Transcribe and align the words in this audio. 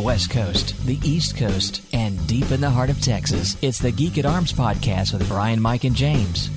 the 0.00 0.06
West 0.06 0.30
Coast, 0.30 0.86
the 0.86 0.98
East 1.04 1.36
Coast, 1.36 1.82
and 1.92 2.26
deep 2.26 2.50
in 2.52 2.62
the 2.62 2.70
heart 2.70 2.88
of 2.88 2.98
Texas. 3.02 3.58
It's 3.60 3.78
the 3.78 3.92
Geek 3.92 4.16
at 4.16 4.24
Arms 4.24 4.50
podcast 4.50 5.12
with 5.12 5.28
Brian, 5.28 5.60
Mike, 5.60 5.84
and 5.84 5.94
James. 5.94 6.48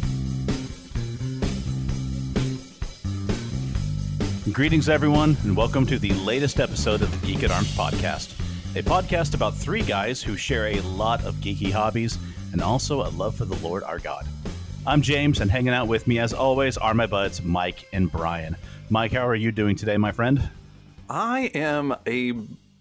Greetings, 4.54 4.88
everyone, 4.88 5.36
and 5.44 5.58
welcome 5.58 5.86
to 5.88 6.00
the 6.00 6.14
latest 6.14 6.62
episode 6.62 7.02
of 7.02 7.12
the 7.12 7.28
Geek 7.28 7.44
at 7.44 7.52
Arms 7.52 7.76
podcast, 7.76 8.32
a 8.78 8.82
podcast 8.82 9.34
about 9.34 9.54
three 9.54 9.82
guys 9.82 10.24
who 10.24 10.38
share 10.38 10.68
a 10.68 10.80
lot 10.80 11.26
of 11.26 11.36
geeky 11.36 11.70
hobbies 11.70 12.18
and 12.54 12.62
also 12.62 13.02
a 13.02 13.10
love 13.10 13.36
for 13.36 13.44
the 13.44 13.58
Lord 13.68 13.84
our 13.84 14.00
God. 14.00 14.26
I'm 14.88 15.02
James, 15.02 15.42
and 15.42 15.52
hanging 15.52 15.74
out 15.74 15.90
with 15.90 16.08
me, 16.08 16.20
as 16.20 16.32
always, 16.32 16.78
are 16.78 16.94
my 16.94 17.08
buds 17.08 17.42
Mike 17.44 17.90
and 17.92 18.10
Brian. 18.10 18.56
Mike, 18.90 19.12
how 19.12 19.28
are 19.28 19.36
you 19.36 19.52
doing 19.52 19.76
today, 19.76 19.98
my 19.98 20.14
friend? 20.14 20.50
I 21.10 21.52
am 21.54 21.94
a 22.08 22.32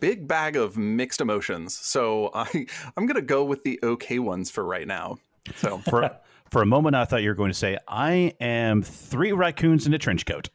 big 0.02 0.26
bag 0.26 0.56
of 0.56 0.76
mixed 0.76 1.20
emotions, 1.20 1.78
so 1.78 2.28
I 2.34 2.66
I'm 2.96 3.06
gonna 3.06 3.22
go 3.22 3.44
with 3.44 3.62
the 3.62 3.78
okay 3.82 4.18
ones 4.18 4.50
for 4.50 4.64
right 4.64 4.86
now. 4.86 5.16
So 5.54 5.78
for 5.78 6.10
for 6.50 6.60
a 6.60 6.66
moment, 6.66 6.96
I 6.96 7.06
thought 7.06 7.22
you 7.22 7.30
were 7.30 7.36
going 7.36 7.52
to 7.52 7.56
say, 7.56 7.78
"I 7.88 8.34
am 8.40 8.82
three 8.82 9.32
raccoons 9.32 9.86
in 9.86 9.94
a 9.94 9.98
trench 9.98 10.26
coat." 10.26 10.50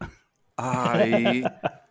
I 0.57 1.45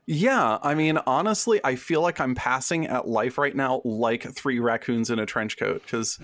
yeah, 0.07 0.59
I 0.63 0.75
mean 0.75 0.99
honestly, 1.07 1.61
I 1.65 1.77
feel 1.77 2.03
like 2.03 2.21
I'm 2.21 2.35
passing 2.35 2.87
at 2.87 3.09
life 3.09 3.39
right 3.39 3.57
now 3.57 3.81
like 3.85 4.23
three 4.23 4.61
raccoons 4.61 5.11
in 5.11 5.19
a 5.19 5.27
trench 5.27 5.59
coat 5.59 5.83
because. 5.83 6.21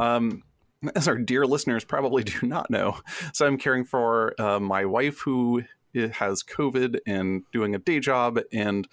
Um, 0.00 0.42
as 0.94 1.08
our 1.08 1.16
dear 1.16 1.46
listeners 1.46 1.84
probably 1.84 2.22
do 2.22 2.46
not 2.46 2.70
know, 2.70 2.98
so 3.32 3.46
I'm 3.46 3.56
caring 3.56 3.86
for 3.86 4.38
uh, 4.38 4.60
my 4.60 4.84
wife 4.84 5.20
who 5.20 5.62
has 5.94 6.42
COVID 6.42 6.98
and 7.06 7.42
doing 7.50 7.74
a 7.74 7.78
day 7.78 7.98
job 7.98 8.38
and 8.52 8.86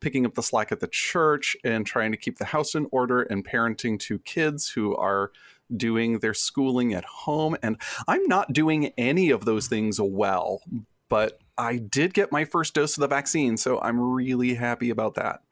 picking 0.00 0.24
up 0.24 0.34
the 0.34 0.42
slack 0.42 0.72
at 0.72 0.80
the 0.80 0.88
church 0.88 1.56
and 1.64 1.86
trying 1.86 2.12
to 2.12 2.18
keep 2.18 2.38
the 2.38 2.46
house 2.46 2.74
in 2.74 2.86
order 2.92 3.22
and 3.22 3.46
parenting 3.46 3.98
two 3.98 4.18
kids 4.20 4.70
who 4.70 4.94
are 4.96 5.32
doing 5.76 6.18
their 6.20 6.34
schooling 6.34 6.94
at 6.94 7.04
home. 7.04 7.56
And 7.62 7.76
I'm 8.06 8.26
not 8.26 8.52
doing 8.52 8.92
any 8.96 9.30
of 9.30 9.44
those 9.44 9.66
things 9.68 10.00
well, 10.00 10.62
but 11.08 11.40
I 11.56 11.76
did 11.76 12.14
get 12.14 12.32
my 12.32 12.44
first 12.44 12.74
dose 12.74 12.96
of 12.96 13.00
the 13.00 13.08
vaccine. 13.08 13.56
So 13.56 13.80
I'm 13.80 14.00
really 14.00 14.54
happy 14.54 14.90
about 14.90 15.14
that. 15.16 15.42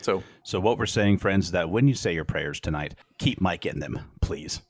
So, 0.00 0.22
so 0.42 0.58
what 0.58 0.78
we're 0.78 0.86
saying, 0.86 1.18
friends, 1.18 1.46
is 1.46 1.50
that 1.52 1.70
when 1.70 1.86
you 1.86 1.94
say 1.94 2.14
your 2.14 2.24
prayers 2.24 2.60
tonight, 2.60 2.94
keep 3.18 3.40
Mike 3.40 3.66
in 3.66 3.78
them, 3.78 4.00
please. 4.20 4.62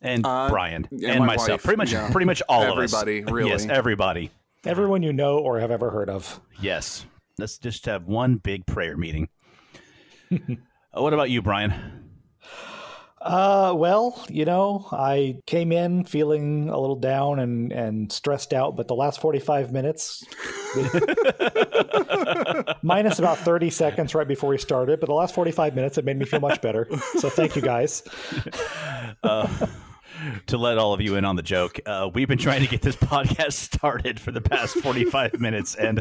And 0.00 0.24
uh, 0.24 0.48
Brian 0.48 0.88
and, 0.90 1.04
and 1.04 1.26
myself, 1.26 1.48
wife, 1.50 1.62
pretty 1.62 1.76
much, 1.76 1.92
yeah. 1.92 2.10
pretty 2.10 2.24
much 2.24 2.42
all 2.48 2.62
everybody, 2.62 3.18
of 3.18 3.28
us. 3.28 3.32
Really, 3.32 3.50
yes, 3.50 3.66
everybody. 3.66 4.30
Everyone 4.64 5.02
you 5.02 5.12
know 5.12 5.38
or 5.38 5.60
have 5.60 5.70
ever 5.70 5.90
heard 5.90 6.08
of. 6.08 6.40
Yes. 6.60 7.04
Let's 7.40 7.58
just 7.58 7.86
have 7.86 8.04
one 8.04 8.36
big 8.36 8.66
prayer 8.66 8.96
meeting. 8.96 9.28
uh, 10.32 10.36
what 10.92 11.14
about 11.14 11.30
you, 11.30 11.42
Brian? 11.42 11.72
Uh, 13.20 13.74
well, 13.76 14.24
you 14.30 14.46
know, 14.46 14.88
I 14.92 15.40
came 15.46 15.72
in 15.72 16.04
feeling 16.04 16.70
a 16.70 16.78
little 16.78 16.96
down 16.96 17.38
and, 17.38 17.70
and 17.70 18.10
stressed 18.10 18.54
out, 18.54 18.76
but 18.76 18.88
the 18.88 18.94
last 18.94 19.20
45 19.20 19.72
minutes, 19.72 20.24
minus 22.82 23.18
about 23.18 23.36
30 23.38 23.68
seconds 23.68 24.14
right 24.14 24.26
before 24.26 24.48
we 24.48 24.56
started, 24.56 25.00
but 25.00 25.06
the 25.06 25.14
last 25.14 25.34
45 25.34 25.74
minutes, 25.74 25.98
it 25.98 26.06
made 26.06 26.18
me 26.18 26.24
feel 26.24 26.40
much 26.40 26.62
better. 26.62 26.88
So 27.18 27.28
thank 27.28 27.56
you 27.56 27.62
guys. 27.62 28.02
Uh, 29.22 29.46
to 30.46 30.58
let 30.58 30.78
all 30.78 30.92
of 30.92 31.00
you 31.00 31.16
in 31.16 31.24
on 31.24 31.36
the 31.36 31.42
joke, 31.42 31.80
uh, 31.86 32.10
we've 32.12 32.28
been 32.28 32.38
trying 32.38 32.62
to 32.62 32.68
get 32.68 32.82
this 32.82 32.96
podcast 33.10 33.52
started 33.52 34.20
for 34.20 34.32
the 34.32 34.40
past 34.40 34.76
45 34.76 35.40
minutes, 35.40 35.74
and 35.74 36.00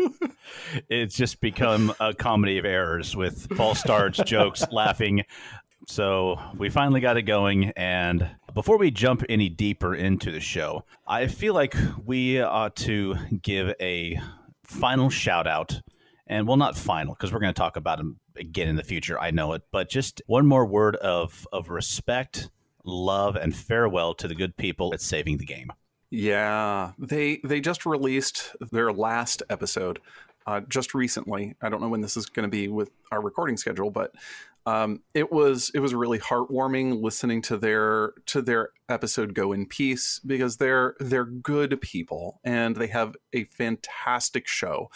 it's 0.89 1.15
just 1.15 1.41
become 1.41 1.93
a 1.99 2.13
comedy 2.13 2.57
of 2.57 2.65
errors 2.65 3.15
with 3.15 3.47
false 3.55 3.79
starts, 3.79 4.19
jokes, 4.23 4.65
laughing. 4.71 5.23
So 5.87 6.39
we 6.57 6.69
finally 6.69 7.01
got 7.01 7.17
it 7.17 7.23
going. 7.23 7.71
And 7.75 8.29
before 8.53 8.77
we 8.77 8.91
jump 8.91 9.23
any 9.29 9.49
deeper 9.49 9.95
into 9.95 10.31
the 10.31 10.39
show, 10.39 10.85
I 11.07 11.27
feel 11.27 11.53
like 11.53 11.75
we 12.05 12.41
ought 12.41 12.75
to 12.77 13.15
give 13.41 13.73
a 13.79 14.19
final 14.63 15.09
shout 15.09 15.47
out. 15.47 15.81
And 16.27 16.47
well, 16.47 16.57
not 16.57 16.77
final, 16.77 17.15
because 17.15 17.33
we're 17.33 17.39
going 17.39 17.53
to 17.53 17.59
talk 17.59 17.75
about 17.75 17.97
them 17.97 18.19
again 18.35 18.67
in 18.67 18.75
the 18.75 18.83
future. 18.83 19.19
I 19.19 19.31
know 19.31 19.53
it, 19.53 19.63
but 19.71 19.89
just 19.89 20.21
one 20.27 20.45
more 20.45 20.65
word 20.65 20.95
of 20.97 21.47
of 21.51 21.69
respect 21.69 22.49
love, 22.83 23.35
and 23.35 23.55
farewell 23.55 24.13
to 24.15 24.27
the 24.27 24.35
good 24.35 24.55
people 24.57 24.93
at 24.93 25.01
Saving 25.01 25.37
the 25.37 25.45
Game. 25.45 25.71
Yeah, 26.09 26.93
they 26.97 27.37
they 27.43 27.61
just 27.61 27.85
released 27.85 28.55
their 28.71 28.91
last 28.91 29.43
episode 29.49 29.99
uh, 30.47 30.61
just 30.61 30.95
recently. 30.95 31.55
I 31.61 31.69
don't 31.69 31.81
know 31.81 31.89
when 31.89 32.01
this 32.01 32.17
is 32.17 32.25
going 32.25 32.43
to 32.43 32.49
be 32.49 32.67
with 32.67 32.89
our 33.11 33.21
recording 33.21 33.57
schedule, 33.57 33.91
but 33.91 34.15
um, 34.65 35.01
it 35.13 35.31
was 35.31 35.71
it 35.75 35.79
was 35.79 35.93
really 35.93 36.17
heartwarming 36.17 37.01
listening 37.01 37.41
to 37.43 37.57
their 37.57 38.13
to 38.25 38.41
their 38.41 38.69
episode 38.87 39.35
go 39.35 39.53
in 39.53 39.67
peace 39.67 40.19
because 40.25 40.57
they're 40.57 40.95
they're 40.99 41.25
good 41.25 41.79
people 41.81 42.39
and 42.43 42.75
they 42.75 42.87
have 42.87 43.15
a 43.33 43.43
fantastic 43.45 44.47
show, 44.47 44.89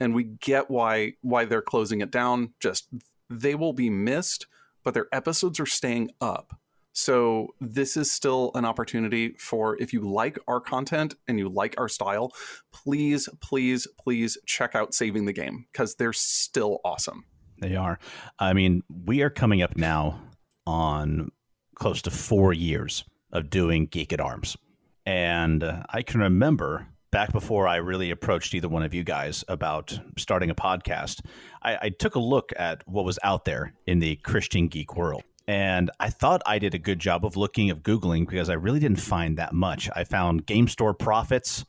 and 0.00 0.14
we 0.14 0.24
get 0.24 0.70
why 0.70 1.12
why 1.20 1.44
they're 1.44 1.62
closing 1.62 2.00
it 2.00 2.10
down. 2.10 2.54
Just 2.58 2.88
they 3.28 3.54
will 3.54 3.74
be 3.74 3.90
missed, 3.90 4.46
but 4.82 4.94
their 4.94 5.08
episodes 5.12 5.60
are 5.60 5.66
staying 5.66 6.10
up 6.22 6.58
so 6.94 7.48
this 7.60 7.96
is 7.96 8.10
still 8.10 8.52
an 8.54 8.64
opportunity 8.64 9.34
for 9.36 9.76
if 9.82 9.92
you 9.92 10.00
like 10.00 10.38
our 10.46 10.60
content 10.60 11.16
and 11.26 11.40
you 11.40 11.48
like 11.48 11.74
our 11.76 11.88
style, 11.88 12.32
please, 12.72 13.28
please, 13.40 13.88
please 14.00 14.38
check 14.46 14.76
out 14.76 14.94
Saving 14.94 15.24
the 15.24 15.32
Game 15.32 15.66
because 15.72 15.96
they're 15.96 16.12
still 16.12 16.78
awesome. 16.84 17.24
They 17.60 17.74
are. 17.74 17.98
I 18.38 18.52
mean, 18.52 18.82
we 19.04 19.22
are 19.22 19.30
coming 19.30 19.60
up 19.60 19.76
now 19.76 20.20
on 20.66 21.32
close 21.74 22.00
to 22.02 22.10
four 22.10 22.52
years 22.52 23.04
of 23.32 23.50
doing 23.50 23.86
Geek 23.86 24.12
at 24.12 24.20
Arms. 24.20 24.56
And 25.04 25.64
uh, 25.64 25.82
I 25.90 26.02
can 26.02 26.20
remember 26.20 26.86
back 27.10 27.32
before 27.32 27.66
I 27.66 27.76
really 27.76 28.12
approached 28.12 28.54
either 28.54 28.68
one 28.68 28.84
of 28.84 28.94
you 28.94 29.02
guys 29.02 29.44
about 29.48 29.98
starting 30.16 30.50
a 30.50 30.54
podcast, 30.54 31.24
I, 31.60 31.78
I 31.82 31.88
took 31.88 32.14
a 32.14 32.20
look 32.20 32.52
at 32.56 32.86
what 32.86 33.04
was 33.04 33.18
out 33.24 33.44
there 33.44 33.74
in 33.84 33.98
the 33.98 34.14
Christian 34.16 34.68
geek 34.68 34.96
world 34.96 35.24
and 35.46 35.90
I 36.00 36.10
thought 36.10 36.42
I 36.46 36.58
did 36.58 36.74
a 36.74 36.78
good 36.78 36.98
job 36.98 37.24
of 37.24 37.36
looking 37.36 37.70
of 37.70 37.82
googling 37.82 38.26
because 38.28 38.48
I 38.48 38.54
really 38.54 38.80
didn't 38.80 39.00
find 39.00 39.36
that 39.38 39.52
much. 39.52 39.90
I 39.94 40.04
found 40.04 40.46
Game 40.46 40.68
Store 40.68 40.94
Prophets. 40.94 41.64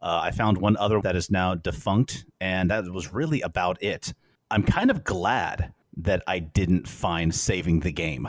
Uh, 0.00 0.20
I 0.22 0.30
found 0.30 0.58
one 0.58 0.76
other 0.76 1.00
that 1.00 1.16
is 1.16 1.30
now 1.30 1.56
defunct, 1.56 2.24
and 2.40 2.70
that 2.70 2.84
was 2.92 3.12
really 3.12 3.40
about 3.40 3.82
it. 3.82 4.14
I'm 4.50 4.62
kind 4.62 4.90
of 4.90 5.02
glad 5.02 5.72
that 5.96 6.22
I 6.28 6.38
didn't 6.38 6.88
find 6.88 7.34
Saving 7.34 7.80
the 7.80 7.90
Game 7.90 8.28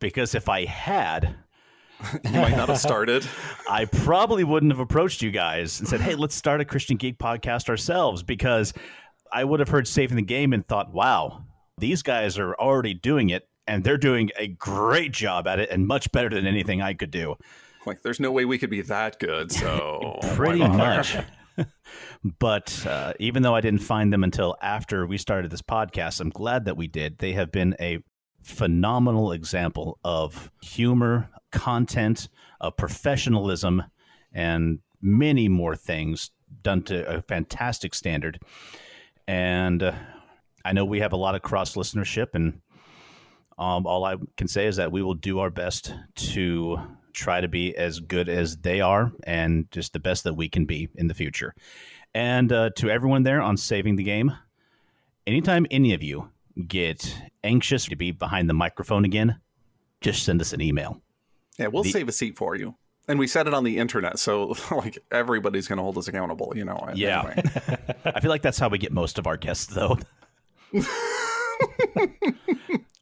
because 0.00 0.34
if 0.34 0.48
I 0.48 0.64
had, 0.64 1.36
you 2.24 2.32
might 2.32 2.56
not 2.56 2.68
have 2.68 2.80
started. 2.80 3.24
I 3.70 3.84
probably 3.84 4.42
wouldn't 4.42 4.72
have 4.72 4.80
approached 4.80 5.22
you 5.22 5.30
guys 5.30 5.78
and 5.78 5.88
said, 5.88 6.00
"Hey, 6.00 6.16
let's 6.16 6.34
start 6.34 6.60
a 6.60 6.64
Christian 6.64 6.96
Geek 6.96 7.18
podcast 7.18 7.68
ourselves," 7.68 8.24
because 8.24 8.74
I 9.32 9.44
would 9.44 9.60
have 9.60 9.68
heard 9.68 9.86
Saving 9.86 10.16
the 10.16 10.22
Game 10.22 10.52
and 10.52 10.66
thought, 10.66 10.92
"Wow, 10.92 11.44
these 11.78 12.02
guys 12.02 12.36
are 12.38 12.56
already 12.56 12.94
doing 12.94 13.30
it 13.30 13.48
and 13.66 13.84
they're 13.84 13.98
doing 13.98 14.30
a 14.38 14.48
great 14.48 15.12
job 15.12 15.46
at 15.46 15.58
it 15.58 15.70
and 15.70 15.86
much 15.86 16.10
better 16.12 16.28
than 16.28 16.46
anything 16.46 16.82
I 16.82 16.94
could 16.94 17.10
do. 17.10 17.36
Like, 17.86 18.02
there's 18.02 18.20
no 18.20 18.32
way 18.32 18.44
we 18.44 18.58
could 18.58 18.70
be 18.70 18.82
that 18.82 19.18
good. 19.18 19.52
So, 19.52 20.18
pretty 20.34 20.60
much. 20.60 21.16
but 22.38 22.86
uh, 22.86 23.12
even 23.18 23.42
though 23.42 23.54
I 23.54 23.60
didn't 23.60 23.80
find 23.80 24.12
them 24.12 24.24
until 24.24 24.56
after 24.62 25.06
we 25.06 25.18
started 25.18 25.50
this 25.50 25.62
podcast, 25.62 26.20
I'm 26.20 26.30
glad 26.30 26.64
that 26.64 26.76
we 26.76 26.86
did. 26.86 27.18
They 27.18 27.32
have 27.32 27.52
been 27.52 27.76
a 27.80 27.98
phenomenal 28.42 29.32
example 29.32 29.98
of 30.04 30.50
humor, 30.62 31.30
content, 31.52 32.28
of 32.60 32.76
professionalism, 32.76 33.82
and 34.32 34.80
many 35.00 35.48
more 35.48 35.76
things 35.76 36.30
done 36.62 36.82
to 36.82 37.06
a 37.06 37.22
fantastic 37.22 37.94
standard. 37.94 38.40
And 39.26 39.82
uh, 39.82 39.94
I 40.64 40.72
know 40.72 40.84
we 40.84 41.00
have 41.00 41.12
a 41.12 41.16
lot 41.16 41.34
of 41.34 41.42
cross 41.42 41.74
listenership, 41.74 42.28
and 42.34 42.60
um, 43.58 43.86
all 43.86 44.04
I 44.04 44.16
can 44.36 44.48
say 44.48 44.66
is 44.66 44.76
that 44.76 44.92
we 44.92 45.02
will 45.02 45.14
do 45.14 45.38
our 45.38 45.50
best 45.50 45.94
to 46.16 46.78
try 47.12 47.40
to 47.40 47.48
be 47.48 47.76
as 47.76 48.00
good 48.00 48.28
as 48.28 48.56
they 48.58 48.80
are 48.80 49.12
and 49.24 49.70
just 49.70 49.92
the 49.92 50.00
best 50.00 50.24
that 50.24 50.34
we 50.34 50.48
can 50.48 50.64
be 50.64 50.88
in 50.96 51.06
the 51.06 51.14
future. 51.14 51.54
And 52.14 52.52
uh, 52.52 52.70
to 52.76 52.90
everyone 52.90 53.22
there 53.22 53.40
on 53.40 53.56
Saving 53.56 53.96
the 53.96 54.02
Game, 54.02 54.32
anytime 55.26 55.66
any 55.70 55.94
of 55.94 56.02
you 56.02 56.30
get 56.66 57.16
anxious 57.42 57.86
to 57.86 57.96
be 57.96 58.12
behind 58.12 58.48
the 58.48 58.54
microphone 58.54 59.04
again, 59.04 59.40
just 60.00 60.24
send 60.24 60.40
us 60.40 60.52
an 60.52 60.60
email. 60.60 61.00
Yeah, 61.58 61.68
we'll 61.68 61.82
the, 61.84 61.90
save 61.90 62.08
a 62.08 62.12
seat 62.12 62.36
for 62.36 62.56
you. 62.56 62.74
And 63.06 63.18
we 63.18 63.26
said 63.26 63.46
it 63.46 63.54
on 63.54 63.64
the 63.64 63.78
internet, 63.78 64.18
so 64.18 64.54
like 64.70 64.98
everybody's 65.10 65.68
going 65.68 65.76
to 65.78 65.82
hold 65.82 65.98
us 65.98 66.08
accountable, 66.08 66.52
you 66.56 66.64
know. 66.64 66.88
Yeah, 66.94 67.20
anyway. 67.20 67.42
I 68.04 68.20
feel 68.20 68.30
like 68.30 68.42
that's 68.42 68.58
how 68.58 68.68
we 68.68 68.78
get 68.78 68.92
most 68.92 69.18
of 69.18 69.26
our 69.26 69.36
guests, 69.36 69.66
though. 69.66 69.98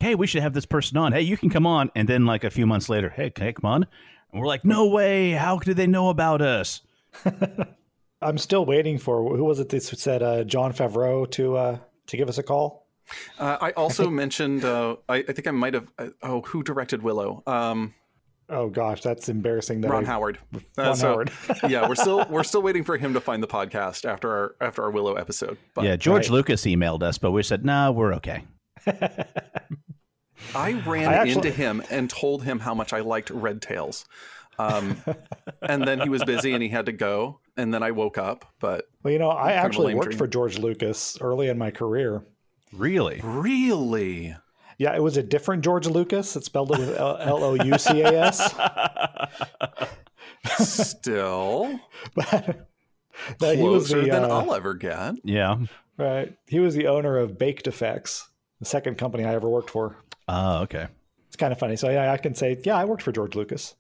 hey, 0.01 0.15
we 0.15 0.27
should 0.27 0.43
have 0.43 0.53
this 0.53 0.67
person 0.67 0.97
on. 0.97 1.13
Hey, 1.13 1.23
you 1.23 1.37
can 1.37 1.51
come 1.51 1.67
on. 1.67 1.91
And 1.95 2.09
then 2.09 2.27
like 2.27 2.45
a 2.45 2.51
few 2.51 2.67
months 2.67 2.89
later, 2.89 3.11
hey, 3.11 3.33
hey 3.37 3.53
come 3.53 3.71
on. 3.71 3.87
And 4.33 4.41
we're 4.41 4.47
like, 4.47 4.65
no 4.65 4.89
way. 4.89 5.33
How 5.33 5.59
did 5.59 5.77
they 5.77 5.87
know 5.87 6.09
about 6.09 6.43
us? 6.43 6.83
I'm 8.23 8.39
still 8.39 8.65
waiting 8.65 8.99
for 8.99 9.37
who 9.37 9.45
was 9.45 9.59
it 9.59 9.69
that 9.71 9.83
said 9.83 10.23
uh, 10.23 10.45
Jon 10.45 10.73
Favreau 10.73 11.31
to 11.33 11.57
uh, 11.57 11.79
to 12.07 12.17
give 12.17 12.29
us 12.29 12.39
a 12.39 12.43
call. 12.43 12.87
Uh, 13.39 13.59
I 13.61 13.71
also 13.73 14.09
mentioned. 14.09 14.65
Uh, 14.65 14.97
I, 15.09 15.17
I 15.17 15.33
think 15.33 15.47
I 15.47 15.51
might 15.51 15.75
have. 15.75 15.89
Uh, 15.99 16.09
oh, 16.23 16.41
who 16.43 16.63
directed 16.63 17.03
Willow? 17.03 17.43
Um, 17.47 17.95
Oh 18.53 18.69
gosh, 18.69 19.01
that's 19.03 19.29
embarrassing. 19.29 19.81
That 19.81 19.91
Ron 19.91 20.05
I- 20.05 20.09
Howard. 20.09 20.39
Uh, 20.55 20.59
Ron 20.79 20.97
so- 20.97 21.09
Howard. 21.09 21.33
yeah, 21.69 21.89
we're 21.89 21.95
still 21.95 22.27
we're 22.29 22.45
still 22.45 22.63
waiting 22.69 22.85
for 22.85 22.97
him 22.97 23.15
to 23.15 23.21
find 23.21 23.43
the 23.43 23.47
podcast 23.49 24.05
after 24.05 24.31
our 24.31 24.55
after 24.61 24.83
our 24.83 24.91
Willow 24.91 25.15
episode. 25.15 25.57
But 25.75 25.85
yeah, 25.85 25.97
George 25.97 26.25
Right. 26.29 26.35
Lucas 26.35 26.63
emailed 26.63 27.03
us, 27.03 27.19
but 27.19 27.31
we 27.33 27.43
said, 27.43 27.65
no, 27.65 27.91
we're 27.93 28.15
okay. 28.15 28.45
I 30.55 30.73
ran 30.87 31.09
I 31.09 31.15
actually- 31.15 31.33
into 31.33 31.51
him 31.51 31.83
and 31.91 32.11
told 32.11 32.43
him 32.45 32.59
how 32.59 32.75
much 32.75 32.93
I 32.93 33.01
liked 33.01 33.31
Red 33.31 33.63
Tails. 33.63 34.05
Um, 34.59 35.03
and 35.63 35.83
then 35.87 36.01
he 36.01 36.09
was 36.11 36.23
busy 36.25 36.53
and 36.53 36.63
he 36.63 36.69
had 36.69 36.87
to 36.87 36.93
go. 36.93 37.41
And 37.57 37.73
then 37.73 37.83
I 37.83 37.91
woke 37.93 38.19
up. 38.19 38.45
But 38.61 38.85
well, 39.03 39.13
you 39.13 39.19
know, 39.19 39.31
I 39.31 39.35
Kind 39.35 39.51
of 39.53 39.57
a 39.57 39.65
actually 39.67 39.95
worked 39.95 40.09
dream. 40.11 40.19
for 40.19 40.27
George 40.27 40.59
Lucas 40.59 41.17
early 41.21 41.49
in 41.49 41.59
my 41.59 41.71
career. 41.71 42.23
Really? 42.73 43.21
really, 43.25 44.37
Yeah, 44.83 44.97
it 44.97 45.03
was 45.03 45.17
a 45.17 45.23
different 45.23 45.63
George 45.63 45.87
Lucas. 45.87 46.35
It 46.35 46.43
spelled 46.45 46.73
it 46.73 46.81
with 46.81 46.99
L 46.99 47.45
O 47.45 47.55
U 47.55 47.79
C 47.79 48.01
A 48.01 48.25
S. 48.25 48.53
still 50.59 51.79
But 52.17 52.67
no, 53.41 53.55
he 53.55 53.63
was 53.63 53.87
closer 53.87 54.03
the 54.03 54.11
than 54.11 54.25
uh, 54.25 54.29
I'll 54.29 54.53
ever 54.53 54.75
get. 54.75 55.15
Yeah. 55.23 55.59
right. 55.99 56.37
He 56.49 56.59
was 56.59 56.75
the 56.75 56.89
owner 56.89 57.17
of 57.17 57.39
Baked 57.39 57.69
Effects, 57.69 58.29
the 58.59 58.65
second 58.65 58.99
company 58.99 59.25
I 59.25 59.37
ever 59.37 59.49
worked 59.49 59.71
for. 59.71 59.99
Oh, 60.27 60.63
okay. 60.63 60.89
It's 61.29 61.37
kind 61.37 61.53
of 61.53 61.61
funny. 61.61 61.77
So 61.77 61.89
yeah, 61.89 62.13
I 62.13 62.17
can 62.17 62.35
say, 62.35 62.61
yeah, 62.65 62.77
I 62.77 62.85
worked 62.85 63.03
for 63.03 63.13
George 63.13 63.37
Lucas. 63.37 63.77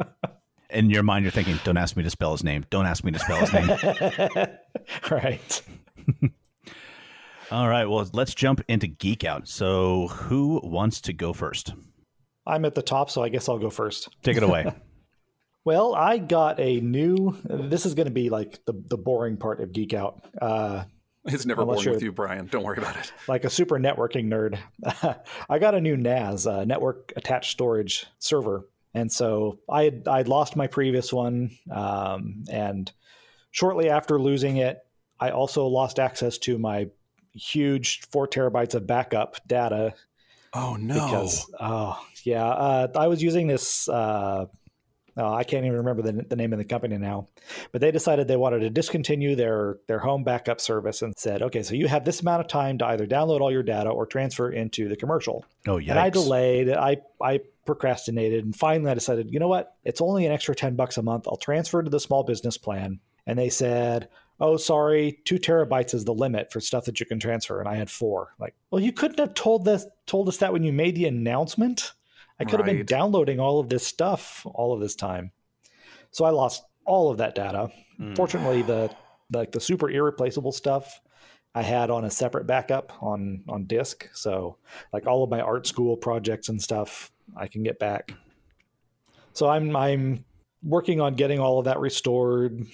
In 0.70 0.88
your 0.88 1.02
mind, 1.02 1.26
you're 1.26 1.32
thinking, 1.32 1.60
don't 1.62 1.76
ask 1.76 1.94
me 1.94 2.04
to 2.04 2.10
spell 2.10 2.32
his 2.32 2.42
name. 2.42 2.64
Don't 2.70 2.86
ask 2.86 3.04
me 3.04 3.12
to 3.12 3.18
spell 3.18 3.36
his 3.44 3.52
name. 3.52 4.48
right. 5.10 5.62
All 7.52 7.68
right. 7.68 7.84
Well, 7.84 8.08
let's 8.14 8.34
jump 8.34 8.62
into 8.66 8.86
Geek 8.86 9.24
Out. 9.24 9.46
So, 9.46 10.08
who 10.08 10.58
wants 10.64 11.02
to 11.02 11.12
go 11.12 11.34
first? 11.34 11.74
I'm 12.46 12.64
at 12.64 12.74
the 12.74 12.80
top, 12.80 13.10
so 13.10 13.22
I 13.22 13.28
guess 13.28 13.46
I'll 13.46 13.58
go 13.58 13.68
first. 13.68 14.08
Take 14.22 14.38
it 14.38 14.42
away. 14.42 14.72
Well, 15.64 15.94
I 15.94 16.18
got 16.18 16.58
a 16.58 16.80
new. 16.80 17.38
This 17.44 17.86
is 17.86 17.94
going 17.94 18.08
to 18.08 18.12
be 18.12 18.30
like 18.30 18.64
the 18.64 18.72
the 18.72 18.96
boring 18.96 19.36
part 19.36 19.60
of 19.60 19.70
Geek 19.70 19.94
Out. 19.94 20.20
Uh, 20.40 20.82
It's 21.26 21.46
never 21.46 21.64
boring 21.64 21.88
with 21.88 22.02
you, 22.02 22.10
Brian. 22.10 22.46
Don't 22.46 22.64
worry 22.64 22.78
about 22.78 22.96
it. 22.96 23.12
like 23.28 23.44
a 23.44 23.50
super 23.50 23.78
networking 23.78 24.26
nerd. 24.26 24.58
I 25.48 25.60
got 25.60 25.76
a 25.76 25.80
new 25.80 25.96
NAS, 25.96 26.48
uh, 26.48 26.64
network 26.64 27.12
attached 27.14 27.52
storage 27.52 28.06
server, 28.18 28.66
and 28.92 29.12
so 29.12 29.60
I 29.70 29.84
had 29.84 30.08
I'd 30.08 30.26
lost 30.26 30.56
my 30.56 30.66
previous 30.66 31.12
one, 31.12 31.56
um, 31.70 32.42
and 32.50 32.90
shortly 33.52 33.88
after 33.88 34.20
losing 34.20 34.56
it, 34.56 34.80
I 35.20 35.30
also 35.30 35.68
lost 35.68 36.00
access 36.00 36.38
to 36.38 36.58
my 36.58 36.88
huge 37.34 38.02
four 38.10 38.28
terabytes 38.28 38.74
of 38.74 38.86
backup 38.86 39.36
data 39.46 39.94
Oh 40.54 40.76
no! 40.76 40.94
because 40.94 41.50
oh 41.60 42.04
yeah, 42.24 42.44
uh, 42.44 42.88
I 42.94 43.08
was 43.08 43.22
using 43.22 43.46
this. 43.46 43.88
Uh, 43.88 44.46
oh, 45.16 45.34
I 45.34 45.44
can't 45.44 45.64
even 45.64 45.78
remember 45.78 46.02
the, 46.02 46.26
the 46.28 46.36
name 46.36 46.52
of 46.52 46.58
the 46.58 46.64
company 46.66 46.98
now, 46.98 47.28
but 47.72 47.80
they 47.80 47.90
decided 47.90 48.28
they 48.28 48.36
wanted 48.36 48.60
to 48.60 48.70
discontinue 48.70 49.34
their 49.34 49.78
their 49.88 49.98
home 49.98 50.24
backup 50.24 50.60
service 50.60 51.00
and 51.00 51.14
said, 51.16 51.40
okay, 51.40 51.62
so 51.62 51.74
you 51.74 51.88
have 51.88 52.04
this 52.04 52.20
amount 52.20 52.42
of 52.42 52.48
time 52.48 52.76
to 52.78 52.86
either 52.86 53.06
download 53.06 53.40
all 53.40 53.50
your 53.50 53.62
data 53.62 53.88
or 53.88 54.04
transfer 54.04 54.50
into 54.50 54.88
the 54.88 54.96
commercial. 54.96 55.44
Oh, 55.66 55.78
yeah. 55.78 55.92
And 55.92 56.00
I 56.00 56.10
delayed. 56.10 56.68
I 56.68 56.98
I 57.22 57.40
procrastinated, 57.64 58.44
and 58.44 58.54
finally 58.54 58.90
I 58.90 58.94
decided, 58.94 59.32
you 59.32 59.40
know 59.40 59.48
what? 59.48 59.74
It's 59.84 60.02
only 60.02 60.26
an 60.26 60.32
extra 60.32 60.54
ten 60.54 60.76
bucks 60.76 60.98
a 60.98 61.02
month. 61.02 61.26
I'll 61.28 61.38
transfer 61.38 61.82
to 61.82 61.90
the 61.90 62.00
small 62.00 62.24
business 62.24 62.58
plan. 62.58 63.00
And 63.26 63.38
they 63.38 63.48
said, 63.48 64.08
oh, 64.42 64.56
sorry, 64.56 65.20
two 65.24 65.38
terabytes 65.38 65.94
is 65.94 66.04
the 66.04 66.12
limit 66.12 66.52
for 66.52 66.60
stuff 66.60 66.84
that 66.84 66.98
you 66.98 67.06
can 67.06 67.20
transfer, 67.20 67.60
and 67.60 67.68
I 67.68 67.76
had 67.76 67.88
four. 67.88 68.34
Like, 68.38 68.54
well, 68.70 68.82
you 68.82 68.92
couldn't 68.92 69.20
have 69.20 69.34
told 69.34 69.64
this 69.64 69.86
told 70.04 70.28
us 70.28 70.38
that 70.38 70.52
when 70.52 70.64
you 70.64 70.72
made 70.72 70.96
the 70.96 71.06
announcement. 71.06 71.92
I 72.40 72.44
could 72.44 72.58
have 72.58 72.66
been 72.66 72.84
downloading 72.84 73.38
all 73.38 73.60
of 73.60 73.68
this 73.68 73.86
stuff 73.86 74.44
all 74.52 74.72
of 74.72 74.80
this 74.80 74.96
time. 74.96 75.30
So 76.10 76.24
I 76.24 76.30
lost 76.30 76.64
all 76.84 77.08
of 77.08 77.18
that 77.18 77.36
data. 77.36 77.70
Hmm. 77.98 78.14
Fortunately, 78.14 78.62
the 78.62 78.92
like 79.32 79.52
the 79.52 79.60
super 79.60 79.88
irreplaceable 79.88 80.50
stuff 80.50 81.00
I 81.54 81.62
had 81.62 81.88
on 81.88 82.04
a 82.04 82.10
separate 82.10 82.48
backup 82.48 83.00
on 83.00 83.44
on 83.48 83.66
disk. 83.66 84.08
So 84.12 84.56
like 84.92 85.06
all 85.06 85.22
of 85.22 85.30
my 85.30 85.40
art 85.40 85.68
school 85.68 85.96
projects 85.96 86.48
and 86.48 86.60
stuff 86.60 87.12
I 87.36 87.46
can 87.46 87.62
get 87.62 87.78
back. 87.78 88.12
So 89.34 89.48
I'm 89.48 89.76
I'm 89.76 90.24
working 90.64 91.00
on 91.00 91.14
getting 91.14 91.38
all 91.38 91.60
of 91.60 91.66
that 91.66 91.78
restored, 91.78 92.66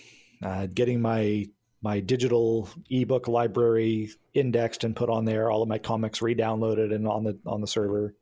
uh, 0.42 0.66
getting 0.66 1.02
my 1.02 1.46
my 1.82 2.00
digital 2.00 2.68
ebook 2.90 3.28
library 3.28 4.10
indexed 4.34 4.84
and 4.84 4.94
put 4.96 5.08
on 5.10 5.24
there, 5.24 5.50
all 5.50 5.62
of 5.62 5.68
my 5.68 5.78
comics 5.78 6.20
re-downloaded 6.22 6.94
and 6.94 7.06
on 7.06 7.24
the 7.24 7.38
on 7.46 7.60
the 7.60 7.66
server. 7.66 8.14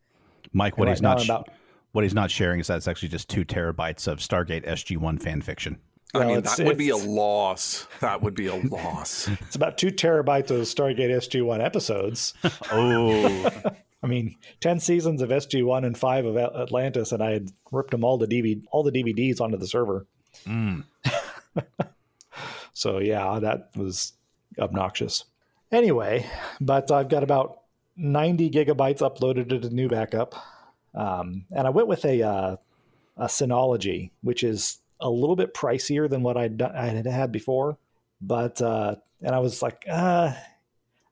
Mike, 0.53 0.79
what 0.79 0.89
And 0.89 0.97
he's 0.97 1.03
right 1.03 1.11
not 1.17 1.21
sh- 1.23 1.29
about 1.29 1.49
what 1.93 2.05
he's 2.05 2.15
not 2.15 2.31
sharing 2.31 2.61
is 2.61 2.67
that 2.67 2.77
it's 2.77 2.89
actually 2.89 3.09
just 3.09 3.29
two 3.31 3.45
terabytes 3.45 4.07
of 4.07 4.19
Stargate 4.19 4.67
SG1 4.67 5.21
fan 5.23 5.41
fiction. 5.41 5.79
I 6.15 6.19
Well, 6.19 6.29
mean, 6.29 6.43
that 6.43 6.61
would 6.61 6.77
be 6.79 6.91
a 6.91 6.97
loss. 6.97 7.87
That 8.01 8.23
would 8.23 8.35
be 8.35 8.47
a 8.47 8.55
loss. 8.69 9.29
it's 9.29 9.57
about 9.57 9.77
two 9.79 9.89
terabytes 9.91 10.51
of 10.51 10.61
Stargate 10.63 11.11
SG1 11.11 11.65
episodes. 11.65 12.35
Oh, 12.71 13.51
I 14.03 14.07
mean, 14.09 14.37
ten 14.61 14.79
seasons 14.79 15.21
of 15.23 15.31
SG 15.31 15.65
One 15.65 15.85
and 15.85 15.97
five 15.99 16.27
of 16.27 16.37
Atlantis, 16.37 17.11
and 17.13 17.23
I 17.23 17.33
had 17.33 17.49
ripped 17.73 17.91
them 17.91 18.05
all 18.05 18.19
the 18.19 18.27
DVD, 18.29 18.63
all 18.71 18.83
the 18.85 18.93
DVDs 18.93 19.41
onto 19.41 19.57
the 19.57 19.67
server. 19.67 20.07
mm. 20.47 20.85
So 22.77 22.99
yeah, 22.99 23.39
that 23.41 23.71
was 23.75 24.13
obnoxious. 24.59 25.25
Anyway, 25.73 26.27
but 26.61 26.91
I've 26.91 27.09
got 27.09 27.23
about 27.23 27.63
ninety 27.97 28.51
gigabytes 28.51 28.99
uploaded 28.99 29.49
to 29.49 29.59
the 29.59 29.71
new 29.71 29.89
backup, 29.89 30.35
um, 30.95 31.47
and 31.51 31.67
I 31.67 31.71
went 31.71 31.89
with 31.89 32.05
a 32.05 32.23
uh, 32.23 32.57
a 33.17 33.27
Synology, 33.29 34.11
which 34.21 34.45
is 34.45 34.77
a 35.01 35.09
little 35.09 35.37
bit 35.37 35.55
pricier 35.55 36.07
than 36.09 36.23
what 36.23 36.37
I'd 36.37 36.59
done, 36.59 36.77
I 36.77 36.89
had 36.89 37.07
had 37.07 37.33
before. 37.33 37.79
But 38.21 38.61
uh, 38.61 38.97
and 39.23 39.35
I 39.35 39.39
was 39.39 39.63
like, 39.63 39.87
uh, 39.91 40.35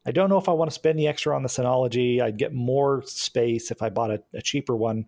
I 0.05 0.11
don't 0.13 0.29
know 0.29 0.39
if 0.39 0.51
I 0.51 0.53
want 0.53 0.71
to 0.71 0.75
spend 0.75 0.99
the 0.99 1.09
extra 1.09 1.35
on 1.35 1.43
the 1.43 1.49
Synology. 1.49 2.21
I'd 2.21 2.37
get 2.37 2.53
more 2.53 3.03
space 3.07 3.71
if 3.71 3.81
I 3.81 3.89
bought 3.89 4.11
a, 4.11 4.23
a 4.35 4.43
cheaper 4.43 4.77
one, 4.77 5.07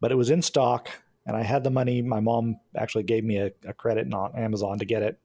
but 0.00 0.12
it 0.12 0.16
was 0.16 0.30
in 0.30 0.40
stock, 0.40 0.88
and 1.26 1.36
I 1.36 1.42
had 1.42 1.62
the 1.62 1.70
money. 1.70 2.00
My 2.00 2.20
mom 2.20 2.58
actually 2.74 3.04
gave 3.04 3.22
me 3.22 3.36
a, 3.36 3.50
a 3.66 3.74
credit 3.74 4.10
on 4.14 4.34
Amazon 4.34 4.78
to 4.78 4.86
get 4.86 5.02
it. 5.02 5.18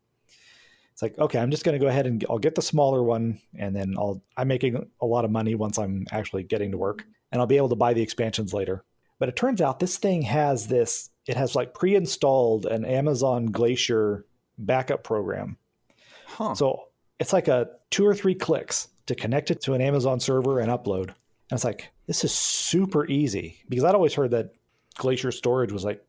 It's 0.99 1.01
like, 1.01 1.17
okay, 1.17 1.39
I'm 1.39 1.49
just 1.49 1.63
going 1.63 1.79
to 1.79 1.83
go 1.83 1.87
ahead 1.87 2.07
and 2.07 2.25
I'll 2.29 2.39
get 2.39 2.55
the 2.55 2.61
smaller 2.61 3.01
one, 3.01 3.39
and 3.57 3.73
then 3.73 3.95
I'll 3.97 4.21
I'm 4.35 4.49
making 4.49 4.85
a 5.01 5.05
lot 5.05 5.23
of 5.23 5.31
money 5.31 5.55
once 5.55 5.77
I'm 5.77 6.05
actually 6.11 6.43
getting 6.43 6.71
to 6.71 6.77
work, 6.77 7.05
and 7.31 7.39
I'll 7.39 7.47
be 7.47 7.55
able 7.55 7.69
to 7.69 7.77
buy 7.77 7.93
the 7.93 8.01
expansions 8.01 8.53
later. 8.53 8.83
But 9.17 9.29
it 9.29 9.37
turns 9.37 9.61
out 9.61 9.79
this 9.79 9.97
thing 9.97 10.23
has 10.23 10.67
this. 10.67 11.09
It 11.25 11.37
has 11.37 11.55
like 11.55 11.73
pre-installed 11.73 12.65
an 12.65 12.83
Amazon 12.83 13.45
Glacier 13.45 14.25
backup 14.57 15.05
program. 15.05 15.55
Huh. 16.25 16.55
So 16.55 16.89
it's 17.17 17.31
like 17.31 17.47
a 17.47 17.69
two 17.91 18.05
or 18.05 18.13
three 18.13 18.35
clicks 18.35 18.89
to 19.05 19.15
connect 19.15 19.51
it 19.51 19.61
to 19.61 19.75
an 19.75 19.81
Amazon 19.81 20.19
server 20.19 20.59
and 20.59 20.69
upload. 20.69 21.07
And 21.07 21.53
it's 21.53 21.63
like, 21.63 21.93
this 22.07 22.25
is 22.25 22.33
super 22.33 23.07
easy 23.07 23.63
because 23.69 23.85
I'd 23.85 23.95
always 23.95 24.15
heard 24.15 24.31
that 24.31 24.51
Glacier 24.95 25.31
storage 25.31 25.71
was 25.71 25.85
like, 25.85 26.05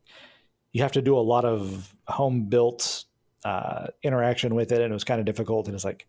you 0.73 0.81
have 0.81 0.91
to 0.91 1.01
do 1.01 1.17
a 1.17 1.19
lot 1.19 1.45
of 1.45 1.95
home 2.09 2.49
built 2.49 3.05
uh, 3.45 3.87
interaction 4.03 4.55
with 4.55 4.71
it 4.71 4.81
and 4.81 4.91
it 4.91 4.93
was 4.93 5.03
kind 5.03 5.19
of 5.19 5.25
difficult. 5.25 5.67
And 5.67 5.75
it's 5.75 5.85
like, 5.85 6.07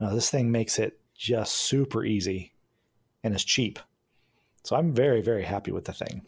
no, 0.00 0.14
this 0.14 0.30
thing 0.30 0.50
makes 0.52 0.78
it 0.78 1.00
just 1.16 1.54
super 1.54 2.04
easy 2.04 2.52
and 3.24 3.34
it's 3.34 3.44
cheap. 3.44 3.78
So 4.64 4.76
I'm 4.76 4.92
very, 4.92 5.22
very 5.22 5.44
happy 5.44 5.72
with 5.72 5.84
the 5.86 5.92
thing. 5.92 6.22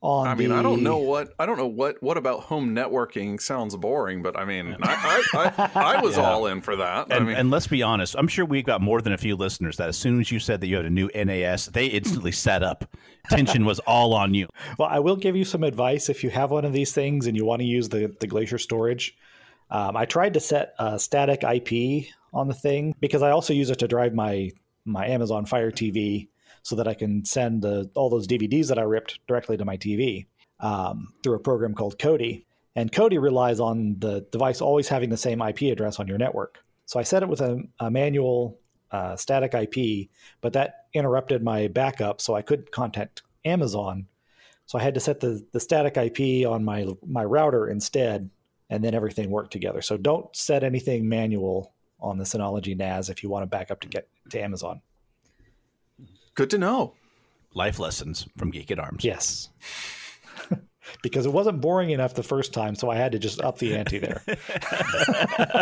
On 0.00 0.28
I 0.28 0.36
mean, 0.36 0.52
I 0.52 0.62
don't 0.62 0.84
know 0.84 0.98
what 0.98 1.30
I 1.40 1.46
don't 1.46 1.58
know 1.58 1.66
what 1.66 2.00
what 2.00 2.16
about 2.16 2.42
home 2.44 2.72
networking 2.72 3.40
sounds 3.42 3.74
boring, 3.74 4.22
but 4.22 4.38
I 4.38 4.44
mean, 4.44 4.76
I 4.80 5.24
I, 5.34 5.52
I, 5.74 5.96
I 5.96 6.00
was 6.00 6.16
Yeah. 6.16 6.22
all 6.22 6.46
in 6.46 6.60
for 6.60 6.76
that. 6.76 7.08
I 7.10 7.16
And, 7.16 7.26
mean, 7.26 7.34
and 7.34 7.50
let's 7.50 7.66
be 7.66 7.82
honest, 7.82 8.14
I'm 8.16 8.28
sure 8.28 8.44
we 8.44 8.62
got 8.62 8.80
more 8.80 9.02
than 9.02 9.12
a 9.12 9.18
few 9.18 9.34
listeners 9.34 9.76
that 9.78 9.88
as 9.88 9.96
soon 9.98 10.20
as 10.20 10.30
you 10.30 10.38
said 10.38 10.60
that 10.60 10.68
you 10.68 10.76
had 10.76 10.84
a 10.86 10.90
new 10.90 11.10
NAS, 11.16 11.66
they 11.66 11.86
instantly 11.86 12.30
set 12.30 12.62
up. 12.62 12.84
Tension 13.28 13.64
was 13.64 13.80
all 13.80 14.14
on 14.14 14.34
you. 14.34 14.46
Well, 14.78 14.88
I 14.88 15.00
will 15.00 15.16
give 15.16 15.34
you 15.34 15.44
some 15.44 15.64
advice 15.64 16.08
if 16.08 16.22
you 16.22 16.30
have 16.30 16.52
one 16.52 16.64
of 16.64 16.72
these 16.72 16.92
things 16.92 17.26
and 17.26 17.36
you 17.36 17.44
want 17.44 17.58
to 17.60 17.66
use 17.66 17.88
the, 17.88 18.14
the 18.20 18.28
Glacier 18.28 18.58
storage. 18.58 19.16
Um, 19.70 19.96
I 19.96 20.04
tried 20.04 20.34
to 20.34 20.40
set 20.40 20.74
a 20.78 20.98
static 20.98 21.42
IP 21.44 22.06
on 22.32 22.48
the 22.48 22.54
thing 22.54 22.94
because 23.00 23.22
I 23.22 23.30
also 23.30 23.52
use 23.52 23.70
it 23.70 23.78
to 23.80 23.88
drive 23.88 24.14
my 24.14 24.50
my 24.84 25.06
Amazon 25.06 25.44
Fire 25.44 25.70
TV 25.70 26.28
so 26.62 26.76
that 26.76 26.88
I 26.88 26.94
can 26.94 27.24
send 27.24 27.62
the, 27.62 27.90
all 27.94 28.10
those 28.10 28.26
DVDs 28.26 28.68
that 28.68 28.78
I 28.78 28.82
ripped 28.82 29.18
directly 29.26 29.56
to 29.56 29.64
my 29.64 29.76
TV 29.76 30.26
um, 30.60 31.12
through 31.22 31.34
a 31.34 31.38
program 31.40 31.74
called 31.74 31.98
Kodi. 31.98 32.44
And 32.74 32.92
Kodi 32.92 33.20
relies 33.20 33.60
on 33.60 33.96
the 33.98 34.26
device 34.32 34.60
always 34.60 34.88
having 34.88 35.10
the 35.10 35.16
same 35.16 35.42
IP 35.42 35.62
address 35.62 35.98
on 35.98 36.06
your 36.06 36.18
network. 36.18 36.58
So 36.86 36.98
I 36.98 37.02
set 37.02 37.22
it 37.22 37.28
with 37.28 37.40
a, 37.40 37.62
a 37.80 37.90
manual 37.90 38.58
uh, 38.90 39.16
static 39.16 39.54
IP, 39.54 40.08
but 40.40 40.52
that 40.54 40.86
interrupted 40.94 41.42
my 41.42 41.68
backup, 41.68 42.20
so 42.20 42.34
I 42.34 42.42
couldn't 42.42 42.70
contact 42.70 43.22
Amazon. 43.44 44.06
So 44.66 44.78
I 44.78 44.82
had 44.82 44.94
to 44.94 45.00
set 45.00 45.20
the, 45.20 45.44
the 45.52 45.60
static 45.60 45.96
IP 45.96 46.46
on 46.46 46.64
my 46.64 46.86
my 47.06 47.24
router 47.24 47.68
instead, 47.68 48.30
and 48.70 48.82
then 48.84 48.94
everything 48.94 49.30
worked 49.30 49.52
together. 49.52 49.82
So 49.82 49.96
don't 49.96 50.34
set 50.36 50.62
anything 50.62 51.08
manual 51.08 51.72
on 52.00 52.18
the 52.18 52.24
Synology 52.24 52.76
NAS 52.76 53.08
if 53.08 53.22
you 53.22 53.28
want 53.28 53.42
to 53.42 53.46
back 53.46 53.70
up 53.70 53.80
to 53.80 53.88
get 53.88 54.08
to 54.30 54.40
Amazon. 54.40 54.80
Good 56.34 56.50
to 56.50 56.58
know. 56.58 56.94
Life 57.54 57.78
lessons 57.78 58.26
from 58.36 58.50
Geek 58.50 58.70
at 58.70 58.78
Arms. 58.78 59.04
Yes. 59.04 59.48
because 61.02 61.26
it 61.26 61.32
wasn't 61.32 61.60
boring 61.60 61.90
enough 61.90 62.14
the 62.14 62.22
first 62.22 62.52
time, 62.52 62.74
so 62.74 62.90
I 62.90 62.96
had 62.96 63.12
to 63.12 63.18
just 63.18 63.40
up 63.40 63.58
the 63.58 63.76
ante 63.76 63.98
there. 63.98 64.22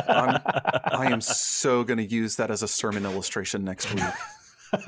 I'm, 0.09 0.41
I 0.45 1.09
am 1.11 1.21
so 1.21 1.85
going 1.85 1.99
to 1.99 2.05
use 2.05 2.37
that 2.37 2.51
as 2.51 2.63
a 2.63 2.69
sermon 2.69 3.05
illustration 3.05 3.65
next 3.65 3.93
week. 3.95 4.05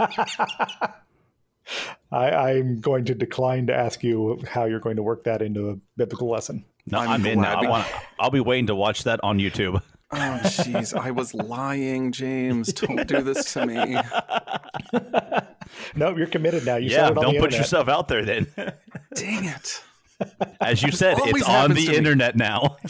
I, 2.11 2.31
I'm 2.31 2.81
going 2.81 3.05
to 3.07 3.15
decline 3.15 3.67
to 3.67 3.75
ask 3.75 4.03
you 4.03 4.43
how 4.49 4.65
you're 4.65 4.81
going 4.81 4.97
to 4.97 5.03
work 5.03 5.25
that 5.25 5.43
into 5.43 5.71
a 5.71 5.77
biblical 5.97 6.31
lesson. 6.31 6.65
No, 6.91 6.99
I'm 6.99 7.09
I'm, 7.11 7.27
in 7.27 7.41
now. 7.41 7.59
I 7.59 7.61
we- 7.61 7.67
want. 7.69 7.87
I'll 8.19 8.31
be 8.31 8.41
waiting 8.41 8.67
to 8.69 8.75
watch 8.75 9.05
that 9.05 9.21
on 9.23 9.39
YouTube. 9.39 9.81
Oh, 10.11 10.17
jeez. 10.43 10.99
I 10.99 11.11
was 11.11 11.35
lying, 11.35 12.13
James. 12.13 12.73
Don't 12.73 13.07
do 13.07 13.21
this 13.21 13.53
to 13.53 13.67
me. 13.67 13.99
No, 15.95 16.17
you're 16.17 16.27
committed 16.27 16.65
now. 16.65 16.77
You 16.77 16.89
yeah, 16.91 17.09
said 17.09 17.11
it 17.11 17.15
don't 17.17 17.25
put 17.25 17.35
internet. 17.35 17.59
yourself 17.59 17.89
out 17.89 18.09
there 18.09 18.25
then. 18.25 18.47
Dang 19.15 19.45
it. 19.45 19.83
As 20.61 20.83
you 20.83 20.91
said, 20.91 21.17
it's 21.21 21.49
on 21.49 21.71
the 21.71 21.89
me. 21.89 21.97
internet 21.97 22.37
now. 22.37 22.77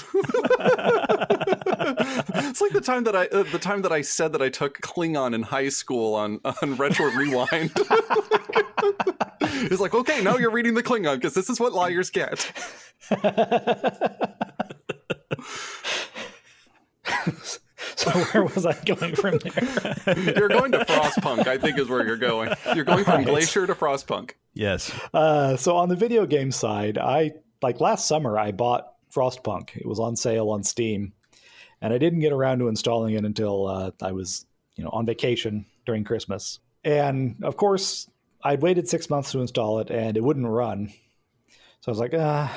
It's 2.35 2.61
like 2.61 2.73
the 2.73 2.81
time 2.81 3.05
that 3.05 3.15
I 3.15 3.27
uh, 3.27 3.45
the 3.45 3.59
time 3.59 3.83
that 3.83 3.93
I 3.93 4.03
said 4.03 4.33
that 4.33 4.43
I 4.43 4.49
took 4.49 4.81
Klingon 4.81 5.35
in 5.35 5.43
high 5.43 5.69
school 5.69 6.15
on 6.15 6.41
on 6.45 6.77
Retro 6.77 7.11
Rewind. 7.11 7.71
it's 9.41 9.81
like, 9.81 9.95
okay, 9.95 10.23
now 10.23 10.37
you're 10.37 10.51
reading 10.51 10.75
the 10.75 10.83
Klingon 10.83 11.17
because 11.17 11.35
this 11.35 11.49
is 11.49 11.61
what 11.61 11.73
liars 11.73 12.11
get. 12.11 12.51
So 18.05 18.11
where 18.11 18.45
was 18.45 18.65
I 18.65 18.75
going 18.85 19.17
from 19.17 19.39
there? 19.39 20.15
You're 20.37 20.49
going 20.49 20.71
to 20.73 20.85
Frostpunk, 20.85 21.49
I 21.49 21.59
think 21.59 21.79
is 21.79 21.89
where 21.89 22.07
you're 22.07 22.17
going. 22.17 22.55
You're 22.75 22.85
going 22.85 23.03
from 23.05 23.17
Right. 23.17 23.27
Glacier 23.27 23.67
to 23.67 23.75
Frostpunk. 23.75 24.33
yes. 24.55 24.93
Uh, 25.13 25.57
so 25.57 25.77
on 25.77 25.89
the 25.89 25.97
video 25.97 26.25
game 26.25 26.53
side, 26.53 26.97
I 26.97 27.33
like 27.61 27.81
last 27.81 28.07
summer 28.07 28.39
I 28.39 28.53
bought 28.53 28.93
Frostpunk. 29.13 29.77
It 29.77 29.85
was 29.85 29.99
on 29.99 30.15
sale 30.15 30.49
on 30.51 30.63
Steam, 30.63 31.13
and 31.81 31.93
I 31.93 31.99
didn't 31.99 32.21
get 32.21 32.33
around 32.33 32.61
to 32.61 32.69
installing 32.69 33.15
it 33.15 33.25
until 33.25 33.67
uh, 33.67 33.91
I 34.01 34.13
was, 34.13 34.47
you 34.77 34.85
know, 34.85 34.91
on 34.91 35.05
vacation 35.05 35.67
during 35.85 36.05
Christmas. 36.05 36.61
And 36.85 37.35
of 37.43 37.57
course, 37.57 38.09
I'd 38.45 38.63
waited 38.63 38.89
six 38.89 39.11
months 39.11 39.33
to 39.33 39.41
install 39.41 39.81
it, 39.81 39.91
and 39.91 40.17
it 40.17 40.23
wouldn't 40.23 40.47
run. 40.47 40.93
So 41.81 41.89
I 41.89 41.91
was 41.91 41.99
like, 41.99 42.15
ah. 42.17 42.57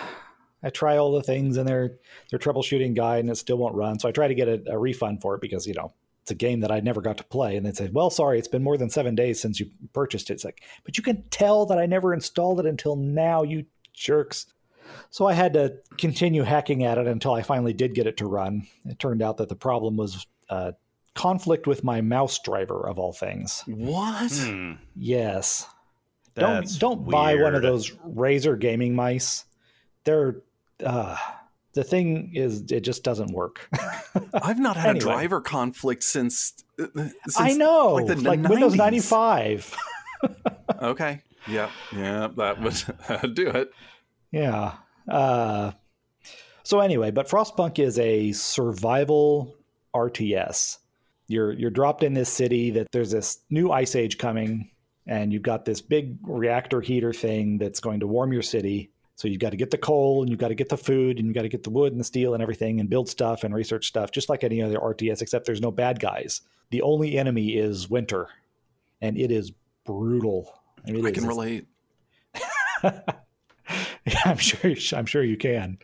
I 0.64 0.70
try 0.70 0.98
all 0.98 1.12
the 1.12 1.24
things 1.24 1.58
in 1.58 1.66
their 1.66 1.98
their 2.30 2.40
troubleshooting 2.40 2.96
guide, 2.96 3.22
and 3.22 3.30
it 3.30 3.36
still 3.38 3.58
won't 3.58 3.76
run. 3.76 4.00
So 4.00 4.08
I 4.08 4.12
try 4.12 4.28
to 4.28 4.36
get 4.36 4.48
a, 4.48 4.62
a 4.72 4.78
refund 4.78 5.22
for 5.22 5.36
it 5.36 5.42
because 5.42 5.66
you 5.68 5.74
know 5.74 5.94
it's 6.22 6.32
a 6.32 6.36
game 6.36 6.60
that 6.60 6.72
I 6.72 6.80
never 6.80 7.02
got 7.02 7.18
to 7.18 7.24
play. 7.24 7.56
And 7.58 7.66
they 7.66 7.72
said, 7.72 7.94
"Well, 7.94 8.10
sorry, 8.10 8.38
it's 8.38 8.48
been 8.48 8.64
more 8.64 8.78
than 8.78 8.90
seven 8.90 9.16
days 9.16 9.40
since 9.42 9.60
you 9.60 9.70
purchased 9.94 10.30
it." 10.30 10.34
It's 10.34 10.46
like, 10.46 10.62
but 10.84 10.98
you 10.98 11.04
can 11.04 11.24
tell 11.30 11.66
that 11.68 11.80
I 11.80 11.86
never 11.86 12.14
installed 12.14 12.60
it 12.60 12.66
until 12.66 12.96
now, 12.96 13.44
you 13.44 13.66
jerks. 13.94 14.46
So 15.10 15.26
I 15.26 15.34
had 15.34 15.54
to 15.54 15.76
continue 15.98 16.44
hacking 16.44 16.84
at 16.84 16.98
it 16.98 17.08
until 17.08 17.34
I 17.34 17.42
finally 17.42 17.74
did 17.74 17.94
get 17.96 18.08
it 18.08 18.18
to 18.18 18.26
run. 18.26 18.68
It 18.86 19.00
turned 19.00 19.22
out 19.22 19.38
that 19.38 19.50
the 19.50 19.56
problem 19.56 19.96
was 19.96 20.26
uh, 20.50 20.74
conflict 21.16 21.66
with 21.66 21.84
my 21.84 22.02
mouse 22.02 22.40
driver, 22.40 22.88
of 22.88 23.00
all 23.00 23.14
things. 23.14 23.64
What? 23.68 24.32
Hmm, 24.32 24.74
Yes, 24.96 25.66
that's 26.36 26.78
don't 26.78 27.00
don't 27.04 27.10
buy 27.10 27.36
one 27.36 27.56
of 27.56 27.62
those 27.62 27.92
Razer 27.92 28.60
gaming 28.60 28.96
mice. 28.96 29.46
They're 30.04 30.42
uh, 30.84 31.16
the 31.74 31.84
thing 31.84 32.32
is, 32.36 32.64
it 32.72 32.82
just 32.82 33.04
doesn't 33.04 33.32
work. 33.32 33.70
I've 34.34 34.60
not 34.60 34.76
had 34.78 34.92
Anyway. 34.98 35.00
a 35.00 35.16
driver 35.16 35.42
conflict 35.42 36.04
since, 36.04 36.54
uh, 36.80 36.88
since 36.96 37.40
I 37.40 37.54
know, 37.54 37.94
like 37.96 38.18
like, 38.22 38.42
the 38.42 38.50
Windows 38.50 38.76
ninety 38.76 39.00
five. 39.00 39.76
Okay. 40.82 41.22
Yeah. 41.48 41.70
Yeah. 41.96 42.28
That 42.38 42.62
would 42.62 43.34
do 43.36 43.50
it. 43.50 43.72
Yeah. 44.32 44.74
Uh, 45.08 45.72
so 46.64 46.80
anyway, 46.80 47.12
but 47.12 47.28
Frostpunk 47.28 47.80
is 47.80 47.98
a 48.00 48.32
survival 48.34 49.56
RTS. 49.96 50.78
You're 51.28 51.54
you're 51.54 51.72
dropped 51.72 52.04
in 52.04 52.14
this 52.14 52.30
city 52.30 52.72
that 52.72 52.92
there's 52.92 53.12
this 53.12 53.40
new 53.50 53.72
ice 53.72 53.96
age 53.96 54.18
coming, 54.18 54.70
and 55.08 55.32
you've 55.32 55.44
got 55.44 55.66
this 55.66 55.82
big 55.82 56.18
reactor 56.24 56.82
heater 56.82 57.14
thing 57.14 57.58
that's 57.58 57.80
going 57.80 58.02
to 58.02 58.08
warm 58.08 58.34
your 58.34 58.42
city. 58.42 58.92
So 59.22 59.28
you've 59.28 59.40
got 59.40 59.52
to 59.52 59.56
get 59.56 59.70
the 59.70 59.78
coal, 59.78 60.22
and 60.22 60.32
you've 60.32 60.40
got 60.40 60.48
to 60.48 60.56
get 60.56 60.70
the 60.70 60.78
food, 60.78 61.20
and 61.20 61.28
you've 61.28 61.36
got 61.36 61.44
to 61.44 61.50
get 61.50 61.62
the 61.62 61.70
wood 61.70 61.92
and 61.92 62.00
the 62.00 62.04
steel 62.04 62.34
and 62.34 62.42
everything, 62.42 62.80
and 62.80 62.90
build 62.90 63.08
stuff 63.08 63.44
and 63.44 63.54
research 63.54 63.86
stuff, 63.88 64.10
just 64.10 64.30
like 64.30 64.44
any 64.44 64.64
other 64.64 64.80
RTS, 64.80 65.22
except 65.22 65.46
there's 65.46 65.62
no 65.62 65.70
bad 65.70 66.00
guys. 66.00 66.42
The 66.72 66.82
only 66.82 67.20
enemy 67.20 67.50
is 67.56 67.88
winter, 67.88 68.30
and 69.00 69.20
it 69.20 69.30
is 69.30 69.52
brutal. 69.86 70.52
I, 70.88 70.90
mean, 70.90 71.06
I 71.06 71.10
is- 71.10 71.14
can 71.16 71.28
relate. 71.28 71.68
Yeah, 74.06 74.22
I'm 74.26 74.38
sure. 74.38 74.74
I'm 74.94 75.06
sure 75.06 75.24
you 75.24 75.38
can. 75.38 75.78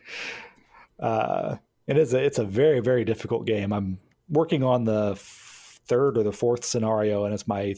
Uh, 0.98 1.56
it 1.86 1.96
is. 1.96 2.12
A, 2.12 2.18
it's 2.24 2.38
a 2.38 2.44
very, 2.44 2.80
very 2.80 3.04
difficult 3.04 3.46
game. 3.46 3.72
I'm 3.72 4.00
working 4.28 4.64
on 4.64 4.82
the 4.82 5.14
third 5.16 6.18
or 6.18 6.24
the 6.24 6.32
fourth 6.32 6.64
scenario, 6.64 7.24
and 7.24 7.32
it's 7.32 7.46
my, 7.46 7.76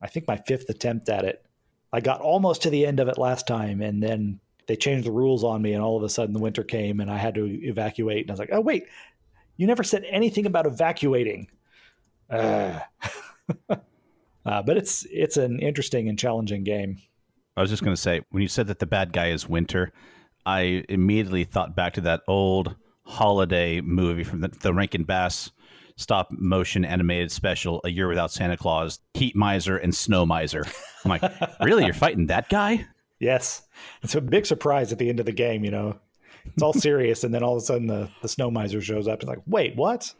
I 0.00 0.06
think 0.06 0.28
my 0.28 0.36
fifth 0.36 0.70
attempt 0.70 1.08
at 1.08 1.24
it. 1.24 1.44
I 1.92 2.00
got 2.00 2.20
almost 2.20 2.62
to 2.62 2.70
the 2.70 2.86
end 2.86 3.00
of 3.00 3.08
it 3.08 3.18
last 3.18 3.48
time, 3.48 3.82
and 3.82 4.00
then 4.00 4.38
they 4.66 4.76
changed 4.76 5.06
the 5.06 5.12
rules 5.12 5.44
on 5.44 5.62
me, 5.62 5.72
and 5.72 5.82
all 5.82 5.96
of 5.96 6.02
a 6.02 6.08
sudden 6.08 6.32
the 6.32 6.40
winter 6.40 6.62
came, 6.62 7.00
and 7.00 7.10
I 7.10 7.16
had 7.16 7.34
to 7.36 7.46
evacuate. 7.46 8.22
And 8.22 8.30
I 8.30 8.32
was 8.32 8.40
like, 8.40 8.50
"Oh 8.52 8.60
wait, 8.60 8.84
you 9.56 9.66
never 9.66 9.82
said 9.82 10.04
anything 10.08 10.46
about 10.46 10.66
evacuating." 10.66 11.48
Uh. 12.30 12.80
uh, 13.68 14.62
but 14.62 14.76
it's 14.76 15.06
it's 15.10 15.36
an 15.36 15.58
interesting 15.60 16.08
and 16.08 16.18
challenging 16.18 16.64
game. 16.64 16.98
I 17.56 17.62
was 17.62 17.70
just 17.70 17.82
going 17.82 17.94
to 17.94 18.00
say, 18.00 18.20
when 18.30 18.42
you 18.42 18.48
said 18.48 18.66
that 18.66 18.80
the 18.80 18.86
bad 18.86 19.12
guy 19.12 19.30
is 19.30 19.48
Winter, 19.48 19.92
I 20.44 20.84
immediately 20.88 21.44
thought 21.44 21.74
back 21.74 21.94
to 21.94 22.02
that 22.02 22.20
old 22.28 22.76
holiday 23.04 23.80
movie 23.80 24.24
from 24.24 24.40
the, 24.40 24.48
the 24.48 24.74
Rankin 24.74 25.04
Bass 25.04 25.50
stop 25.96 26.28
motion 26.30 26.84
animated 26.84 27.32
special, 27.32 27.80
A 27.84 27.88
Year 27.88 28.08
Without 28.08 28.30
Santa 28.30 28.56
Claus, 28.56 29.00
Heat 29.14 29.34
Miser 29.34 29.78
and 29.78 29.94
Snow 29.94 30.26
Miser. 30.26 30.64
I'm 31.04 31.10
like, 31.10 31.22
really? 31.62 31.84
You're 31.84 31.94
fighting 31.94 32.26
that 32.26 32.50
guy? 32.50 32.86
Yes. 33.18 33.62
It's 34.02 34.14
a 34.14 34.20
big 34.20 34.46
surprise 34.46 34.92
at 34.92 34.98
the 34.98 35.08
end 35.08 35.20
of 35.20 35.26
the 35.26 35.32
game, 35.32 35.64
you 35.64 35.70
know. 35.70 35.98
It's 36.54 36.62
all 36.62 36.72
serious, 36.72 37.24
and 37.24 37.34
then 37.34 37.42
all 37.42 37.56
of 37.56 37.62
a 37.62 37.64
sudden 37.64 37.86
the, 37.86 38.08
the 38.22 38.28
snow 38.28 38.50
miser 38.50 38.80
shows 38.80 39.08
up. 39.08 39.20
It's 39.20 39.28
like, 39.28 39.42
wait, 39.46 39.74
what? 39.74 40.12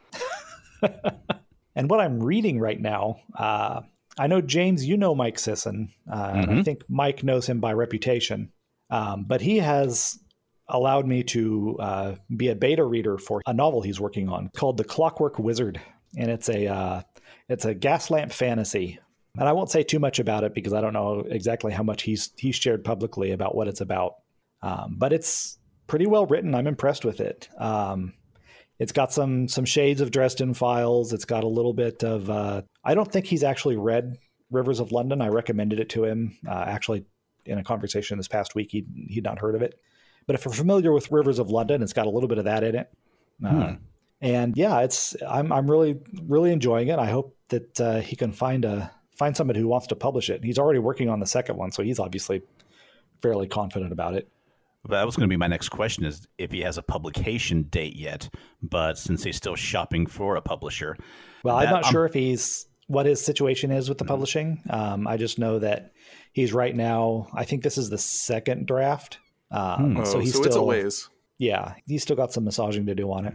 and 0.82 1.88
what 1.88 2.00
I'm 2.00 2.20
reading 2.22 2.58
right 2.58 2.80
now, 2.80 3.20
uh, 3.38 3.82
I 4.18 4.26
know, 4.26 4.40
James, 4.40 4.84
you 4.84 4.96
know 4.96 5.14
Mike 5.14 5.38
Sisson. 5.38 5.92
Uh, 6.10 6.32
and 6.34 6.50
I 6.50 6.62
think 6.62 6.82
Mike 6.88 7.22
knows 7.22 7.46
him 7.46 7.60
by 7.60 7.74
reputation. 7.74 8.50
Um, 8.90 9.24
but 9.24 9.40
he 9.40 9.58
has 9.58 10.18
allowed 10.68 11.06
me 11.06 11.22
to 11.22 11.76
uh, 11.78 12.14
be 12.34 12.48
a 12.48 12.56
beta 12.56 12.84
reader 12.84 13.18
for 13.18 13.42
a 13.46 13.52
novel 13.52 13.82
he's 13.82 14.00
working 14.00 14.28
on 14.28 14.50
called 14.56 14.78
The 14.78 14.84
Clockwork 14.84 15.38
Wizard. 15.38 15.80
And 16.16 16.30
it's 16.30 16.48
a, 16.48 16.66
uh, 16.66 17.02
it's 17.48 17.66
a 17.66 17.74
gaslamp 17.74 18.32
fantasy 18.32 18.98
and 19.38 19.48
I 19.48 19.52
won't 19.52 19.70
say 19.70 19.82
too 19.82 19.98
much 19.98 20.18
about 20.18 20.44
it 20.44 20.54
because 20.54 20.72
I 20.72 20.80
don't 20.80 20.92
know 20.92 21.24
exactly 21.28 21.72
how 21.72 21.82
much 21.82 22.02
he's 22.02 22.32
he's 22.36 22.56
shared 22.56 22.84
publicly 22.84 23.32
about 23.32 23.54
what 23.54 23.68
it's 23.68 23.80
about. 23.80 24.16
Um, 24.62 24.96
but 24.98 25.12
it's 25.12 25.58
pretty 25.86 26.06
well 26.06 26.26
written. 26.26 26.54
I'm 26.54 26.66
impressed 26.66 27.04
with 27.04 27.20
it. 27.20 27.48
Um, 27.58 28.14
it's 28.78 28.92
got 28.92 29.12
some 29.12 29.48
some 29.48 29.64
shades 29.64 30.00
of 30.00 30.10
Dresden 30.10 30.54
Files. 30.54 31.12
It's 31.12 31.24
got 31.24 31.44
a 31.44 31.48
little 31.48 31.72
bit 31.72 32.04
of. 32.04 32.28
Uh, 32.28 32.62
I 32.84 32.94
don't 32.94 33.10
think 33.10 33.26
he's 33.26 33.44
actually 33.44 33.76
read 33.76 34.18
Rivers 34.50 34.80
of 34.80 34.92
London. 34.92 35.22
I 35.22 35.28
recommended 35.28 35.80
it 35.80 35.88
to 35.90 36.04
him 36.04 36.36
uh, 36.46 36.64
actually 36.66 37.04
in 37.44 37.58
a 37.58 37.64
conversation 37.64 38.16
this 38.18 38.28
past 38.28 38.54
week. 38.54 38.70
He 38.70 38.86
he'd 39.08 39.24
not 39.24 39.38
heard 39.38 39.54
of 39.54 39.62
it. 39.62 39.78
But 40.26 40.34
if 40.34 40.44
you're 40.44 40.54
familiar 40.54 40.92
with 40.92 41.10
Rivers 41.12 41.38
of 41.38 41.50
London, 41.50 41.82
it's 41.82 41.92
got 41.92 42.06
a 42.06 42.10
little 42.10 42.28
bit 42.28 42.38
of 42.38 42.44
that 42.44 42.64
in 42.64 42.74
it. 42.74 42.92
Uh, 43.44 43.74
and 44.20 44.56
yeah, 44.56 44.80
it's 44.80 45.16
I'm 45.26 45.52
I'm 45.52 45.70
really 45.70 45.98
really 46.26 46.52
enjoying 46.52 46.88
it. 46.88 46.98
I 46.98 47.06
hope 47.06 47.36
that 47.48 47.80
uh, 47.80 48.00
he 48.00 48.16
can 48.16 48.32
find 48.32 48.64
a 48.64 48.90
find 49.16 49.36
somebody 49.36 49.60
who 49.60 49.68
wants 49.68 49.86
to 49.88 49.96
publish 49.96 50.30
it. 50.30 50.36
And 50.36 50.44
He's 50.44 50.58
already 50.58 50.78
working 50.78 51.08
on 51.08 51.20
the 51.20 51.26
second 51.26 51.56
one, 51.56 51.70
so 51.72 51.82
he's 51.82 51.98
obviously 51.98 52.42
fairly 53.22 53.48
confident 53.48 53.92
about 53.92 54.14
it. 54.14 54.28
That 54.88 55.04
was 55.04 55.16
going 55.16 55.28
to 55.28 55.32
be 55.32 55.36
my 55.36 55.48
next 55.48 55.70
question: 55.70 56.04
is 56.04 56.26
if 56.38 56.52
he 56.52 56.60
has 56.60 56.78
a 56.78 56.82
publication 56.82 57.64
date 57.64 57.96
yet? 57.96 58.28
But 58.62 58.98
since 58.98 59.24
he's 59.24 59.36
still 59.36 59.56
shopping 59.56 60.06
for 60.06 60.36
a 60.36 60.40
publisher, 60.42 60.96
Well, 61.42 61.56
That- 61.58 61.66
I'm 61.68 61.72
not 61.74 61.84
I'm- 61.84 61.92
sure 61.92 62.06
if 62.06 62.14
he's 62.14 62.66
what 62.88 63.04
his 63.06 63.20
situation 63.24 63.72
is 63.72 63.88
with 63.88 63.98
the 63.98 64.04
publishing. 64.04 64.62
Um, 64.70 65.08
I 65.08 65.16
just 65.16 65.40
know 65.40 65.58
that 65.58 65.90
he's 66.32 66.52
right 66.52 66.74
now. 66.74 67.26
I 67.34 67.44
think 67.44 67.64
this 67.64 67.78
is 67.78 67.90
the 67.90 67.98
second 67.98 68.66
draft. 68.68 69.18
Um, 69.50 69.96
Oh, 69.96 70.04
so 70.04 70.10
so, 70.12 70.18
he's 70.20 70.36
it's 70.36 70.46
a 70.46 70.50
still 70.52 70.66
ways. 70.66 71.08
yeah, 71.38 71.74
he's 71.88 72.02
still 72.02 72.14
got 72.16 72.32
some 72.32 72.44
massaging 72.44 72.86
to 72.86 72.94
do 72.94 73.10
on 73.12 73.26
it. 73.26 73.34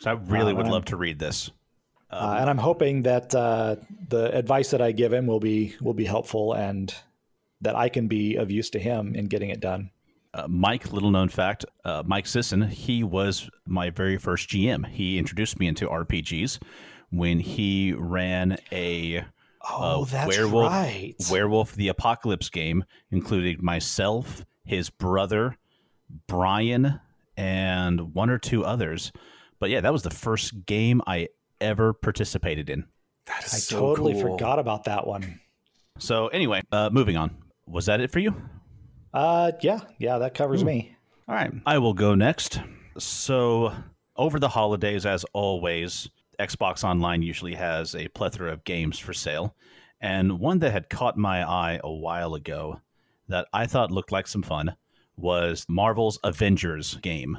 so 0.00 0.10
I 0.10 0.14
really 0.14 0.52
Uh, 0.52 0.56
would 0.56 0.66
love 0.66 0.86
to 0.86 0.96
read 0.96 1.20
this. 1.20 1.50
Uh, 2.10 2.38
and 2.40 2.50
I'm 2.50 2.58
hoping 2.58 3.02
that 3.02 3.34
uh, 3.34 3.76
the 4.08 4.34
advice 4.36 4.70
that 4.70 4.82
I 4.82 4.92
give 4.92 5.12
him 5.12 5.26
will 5.26 5.40
be 5.40 5.74
will 5.80 5.94
be 5.94 6.04
helpful 6.04 6.54
and 6.54 6.92
that 7.60 7.76
I 7.76 7.88
can 7.88 8.08
be 8.08 8.36
of 8.36 8.50
use 8.50 8.70
to 8.70 8.78
him 8.78 9.14
in 9.14 9.26
getting 9.26 9.50
it 9.50 9.60
done. 9.60 9.90
Uh, 10.32 10.46
Mike, 10.48 10.92
little 10.92 11.10
known 11.10 11.28
fact, 11.28 11.64
uh, 11.84 12.02
Mike 12.06 12.26
Sisson, 12.26 12.62
he 12.62 13.02
was 13.02 13.50
my 13.66 13.90
very 13.90 14.16
first 14.16 14.48
GM. 14.48 14.86
He 14.86 15.18
introduced 15.18 15.58
me 15.58 15.66
into 15.66 15.88
RPGs 15.88 16.60
when 17.10 17.40
he 17.40 17.92
ran 17.92 18.56
a 18.70 19.24
Oh, 19.68 20.02
uh, 20.02 20.04
that's 20.06 20.28
Werewolf, 20.28 20.72
right. 20.72 21.14
Werewolf 21.30 21.74
the 21.74 21.88
Apocalypse 21.88 22.48
game, 22.48 22.84
including 23.10 23.58
myself, 23.60 24.44
his 24.64 24.88
brother, 24.88 25.56
Brian, 26.26 26.98
and 27.36 28.14
one 28.14 28.30
or 28.30 28.38
two 28.38 28.64
others. 28.64 29.12
But 29.58 29.68
yeah, 29.68 29.82
that 29.82 29.92
was 29.92 30.02
the 30.02 30.10
first 30.10 30.64
game 30.64 31.02
I 31.06 31.28
ever 31.60 31.92
participated 31.92 32.70
in. 32.70 32.84
That 33.26 33.44
is 33.44 33.54
I 33.54 33.58
so 33.58 33.80
totally 33.80 34.14
cool. 34.14 34.32
forgot 34.32 34.58
about 34.58 34.84
that 34.84 35.06
one. 35.06 35.40
So 35.98 36.28
anyway, 36.28 36.62
uh, 36.72 36.90
moving 36.90 37.16
on. 37.16 37.36
Was 37.66 37.86
that 37.86 38.00
it 38.00 38.10
for 38.10 38.18
you? 38.18 38.34
Uh, 39.12 39.52
yeah, 39.60 39.80
yeah, 39.98 40.18
that 40.18 40.34
covers 40.34 40.62
Ooh. 40.62 40.66
me. 40.66 40.96
All 41.28 41.34
right, 41.34 41.52
I 41.66 41.78
will 41.78 41.94
go 41.94 42.14
next. 42.14 42.60
So, 42.98 43.72
over 44.16 44.40
the 44.40 44.48
holidays, 44.48 45.06
as 45.06 45.24
always, 45.32 46.08
Xbox 46.40 46.82
Online 46.82 47.22
usually 47.22 47.54
has 47.54 47.94
a 47.94 48.08
plethora 48.08 48.52
of 48.52 48.64
games 48.64 48.98
for 48.98 49.12
sale. 49.12 49.54
And 50.00 50.40
one 50.40 50.58
that 50.60 50.72
had 50.72 50.88
caught 50.88 51.16
my 51.16 51.48
eye 51.48 51.80
a 51.84 51.92
while 51.92 52.34
ago 52.34 52.80
that 53.28 53.46
I 53.52 53.66
thought 53.66 53.90
looked 53.90 54.10
like 54.10 54.26
some 54.26 54.42
fun 54.42 54.74
was 55.16 55.66
Marvel's 55.68 56.18
Avengers 56.24 56.96
game. 56.96 57.38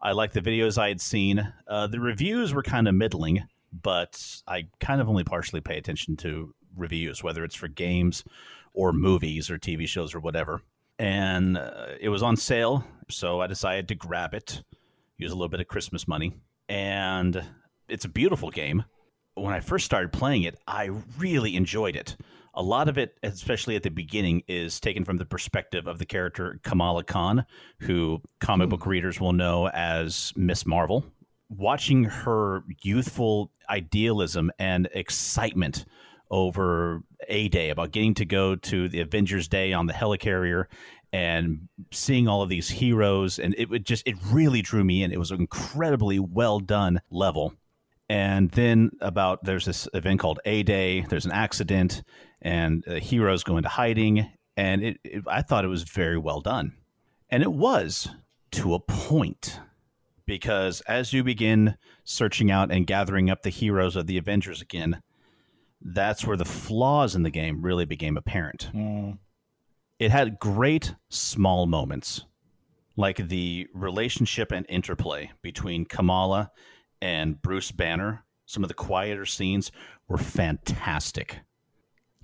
I 0.00 0.12
liked 0.12 0.34
the 0.34 0.40
videos 0.40 0.78
I 0.78 0.88
had 0.88 1.00
seen. 1.00 1.52
Uh, 1.66 1.86
the 1.86 2.00
reviews 2.00 2.52
were 2.52 2.62
kind 2.62 2.88
of 2.88 2.94
middling, 2.94 3.44
but 3.72 4.42
I 4.46 4.68
kind 4.80 5.00
of 5.00 5.08
only 5.08 5.24
partially 5.24 5.60
pay 5.60 5.78
attention 5.78 6.16
to 6.18 6.54
reviews, 6.76 7.22
whether 7.22 7.44
it's 7.44 7.54
for 7.54 7.68
games 7.68 8.24
or 8.74 8.92
movies 8.92 9.50
or 9.50 9.58
TV 9.58 9.88
shows 9.88 10.14
or 10.14 10.20
whatever 10.20 10.62
and 10.98 11.58
uh, 11.58 11.88
it 12.00 12.08
was 12.08 12.22
on 12.22 12.36
sale, 12.36 12.84
so 13.10 13.40
I 13.40 13.46
decided 13.46 13.88
to 13.88 13.94
grab 13.94 14.34
it, 14.34 14.62
use 15.18 15.30
a 15.30 15.34
little 15.34 15.48
bit 15.48 15.60
of 15.60 15.68
Christmas 15.68 16.08
money, 16.08 16.34
and 16.68 17.42
it's 17.88 18.04
a 18.04 18.08
beautiful 18.10 18.50
game. 18.50 18.84
When 19.34 19.52
I 19.52 19.60
first 19.60 19.84
started 19.84 20.12
playing 20.12 20.44
it, 20.44 20.56
I 20.66 20.90
really 21.18 21.56
enjoyed 21.56 21.96
it. 21.96 22.16
A 22.56 22.62
lot 22.62 22.88
of 22.88 22.96
it, 22.96 23.18
especially 23.22 23.76
at 23.76 23.82
the 23.82 23.90
beginning, 23.90 24.42
is 24.48 24.80
taken 24.80 25.04
from 25.04 25.18
the 25.18 25.26
perspective 25.26 25.86
of 25.86 25.98
the 25.98 26.06
character 26.06 26.58
Kamala 26.62 27.04
Khan, 27.04 27.44
who 27.80 28.22
comic 28.40 28.70
book 28.70 28.84
hmm. 28.84 28.90
readers 28.90 29.20
will 29.20 29.34
know 29.34 29.68
as 29.68 30.32
Miss 30.36 30.64
Marvel. 30.64 31.04
Watching 31.48 32.04
her 32.04 32.64
youthful 32.82 33.52
idealism 33.68 34.50
and 34.58 34.88
excitement 34.92 35.84
over 36.30 37.02
A 37.28 37.48
Day 37.48 37.70
about 37.70 37.92
getting 37.92 38.14
to 38.14 38.24
go 38.24 38.56
to 38.56 38.88
the 38.88 39.00
Avengers 39.00 39.48
Day 39.48 39.72
on 39.72 39.86
the 39.86 39.92
helicarrier 39.92 40.64
and 41.12 41.68
seeing 41.92 42.26
all 42.26 42.42
of 42.42 42.48
these 42.48 42.68
heroes 42.68 43.38
and 43.38 43.54
it 43.56 43.70
would 43.70 43.86
just 43.86 44.06
it 44.06 44.16
really 44.32 44.62
drew 44.62 44.82
me 44.82 45.02
in. 45.02 45.12
It 45.12 45.18
was 45.18 45.30
an 45.30 45.40
incredibly 45.40 46.18
well 46.18 46.58
done 46.58 47.00
level. 47.10 47.54
And 48.08 48.50
then 48.52 48.90
about 49.00 49.44
there's 49.44 49.64
this 49.64 49.88
event 49.94 50.20
called 50.20 50.40
A 50.44 50.62
Day. 50.62 51.02
There's 51.08 51.26
an 51.26 51.32
accident, 51.32 52.02
and 52.46 52.84
the 52.86 53.00
heroes 53.00 53.42
go 53.42 53.56
into 53.56 53.68
hiding. 53.68 54.30
And 54.56 54.82
it, 54.82 55.00
it, 55.04 55.24
I 55.26 55.42
thought 55.42 55.64
it 55.64 55.68
was 55.68 55.82
very 55.82 56.16
well 56.16 56.40
done, 56.40 56.72
and 57.28 57.42
it 57.42 57.52
was 57.52 58.08
to 58.52 58.72
a 58.72 58.80
point, 58.80 59.60
because 60.24 60.80
as 60.82 61.12
you 61.12 61.22
begin 61.22 61.76
searching 62.04 62.50
out 62.50 62.72
and 62.72 62.86
gathering 62.86 63.28
up 63.28 63.42
the 63.42 63.50
heroes 63.50 63.96
of 63.96 64.06
the 64.06 64.16
Avengers 64.16 64.62
again, 64.62 65.02
that's 65.82 66.26
where 66.26 66.38
the 66.38 66.44
flaws 66.46 67.14
in 67.14 67.22
the 67.22 67.30
game 67.30 67.60
really 67.60 67.84
became 67.84 68.16
apparent. 68.16 68.70
Mm. 68.72 69.18
It 69.98 70.10
had 70.10 70.38
great 70.38 70.94
small 71.10 71.66
moments, 71.66 72.24
like 72.96 73.28
the 73.28 73.66
relationship 73.74 74.52
and 74.52 74.64
interplay 74.70 75.32
between 75.42 75.84
Kamala 75.84 76.50
and 77.02 77.42
Bruce 77.42 77.72
Banner. 77.72 78.24
Some 78.46 78.64
of 78.64 78.68
the 78.68 78.74
quieter 78.74 79.26
scenes 79.26 79.70
were 80.08 80.16
fantastic. 80.18 81.40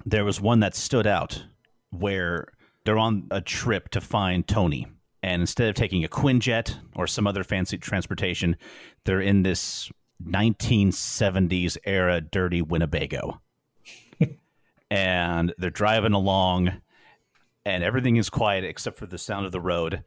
There 0.05 0.25
was 0.25 0.41
one 0.41 0.61
that 0.61 0.75
stood 0.75 1.07
out 1.07 1.45
where 1.91 2.49
they're 2.85 2.99
on 2.99 3.29
a 3.31 3.41
trip 3.41 3.91
to 3.91 4.01
find 4.01 4.47
Tony. 4.47 4.87
And 5.23 5.41
instead 5.41 5.69
of 5.69 5.75
taking 5.77 6.05
a 6.05 6.09
Quinjet 6.09 6.77
or 6.97 7.07
some 7.07 7.27
other 7.27 7.45
fancy 7.45 7.79
transportation, 7.79 8.57
they're 9.05 9.21
in 9.21 9.43
this 9.45 9.91
1970s 10.25 11.77
era 11.85 12.21
dirty 12.21 12.61
Winnebago. 12.61 13.41
and 14.91 15.55
they're 15.59 15.71
driving 15.71 16.13
along, 16.13 16.73
and 17.65 17.85
everything 17.85 18.17
is 18.17 18.31
quiet 18.31 18.65
except 18.65 18.99
for 18.99 19.07
the 19.07 19.19
sound 19.19 19.47
of 19.47 19.53
the 19.53 19.61
road. 19.61 20.03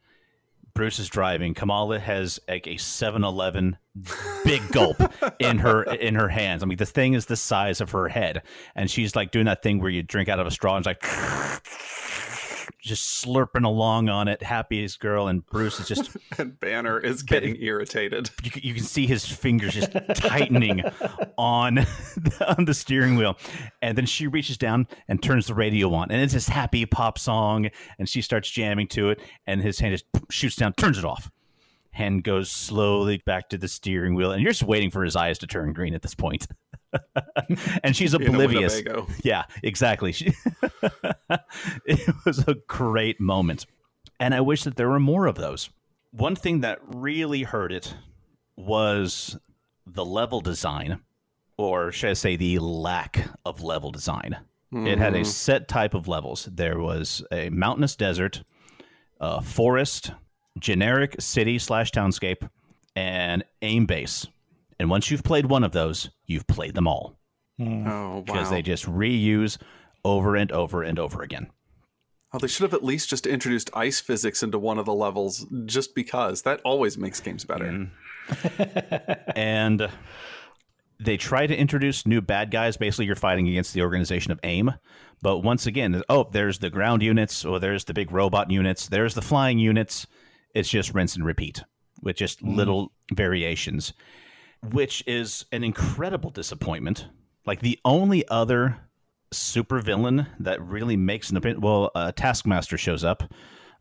Bruce 0.76 0.98
is 0.98 1.08
driving. 1.08 1.54
Kamala 1.54 1.98
has 1.98 2.38
like 2.48 2.66
a 2.66 2.74
7-Eleven 2.74 3.76
big 4.44 4.62
gulp 4.70 5.00
in 5.40 5.58
her 5.58 5.82
in 5.82 6.14
her 6.14 6.28
hands. 6.28 6.62
I 6.62 6.66
mean, 6.66 6.76
the 6.76 6.86
thing 6.86 7.14
is 7.14 7.26
the 7.26 7.36
size 7.36 7.80
of 7.80 7.90
her 7.90 8.08
head, 8.08 8.42
and 8.74 8.90
she's 8.90 9.16
like 9.16 9.30
doing 9.32 9.46
that 9.46 9.62
thing 9.62 9.80
where 9.80 9.90
you 9.90 10.02
drink 10.02 10.28
out 10.28 10.38
of 10.38 10.46
a 10.46 10.50
straw 10.50 10.76
and 10.76 10.86
it's 10.86 11.02
like 11.02 11.02
just 12.80 13.24
slurping 13.24 13.64
along 13.64 14.08
on 14.08 14.28
it, 14.28 14.42
happiest 14.42 15.00
girl. 15.00 15.28
And 15.28 15.44
Bruce 15.46 15.80
is 15.80 15.88
just 15.88 16.16
and 16.38 16.58
Banner 16.60 16.98
is 16.98 17.22
getting 17.22 17.56
irritated. 17.60 18.30
you, 18.42 18.50
can- 18.50 18.62
you 18.62 18.74
can 18.74 18.84
see 18.84 19.06
his 19.06 19.24
fingers 19.26 19.74
just 19.74 19.92
tightening 20.14 20.82
on 21.38 21.78
on 22.46 22.64
the 22.64 22.74
steering 22.74 23.16
wheel 23.16 23.36
and 23.82 23.96
then 23.96 24.06
she 24.06 24.26
reaches 24.26 24.56
down 24.58 24.86
and 25.08 25.22
turns 25.22 25.46
the 25.46 25.54
radio 25.54 25.92
on 25.94 26.10
and 26.10 26.20
it's 26.22 26.32
this 26.32 26.48
happy 26.48 26.86
pop 26.86 27.18
song 27.18 27.68
and 27.98 28.08
she 28.08 28.22
starts 28.22 28.50
jamming 28.50 28.86
to 28.86 29.10
it 29.10 29.20
and 29.46 29.60
his 29.60 29.78
hand 29.78 29.92
just 29.92 30.04
shoots 30.30 30.56
down 30.56 30.72
turns 30.74 30.98
it 30.98 31.04
off 31.04 31.30
hand 31.96 32.22
goes 32.24 32.50
slowly 32.50 33.22
back 33.24 33.48
to 33.48 33.56
the 33.58 33.68
steering 33.68 34.14
wheel 34.14 34.30
and 34.30 34.42
you're 34.42 34.50
just 34.52 34.62
waiting 34.62 34.90
for 34.90 35.02
his 35.02 35.16
eyes 35.16 35.38
to 35.38 35.46
turn 35.46 35.72
green 35.72 35.94
at 35.94 36.02
this 36.02 36.14
point. 36.14 36.46
and 37.82 37.96
she's 37.96 38.12
oblivious 38.14 38.82
yeah, 39.24 39.44
exactly. 39.62 40.12
She- 40.12 40.32
it 41.86 42.14
was 42.24 42.46
a 42.46 42.54
great 42.66 43.20
moment. 43.20 43.66
And 44.20 44.34
I 44.34 44.40
wish 44.40 44.64
that 44.64 44.76
there 44.76 44.88
were 44.88 45.00
more 45.00 45.26
of 45.26 45.36
those. 45.36 45.70
One 46.10 46.36
thing 46.36 46.60
that 46.60 46.78
really 46.82 47.42
hurt 47.42 47.72
it 47.72 47.94
was 48.56 49.38
the 49.86 50.04
level 50.04 50.40
design, 50.40 51.00
or 51.58 51.92
should 51.92 52.10
I 52.10 52.14
say, 52.14 52.36
the 52.36 52.58
lack 52.58 53.28
of 53.44 53.62
level 53.62 53.90
design. 53.90 54.36
It 54.72 54.98
had 54.98 55.14
a 55.14 55.20
Mhm. 55.20 55.26
set 55.26 55.68
type 55.68 55.94
of 55.94 56.08
levels. 56.08 56.48
There 56.52 56.78
was 56.78 57.24
a 57.32 57.48
mountainous 57.50 57.96
desert, 57.96 58.42
a 59.20 59.40
forest, 59.40 60.10
generic 60.58 61.16
city 61.20 61.58
slash 61.58 61.90
townscape, 61.92 62.48
and 62.94 63.44
AIM 63.62 63.86
base. 63.86 64.26
And 64.78 64.90
once 64.90 65.10
you've 65.10 65.22
played 65.24 65.46
one 65.46 65.64
of 65.64 65.72
those, 65.72 66.10
you've 66.26 66.46
played 66.46 66.74
them 66.74 66.86
all 66.88 67.16
Mm. 67.58 67.88
Oh 67.88 68.20
because 68.20 68.48
wow! 68.48 68.50
they 68.50 68.60
just 68.60 68.84
reuse 68.84 69.56
over 70.04 70.36
and 70.36 70.52
over 70.52 70.82
and 70.82 70.98
over 70.98 71.22
again. 71.22 71.46
oh, 72.34 72.38
they 72.38 72.48
should 72.48 72.64
have 72.64 72.74
at 72.74 72.84
least 72.84 73.08
just 73.08 73.26
introduced 73.26 73.70
ice 73.72 73.98
physics 73.98 74.42
into 74.42 74.58
one 74.58 74.78
of 74.78 74.84
the 74.84 74.92
levels, 74.92 75.46
just 75.64 75.94
because 75.94 76.42
that 76.42 76.60
always 76.64 76.98
makes 76.98 77.18
games 77.18 77.46
better. 77.46 77.88
Mhm. 78.28 79.32
and 79.36 79.88
they 81.00 81.16
try 81.16 81.46
to 81.46 81.56
introduce 81.56 82.06
new 82.06 82.20
bad 82.20 82.50
guys. 82.50 82.76
Basically, 82.76 83.06
you're 83.06 83.16
fighting 83.16 83.48
against 83.48 83.72
the 83.72 83.80
organization 83.82 84.32
of 84.32 84.40
AIM. 84.44 84.72
But 85.22 85.38
once 85.38 85.66
again, 85.66 86.02
oh, 86.10 86.28
there's 86.30 86.58
the 86.58 86.68
ground 86.68 87.02
units, 87.02 87.42
or 87.44 87.58
there's 87.58 87.84
the 87.84 87.94
big 87.94 88.12
robot 88.12 88.50
units, 88.50 88.86
there's 88.88 89.14
the 89.14 89.22
flying 89.22 89.58
units. 89.58 90.06
It's 90.56 90.70
just 90.70 90.94
rinse 90.94 91.16
and 91.16 91.24
repeat 91.24 91.62
with 92.00 92.16
just 92.16 92.42
little 92.42 92.92
variations, 93.12 93.92
which 94.72 95.04
is 95.06 95.44
an 95.52 95.62
incredible 95.62 96.30
disappointment. 96.30 97.08
Like 97.44 97.60
the 97.60 97.78
only 97.84 98.26
other 98.28 98.78
supervillain 99.34 100.26
that 100.40 100.62
really 100.62 100.96
makes 100.96 101.28
an 101.28 101.36
appearance, 101.36 101.60
well, 101.60 101.90
uh, 101.94 102.12
Taskmaster 102.12 102.78
shows 102.78 103.04
up, 103.04 103.22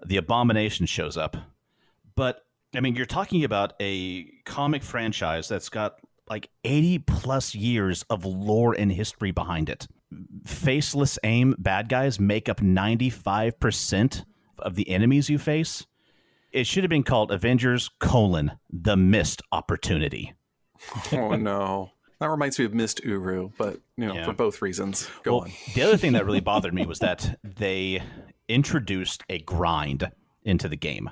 the 0.06 0.18
Abomination 0.18 0.86
shows 0.86 1.16
up, 1.16 1.38
but 2.14 2.42
I 2.76 2.82
mean, 2.82 2.96
you're 2.96 3.06
talking 3.06 3.46
about 3.46 3.72
a 3.80 4.26
comic 4.46 4.84
franchise 4.84 5.48
that's 5.48 5.70
got 5.70 5.96
like 6.30 6.50
80 6.66 7.00
plus 7.00 7.56
years 7.56 8.04
of 8.10 8.26
lore 8.26 8.74
and 8.74 8.92
history 8.92 9.32
behind 9.32 9.70
it. 9.70 9.88
Faceless 10.46 11.18
AIM 11.24 11.56
bad 11.58 11.88
guys 11.88 12.20
make 12.20 12.50
up 12.50 12.60
95% 12.60 14.26
of 14.60 14.76
the 14.76 14.90
enemies 14.90 15.30
you 15.30 15.38
face. 15.38 15.86
It 16.56 16.66
should 16.68 16.84
have 16.84 16.90
been 16.90 17.04
called 17.04 17.32
Avengers 17.32 17.90
colon 18.00 18.54
the 18.72 18.96
missed 18.96 19.42
opportunity. 19.52 20.34
oh 21.12 21.36
no, 21.36 21.92
that 22.20 22.30
reminds 22.30 22.58
me 22.58 22.66
of 22.66 22.74
Myst 22.74 23.04
Uru, 23.04 23.50
but 23.58 23.82
you 23.98 24.06
know, 24.08 24.14
Yeah. 24.16 24.26
for 24.26 24.34
both 24.34 24.62
reasons. 24.62 25.10
Go 25.24 25.32
Well, 25.34 25.42
on. 25.44 25.52
the 25.74 25.82
other 25.82 25.98
thing 25.98 26.14
that 26.14 26.26
really 26.26 26.40
bothered 26.52 26.74
me 26.74 26.86
was 26.86 27.00
that 27.00 27.38
they 27.44 28.02
introduced 28.48 29.24
a 29.30 29.40
grind 29.40 30.10
into 30.44 30.70
the 30.70 30.78
game. 30.78 31.10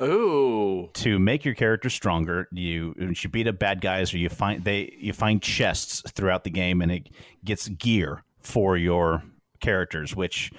Oh, 0.00 0.90
to 0.94 1.18
make 1.18 1.44
your 1.44 1.54
character 1.54 1.88
stronger, 1.90 2.48
you 2.52 2.94
you 2.98 3.28
beat 3.30 3.48
up 3.48 3.58
bad 3.58 3.80
guys 3.80 4.12
or 4.14 4.18
you 4.18 4.28
find 4.28 4.62
they 4.64 4.94
you 4.98 5.12
find 5.12 5.42
chests 5.42 6.02
throughout 6.12 6.44
the 6.44 6.50
game 6.50 6.80
and 6.82 6.92
it 6.92 7.08
gets 7.44 7.68
gear 7.68 8.22
for 8.40 8.76
your 8.76 9.22
characters, 9.60 10.14
which 10.14 10.50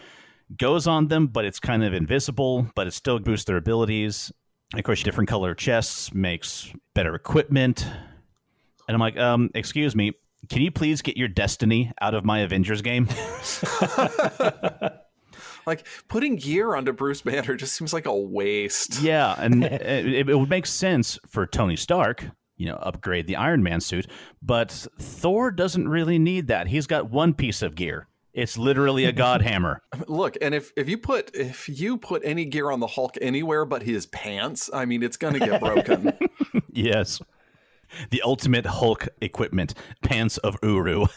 goes 0.56 0.88
on 0.88 1.08
them, 1.08 1.28
but 1.28 1.46
it's 1.46 1.60
kind 1.60 1.84
of 1.84 1.94
invisible, 1.94 2.68
but 2.76 2.88
it 2.88 2.94
still 2.94 3.20
boosts 3.20 3.46
their 3.46 3.58
abilities. 3.58 4.32
Of 4.74 4.84
course, 4.84 5.04
different 5.04 5.30
color 5.30 5.54
chests 5.56 6.14
makes 6.14 6.72
better 6.94 7.16
equipment. 7.16 7.86
And 8.88 8.96
I'm 8.96 9.00
like, 9.00 9.18
um, 9.18 9.50
excuse 9.56 9.96
me, 9.96 10.14
Can 10.50 10.62
you 10.62 10.72
please 10.72 11.02
get 11.02 11.18
your 11.18 11.28
Destiny 11.28 11.92
out 12.00 12.14
of 12.14 12.24
my 12.24 12.40
Avengers 12.40 12.82
game? 12.82 13.08
like 15.66 15.86
putting 16.08 16.38
gear 16.38 16.76
onto 16.76 16.94
Bruce 16.94 17.22
Banner 17.22 17.56
just 17.56 17.76
seems 17.76 17.94
like 17.94 18.06
a 18.06 18.16
waste. 18.16 19.02
Yeah, 19.08 19.36
and 19.38 19.64
it, 19.66 20.30
it 20.30 20.40
would 20.40 20.50
make 20.50 20.66
sense 20.66 21.20
for 21.28 21.46
Tony 21.46 21.76
Stark, 21.76 22.26
you 22.56 22.66
know, 22.68 22.76
upgrade 22.76 23.28
the 23.28 23.36
Iron 23.36 23.62
Man 23.64 23.82
suit, 23.82 24.08
but 24.42 24.72
Thor 25.00 25.52
doesn't 25.52 25.88
really 25.88 26.18
need 26.20 26.48
that. 26.48 26.68
He's 26.68 26.88
got 26.88 27.10
one 27.12 27.34
piece 27.34 27.62
of 27.62 27.76
gear. 27.76 28.08
It's 28.38 28.56
literally 28.56 29.06
a 29.06 29.12
god 29.12 29.42
hammer. 29.50 29.82
Look, 30.08 30.38
and 30.42 30.54
if 30.54 30.72
if 30.78 30.88
you 30.88 31.00
put 31.00 31.36
if 31.36 31.68
you 31.68 31.98
put 31.98 32.22
any 32.24 32.46
gear 32.46 32.70
on 32.70 32.80
the 32.80 32.88
Hulk 32.88 33.18
anywhere 33.20 33.66
but 33.66 33.82
his 33.82 34.06
pants, 34.06 34.70
I 34.72 34.86
mean, 34.86 35.02
it's 35.02 35.18
going 35.18 35.34
to 35.34 35.40
get 35.40 35.60
broken. 35.60 36.14
yes. 36.72 37.20
The 38.12 38.22
ultimate 38.22 38.68
Hulk 38.68 39.08
equipment, 39.22 39.74
pants 40.04 40.38
of 40.38 40.58
Uru. 40.62 41.08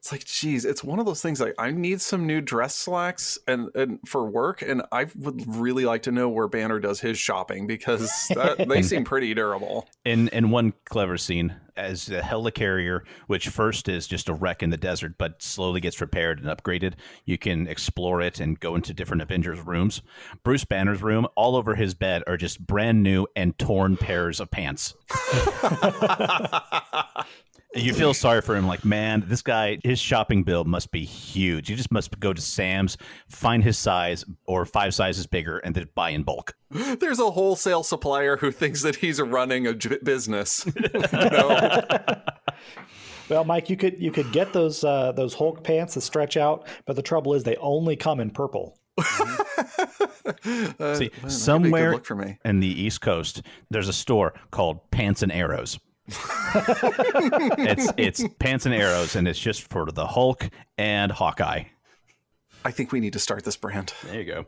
it's 0.00 0.10
like 0.10 0.24
geez 0.24 0.64
it's 0.64 0.82
one 0.82 0.98
of 0.98 1.04
those 1.04 1.20
things 1.20 1.40
like 1.40 1.54
i 1.58 1.70
need 1.70 2.00
some 2.00 2.26
new 2.26 2.40
dress 2.40 2.74
slacks 2.74 3.38
and, 3.46 3.68
and 3.74 3.98
for 4.06 4.24
work 4.24 4.62
and 4.62 4.80
i 4.92 5.06
would 5.14 5.44
really 5.46 5.84
like 5.84 6.02
to 6.02 6.10
know 6.10 6.26
where 6.26 6.48
banner 6.48 6.80
does 6.80 7.00
his 7.00 7.18
shopping 7.18 7.66
because 7.66 8.10
that, 8.34 8.56
they 8.68 8.80
seem 8.80 9.04
pretty 9.04 9.34
durable. 9.34 9.86
In 10.04 10.28
in 10.28 10.50
one 10.50 10.72
clever 10.86 11.18
scene 11.18 11.54
as 11.76 12.06
the 12.06 12.20
helicarrier 12.20 13.00
which 13.26 13.48
first 13.48 13.88
is 13.88 14.06
just 14.06 14.30
a 14.30 14.34
wreck 14.34 14.62
in 14.62 14.70
the 14.70 14.78
desert 14.78 15.16
but 15.18 15.42
slowly 15.42 15.80
gets 15.80 16.00
repaired 16.00 16.42
and 16.42 16.48
upgraded. 16.48 16.94
You 17.26 17.36
can 17.36 17.66
explore 17.66 18.22
it 18.22 18.40
and 18.40 18.58
go 18.58 18.74
into 18.74 18.94
different 18.94 19.20
avengers 19.20 19.60
rooms. 19.60 20.00
Bruce 20.42 20.64
banner's 20.64 21.02
room 21.02 21.26
all 21.36 21.56
over 21.56 21.74
his 21.74 21.92
bed 21.92 22.22
are 22.26 22.38
just 22.38 22.66
brand 22.66 23.02
new 23.02 23.26
and 23.36 23.58
torn 23.58 23.98
pairs 23.98 24.40
of 24.40 24.50
pants 24.50 24.94
you 27.74 27.94
feel 27.94 28.12
sorry 28.12 28.40
for 28.40 28.56
him 28.56 28.66
like 28.66 28.84
man 28.84 29.22
this 29.26 29.42
guy 29.42 29.78
his 29.84 29.98
shopping 29.98 30.42
bill 30.42 30.64
must 30.64 30.90
be 30.90 31.04
huge. 31.04 31.70
You 31.70 31.76
just 31.76 31.92
must 31.92 32.18
go 32.18 32.32
to 32.32 32.40
sam's 32.40 32.96
find 33.28 33.62
his 33.62 33.78
size 33.78 34.24
or 34.46 34.64
five 34.66 34.94
sizes 34.94 35.26
bigger 35.26 35.58
and 35.58 35.74
then 35.74 35.88
buy 35.94 36.10
in 36.10 36.22
bulk. 36.22 36.54
There's 36.70 37.20
a 37.20 37.30
wholesale 37.30 37.82
supplier 37.82 38.36
who 38.36 38.50
thinks 38.50 38.82
that 38.82 38.96
he's 38.96 39.20
running 39.20 39.66
a 39.66 39.74
j- 39.74 39.98
business. 40.02 40.66
No. 41.12 41.86
well 43.28 43.44
mike 43.44 43.70
you 43.70 43.76
could 43.76 44.00
you 44.00 44.10
could 44.10 44.32
get 44.32 44.52
those 44.52 44.82
uh, 44.82 45.12
those 45.12 45.34
hulk 45.34 45.62
pants 45.62 45.94
that 45.94 46.00
stretch 46.00 46.36
out 46.36 46.66
but 46.86 46.96
the 46.96 47.02
trouble 47.02 47.34
is 47.34 47.44
they 47.44 47.56
only 47.56 47.96
come 47.96 48.20
in 48.20 48.30
purple. 48.30 48.76
Uh, 50.78 50.94
See, 50.94 51.10
man, 51.22 51.30
somewhere 51.30 52.00
in 52.44 52.60
the 52.60 52.66
East 52.66 53.00
Coast, 53.00 53.42
there's 53.70 53.88
a 53.88 53.92
store 53.92 54.34
called 54.50 54.90
Pants 54.90 55.22
and 55.22 55.32
Arrows 55.32 55.78
it's 56.08 57.92
it's 57.96 58.24
pants 58.38 58.66
and 58.66 58.74
arrows, 58.74 59.16
and 59.16 59.28
it's 59.28 59.38
just 59.38 59.62
for 59.62 59.90
the 59.90 60.06
Hulk 60.06 60.48
and 60.78 61.12
Hawkeye. 61.12 61.64
I 62.64 62.70
think 62.70 62.92
we 62.92 63.00
need 63.00 63.14
to 63.14 63.18
start 63.18 63.44
this 63.44 63.56
brand. 63.56 63.94
There 64.04 64.20
you 64.20 64.24
go. 64.24 64.46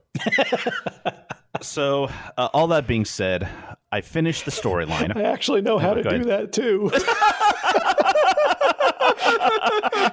so, 1.63 2.11
uh, 2.37 2.49
all 2.53 2.67
that 2.69 2.87
being 2.87 3.05
said, 3.05 3.49
I 3.91 4.01
finished 4.03 4.45
the 4.45 4.51
storyline. 4.51 5.17
I 5.17 5.23
actually 5.23 5.63
know 5.63 5.79
how 5.79 5.93
oh, 5.93 6.03
to 6.03 6.03
do 6.03 6.25
that 6.25 6.53
too. 6.53 6.91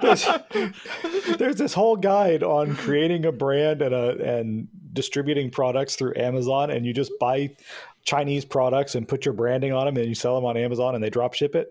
there's, 0.01 1.37
there's, 1.37 1.55
this 1.55 1.73
whole 1.73 1.95
guide 1.95 2.43
on 2.43 2.75
creating 2.75 3.25
a 3.25 3.31
brand 3.31 3.81
and 3.81 3.93
a 3.93 4.37
and 4.37 4.67
distributing 4.93 5.49
products 5.49 5.95
through 5.95 6.13
Amazon, 6.15 6.69
and 6.71 6.85
you 6.85 6.93
just 6.93 7.11
buy 7.19 7.55
Chinese 8.03 8.45
products 8.45 8.95
and 8.95 9.07
put 9.07 9.25
your 9.25 9.33
branding 9.33 9.73
on 9.73 9.85
them, 9.85 9.97
and 9.97 10.07
you 10.07 10.15
sell 10.15 10.35
them 10.35 10.45
on 10.45 10.57
Amazon, 10.57 10.95
and 10.95 11.03
they 11.03 11.09
drop 11.09 11.33
ship 11.33 11.55
it. 11.55 11.69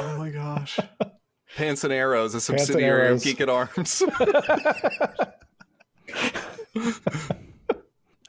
Oh 0.00 0.16
my 0.18 0.30
gosh! 0.30 0.78
Pants 1.56 1.84
and 1.84 1.92
Arrows, 1.92 2.34
a 2.34 2.40
subsidiary 2.40 3.08
of 3.08 3.22
Geek 3.22 3.40
at 3.40 3.48
Arms. 3.48 4.02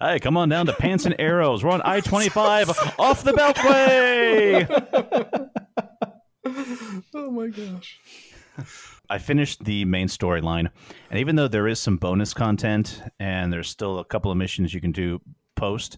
Hey, 0.01 0.19
come 0.19 0.35
on 0.35 0.49
down 0.49 0.65
to 0.65 0.73
Pants 0.73 1.05
and 1.05 1.15
Arrows. 1.19 1.63
We're 1.63 1.71
on 1.71 1.81
I 1.85 2.01
25 2.01 2.69
off 2.99 3.23
the 3.23 3.31
Beltway. 3.31 4.67
oh 7.15 7.31
my 7.31 7.47
gosh. 7.47 7.97
I 9.09 9.17
finished 9.19 9.63
the 9.63 9.85
main 9.85 10.07
storyline, 10.07 10.69
and 11.09 11.19
even 11.19 11.37
though 11.37 11.47
there 11.47 11.67
is 11.67 11.79
some 11.79 11.95
bonus 11.95 12.33
content 12.33 13.01
and 13.21 13.53
there's 13.53 13.69
still 13.69 13.99
a 13.99 14.05
couple 14.05 14.31
of 14.31 14.37
missions 14.37 14.73
you 14.73 14.81
can 14.81 14.91
do 14.91 15.21
post, 15.55 15.97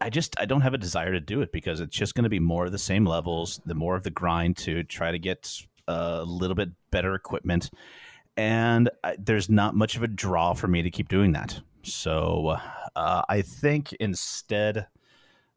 I 0.00 0.10
just 0.10 0.38
I 0.38 0.46
don't 0.46 0.62
have 0.62 0.74
a 0.74 0.78
desire 0.78 1.12
to 1.12 1.20
do 1.20 1.42
it 1.42 1.52
because 1.52 1.80
it's 1.80 1.96
just 1.96 2.14
going 2.14 2.24
to 2.24 2.30
be 2.30 2.38
more 2.38 2.66
of 2.66 2.72
the 2.72 2.78
same 2.78 3.04
levels, 3.04 3.60
the 3.66 3.74
more 3.74 3.96
of 3.96 4.02
the 4.02 4.10
grind 4.10 4.56
to 4.58 4.82
try 4.84 5.10
to 5.12 5.18
get 5.18 5.62
a 5.88 6.24
little 6.24 6.54
bit 6.54 6.70
better 6.90 7.14
equipment, 7.14 7.70
and 8.36 8.90
I, 9.04 9.16
there's 9.18 9.48
not 9.48 9.74
much 9.74 9.96
of 9.96 10.02
a 10.02 10.08
draw 10.08 10.54
for 10.54 10.68
me 10.68 10.82
to 10.82 10.90
keep 10.90 11.08
doing 11.08 11.32
that. 11.32 11.60
So 11.82 12.56
uh, 12.96 13.22
I 13.28 13.42
think 13.42 13.92
instead. 13.94 14.86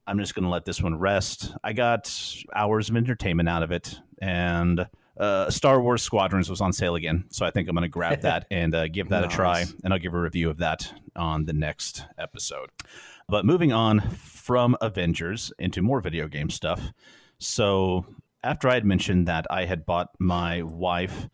I'm 0.06 0.19
just 0.19 0.36
going 0.36 0.43
to 0.43 0.49
let 0.49 0.65
this 0.65 0.82
one 0.82 0.99
rest. 0.99 1.53
I 1.63 1.71
got 1.71 2.13
hours 2.53 2.89
of 2.89 2.97
entertainment 2.97 3.47
out 3.47 3.63
of 3.63 3.71
it, 3.71 3.97
and 4.21 4.86
uh, 5.17 5.49
Star 5.49 5.82
Wars 5.82 6.01
Squadrons 6.01 6.49
was 6.49 6.60
on 6.60 6.73
sale 6.73 6.95
again, 6.95 7.25
so 7.29 7.45
I 7.45 7.51
think 7.51 7.69
I'm 7.69 7.75
going 7.75 7.84
to 7.84 7.88
grab 7.88 8.21
that 8.23 8.45
and 8.49 8.73
uh, 8.73 8.88
give 8.88 9.10
that 9.10 9.21
nice. 9.21 9.34
a 9.34 9.36
try, 9.36 9.65
and 9.84 9.93
I'll 9.93 9.99
give 9.99 10.13
a 10.13 10.19
review 10.19 10.49
of 10.49 10.58
that 10.58 10.91
on 11.15 11.45
the 11.45 11.53
next 11.53 12.06
episode. 12.17 12.69
But 13.29 13.45
moving 13.45 13.71
on 13.71 14.01
from 14.12 14.75
Avengers 14.81 15.51
into 15.57 15.81
more 15.81 16.01
video 16.01 16.27
game 16.27 16.49
stuff. 16.49 16.91
So 17.39 18.05
after 18.43 18.69
I 18.69 18.75
had 18.75 18.86
mentioned 18.86 19.27
that 19.27 19.47
I 19.49 19.65
had 19.65 19.86
bought 19.86 20.09
my 20.19 20.62
wife 20.62 21.27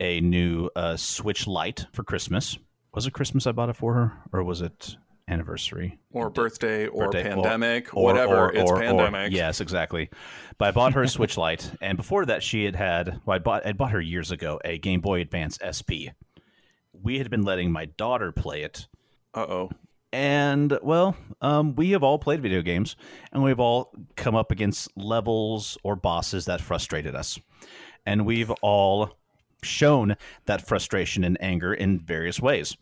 a 0.00 0.20
new 0.20 0.68
uh, 0.76 0.96
Switch 0.96 1.46
Lite 1.46 1.86
for 1.92 2.04
Christmas, 2.04 2.58
was 2.94 3.06
it 3.06 3.12
Christmas 3.12 3.46
I 3.46 3.52
bought 3.52 3.68
it 3.68 3.76
for 3.76 3.94
her, 3.94 4.12
or 4.32 4.42
was 4.42 4.60
it 4.60 4.96
anniversary? 5.28 5.98
Or 6.10 6.30
birthday 6.30 6.86
or 6.86 7.04
birthday, 7.04 7.24
pandemic 7.24 7.94
or, 7.94 8.02
whatever 8.02 8.36
or, 8.36 8.46
or, 8.46 8.54
it's 8.54 8.72
pandemic. 8.72 9.32
Yes 9.32 9.60
exactly. 9.60 10.08
But 10.56 10.68
i 10.68 10.70
bought 10.72 10.94
her 10.94 11.02
a 11.02 11.08
switch 11.08 11.36
lite 11.36 11.70
and 11.80 11.96
before 11.96 12.26
that 12.26 12.42
she 12.42 12.64
had 12.64 12.74
had 12.74 13.20
well 13.24 13.36
i 13.36 13.38
bought 13.38 13.66
i 13.66 13.72
bought 13.72 13.92
her 13.92 14.00
years 14.00 14.30
ago 14.30 14.58
a 14.64 14.78
game 14.78 15.00
boy 15.00 15.20
advance 15.20 15.58
sp 15.70 16.10
we 16.92 17.18
had 17.18 17.30
been 17.30 17.42
letting 17.42 17.70
my 17.70 17.84
daughter 17.84 18.32
play 18.32 18.62
it 18.62 18.88
uh-oh 19.34 19.70
and 20.12 20.78
well 20.82 21.16
um, 21.42 21.74
we 21.74 21.90
have 21.90 22.02
all 22.02 22.18
played 22.18 22.40
video 22.40 22.62
games 22.62 22.96
and 23.32 23.42
we've 23.42 23.60
all 23.60 23.92
come 24.16 24.34
up 24.34 24.50
against 24.50 24.88
levels 24.96 25.76
or 25.82 25.96
bosses 25.96 26.46
that 26.46 26.60
frustrated 26.60 27.14
us 27.14 27.38
and 28.06 28.24
we've 28.24 28.50
all 28.62 29.18
shown 29.62 30.16
that 30.46 30.66
frustration 30.66 31.24
and 31.24 31.36
anger 31.42 31.74
in 31.74 31.98
various 31.98 32.40
ways 32.40 32.76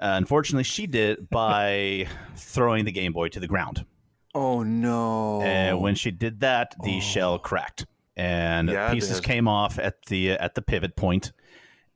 uh, 0.00 0.14
unfortunately, 0.16 0.64
she 0.64 0.86
did 0.86 1.30
by 1.30 2.06
throwing 2.36 2.84
the 2.84 2.92
Game 2.92 3.12
Boy 3.12 3.28
to 3.28 3.40
the 3.40 3.46
ground. 3.46 3.84
Oh 4.34 4.62
no! 4.62 5.42
And 5.42 5.80
when 5.80 5.94
she 5.94 6.10
did 6.10 6.40
that, 6.40 6.74
the 6.82 6.96
oh. 6.96 7.00
shell 7.00 7.38
cracked, 7.38 7.86
and 8.16 8.68
yeah, 8.68 8.92
pieces 8.92 9.20
came 9.20 9.46
off 9.46 9.78
at 9.78 10.02
the 10.06 10.32
at 10.32 10.54
the 10.54 10.62
pivot 10.62 10.96
point. 10.96 11.32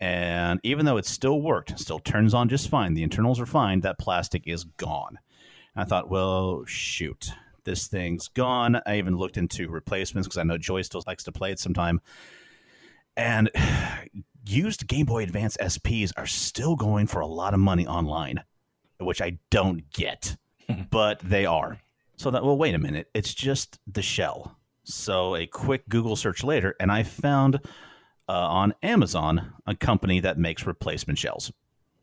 And 0.01 0.61
even 0.63 0.87
though 0.87 0.97
it 0.97 1.07
still 1.07 1.41
worked, 1.41 1.79
still 1.79 1.99
turns 1.99 2.35
on 2.35 2.49
just 2.49 2.69
fine. 2.69 2.95
The 2.95 3.03
internals 3.03 3.41
are 3.41 3.47
fine. 3.47 3.81
That 3.81 3.99
plastic 3.99 4.47
is 4.47 4.65
gone. 4.65 5.19
And 5.75 5.85
I 5.85 5.85
thought, 5.85 6.09
well, 6.09 6.65
shoot, 6.67 7.31
this 7.65 7.89
thing's 7.89 8.29
gone. 8.29 8.81
I 8.87 8.99
even 8.99 9.17
looked 9.17 9.37
into 9.37 9.69
replacements 9.69 10.29
because 10.29 10.39
I 10.39 10.45
know 10.45 10.59
Joy 10.59 10.83
still 10.83 11.03
likes 11.07 11.25
to 11.25 11.33
play 11.33 11.51
it 11.51 11.59
sometime. 11.59 12.01
And 13.17 13.51
used 14.47 14.87
Game 14.87 15.07
Boy 15.07 15.25
Advance 15.25 15.57
SPs 15.59 16.13
are 16.17 16.27
still 16.27 16.77
going 16.77 17.07
for 17.07 17.21
a 17.21 17.27
lot 17.27 17.53
of 17.53 17.61
money 17.61 17.87
online, 17.87 18.43
which 18.99 19.21
I 19.21 19.39
don't 19.51 19.91
get, 19.93 20.37
but 20.91 21.19
they 21.21 21.45
are. 21.45 21.79
So 22.17 22.31
that, 22.31 22.45
well, 22.45 22.57
wait 22.57 22.75
a 22.75 22.79
minute. 22.79 23.11
It's 23.15 23.35
just 23.35 23.79
the 23.87 24.03
shell. 24.03 24.57
So 24.85 25.37
a 25.37 25.47
quick 25.47 25.89
Google 25.89 26.17
search 26.17 26.43
later, 26.43 26.75
and 26.81 26.91
I 26.91 27.03
found 27.03 27.61
uh, 28.29 28.33
on 28.33 28.75
Amazon 28.83 29.53
a 29.67 29.75
company 29.75 30.21
that 30.21 30.39
makes 30.39 30.67
replacement 30.67 31.19
shells. 31.19 31.53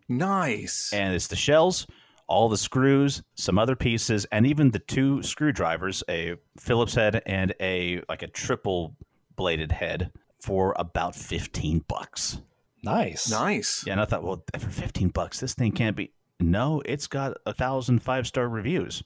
Nice. 0.07 0.91
And 0.93 1.13
it's 1.13 1.27
the 1.27 1.35
shells, 1.35 1.87
all 2.27 2.49
the 2.49 2.57
screws, 2.57 3.23
some 3.35 3.57
other 3.57 3.75
pieces, 3.75 4.25
and 4.31 4.45
even 4.45 4.71
the 4.71 4.79
two 4.79 5.21
screwdrivers, 5.23 6.03
a 6.09 6.35
Phillips 6.57 6.95
head 6.95 7.21
and 7.25 7.53
a 7.59 8.01
like 8.09 8.21
a 8.21 8.27
triple 8.27 8.95
bladed 9.35 9.71
head 9.71 10.11
for 10.41 10.75
about 10.77 11.15
15 11.15 11.83
bucks. 11.87 12.39
Nice. 12.83 13.29
Nice. 13.29 13.83
Yeah, 13.85 13.93
and 13.93 14.01
I 14.01 14.05
thought, 14.05 14.23
well, 14.23 14.43
for 14.59 14.69
15 14.69 15.09
bucks, 15.09 15.39
this 15.39 15.55
thing 15.55 15.71
can't 15.71 15.95
be. 15.95 16.11
No, 16.39 16.81
it's 16.85 17.07
got 17.07 17.37
a 17.45 17.53
thousand 17.53 17.99
five 18.03 18.27
star 18.27 18.47
reviews 18.47 19.03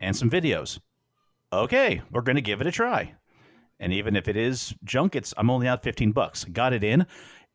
and 0.00 0.16
some 0.16 0.30
videos. 0.30 0.80
Okay, 1.52 2.02
we're 2.10 2.22
going 2.22 2.36
to 2.36 2.42
give 2.42 2.60
it 2.60 2.66
a 2.66 2.72
try. 2.72 3.14
And 3.80 3.92
even 3.92 4.14
if 4.14 4.28
it 4.28 4.36
is 4.36 4.74
junk, 4.84 5.16
it's 5.16 5.34
I'm 5.36 5.50
only 5.50 5.66
out 5.66 5.82
15 5.82 6.12
bucks. 6.12 6.44
Got 6.44 6.72
it 6.72 6.84
in. 6.84 7.06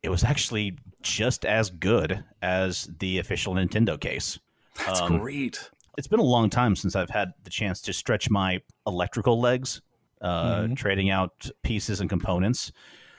It 0.04 0.10
was 0.10 0.24
actually 0.24 0.78
just 1.02 1.46
as 1.46 1.70
good 1.70 2.24
as 2.42 2.90
the 3.00 3.20
official 3.20 3.54
Nintendo 3.54 4.00
case. 4.00 4.40
That's 4.86 5.02
um, 5.02 5.20
great. 5.20 5.70
It's 5.98 6.08
been 6.08 6.20
a 6.20 6.24
long 6.24 6.50
time 6.50 6.76
since 6.76 6.96
I've 6.96 7.10
had 7.10 7.34
the 7.44 7.50
chance 7.50 7.80
to 7.82 7.94
stretch 7.94 8.30
my 8.30 8.62
electrical 8.86 9.40
legs, 9.40 9.82
uh, 10.22 10.62
mm-hmm. 10.62 10.74
trading 10.74 11.10
out 11.10 11.50
pieces 11.64 12.02
and 12.02 12.10
components 12.10 12.72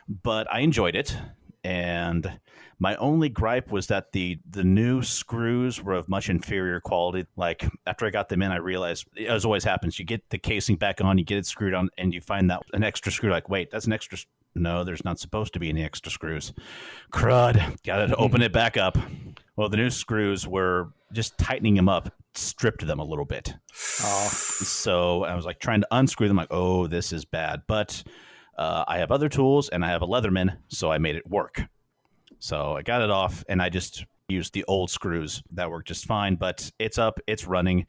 but 0.09 0.53
I 0.53 0.61
enjoyed 0.61 0.95
it. 0.95 1.17
And 1.65 2.39
my 2.79 2.95
only 2.97 3.29
gripe 3.29 3.71
was 3.71 3.87
that 3.87 4.13
the 4.13 4.39
the 4.51 4.65
new 4.65 5.03
screws 5.03 5.83
were 5.83 5.95
of 5.95 6.09
much 6.09 6.29
inferior 6.29 6.81
quality. 6.81 7.27
Like 7.37 7.67
after 7.87 8.07
I 8.07 8.11
got 8.11 8.29
them 8.29 8.43
in, 8.43 8.53
I 8.53 8.57
realized, 8.57 9.07
as 9.27 9.45
always 9.45 9.65
happens, 9.65 9.99
you 9.99 10.05
get 10.05 10.29
the 10.31 10.39
casing 10.39 10.77
back 10.77 11.01
on, 11.01 11.17
you 11.17 11.25
get 11.25 11.39
it 11.39 11.47
screwed 11.47 11.75
on, 11.75 11.89
and 11.97 12.13
you 12.13 12.21
find 12.21 12.51
that 12.51 12.63
an 12.73 12.85
extra 12.85 13.11
screw. 13.11 13.31
Like, 13.31 13.49
wait, 13.49 13.71
that's 13.71 13.87
an 13.87 13.93
extra. 13.93 14.19
No, 14.55 14.85
there's 14.85 15.05
not 15.05 15.19
supposed 15.19 15.53
to 15.55 15.59
be 15.59 15.69
any 15.69 15.85
extra 15.85 16.11
screws. 16.11 16.53
Crud. 17.13 17.83
Got 17.83 18.07
to 18.07 18.17
open 18.17 18.43
it 18.43 18.53
back 18.53 18.77
up. 18.77 18.99
Well, 19.57 19.69
the 19.69 19.77
new 19.77 19.91
screws 19.91 20.47
were 20.47 20.93
just 21.13 21.39
tightening 21.39 21.75
them 21.75 21.89
up, 21.89 22.13
stripped 22.35 22.87
them 22.87 22.99
a 22.99 23.05
little 23.05 23.25
bit. 23.25 23.55
Oh, 24.03 24.29
So 24.31 25.25
I 25.25 25.35
was 25.35 25.45
like 25.45 25.61
trying 25.61 25.83
to 25.83 25.89
unscrew 25.91 26.29
them, 26.29 26.37
like, 26.37 26.49
oh, 26.51 26.87
this 26.87 27.13
is 27.13 27.25
bad. 27.25 27.63
But 27.67 28.03
uh, 28.59 28.85
I 28.87 28.99
have 28.99 29.13
other 29.13 29.29
tools 29.29 29.69
and 29.69 29.85
I 29.85 29.89
have 29.89 30.03
a 30.03 30.07
Leatherman, 30.07 30.57
so 30.69 30.91
I 30.91 30.99
made 30.99 31.17
it 31.17 31.27
work. 31.29 31.63
So 32.39 32.77
I 32.77 32.83
got 32.83 33.03
it 33.03 33.11
off 33.11 33.45
and 33.49 33.61
I 33.63 33.69
just 33.69 34.05
used 34.29 34.55
the 34.55 34.65
old 34.65 34.91
screws 34.91 35.43
that 35.53 35.71
worked 35.71 35.89
just 35.89 36.05
fine. 36.07 36.37
But 36.37 36.71
it's 36.79 36.99
up, 36.99 37.21
it's 37.27 37.47
running, 37.47 37.87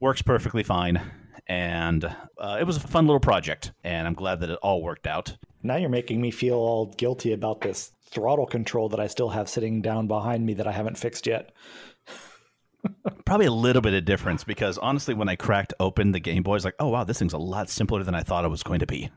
works 0.00 0.22
perfectly 0.22 0.62
fine. 0.62 1.00
And 1.46 2.04
uh, 2.04 2.58
it 2.60 2.64
was 2.64 2.76
a 2.76 2.80
fun 2.80 3.06
little 3.06 3.20
project. 3.20 3.72
And 3.84 4.06
I'm 4.06 4.14
glad 4.14 4.40
that 4.40 4.50
it 4.50 4.58
all 4.62 4.82
worked 4.82 5.06
out. 5.06 5.36
now 5.62 5.76
you're 5.76 5.88
making 5.88 6.20
me 6.20 6.30
feel 6.30 6.56
all 6.56 6.86
guilty 6.96 7.32
about 7.32 7.60
this 7.60 7.92
throttle 8.10 8.46
control 8.46 8.88
that 8.88 9.00
I 9.00 9.06
still 9.06 9.28
have 9.30 9.48
sitting 9.48 9.82
down 9.82 10.06
behind 10.06 10.44
me 10.44 10.54
that 10.54 10.66
I 10.66 10.72
haven't 10.72 10.98
fixed 10.98 11.26
yet. 11.26 11.52
Probably 13.24 13.46
a 13.46 13.52
little 13.52 13.82
bit 13.82 13.94
of 13.94 14.04
difference 14.04 14.44
because 14.44 14.78
honestly, 14.78 15.14
when 15.14 15.28
I 15.28 15.36
cracked 15.36 15.74
open 15.80 16.12
the 16.12 16.20
Game 16.20 16.42
Boy, 16.42 16.52
I 16.52 16.54
was 16.54 16.64
like, 16.64 16.76
oh, 16.78 16.88
wow, 16.88 17.04
this 17.04 17.18
thing's 17.18 17.32
a 17.32 17.38
lot 17.38 17.68
simpler 17.68 18.02
than 18.02 18.14
I 18.14 18.22
thought 18.22 18.44
it 18.44 18.48
was 18.48 18.62
going 18.62 18.80
to 18.80 18.86
be. 18.86 19.10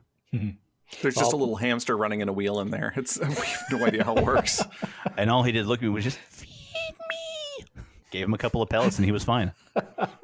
There's 1.01 1.15
just 1.15 1.34
a 1.34 1.36
little 1.36 1.56
hamster 1.56 1.97
running 1.97 2.21
in 2.21 2.30
a 2.30 2.34
wheel 2.34 2.60
in 2.60 2.69
there. 2.69 2.93
It's 2.95 3.19
we 3.21 3.25
have 3.27 3.63
no 3.71 3.86
idea 3.86 4.04
how 4.04 4.15
it 4.15 4.23
works. 4.23 4.62
And 5.17 5.30
all 5.30 5.43
he 5.43 5.51
did 5.51 5.65
look 5.65 5.80
at 5.80 5.84
me 5.84 5.89
was 5.89 6.06
just 6.06 6.17
feed 6.17 6.47
me. 6.47 7.65
Gave 8.12 8.25
him 8.25 8.34
a 8.34 8.38
couple 8.38 8.62
of 8.62 8.69
pellets 8.69 8.97
and 8.97 9.06
he 9.06 9.12
was 9.12 9.23
fine. 9.23 9.51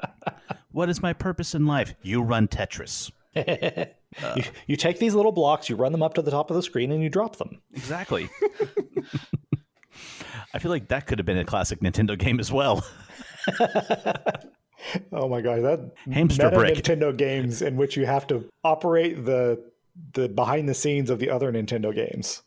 what 0.72 0.90
is 0.90 1.02
my 1.02 1.14
purpose 1.14 1.54
in 1.54 1.66
life? 1.66 1.94
You 2.02 2.22
run 2.22 2.48
Tetris. 2.48 3.12
you, 3.36 4.44
you 4.66 4.76
take 4.78 4.98
these 4.98 5.14
little 5.14 5.34
blocks, 5.34 5.70
you 5.70 5.76
run 5.76 5.92
them 5.92 6.02
up 6.02 6.14
to 6.16 6.22
the 6.22 6.32
top 6.32 6.50
of 6.50 6.56
the 6.56 6.64
screen, 6.64 6.92
and 6.92 7.04
you 7.04 7.10
drop 7.10 7.36
them. 7.36 7.62
Exactly. 7.74 8.30
I 10.54 10.60
feel 10.60 10.72
like 10.72 10.88
that 10.88 11.06
could 11.06 11.20
have 11.20 11.26
been 11.26 11.38
a 11.38 11.46
classic 11.46 11.82
Nintendo 11.82 12.18
game 12.18 12.40
as 12.40 12.52
well. 12.52 12.84
Oh 15.12 15.28
my 15.28 15.42
god, 15.42 15.64
that 15.64 15.92
Hamster 16.12 16.46
meta 16.46 16.56
brick. 16.56 16.76
Nintendo 16.76 17.16
games 17.16 17.62
in 17.62 17.76
which 17.76 17.98
you 17.98 18.06
have 18.06 18.26
to 18.28 18.46
operate 18.64 19.26
the 19.26 19.62
the 20.14 20.30
behind 20.30 20.68
the 20.68 20.74
scenes 20.74 21.10
of 21.10 21.20
the 21.20 21.30
other 21.30 21.52
Nintendo 21.52 21.94
games. 21.94 22.44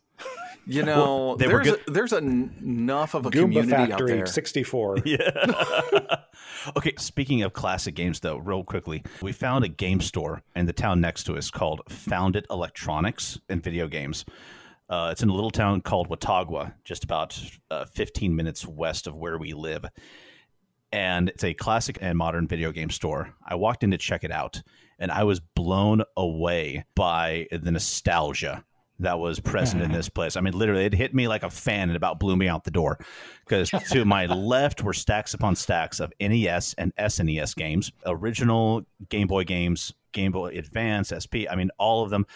You 0.67 0.83
know, 0.85 1.37
they 1.37 1.49
were 1.49 1.65
there's 1.65 1.79
a, 1.89 1.91
there's 1.91 2.13
en- 2.13 2.55
enough 2.61 3.15
of 3.15 3.27
a 3.27 3.31
Goomba 3.31 3.61
community 3.61 3.75
out 3.75 3.89
Factory 3.89 4.13
there. 4.13 4.27
64. 4.27 4.99
Okay, 6.77 6.93
speaking 6.99 7.43
of 7.43 7.53
classic 7.53 7.95
games, 7.95 8.21
though, 8.21 8.37
real 8.37 8.63
quickly, 8.63 9.03
we 9.23 9.33
found 9.33 9.65
a 9.65 9.69
game 9.69 10.01
store 10.01 10.43
in 10.55 10.67
the 10.67 10.73
town 10.73 11.01
next 11.01 11.25
to 11.25 11.37
us 11.37 11.51
called 11.51 11.81
Found 11.89 12.37
It 12.37 12.47
Electronics 12.51 13.39
and 13.49 13.63
Video 13.63 13.89
Games. 13.89 14.27
Uh, 14.89 15.09
it's 15.11 15.23
in 15.23 15.31
a 15.31 15.35
little 15.35 15.51
town 15.51 15.81
called 15.81 16.09
Watauga, 16.09 16.75
just 16.85 17.05
about 17.05 17.41
uh, 17.71 17.87
15 17.87 18.35
minutes 18.35 18.67
west 18.67 19.07
of 19.07 19.17
where 19.17 19.39
we 19.39 19.55
live. 19.55 19.85
And 20.93 21.29
it's 21.29 21.45
a 21.45 21.55
classic 21.55 21.99
and 22.01 22.19
modern 22.19 22.47
video 22.49 22.73
game 22.73 22.91
store. 22.91 23.33
I 23.47 23.55
walked 23.55 23.85
in 23.85 23.93
to 23.93 23.99
check 23.99 24.25
it 24.25 24.33
out, 24.33 24.61
and 25.01 25.11
I 25.11 25.25
was 25.25 25.41
blown 25.41 26.03
away 26.17 26.85
by 26.95 27.47
the 27.51 27.71
nostalgia 27.71 28.65
that 29.01 29.19
was 29.19 29.41
present 29.41 29.83
in 29.83 29.93
this 29.93 30.09
place. 30.09 30.37
I 30.37 30.43
mean, 30.43 30.53
literally, 30.53 30.85
it 30.85 30.93
hit 30.93 31.15
me 31.15 31.27
like 31.27 31.43
a 31.43 31.51
fan 31.51 31.89
and 31.89 31.97
about 31.97 32.21
blew 32.21 32.37
me 32.37 32.49
out 32.49 32.65
the 32.65 32.71
door. 32.71 32.99
Because 33.45 33.71
to 33.91 34.05
my 34.05 34.27
left 34.35 34.83
were 34.83 34.93
stacks 34.93 35.33
upon 35.35 35.57
stacks 35.57 36.01
of 36.01 36.13
NES 36.21 36.75
and 36.75 36.95
SNES 36.97 37.57
games, 37.57 37.91
original 38.07 38.83
Game 39.09 39.27
Boy 39.27 39.45
games, 39.45 39.93
Game 40.13 40.33
Boy 40.33 40.57
Advance, 40.57 41.13
SP. 41.17 41.49
I 41.51 41.57
mean, 41.57 41.71
all 41.79 42.05
of 42.05 42.11
them. 42.11 42.27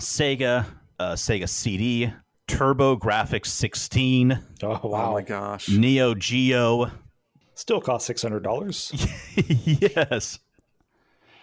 Sega, 0.00 0.66
uh, 0.98 1.12
Sega 1.12 1.48
CD, 1.48 2.12
TurboGrafx 2.48 3.46
16, 3.46 4.38
Oh 4.62 4.80
Oh 4.82 5.12
my 5.12 5.22
gosh. 5.22 5.68
Neo 5.68 6.14
Geo. 6.14 6.90
Still 7.54 7.80
cost 7.80 8.06
six 8.06 8.22
hundred 8.22 8.42
dollars. 8.42 8.90
yes. 9.36 10.38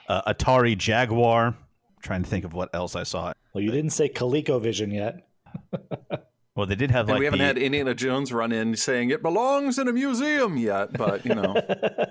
Uh, 0.07 0.33
Atari 0.33 0.77
Jaguar. 0.77 1.55
trying 2.01 2.23
to 2.23 2.29
think 2.29 2.45
of 2.45 2.53
what 2.53 2.73
else 2.73 2.95
I 2.95 3.03
saw. 3.03 3.33
Well, 3.53 3.63
you 3.63 3.71
didn't 3.71 3.91
say 3.91 4.09
ColecoVision 4.09 4.93
yet. 4.93 5.27
Well, 6.57 6.65
they 6.65 6.73
did 6.73 6.89
have 6.89 7.05
And 7.07 7.11
like 7.11 7.19
we 7.19 7.25
haven't 7.25 7.37
the, 7.37 7.45
had 7.45 7.57
Indiana 7.59 7.93
Jones 7.93 8.33
run 8.33 8.51
in 8.51 8.75
saying 8.75 9.11
it 9.11 9.21
belongs 9.21 9.77
in 9.77 9.87
a 9.87 9.93
museum 9.93 10.57
yet, 10.57 10.91
but 10.97 11.23
you 11.23 11.35
know, 11.35 11.55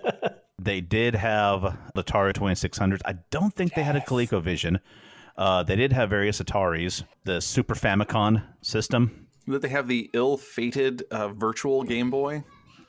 they 0.61 0.81
did 0.81 1.17
have 1.17 1.77
the 1.97 2.05
Atari 2.05 2.33
2600s. 2.33 3.01
I 3.05 3.15
don't 3.33 3.53
think 3.53 3.75
they 3.75 3.83
had 3.83 3.97
a 3.97 4.01
ColecoVision. 4.01 4.79
Uh, 5.37 5.65
they 5.65 5.75
did 5.75 5.93
have 5.93 6.11
various 6.11 6.41
Ataris, 6.41 7.03
the 7.25 7.41
Super 7.41 7.75
Famicom 7.75 8.41
system. 8.63 9.27
that 9.49 9.63
they 9.63 9.69
have 9.69 9.89
the 9.89 10.11
ill-fated 10.13 11.03
uh, 11.11 11.31
virtual 11.31 11.83
Game 11.83 12.11
Boy. 12.11 12.45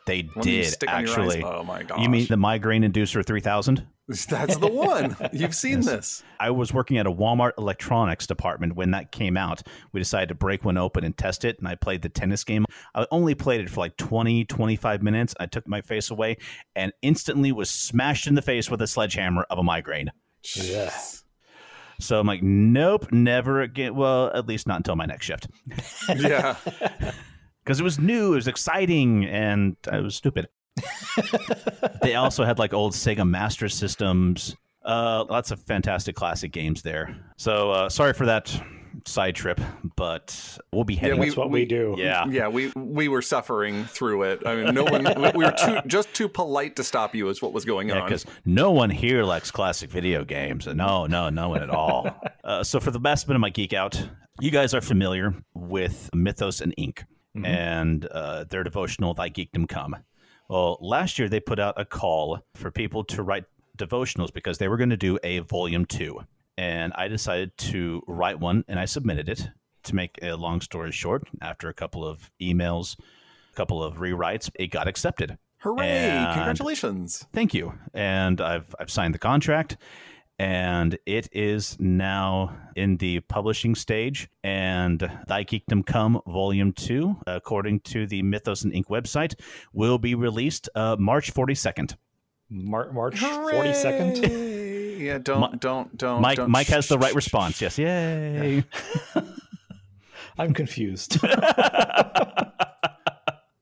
They 0.06 0.30
One 0.36 0.46
did 0.46 0.66
stick 0.66 0.92
on 0.94 1.08
your 1.08 1.10
eyes. 1.10 1.18
actually. 1.18 1.44
Oh 1.44 1.64
my 1.64 1.82
gosh! 1.82 2.00
You 2.00 2.08
mean 2.08 2.28
the 2.28 2.38
migraine 2.38 2.84
inducer 2.84 3.26
3000? 3.26 3.84
that's 4.30 4.58
the 4.58 4.68
one? 4.68 5.18
You've 5.34 5.56
seen 5.56 5.82
this. 5.82 6.24
I 6.40 6.50
was 6.50 6.74
working 6.74 6.98
at 6.98 7.06
a 7.06 7.12
Walmart 7.12 7.52
electronics 7.58 8.26
department 8.26 8.76
when 8.76 8.92
that 8.92 9.12
came 9.12 9.36
out. 9.36 9.62
We 9.92 10.00
decided 10.00 10.30
to 10.30 10.36
break 10.36 10.64
one 10.64 10.78
open 10.78 11.04
and 11.04 11.18
test 11.18 11.44
it, 11.44 11.60
and 11.60 11.68
I 11.68 11.76
played 11.76 12.02
the 12.02 12.10
tennis 12.10 12.44
game. 12.46 12.66
I 12.96 13.06
only 13.12 13.36
played 13.36 13.60
it 13.60 13.70
for 13.70 13.82
like 13.82 13.98
20, 13.98 14.46
25 14.46 15.04
minutes. 15.04 15.36
I 15.40 15.46
took 15.46 15.68
my 15.68 15.82
face 15.82 16.10
away 16.10 16.38
and 16.76 16.94
instantly 17.02 17.52
was 17.52 17.70
smashed 17.70 18.28
in 18.28 18.36
the 18.36 18.42
face 18.42 18.72
with 18.72 18.82
a 18.82 18.88
sledgehammer 18.88 19.46
of 19.50 19.58
a 19.58 19.64
migraine. 19.64 20.10
Yeah. 20.56 20.94
So 22.00 22.20
I'm 22.20 22.28
like, 22.28 22.44
nope, 22.44 23.12
never 23.12 23.62
again. 23.62 23.96
Well, 23.96 24.32
at 24.34 24.48
least 24.48 24.68
not 24.68 24.78
until 24.78 24.96
my 24.96 25.06
next 25.06 25.26
shift. 25.26 25.48
Yeah. 26.16 26.56
Because 27.68 27.82
it 27.82 27.84
was 27.84 28.00
new, 28.00 28.32
it 28.32 28.36
was 28.36 28.48
exciting, 28.48 29.26
and 29.26 29.76
I 29.92 30.00
was 30.00 30.16
stupid. 30.16 30.48
they 32.02 32.16
also 32.16 32.44
had 32.44 32.60
like 32.60 32.74
old 32.74 32.94
Sega 32.94 33.28
Master 33.28 33.70
Systems. 33.70 34.56
Uh, 34.84 35.26
lots 35.30 35.52
of 35.52 35.60
fantastic 35.62 36.16
classic 36.16 36.52
games 36.52 36.82
there. 36.82 37.16
So 37.38 37.72
uh, 37.72 37.90
sorry 37.90 38.14
for 38.14 38.26
that 38.28 38.58
side 39.06 39.36
trip, 39.36 39.60
but 39.96 40.58
we'll 40.72 40.84
be 40.86 40.96
heading. 40.96 41.20
we- 41.20 41.26
That's 41.28 41.38
what 41.38 41.52
we, 41.52 41.66
do. 41.66 41.96
yeah. 41.98 42.26
Yeah, 42.28 42.48
we 42.48 42.72
we 42.76 43.10
were 43.10 43.22
suffering 43.22 43.84
through 43.86 44.24
it. 44.24 44.42
I 44.46 44.56
mean, 44.56 44.74
no 44.74 44.84
one. 44.86 45.04
we- 45.04 45.32
we 45.36 45.46
were 45.46 45.52
too 45.52 45.80
just 45.88 46.14
too 46.14 46.30
polite 46.30 46.78
to 46.78 46.84
stop 46.84 47.14
you. 47.14 47.28
Is 47.30 47.42
what 47.42 47.52
was 47.54 47.66
going 47.66 47.90
Yeah, 47.90 48.00
on. 48.00 48.06
because 48.08 48.26
no 48.46 48.72
one 48.72 48.90
here 48.90 49.24
likes 49.24 49.52
classic 49.52 49.90
video 49.90 50.24
games. 50.24 50.68
No, 50.68 51.06
no, 51.06 51.30
no 51.30 51.50
one 51.50 51.62
at 51.62 51.70
all. 51.70 52.10
uh, 52.46 52.64
so 52.64 52.80
for 52.80 52.92
the 52.92 53.00
best 53.00 53.28
bit 53.28 53.36
of 53.36 53.42
my 53.42 53.50
geek 53.50 53.74
out, 53.74 54.02
you 54.40 54.52
guys 54.52 54.74
are 54.74 54.82
familiar 54.82 55.34
with 55.54 56.10
Mythos 56.14 56.62
and 56.62 56.74
Ink 56.78 57.04
and 57.44 58.06
uh, 58.08 58.46
their 58.46 58.64
devotional 58.64 59.14
"Thy 59.14 59.30
Geekdom 59.30 59.68
Come." 59.68 59.96
Well, 60.50 60.78
last 60.82 61.20
year 61.20 61.28
they 61.30 61.40
put 61.40 61.60
out 61.60 61.76
a 61.78 61.86
call 61.86 62.40
for 62.56 62.72
people 62.72 63.04
to 63.06 63.24
write 63.24 63.46
devotionals 63.78 64.34
because 64.34 64.58
they 64.58 64.68
were 64.68 64.78
going 64.78 64.90
to 64.92 64.98
do 64.98 65.20
a 65.24 65.40
volume 65.40 65.86
two, 65.86 66.20
and 66.58 66.94
I 66.96 67.08
decided 67.08 67.58
to 67.58 68.02
write 68.08 68.40
one, 68.40 68.64
and 68.68 68.80
I 68.80 68.86
submitted 68.86 69.30
it. 69.30 69.50
To 69.84 69.96
make 69.96 70.20
a 70.22 70.34
long 70.34 70.60
story 70.60 70.92
short, 70.92 71.24
after 71.42 71.70
a 71.70 71.74
couple 71.74 72.06
of 72.06 72.30
emails, 72.42 72.98
a 73.00 73.56
couple 73.56 73.82
of 73.82 74.00
rewrites, 74.00 74.50
it 74.60 74.68
got 74.68 74.86
accepted. 74.86 75.38
Hooray! 75.60 75.88
and- 75.88 76.34
Congratulations. 76.34 77.26
Thank 77.32 77.54
you. 77.54 77.74
And 77.94 78.42
I've 78.42 78.76
I've 78.82 78.92
signed 78.92 79.14
the 79.14 79.20
contract 79.20 79.78
and 80.40 80.98
it 81.06 81.30
is 81.32 81.76
now 81.80 82.56
in 82.76 82.98
the 82.98 83.20
publishing 83.22 83.74
stage 83.76 84.30
and 84.44 85.00
Thy 85.28 85.44
Geekdom 85.44 85.86
Come 85.86 86.22
Volume 86.28 86.74
2 86.74 87.22
according 87.28 87.80
to 87.82 88.06
the 88.08 88.22
Mythos 88.22 88.64
and 88.64 88.74
Ink 88.74 88.88
website 88.88 89.34
will 89.74 89.98
be 89.98 90.14
released 90.16 90.70
uh, 90.76 90.96
March 91.00 91.34
42nd. 91.34 91.96
Mar- 92.50 92.92
March 92.94 93.20
forty 93.20 93.74
second. 93.74 94.24
Yeah, 94.98 95.20
don't 95.20 95.52
Mi- 95.52 95.58
don't 95.60 95.96
don't. 95.96 96.22
Mike 96.22 96.38
don't, 96.38 96.50
Mike 96.50 96.66
has 96.68 96.88
the 96.88 96.98
right 96.98 97.12
shh, 97.12 97.16
response. 97.16 97.62
Yes. 97.62 97.78
Yay. 97.78 98.64
I'm 100.40 100.56
confused. 100.56 101.20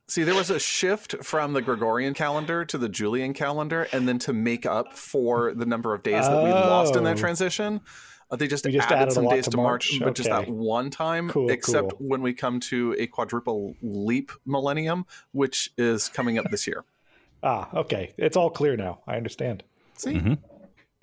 See, 0.07 0.23
there 0.23 0.35
was 0.35 0.51
a 0.51 0.59
shift 0.59 1.15
from 1.23 1.53
the 1.53 1.61
Gregorian 1.63 2.13
calendar 2.13 2.63
to 2.65 2.77
the 2.77 2.87
Julian 2.89 3.33
calendar, 3.33 3.87
and 3.91 4.07
then 4.07 4.19
to 4.19 4.33
make 4.33 4.65
up 4.65 4.93
for 4.93 5.53
the 5.53 5.65
number 5.65 5.93
of 5.95 6.03
days 6.03 6.27
that 6.27 6.43
we 6.43 6.51
lost 6.51 6.95
in 6.95 7.03
that 7.05 7.17
Oh. 7.17 7.19
transition, 7.19 7.81
uh, 8.29 8.35
they 8.35 8.47
just, 8.47 8.65
just 8.65 8.87
added, 8.87 9.01
added 9.01 9.13
some 9.13 9.27
days 9.27 9.45
to 9.45 9.51
to 9.51 9.57
March, 9.57 9.91
March. 9.93 10.03
but 10.03 10.15
just 10.15 10.29
that 10.29 10.47
one 10.47 10.91
time. 10.91 11.29
Cool, 11.29 11.49
except 11.49 11.89
cool. 11.97 12.07
when 12.07 12.21
we 12.21 12.33
come 12.33 12.59
to 12.61 12.95
a 12.99 13.07
quadruple 13.07 13.75
leap 13.81 14.31
millennium, 14.45 15.07
which 15.31 15.71
is 15.77 16.07
coming 16.09 16.37
up 16.37 16.51
this 16.51 16.67
year. 16.67 16.85
ah, 17.43 17.67
okay. 17.75 18.13
It's 18.17 18.37
all 18.37 18.51
clear 18.51 18.75
now. 18.77 18.99
I 19.07 19.15
understand. 19.17 19.63
See, 19.95 20.13
Mhm. 20.13 20.37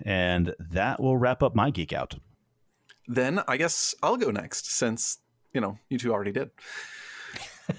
And 0.04 0.54
that 0.58 1.00
will 1.00 1.16
wrap 1.16 1.42
up 1.42 1.54
my 1.56 1.70
geek 1.70 1.92
out. 1.92 2.14
then 3.08 3.40
I 3.48 3.56
guess 3.56 3.94
I'll 4.02 4.16
go 4.16 4.30
next 4.30 4.70
since 4.70 5.18
you 5.52 5.60
know, 5.60 5.78
you 5.88 5.98
two 5.98 6.12
already 6.12 6.32
did. 6.32 6.50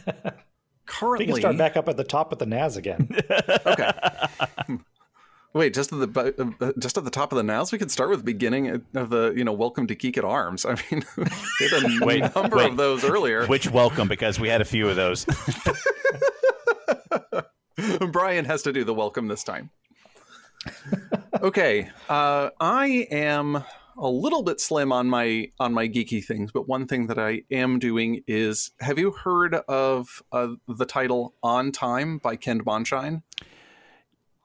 We 1.01 1.25
can 1.25 1.35
start 1.35 1.57
back 1.57 1.77
up 1.77 1.87
at 1.87 1.97
the 1.97 2.03
top 2.03 2.31
of 2.31 2.39
the 2.39 2.45
NAS 2.45 2.77
again. 2.77 3.09
okay. 3.65 3.91
Wait, 5.53 5.73
just 5.73 5.93
at 5.93 6.13
the 6.13 6.55
uh, 6.59 6.71
just 6.79 6.97
at 6.97 7.03
the 7.03 7.11
top 7.11 7.31
of 7.31 7.37
the 7.37 7.43
NAS, 7.43 7.71
we 7.71 7.77
could 7.77 7.91
start 7.91 8.09
with 8.09 8.19
the 8.19 8.25
beginning 8.25 8.83
of 8.95 9.09
the 9.11 9.33
you 9.35 9.43
know 9.43 9.53
welcome 9.53 9.85
to 9.85 9.93
Geek 9.95 10.17
at 10.17 10.25
Arms. 10.25 10.65
I 10.69 10.75
mean, 10.89 11.05
we 11.15 11.25
did 11.59 11.73
a 11.73 11.99
Wait, 12.05 12.35
number 12.35 12.57
wait. 12.57 12.71
of 12.71 12.77
those 12.77 13.03
earlier. 13.03 13.45
Which 13.45 13.69
welcome, 13.69 14.07
because 14.07 14.39
we 14.39 14.47
had 14.49 14.61
a 14.61 14.65
few 14.65 14.89
of 14.89 14.95
those. 14.95 15.25
Brian 18.11 18.45
has 18.45 18.63
to 18.63 18.73
do 18.73 18.83
the 18.83 18.93
welcome 18.93 19.27
this 19.27 19.43
time. 19.43 19.69
okay, 21.41 21.89
uh, 22.09 22.49
I 22.59 23.07
am 23.11 23.63
a 23.97 24.09
little 24.09 24.43
bit 24.43 24.59
slim 24.59 24.91
on 24.91 25.07
my 25.07 25.49
on 25.59 25.73
my 25.73 25.87
geeky 25.87 26.23
things, 26.23 26.51
but 26.51 26.67
one 26.67 26.87
thing 26.87 27.07
that 27.07 27.19
I 27.19 27.43
am 27.51 27.79
doing 27.79 28.23
is: 28.27 28.71
Have 28.79 28.97
you 28.97 29.11
heard 29.11 29.55
of 29.67 30.21
uh, 30.31 30.49
the 30.67 30.85
title 30.85 31.35
"On 31.43 31.71
Time" 31.71 32.17
by 32.17 32.35
Ken 32.35 32.61
Mondschein? 32.61 33.23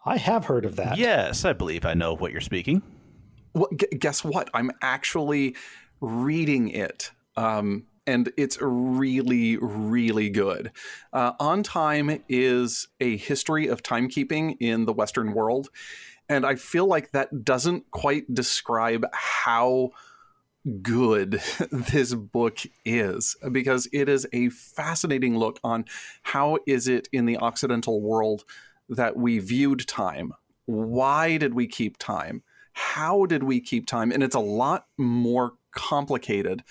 I 0.04 0.16
have 0.16 0.46
heard 0.46 0.64
of 0.64 0.76
that. 0.76 0.96
yes, 0.96 1.44
I 1.44 1.52
believe 1.52 1.84
I 1.84 1.94
know 1.94 2.14
what 2.14 2.32
you're 2.32 2.40
speaking. 2.40 2.82
Well, 3.52 3.68
gu- 3.76 3.98
guess 3.98 4.24
what? 4.24 4.48
I'm 4.54 4.70
actually 4.82 5.56
reading 6.00 6.68
it. 6.68 7.11
Um, 7.37 7.87
and 8.06 8.32
it's 8.38 8.56
really, 8.61 9.58
really 9.58 10.30
good. 10.30 10.72
Uh, 11.12 11.32
On 11.40 11.62
Time 11.62 12.22
is 12.28 12.88
a 13.00 13.18
history 13.18 13.66
of 13.66 13.82
timekeeping 13.82 14.56
in 14.61 14.87
the 14.87 14.94
Western 14.94 15.34
world. 15.34 15.68
And 16.28 16.44
I 16.44 16.56
feel 16.56 16.86
like 16.86 17.12
that 17.12 17.44
doesn't 17.44 17.90
quite 17.90 18.32
describe 18.32 19.06
how 19.12 19.90
good 20.82 21.40
this 21.70 22.14
book 22.14 22.58
is 22.84 23.36
because 23.50 23.88
it 23.92 24.08
is 24.08 24.26
a 24.32 24.50
fascinating 24.50 25.36
look 25.36 25.58
on 25.64 25.84
how 26.22 26.58
is 26.66 26.88
it 26.88 27.08
in 27.12 27.24
the 27.24 27.38
occidental 27.38 28.02
world 28.02 28.44
that 28.88 29.16
we 29.16 29.38
viewed 29.38 29.86
time? 29.86 30.32
Why 30.66 31.38
did 31.38 31.54
we 31.54 31.66
keep 31.66 31.96
time? 31.98 32.42
How 32.72 33.26
did 33.26 33.42
we 33.42 33.60
keep 33.60 33.86
time? 33.86 34.12
And 34.12 34.22
it's 34.22 34.34
a 34.34 34.40
lot 34.40 34.86
more 34.96 35.54
complicated 35.72 36.62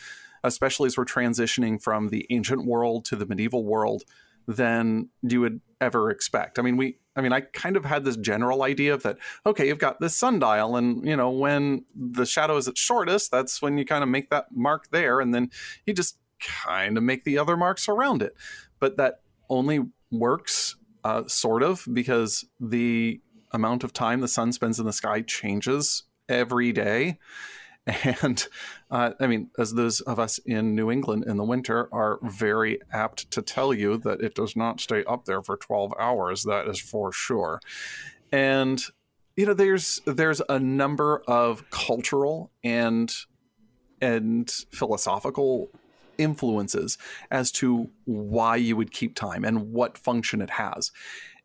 especially 0.43 0.87
as 0.87 0.97
we're 0.97 1.05
transitioning 1.05 1.81
from 1.81 2.09
the 2.09 2.25
ancient 2.29 2.65
world 2.65 3.05
to 3.05 3.15
the 3.15 3.25
medieval 3.25 3.63
world 3.63 4.03
than 4.47 5.09
you 5.21 5.41
would 5.41 5.61
ever 5.81 6.09
expect. 6.09 6.57
I 6.57 6.61
mean 6.61 6.77
we 6.77 6.97
i 7.17 7.21
mean 7.21 7.33
i 7.33 7.41
kind 7.41 7.75
of 7.75 7.83
had 7.83 8.05
this 8.05 8.15
general 8.15 8.63
idea 8.63 8.93
of 8.93 9.03
that 9.03 9.17
okay 9.45 9.67
you've 9.67 9.77
got 9.79 9.99
this 9.99 10.15
sundial 10.15 10.77
and 10.77 11.05
you 11.05 11.15
know 11.15 11.29
when 11.29 11.83
the 11.93 12.25
shadow 12.25 12.55
is 12.55 12.67
at 12.67 12.77
shortest 12.77 13.31
that's 13.31 13.61
when 13.61 13.77
you 13.77 13.83
kind 13.83 14.03
of 14.03 14.09
make 14.09 14.29
that 14.29 14.45
mark 14.51 14.87
there 14.91 15.19
and 15.19 15.33
then 15.33 15.49
you 15.85 15.93
just 15.93 16.17
kind 16.39 16.97
of 16.97 17.03
make 17.03 17.23
the 17.23 17.37
other 17.37 17.57
marks 17.57 17.87
around 17.87 18.21
it. 18.21 18.35
But 18.79 18.97
that 18.97 19.21
only 19.49 19.85
works 20.11 20.75
uh, 21.03 21.23
sort 21.27 21.63
of 21.63 21.85
because 21.91 22.45
the 22.59 23.21
amount 23.51 23.83
of 23.83 23.93
time 23.93 24.21
the 24.21 24.27
sun 24.27 24.51
spends 24.51 24.79
in 24.79 24.85
the 24.85 24.93
sky 24.93 25.21
changes 25.21 26.03
every 26.27 26.71
day 26.71 27.17
and 28.21 28.47
uh, 28.91 29.11
i 29.19 29.27
mean 29.27 29.49
as 29.57 29.73
those 29.73 30.01
of 30.01 30.19
us 30.19 30.37
in 30.39 30.75
new 30.75 30.91
england 30.91 31.23
in 31.25 31.37
the 31.37 31.43
winter 31.43 31.87
are 31.93 32.19
very 32.21 32.79
apt 32.91 33.29
to 33.31 33.41
tell 33.41 33.73
you 33.73 33.97
that 33.97 34.21
it 34.21 34.35
does 34.35 34.55
not 34.55 34.79
stay 34.79 35.03
up 35.05 35.25
there 35.25 35.41
for 35.41 35.55
12 35.55 35.93
hours 35.99 36.43
that 36.43 36.67
is 36.67 36.79
for 36.79 37.11
sure 37.11 37.59
and 38.31 38.83
you 39.37 39.45
know 39.45 39.53
there's 39.53 40.01
there's 40.05 40.41
a 40.49 40.59
number 40.59 41.21
of 41.27 41.69
cultural 41.69 42.51
and 42.63 43.13
and 44.01 44.49
philosophical 44.71 45.69
influences 46.17 46.97
as 47.31 47.51
to 47.51 47.89
why 48.05 48.55
you 48.55 48.75
would 48.75 48.91
keep 48.91 49.15
time 49.15 49.45
and 49.45 49.71
what 49.71 49.97
function 49.97 50.41
it 50.41 50.51
has. 50.51 50.91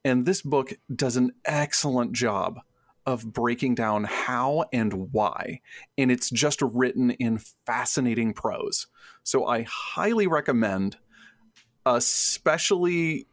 And 0.05 0.27
this 0.27 0.43
book 0.43 0.73
does 0.95 1.17
an 1.17 1.33
excellent 1.45 2.13
job 2.13 2.61
of 3.07 3.33
breaking 3.33 3.75
down 3.75 4.05
how 4.05 4.65
and 4.73 5.13
why. 5.13 5.61
And 5.99 6.11
it's 6.11 6.31
just 6.31 6.63
written 6.63 7.11
in 7.13 7.41
fascinating 7.67 8.33
prose. 8.33 8.87
So 9.25 9.47
I 9.47 9.63
highly 9.63 10.27
recommend, 10.27 10.97
especially 11.85 13.27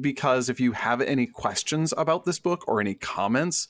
because 0.00 0.48
if 0.48 0.60
you 0.60 0.72
have 0.72 1.00
any 1.00 1.26
questions 1.26 1.94
about 1.96 2.24
this 2.24 2.38
book 2.38 2.64
or 2.68 2.80
any 2.80 2.94
comments, 2.94 3.68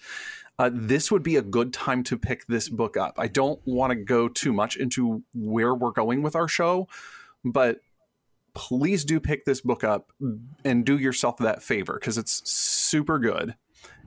uh, 0.59 0.71
this 0.73 1.13
would 1.13 1.23
be 1.23 1.37
a 1.37 1.43
good 1.43 1.73
time 1.73 2.03
to 2.03 2.19
pick 2.19 2.47
this 2.47 2.69
book 2.69 2.97
up. 2.97 3.15
I 3.17 3.29
don't 3.29 3.61
want 3.65 3.93
to 3.93 3.97
go 3.97 4.29
too 4.29 4.53
much 4.53 4.77
into 4.77 5.23
where 5.33 5.75
we're 5.75 5.93
going 5.93 6.23
with 6.23 6.35
our 6.35 6.49
show, 6.49 6.89
but 7.45 7.79
please 8.55 9.05
do 9.05 9.21
pick 9.21 9.45
this 9.45 9.61
book 9.61 9.85
up 9.85 10.11
and 10.65 10.85
do 10.85 10.99
yourself 10.99 11.37
that 11.39 11.63
favor 11.63 11.95
because 11.95 12.19
it's 12.19 12.49
super 12.51 13.21
good. 13.21 13.55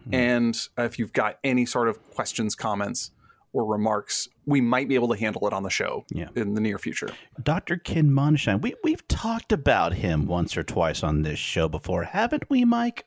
Hmm. 0.05 0.13
And 0.13 0.67
if 0.77 0.97
you've 0.99 1.13
got 1.13 1.37
any 1.43 1.65
sort 1.65 1.87
of 1.89 2.01
questions, 2.11 2.55
comments, 2.55 3.11
or 3.53 3.65
remarks, 3.65 4.29
we 4.45 4.61
might 4.61 4.87
be 4.87 4.95
able 4.95 5.09
to 5.09 5.17
handle 5.19 5.45
it 5.47 5.53
on 5.53 5.63
the 5.63 5.69
show 5.69 6.05
Yeah. 6.09 6.29
in 6.35 6.53
the 6.53 6.61
near 6.61 6.77
future. 6.77 7.09
Dr. 7.43 7.75
Ken 7.77 8.09
Mondschein, 8.09 8.61
we, 8.61 8.75
we've 8.83 9.05
talked 9.09 9.51
about 9.51 9.93
him 9.93 10.25
once 10.25 10.55
or 10.55 10.63
twice 10.63 11.03
on 11.03 11.21
this 11.23 11.37
show 11.39 11.67
before, 11.67 12.03
haven't 12.03 12.49
we, 12.49 12.63
Mike? 12.65 13.05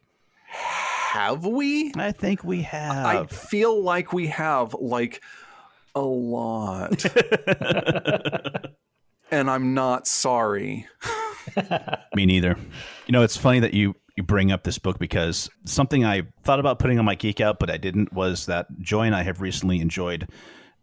Have 0.49 1.47
we? 1.47 1.93
I 1.97 2.13
think 2.13 2.45
we 2.45 2.63
have. 2.63 3.07
I 3.07 3.27
feel 3.27 3.83
like 3.83 4.13
we 4.13 4.27
have 4.29 4.75
like 4.75 5.23
a 5.95 6.03
lot. 6.03 7.05
and 9.31 9.51
I'm 9.51 9.75
not 9.75 10.07
sorry. 10.07 10.87
Me 12.15 12.27
neither. 12.27 12.57
You 13.07 13.13
know, 13.13 13.23
it's 13.23 13.37
funny 13.37 13.61
that 13.61 13.75
you 13.75 13.95
you 14.17 14.23
bring 14.23 14.53
up 14.53 14.63
this 14.63 14.79
book 14.79 14.99
because 14.99 15.51
something 15.65 16.05
I 16.05 16.23
thought 16.43 16.61
about 16.61 16.79
putting 16.79 16.99
on 16.99 17.05
my 17.05 17.15
geek 17.15 17.41
out, 17.41 17.59
but 17.59 17.71
I 17.71 17.77
didn't. 17.77 18.13
Was 18.13 18.47
that 18.47 18.67
Joy 18.81 19.03
and 19.03 19.15
I 19.15 19.23
have 19.23 19.41
recently 19.41 19.81
enjoyed 19.81 20.29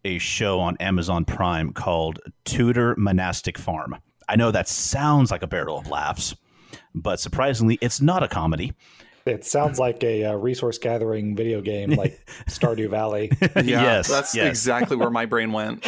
a 0.04 0.18
show 0.18 0.60
on 0.60 0.76
Amazon 0.78 1.24
Prime 1.24 1.72
called 1.72 2.20
Tudor 2.44 2.94
Monastic 2.98 3.56
Farm. 3.56 3.96
I 4.28 4.36
know 4.36 4.50
that 4.50 4.68
sounds 4.68 5.30
like 5.30 5.42
a 5.42 5.46
barrel 5.46 5.78
of 5.78 5.88
laughs, 5.88 6.34
but 6.94 7.20
surprisingly, 7.20 7.78
it's 7.80 8.00
not 8.00 8.22
a 8.22 8.28
comedy. 8.28 8.72
It 9.24 9.44
sounds 9.44 9.78
like 9.78 10.02
a 10.02 10.24
uh, 10.24 10.34
resource 10.34 10.78
gathering 10.78 11.36
video 11.36 11.60
game 11.60 11.90
like 11.90 12.26
Stardew 12.48 12.90
Valley. 12.90 13.30
yes, 13.56 14.08
That's 14.08 14.34
yes. 14.34 14.48
exactly 14.48 14.96
where 14.96 15.10
my 15.10 15.26
brain 15.26 15.52
went. 15.52 15.86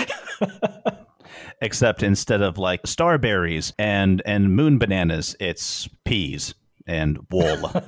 Except 1.60 2.02
instead 2.02 2.42
of 2.42 2.58
like 2.58 2.82
starberries 2.84 3.72
and 3.78 4.22
and 4.24 4.54
moon 4.54 4.78
bananas, 4.78 5.34
it's 5.40 5.88
peas 6.04 6.54
and 6.86 7.18
wool. 7.30 7.70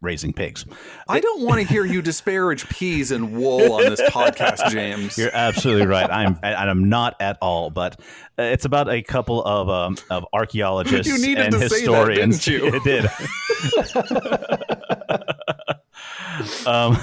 Raising 0.00 0.32
pigs. 0.32 0.64
I 1.08 1.18
don't 1.18 1.42
want 1.42 1.60
to 1.60 1.66
hear 1.66 1.84
you 1.84 2.02
disparage 2.02 2.68
peas 2.68 3.10
and 3.10 3.36
wool 3.36 3.72
on 3.72 3.82
this 3.86 4.00
podcast, 4.02 4.70
James. 4.70 5.18
You're 5.18 5.34
absolutely 5.34 5.88
right. 5.88 6.08
I'm 6.08 6.38
and 6.40 6.70
I'm 6.70 6.88
not 6.88 7.16
at 7.18 7.36
all, 7.42 7.70
but 7.70 7.98
uh, 8.38 8.42
it's 8.44 8.64
about 8.64 8.88
a 8.88 9.02
couple 9.02 9.42
of 9.42 9.68
um, 9.68 9.96
of 10.08 10.24
archaeologists 10.32 11.12
You 11.12 11.18
needed 11.26 11.46
and 11.46 11.52
to 11.54 11.58
say 11.68 11.84
that, 11.84 11.90
historians. 12.08 12.44
didn't 12.44 12.62
you? 12.62 12.76
It 12.76 12.84
did. 12.84 13.06
um, 16.66 16.96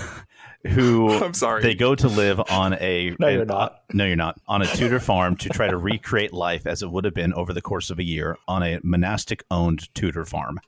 who 0.66 1.12
I'm 1.12 1.34
sorry. 1.34 1.62
they 1.62 1.76
go 1.76 1.96
to 1.96 2.08
live 2.08 2.40
on 2.50 2.74
a 2.76 3.16
No, 3.20 3.28
an- 3.28 3.34
you're 3.36 3.46
not. 3.46 3.82
no 3.94 4.06
you're 4.06 4.16
not 4.16 4.40
on 4.48 4.62
a 4.62 4.66
Tudor 4.68 5.00
farm 5.00 5.36
to 5.38 5.50
try 5.50 5.68
to 5.68 5.78
recreate 5.78 6.34
life 6.34 6.66
as 6.66 6.82
it 6.82 6.90
would 6.90 7.06
have 7.06 7.14
been 7.14 7.34
over 7.34 7.54
the 7.54 7.62
course 7.62 7.90
of 7.90 8.00
a 8.00 8.04
year 8.04 8.38
on 8.48 8.64
a 8.64 8.80
monastic 8.84 9.44
owned 9.52 9.94
Tudor 9.94 10.26
farm. 10.26 10.60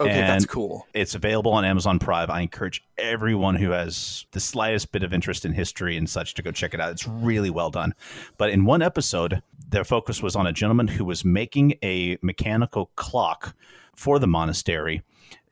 Okay, 0.00 0.20
that's 0.20 0.46
cool. 0.46 0.86
It's 0.94 1.14
available 1.14 1.52
on 1.52 1.64
Amazon 1.64 1.98
Prime. 1.98 2.30
I 2.30 2.40
encourage 2.40 2.84
everyone 2.98 3.56
who 3.56 3.70
has 3.70 4.26
the 4.32 4.40
slightest 4.40 4.92
bit 4.92 5.02
of 5.02 5.12
interest 5.12 5.44
in 5.44 5.52
history 5.52 5.96
and 5.96 6.08
such 6.08 6.34
to 6.34 6.42
go 6.42 6.50
check 6.50 6.74
it 6.74 6.80
out. 6.80 6.92
It's 6.92 7.06
really 7.06 7.50
well 7.50 7.70
done. 7.70 7.94
But 8.36 8.50
in 8.50 8.64
one 8.64 8.82
episode, 8.82 9.42
their 9.68 9.84
focus 9.84 10.22
was 10.22 10.36
on 10.36 10.46
a 10.46 10.52
gentleman 10.52 10.88
who 10.88 11.04
was 11.04 11.24
making 11.24 11.74
a 11.82 12.18
mechanical 12.22 12.90
clock 12.96 13.54
for 13.94 14.18
the 14.18 14.26
monastery 14.26 15.02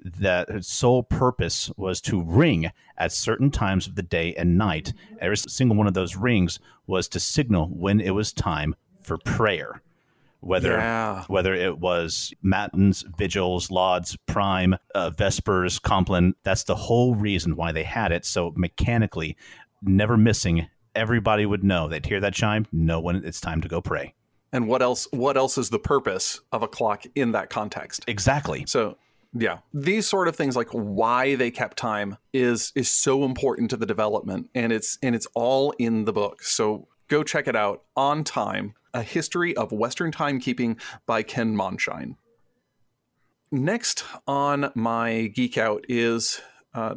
that 0.04 0.48
its 0.48 0.68
sole 0.68 1.02
purpose 1.02 1.70
was 1.76 2.00
to 2.00 2.22
ring 2.22 2.70
at 2.98 3.12
certain 3.12 3.50
times 3.50 3.86
of 3.86 3.94
the 3.94 4.02
day 4.02 4.34
and 4.34 4.58
night. 4.58 4.92
Every 5.20 5.36
single 5.36 5.76
one 5.76 5.86
of 5.86 5.94
those 5.94 6.16
rings 6.16 6.58
was 6.86 7.08
to 7.08 7.20
signal 7.20 7.66
when 7.68 8.00
it 8.00 8.10
was 8.10 8.32
time 8.32 8.74
for 9.00 9.18
prayer. 9.18 9.80
Whether 10.42 10.72
Yeah. 10.72 11.24
whether 11.28 11.54
it 11.54 11.78
was 11.78 12.34
matins, 12.42 13.04
vigils, 13.16 13.70
lauds, 13.70 14.16
prime, 14.26 14.76
uh, 14.94 15.10
vespers, 15.10 15.78
compline. 15.78 16.34
That's 16.42 16.64
the 16.64 16.74
whole 16.74 17.14
reason 17.14 17.54
why 17.56 17.70
they 17.72 17.84
had 17.84 18.10
it. 18.12 18.24
So 18.26 18.52
mechanically, 18.56 19.36
never 19.82 20.16
missing, 20.16 20.66
everybody 20.94 21.46
would 21.46 21.62
know. 21.62 21.88
They'd 21.88 22.04
hear 22.04 22.20
that 22.20 22.34
chime, 22.34 22.66
know 22.72 23.00
when 23.00 23.16
it's 23.24 23.40
time 23.40 23.60
to 23.60 23.68
go 23.68 23.80
pray. 23.80 24.14
And 24.52 24.66
what 24.68 24.82
else? 24.82 25.06
What 25.12 25.36
else 25.36 25.56
is 25.56 25.70
the 25.70 25.78
purpose 25.78 26.40
of 26.50 26.62
a 26.62 26.68
clock 26.68 27.04
in 27.14 27.32
that 27.32 27.48
context? 27.48 28.04
Exactly. 28.06 28.64
So 28.66 28.98
yeah, 29.34 29.58
these 29.72 30.06
sort 30.08 30.28
of 30.28 30.36
things 30.36 30.56
like 30.56 30.68
why 30.72 31.36
they 31.36 31.50
kept 31.50 31.78
time 31.78 32.18
is 32.34 32.72
is 32.74 32.90
so 32.90 33.24
important 33.24 33.70
to 33.70 33.76
the 33.76 33.86
development, 33.86 34.50
and 34.54 34.72
it's 34.72 34.98
and 35.02 35.14
it's 35.14 35.26
all 35.34 35.70
in 35.78 36.04
the 36.04 36.12
book. 36.12 36.42
So 36.42 36.88
go 37.08 37.22
check 37.22 37.46
it 37.48 37.56
out 37.56 37.84
on 37.96 38.24
time. 38.24 38.74
A 38.94 39.02
History 39.02 39.56
of 39.56 39.72
Western 39.72 40.12
Timekeeping 40.12 40.80
by 41.06 41.22
Ken 41.22 41.54
Mondschein. 41.54 42.16
Next 43.50 44.04
on 44.26 44.72
my 44.74 45.30
geek 45.34 45.58
out 45.58 45.84
is 45.88 46.40
uh, 46.74 46.94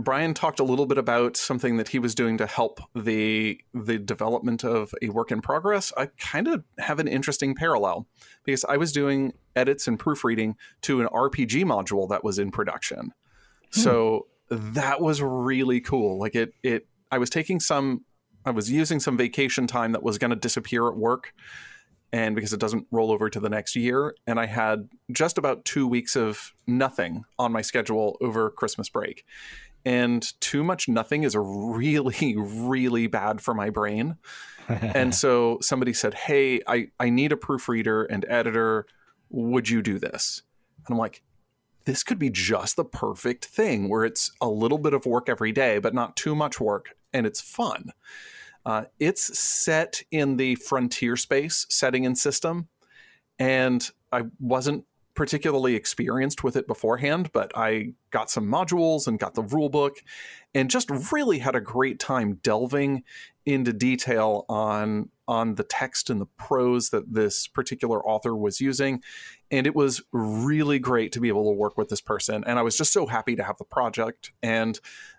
Brian 0.00 0.32
talked 0.32 0.60
a 0.60 0.64
little 0.64 0.86
bit 0.86 0.96
about 0.96 1.36
something 1.36 1.76
that 1.76 1.88
he 1.88 1.98
was 1.98 2.14
doing 2.14 2.38
to 2.38 2.46
help 2.46 2.80
the 2.94 3.60
the 3.74 3.98
development 3.98 4.64
of 4.64 4.94
a 5.02 5.08
work 5.08 5.32
in 5.32 5.40
progress. 5.40 5.92
I 5.96 6.06
kind 6.18 6.46
of 6.46 6.62
have 6.78 7.00
an 7.00 7.08
interesting 7.08 7.56
parallel 7.56 8.06
because 8.44 8.64
I 8.64 8.76
was 8.76 8.92
doing 8.92 9.32
edits 9.56 9.88
and 9.88 9.98
proofreading 9.98 10.54
to 10.82 11.00
an 11.00 11.08
RPG 11.08 11.64
module 11.64 12.08
that 12.10 12.22
was 12.22 12.38
in 12.38 12.52
production. 12.52 13.12
Hmm. 13.74 13.80
So 13.80 14.26
that 14.50 15.00
was 15.00 15.20
really 15.20 15.80
cool. 15.80 16.20
Like 16.20 16.36
it 16.36 16.52
it 16.62 16.86
I 17.10 17.18
was 17.18 17.28
taking 17.28 17.58
some 17.58 18.04
I 18.44 18.50
was 18.50 18.70
using 18.70 19.00
some 19.00 19.16
vacation 19.16 19.66
time 19.66 19.92
that 19.92 20.02
was 20.02 20.18
going 20.18 20.30
to 20.30 20.36
disappear 20.36 20.88
at 20.88 20.96
work 20.96 21.34
and 22.12 22.34
because 22.34 22.52
it 22.52 22.60
doesn't 22.60 22.86
roll 22.90 23.12
over 23.12 23.28
to 23.28 23.40
the 23.40 23.50
next 23.50 23.76
year 23.76 24.14
and 24.26 24.40
I 24.40 24.46
had 24.46 24.88
just 25.12 25.36
about 25.38 25.64
2 25.64 25.86
weeks 25.86 26.16
of 26.16 26.52
nothing 26.66 27.24
on 27.38 27.52
my 27.52 27.62
schedule 27.62 28.16
over 28.20 28.50
Christmas 28.50 28.88
break. 28.88 29.24
And 29.84 30.26
too 30.40 30.64
much 30.64 30.88
nothing 30.88 31.22
is 31.22 31.36
really 31.36 32.36
really 32.38 33.06
bad 33.06 33.40
for 33.40 33.54
my 33.54 33.70
brain. 33.70 34.16
And 34.68 35.14
so 35.14 35.58
somebody 35.62 35.94
said 35.94 36.12
hey 36.12 36.60
I, 36.66 36.88
I 37.00 37.08
need 37.08 37.32
a 37.32 37.38
proofreader 37.38 38.04
and 38.04 38.26
editor. 38.28 38.86
Would 39.30 39.70
you 39.70 39.80
do 39.82 39.98
this? 39.98 40.42
And 40.86 40.94
i'm 40.94 40.98
like 40.98 41.22
this 41.88 42.02
could 42.02 42.18
be 42.18 42.28
just 42.28 42.76
the 42.76 42.84
perfect 42.84 43.46
thing 43.46 43.88
where 43.88 44.04
it's 44.04 44.30
a 44.42 44.48
little 44.48 44.76
bit 44.76 44.92
of 44.92 45.06
work 45.06 45.30
every 45.30 45.52
day 45.52 45.78
but 45.78 45.94
not 45.94 46.16
too 46.16 46.34
much 46.34 46.60
work 46.60 46.97
and 47.12 47.26
it's 47.26 47.40
fun. 47.40 47.92
Uh, 48.64 48.84
it's 48.98 49.38
set 49.38 50.02
in 50.10 50.36
the 50.36 50.54
frontier 50.56 51.16
space 51.16 51.66
setting 51.70 52.04
and 52.04 52.18
system 52.18 52.68
and 53.38 53.90
i 54.12 54.22
wasn't 54.40 54.84
particularly 55.18 55.74
experienced 55.74 56.44
with 56.44 56.54
it 56.54 56.68
beforehand, 56.68 57.28
but 57.32 57.50
I 57.56 57.94
got 58.12 58.30
some 58.30 58.46
modules 58.46 59.08
and 59.08 59.18
got 59.18 59.34
the 59.34 59.42
rule 59.42 59.68
book 59.68 59.96
and 60.54 60.70
just 60.70 60.88
really 61.10 61.40
had 61.40 61.56
a 61.56 61.60
great 61.60 61.98
time 61.98 62.34
delving 62.34 63.02
into 63.44 63.72
detail 63.72 64.44
on 64.48 65.10
on 65.26 65.56
the 65.56 65.64
text 65.64 66.08
and 66.08 66.20
the 66.20 66.26
prose 66.38 66.90
that 66.90 67.12
this 67.12 67.48
particular 67.48 68.00
author 68.06 68.36
was 68.36 68.60
using. 68.60 69.02
And 69.50 69.66
it 69.66 69.74
was 69.74 70.02
really 70.12 70.78
great 70.78 71.10
to 71.12 71.20
be 71.20 71.26
able 71.26 71.46
to 71.46 71.58
work 71.58 71.76
with 71.76 71.88
this 71.88 72.00
person. 72.00 72.44
And 72.46 72.56
i 72.56 72.62
was 72.62 72.76
just 72.76 72.92
so 72.92 73.06
happy 73.06 73.34
to 73.34 73.42
have 73.42 73.58
the 73.58 73.64
project. 73.64 74.30
And 74.40 74.78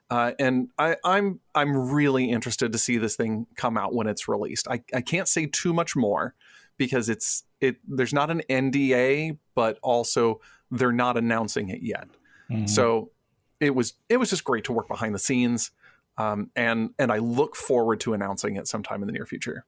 uh, 0.09 0.31
and 0.39 0.69
I, 0.77 0.95
I'm 1.03 1.39
I'm 1.53 1.91
really 1.91 2.31
interested 2.31 2.71
to 2.71 2.77
see 2.77 2.97
this 2.97 3.15
thing 3.15 3.45
come 3.55 3.77
out 3.77 3.93
when 3.93 4.07
it's 4.07 4.27
released. 4.27 4.67
I, 4.67 4.81
I 4.93 5.01
can't 5.01 5.27
say 5.27 5.45
too 5.45 5.73
much 5.73 5.95
more 5.95 6.33
because 6.77 7.09
it's 7.09 7.43
it 7.61 7.77
there's 7.87 8.13
not 8.13 8.31
an 8.31 8.41
NDA, 8.49 9.37
but 9.53 9.77
also 9.83 10.41
they're 10.71 10.91
not 10.91 11.17
announcing 11.17 11.69
it 11.69 11.81
yet. 11.83 12.07
Mm-hmm. 12.49 12.65
So 12.65 13.11
it 13.59 13.75
was 13.75 13.93
it 14.09 14.17
was 14.17 14.31
just 14.31 14.43
great 14.43 14.63
to 14.65 14.73
work 14.73 14.87
behind 14.87 15.13
the 15.13 15.19
scenes, 15.19 15.71
um, 16.17 16.49
and 16.55 16.89
and 16.97 17.11
I 17.11 17.17
look 17.17 17.55
forward 17.55 17.99
to 18.01 18.13
announcing 18.13 18.55
it 18.55 18.67
sometime 18.67 19.03
in 19.03 19.07
the 19.07 19.13
near 19.13 19.27
future. 19.27 19.65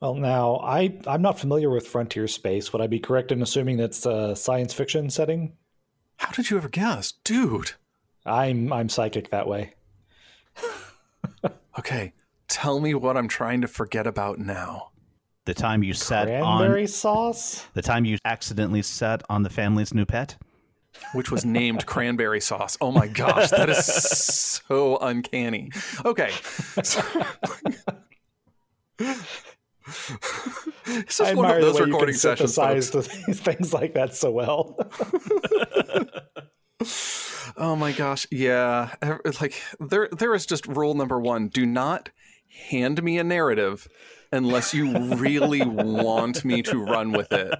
Well, 0.00 0.14
now 0.14 0.60
I 0.62 0.96
I'm 1.08 1.22
not 1.22 1.40
familiar 1.40 1.70
with 1.70 1.88
frontier 1.88 2.28
space. 2.28 2.72
Would 2.72 2.82
I 2.82 2.86
be 2.86 3.00
correct 3.00 3.32
in 3.32 3.42
assuming 3.42 3.78
that's 3.78 4.06
a 4.06 4.36
science 4.36 4.72
fiction 4.72 5.10
setting? 5.10 5.54
How 6.18 6.30
did 6.30 6.50
you 6.50 6.56
ever 6.56 6.68
guess, 6.68 7.14
dude? 7.24 7.72
I'm 8.24 8.72
I'm 8.72 8.88
psychic 8.88 9.30
that 9.30 9.46
way. 9.46 9.74
okay, 11.78 12.12
tell 12.48 12.80
me 12.80 12.94
what 12.94 13.16
I'm 13.16 13.28
trying 13.28 13.60
to 13.62 13.68
forget 13.68 14.06
about 14.06 14.38
now. 14.38 14.90
The 15.44 15.54
time 15.54 15.82
you 15.82 15.92
sat 15.92 16.28
cranberry 16.28 16.82
on 16.82 16.88
sauce? 16.88 17.66
the 17.74 17.82
time 17.82 18.04
you 18.04 18.16
accidentally 18.24 18.82
sat 18.82 19.22
on 19.28 19.42
the 19.42 19.50
family's 19.50 19.92
new 19.92 20.04
pet? 20.04 20.36
Which 21.14 21.30
was 21.30 21.44
named 21.44 21.86
cranberry 21.86 22.40
sauce. 22.40 22.76
Oh 22.80 22.92
my 22.92 23.08
gosh 23.08 23.50
that 23.50 23.68
is 23.68 23.84
so 24.66 24.98
uncanny. 24.98 25.70
Okay 26.04 26.30
so, 26.82 27.02
it's 30.86 31.16
just 31.16 31.20
I 31.20 31.34
one 31.34 31.50
of 31.50 31.60
those 31.60 31.80
recording 31.80 32.14
sessions 32.14 32.56
things 33.40 33.74
like 33.74 33.94
that 33.94 34.14
so 34.14 34.30
well 34.30 34.76
oh 37.56 37.76
my 37.76 37.92
gosh 37.92 38.26
yeah 38.30 38.94
like 39.40 39.60
there 39.80 40.08
there 40.12 40.34
is 40.34 40.46
just 40.46 40.66
rule 40.66 40.94
number 40.94 41.20
one 41.20 41.48
do 41.48 41.66
not 41.66 42.10
hand 42.68 43.02
me 43.02 43.18
a 43.18 43.24
narrative 43.24 43.88
unless 44.32 44.72
you 44.74 45.14
really 45.16 45.64
want 45.64 46.44
me 46.44 46.62
to 46.62 46.82
run 46.82 47.12
with 47.12 47.32
it. 47.32 47.52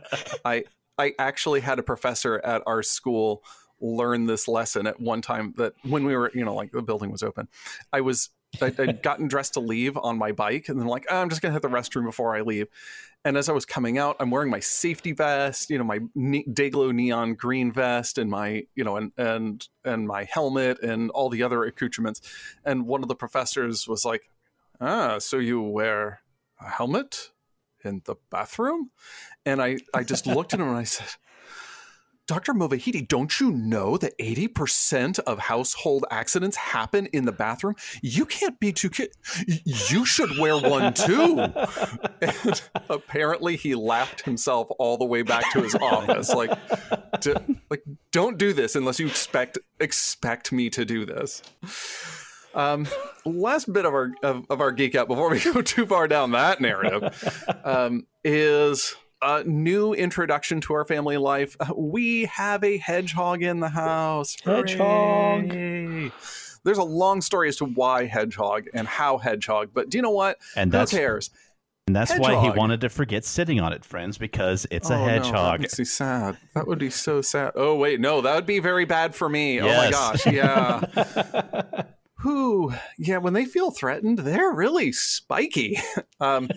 I 0.45 0.65
I 0.99 1.15
actually 1.19 1.61
had 1.61 1.79
a 1.79 1.83
professor 1.83 2.41
at 2.45 2.63
our 2.67 2.83
school 2.83 3.43
learn 3.81 4.27
this 4.27 4.47
lesson 4.47 4.87
at 4.87 5.01
one 5.01 5.21
time 5.21 5.55
that 5.57 5.75
when 5.83 6.05
we 6.05 6.17
were, 6.17 6.31
you 6.35 6.45
know, 6.45 6.55
like 6.55 6.71
the 6.71 6.83
building 6.83 7.11
was 7.11 7.23
open. 7.23 7.49
I 7.93 8.01
was 8.01 8.31
I, 8.61 8.73
would 8.79 9.03
gotten 9.03 9.29
dressed 9.29 9.55
to 9.55 9.61
leave 9.61 9.97
on 9.97 10.19
my 10.19 10.33
bike, 10.33 10.69
and 10.69 10.79
then 10.79 10.87
like 10.87 11.07
oh, 11.11 11.17
I'm 11.21 11.29
just 11.29 11.41
gonna 11.43 11.53
hit 11.53 11.63
the 11.63 11.69
restroom 11.69 12.05
before 12.05 12.37
I 12.37 12.43
leave. 12.43 12.69
And 13.25 13.37
as 13.37 13.49
I 13.49 13.53
was 13.53 13.65
coming 13.65 13.99
out, 13.99 14.17
I'm 14.19 14.31
wearing 14.31 14.51
my 14.51 14.59
safety 14.59 15.13
vest, 15.13 15.71
you 15.71 15.79
know, 15.79 15.85
my 15.85 16.01
ne- 16.15 16.45
Dayglow 16.45 16.93
neon 16.93 17.35
green 17.35 17.73
vest, 17.73 18.19
and 18.19 18.29
my, 18.29 18.67
you 18.75 18.85
know, 18.85 18.97
and 18.97 19.13
and 19.17 19.67
and 19.85 20.07
my 20.07 20.25
helmet, 20.25 20.83
and 20.83 21.11
all 21.11 21.29
the 21.29 21.43
other 21.43 21.65
accoutrements. 21.65 22.21
And 22.65 22.87
one 22.87 23.03
of 23.03 23.09
the 23.09 23.15
professors 23.15 23.87
was 23.87 24.05
like, 24.05 24.29
"Ah, 24.81 25.19
so 25.19 25.39
you 25.39 25.63
wear 25.63 26.21
a 26.61 26.69
helmet 26.69 27.31
in 27.85 28.03
the 28.05 28.17
bathroom? 28.31 28.91
And 29.45 29.61
I, 29.61 29.79
I 29.95 30.05
just 30.05 30.27
looked 30.27 30.55
at 30.55 30.61
him 30.61 30.69
and 30.69 30.77
I 30.77 30.85
said, 30.85 31.09
Dr. 32.29 32.55
Movahidi, 32.55 33.07
don't 33.07 33.41
you 33.41 33.51
know 33.51 33.97
that 33.97 34.17
80% 34.19 35.19
of 35.21 35.39
household 35.41 36.05
accidents 36.11 36.57
happen 36.57 37.07
in 37.07 37.25
the 37.25 37.33
bathroom? 37.33 37.75
You 38.01 38.27
can't 38.27 38.59
be 38.61 38.73
too 38.73 38.91
kid. 38.91 39.13
You 39.65 40.07
should 40.07 40.39
wear 40.39 40.57
one 40.57 40.95
too. 40.95 41.39
and 42.23 42.63
apparently 42.89 43.57
he 43.57 43.75
laughed 43.75 44.23
himself 44.23 44.69
all 44.79 44.97
the 44.97 45.05
way 45.05 45.23
back 45.23 45.51
to 45.53 45.63
his 45.63 45.75
office. 45.75 46.33
Like, 46.33 46.57
like, 47.71 47.83
don't 48.13 48.39
do 48.39 48.53
this 48.53 48.77
unless 48.77 49.01
you 49.01 49.07
expect 49.07 49.59
expect 49.81 50.53
me 50.53 50.71
to 50.71 50.85
do 50.85 51.05
this. 51.05 51.43
Um, 52.55 52.87
last 53.25 53.73
bit 53.73 53.85
of 53.85 53.95
our 53.95 54.13
of, 54.23 54.45
of, 54.51 54.61
our 54.61 54.73
geek 54.73 54.95
out 54.95 55.09
before 55.09 55.31
we 55.31 55.41
go 55.41 55.63
too 55.63 55.87
far 55.87 56.07
down 56.07 56.33
that 56.33 56.61
narrative 56.61 57.35
um, 57.65 58.07
is 58.23 58.95
a 59.23 59.45
new 59.45 59.95
introduction 59.95 60.61
to 60.63 60.75
our 60.75 60.85
family 60.85 61.17
life. 61.17 61.57
We 61.75 62.25
have 62.27 62.65
a 62.65 62.77
hedgehog 62.77 63.43
in 63.43 63.61
the 63.61 63.69
house. 63.69 64.37
Hedgehog. 64.45 65.51
Hooray. 65.51 66.13
There's 66.65 66.79
a 66.79 66.85
long 66.85 67.21
story 67.21 67.49
as 67.49 67.57
to 67.57 67.65
why 67.65 68.07
hedgehog 68.07 68.67
and 68.75 68.87
how 68.87 69.19
hedgehog, 69.19 69.71
but 69.73 69.91
do 69.91 69.99
you 69.99 70.03
know 70.03 70.11
what? 70.11 70.39
And 70.57 70.73
Who 70.73 70.87
cares? 70.87 71.31
And 71.89 71.97
that's 71.97 72.13
hedgehog. 72.13 72.37
why 72.37 72.43
he 72.43 72.51
wanted 72.51 72.81
to 72.83 72.89
forget 72.89 73.25
sitting 73.25 73.61
on 73.61 73.73
it, 73.73 73.85
friends, 73.85 74.17
because 74.17 74.67
it's 74.71 74.91
oh, 74.91 74.95
a 74.95 74.99
hedgehog. 74.99 75.35
No, 75.35 75.43
that 75.53 75.61
makes 75.61 75.79
me 75.79 75.85
sad. 75.85 76.37
That 76.55 76.69
would 76.69 76.79
be 76.79 76.91
so 76.91 77.21
sad. 77.21 77.53
Oh 77.57 77.75
wait, 77.77 78.01
no, 78.01 78.21
that 78.21 78.35
would 78.35 78.47
be 78.47 78.61
very 78.61 78.85
bad 78.85 79.15
for 79.15 79.29
me. 79.29 79.57
Yes. 79.57 79.65
Oh 79.65 79.85
my 79.85 79.91
gosh, 79.91 80.27
yeah. 80.27 81.83
who, 82.23 82.73
yeah, 82.99 83.19
when 83.19 83.33
they 83.33 83.45
feel 83.45 83.73
threatened, 83.73 84.21
they're 84.21 84.53
really 84.53 84.93
spiky. 84.93 85.79
um, 86.21 86.49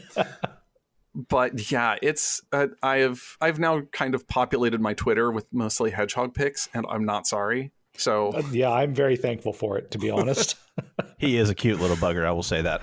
but 1.16 1.72
yeah, 1.72 1.96
it's 2.02 2.42
uh, 2.52 2.68
I 2.84 2.98
have 2.98 3.22
I've 3.40 3.58
now 3.58 3.82
kind 3.92 4.14
of 4.14 4.28
populated 4.28 4.82
my 4.82 4.94
Twitter 4.94 5.32
with 5.32 5.46
mostly 5.54 5.92
hedgehog 5.92 6.34
pics, 6.34 6.70
and 6.74 6.86
I'm 6.90 7.06
not 7.06 7.26
sorry. 7.26 7.72
So 7.98 8.34
uh, 8.34 8.44
yeah, 8.52 8.72
I'm 8.72 8.94
very 8.94 9.16
thankful 9.16 9.54
for 9.54 9.78
it. 9.78 9.92
To 9.92 9.98
be 9.98 10.10
honest, 10.10 10.58
he 11.18 11.38
is 11.38 11.50
a 11.50 11.56
cute 11.56 11.80
little 11.80 11.96
bugger. 11.96 12.26
I 12.26 12.32
will 12.32 12.44
say 12.44 12.62
that. 12.62 12.82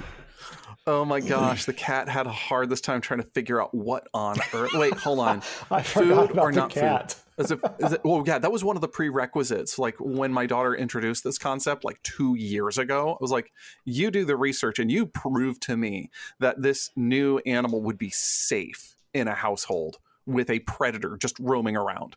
Oh 0.87 1.05
my 1.05 1.20
gosh, 1.35 1.64
the 1.64 1.72
cat 1.72 2.09
had 2.09 2.26
a 2.26 2.33
hard 2.33 2.68
this 2.68 2.80
time 2.80 3.01
trying 3.01 3.20
to 3.20 3.26
figure 3.26 3.62
out 3.62 3.74
what 3.74 4.09
on 4.12 4.37
earth. 4.53 4.72
Wait, 4.74 4.95
hold 4.95 5.20
on. 5.20 5.43
I 5.70 5.83
food 5.83 6.37
or 6.37 6.53
not 6.53 6.70
cat. 6.70 7.12
food? 7.12 7.18
As 7.39 7.51
if, 7.51 7.61
is 7.78 7.93
it, 7.93 8.03
well, 8.05 8.22
yeah, 8.26 8.39
that 8.39 8.53
was 8.53 8.62
one 8.62 8.76
of 8.76 8.83
the 8.83 8.89
prerequisites. 8.89 9.78
Like 9.78 9.97
when 9.99 10.33
my 10.33 10.47
daughter 10.47 10.74
introduced 10.74 11.24
this 11.24 11.39
concept 11.39 11.83
like 11.83 12.03
two 12.03 12.35
years 12.35 12.76
ago, 12.78 13.12
I 13.12 13.16
was 13.20 13.30
like, 13.30 13.53
you 13.85 14.11
do 14.11 14.24
the 14.24 14.37
research 14.37 14.78
and 14.78 14.91
you 14.91 15.07
prove 15.07 15.59
to 15.61 15.76
me 15.76 16.11
that 16.41 16.61
this 16.61 16.91
new 16.95 17.39
animal 17.47 17.80
would 17.83 17.97
be 17.97 18.11
safe 18.11 18.97
in 19.14 19.28
a 19.28 19.35
household 19.35 19.99
with 20.26 20.51
a 20.51 20.61
predator 20.61 21.16
just 21.16 21.39
roaming 21.41 21.76
around. 21.76 22.16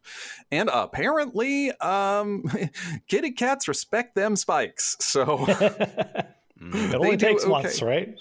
And 0.52 0.70
apparently, 0.72 1.72
um, 1.80 2.44
kitty 3.08 3.32
cats 3.32 3.68
respect 3.68 4.16
them 4.16 4.36
spikes. 4.36 4.98
So 5.00 5.46
it 5.48 6.96
only 6.96 7.18
takes 7.18 7.44
okay. 7.44 7.52
once, 7.52 7.82
right? 7.82 8.16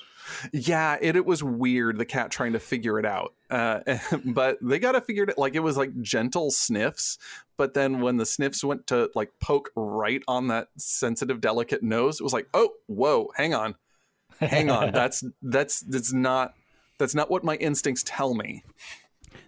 Yeah, 0.53 0.97
it, 1.01 1.16
it 1.16 1.26
was 1.26 1.43
weird, 1.43 1.99
the 1.99 2.05
cat 2.05 2.30
trying 2.30 2.53
to 2.53 2.61
figure 2.61 2.99
it 2.99 3.07
out. 3.07 3.35
Uh, 3.51 3.80
but 4.24 4.59
they 4.61 4.78
got 4.78 4.93
to 4.93 5.01
figure 5.01 5.24
it 5.24 5.30
out 5.30 5.39
like 5.39 5.55
it 5.55 5.61
was 5.61 5.76
like 5.76 6.01
gentle 6.03 6.51
sniffs. 6.51 7.18
But 7.57 7.74
then 7.74 8.01
when 8.01 8.16
the 8.16 8.26
sniffs 8.26 8.64
went 8.64 8.87
to 8.89 9.11
like 9.14 9.30
poke 9.41 9.70
right 9.76 10.22
on 10.26 10.49
that 10.49 10.68
sensitive, 10.76 11.41
delicate 11.41 11.82
nose, 11.82 12.20
it 12.20 12.24
was 12.24 12.32
like, 12.32 12.49
oh, 12.55 12.70
whoa, 12.87 13.30
hang 13.37 13.55
on. 13.55 13.74
Hang 14.41 14.70
on. 14.70 14.93
That's, 14.93 15.22
that's, 15.43 15.80
that's 15.80 16.12
not, 16.12 16.55
That's 16.99 17.14
not 17.14 17.30
what 17.30 17.45
my 17.45 17.55
instincts 17.57 18.03
tell 18.05 18.35
me. 18.35 18.64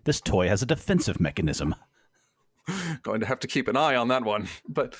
This 0.05 0.21
toy 0.21 0.49
has 0.49 0.63
a 0.63 0.67
defensive 0.67 1.21
mechanism. 1.21 1.75
Going 3.03 3.21
to 3.21 3.27
have 3.27 3.41
to 3.41 3.49
keep 3.49 3.67
an 3.69 3.77
eye 3.77 3.97
on 3.97 4.09
that 4.09 4.25
one. 4.25 4.49
But 4.69 4.95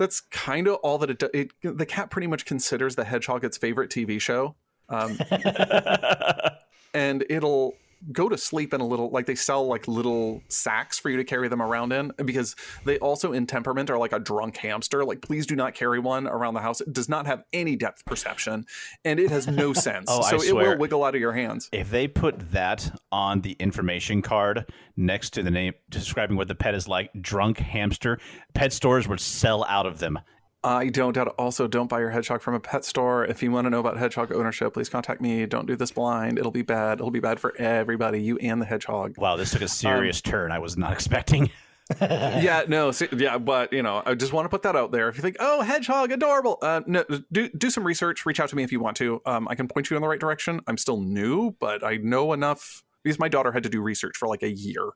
that's 0.00 0.20
kind 0.20 0.66
of 0.66 0.76
all 0.76 0.96
that 0.98 1.10
it, 1.10 1.18
does. 1.18 1.30
it 1.34 1.50
the 1.62 1.84
cat 1.84 2.10
pretty 2.10 2.26
much 2.26 2.46
considers 2.46 2.96
the 2.96 3.04
hedgehog 3.04 3.44
its 3.44 3.58
favorite 3.58 3.90
TV 3.90 4.18
show. 4.18 4.56
Um, 4.90 5.18
and 6.94 7.24
it'll 7.30 7.74
go 8.12 8.30
to 8.30 8.38
sleep 8.38 8.72
in 8.72 8.80
a 8.80 8.86
little 8.86 9.10
like 9.10 9.26
they 9.26 9.34
sell 9.34 9.66
like 9.66 9.86
little 9.86 10.40
sacks 10.48 10.98
for 10.98 11.10
you 11.10 11.18
to 11.18 11.24
carry 11.24 11.48
them 11.48 11.60
around 11.60 11.92
in 11.92 12.10
because 12.24 12.56
they 12.86 12.98
also 13.00 13.34
in 13.34 13.46
temperament 13.46 13.90
are 13.90 13.98
like 13.98 14.14
a 14.14 14.18
drunk 14.18 14.56
hamster 14.56 15.04
like 15.04 15.20
please 15.20 15.46
do 15.46 15.54
not 15.54 15.74
carry 15.74 15.98
one 15.98 16.26
around 16.26 16.54
the 16.54 16.60
house 16.62 16.80
it 16.80 16.90
does 16.94 17.10
not 17.10 17.26
have 17.26 17.44
any 17.52 17.76
depth 17.76 18.02
perception 18.06 18.64
and 19.04 19.20
it 19.20 19.30
has 19.30 19.46
no 19.46 19.72
sense 19.74 20.06
Oh, 20.08 20.22
I 20.22 20.30
so 20.30 20.36
it 20.36 20.48
swear. 20.48 20.70
will 20.70 20.78
wiggle 20.78 21.04
out 21.04 21.14
of 21.14 21.20
your 21.20 21.32
hands 21.34 21.68
If 21.72 21.90
they 21.90 22.08
put 22.08 22.52
that 22.52 22.90
on 23.12 23.42
the 23.42 23.52
information 23.60 24.22
card 24.22 24.64
next 24.96 25.34
to 25.34 25.42
the 25.42 25.50
name 25.50 25.74
describing 25.90 26.38
what 26.38 26.48
the 26.48 26.54
pet 26.54 26.74
is 26.74 26.88
like, 26.88 27.10
drunk 27.20 27.58
hamster, 27.58 28.18
pet 28.54 28.72
stores 28.72 29.08
would 29.08 29.20
sell 29.20 29.64
out 29.64 29.84
of 29.86 29.98
them. 29.98 30.18
I 30.62 30.88
don't 30.88 31.14
doubt. 31.14 31.28
Also, 31.38 31.66
don't 31.66 31.88
buy 31.88 32.00
your 32.00 32.10
hedgehog 32.10 32.42
from 32.42 32.54
a 32.54 32.60
pet 32.60 32.84
store. 32.84 33.24
If 33.24 33.42
you 33.42 33.50
want 33.50 33.64
to 33.64 33.70
know 33.70 33.80
about 33.80 33.96
hedgehog 33.96 34.30
ownership, 34.32 34.74
please 34.74 34.88
contact 34.90 35.20
me. 35.22 35.46
Don't 35.46 35.66
do 35.66 35.74
this 35.74 35.90
blind. 35.90 36.38
It'll 36.38 36.50
be 36.50 36.62
bad. 36.62 36.98
It'll 36.98 37.10
be 37.10 37.20
bad 37.20 37.40
for 37.40 37.56
everybody, 37.56 38.20
you 38.22 38.36
and 38.38 38.60
the 38.60 38.66
hedgehog. 38.66 39.16
Wow, 39.16 39.36
this 39.36 39.52
took 39.52 39.62
a 39.62 39.68
serious 39.68 40.20
turn 40.20 40.52
I 40.52 40.58
was 40.58 40.76
not 40.76 40.92
expecting. 40.92 41.50
yeah, 42.00 42.64
no, 42.68 42.90
see, 42.92 43.08
yeah, 43.16 43.36
but 43.38 43.72
you 43.72 43.82
know, 43.82 44.02
I 44.04 44.14
just 44.14 44.32
want 44.32 44.44
to 44.44 44.48
put 44.50 44.62
that 44.62 44.76
out 44.76 44.92
there. 44.92 45.08
If 45.08 45.16
you 45.16 45.22
think, 45.22 45.36
oh, 45.40 45.62
hedgehog, 45.62 46.12
adorable, 46.12 46.58
uh, 46.62 46.82
no, 46.86 47.04
do 47.32 47.48
do 47.48 47.70
some 47.70 47.84
research. 47.84 48.24
Reach 48.26 48.38
out 48.38 48.48
to 48.50 48.56
me 48.56 48.62
if 48.62 48.70
you 48.70 48.80
want 48.80 48.96
to. 48.98 49.20
Um, 49.26 49.48
I 49.48 49.54
can 49.54 49.66
point 49.66 49.90
you 49.90 49.96
in 49.96 50.02
the 50.02 50.08
right 50.08 50.20
direction. 50.20 50.60
I'm 50.66 50.76
still 50.76 51.00
new, 51.00 51.52
but 51.58 51.82
I 51.82 51.96
know 51.96 52.32
enough 52.32 52.84
because 53.02 53.18
my 53.18 53.28
daughter 53.28 53.50
had 53.50 53.62
to 53.62 53.68
do 53.70 53.80
research 53.80 54.16
for 54.16 54.28
like 54.28 54.42
a 54.42 54.50
year 54.50 54.90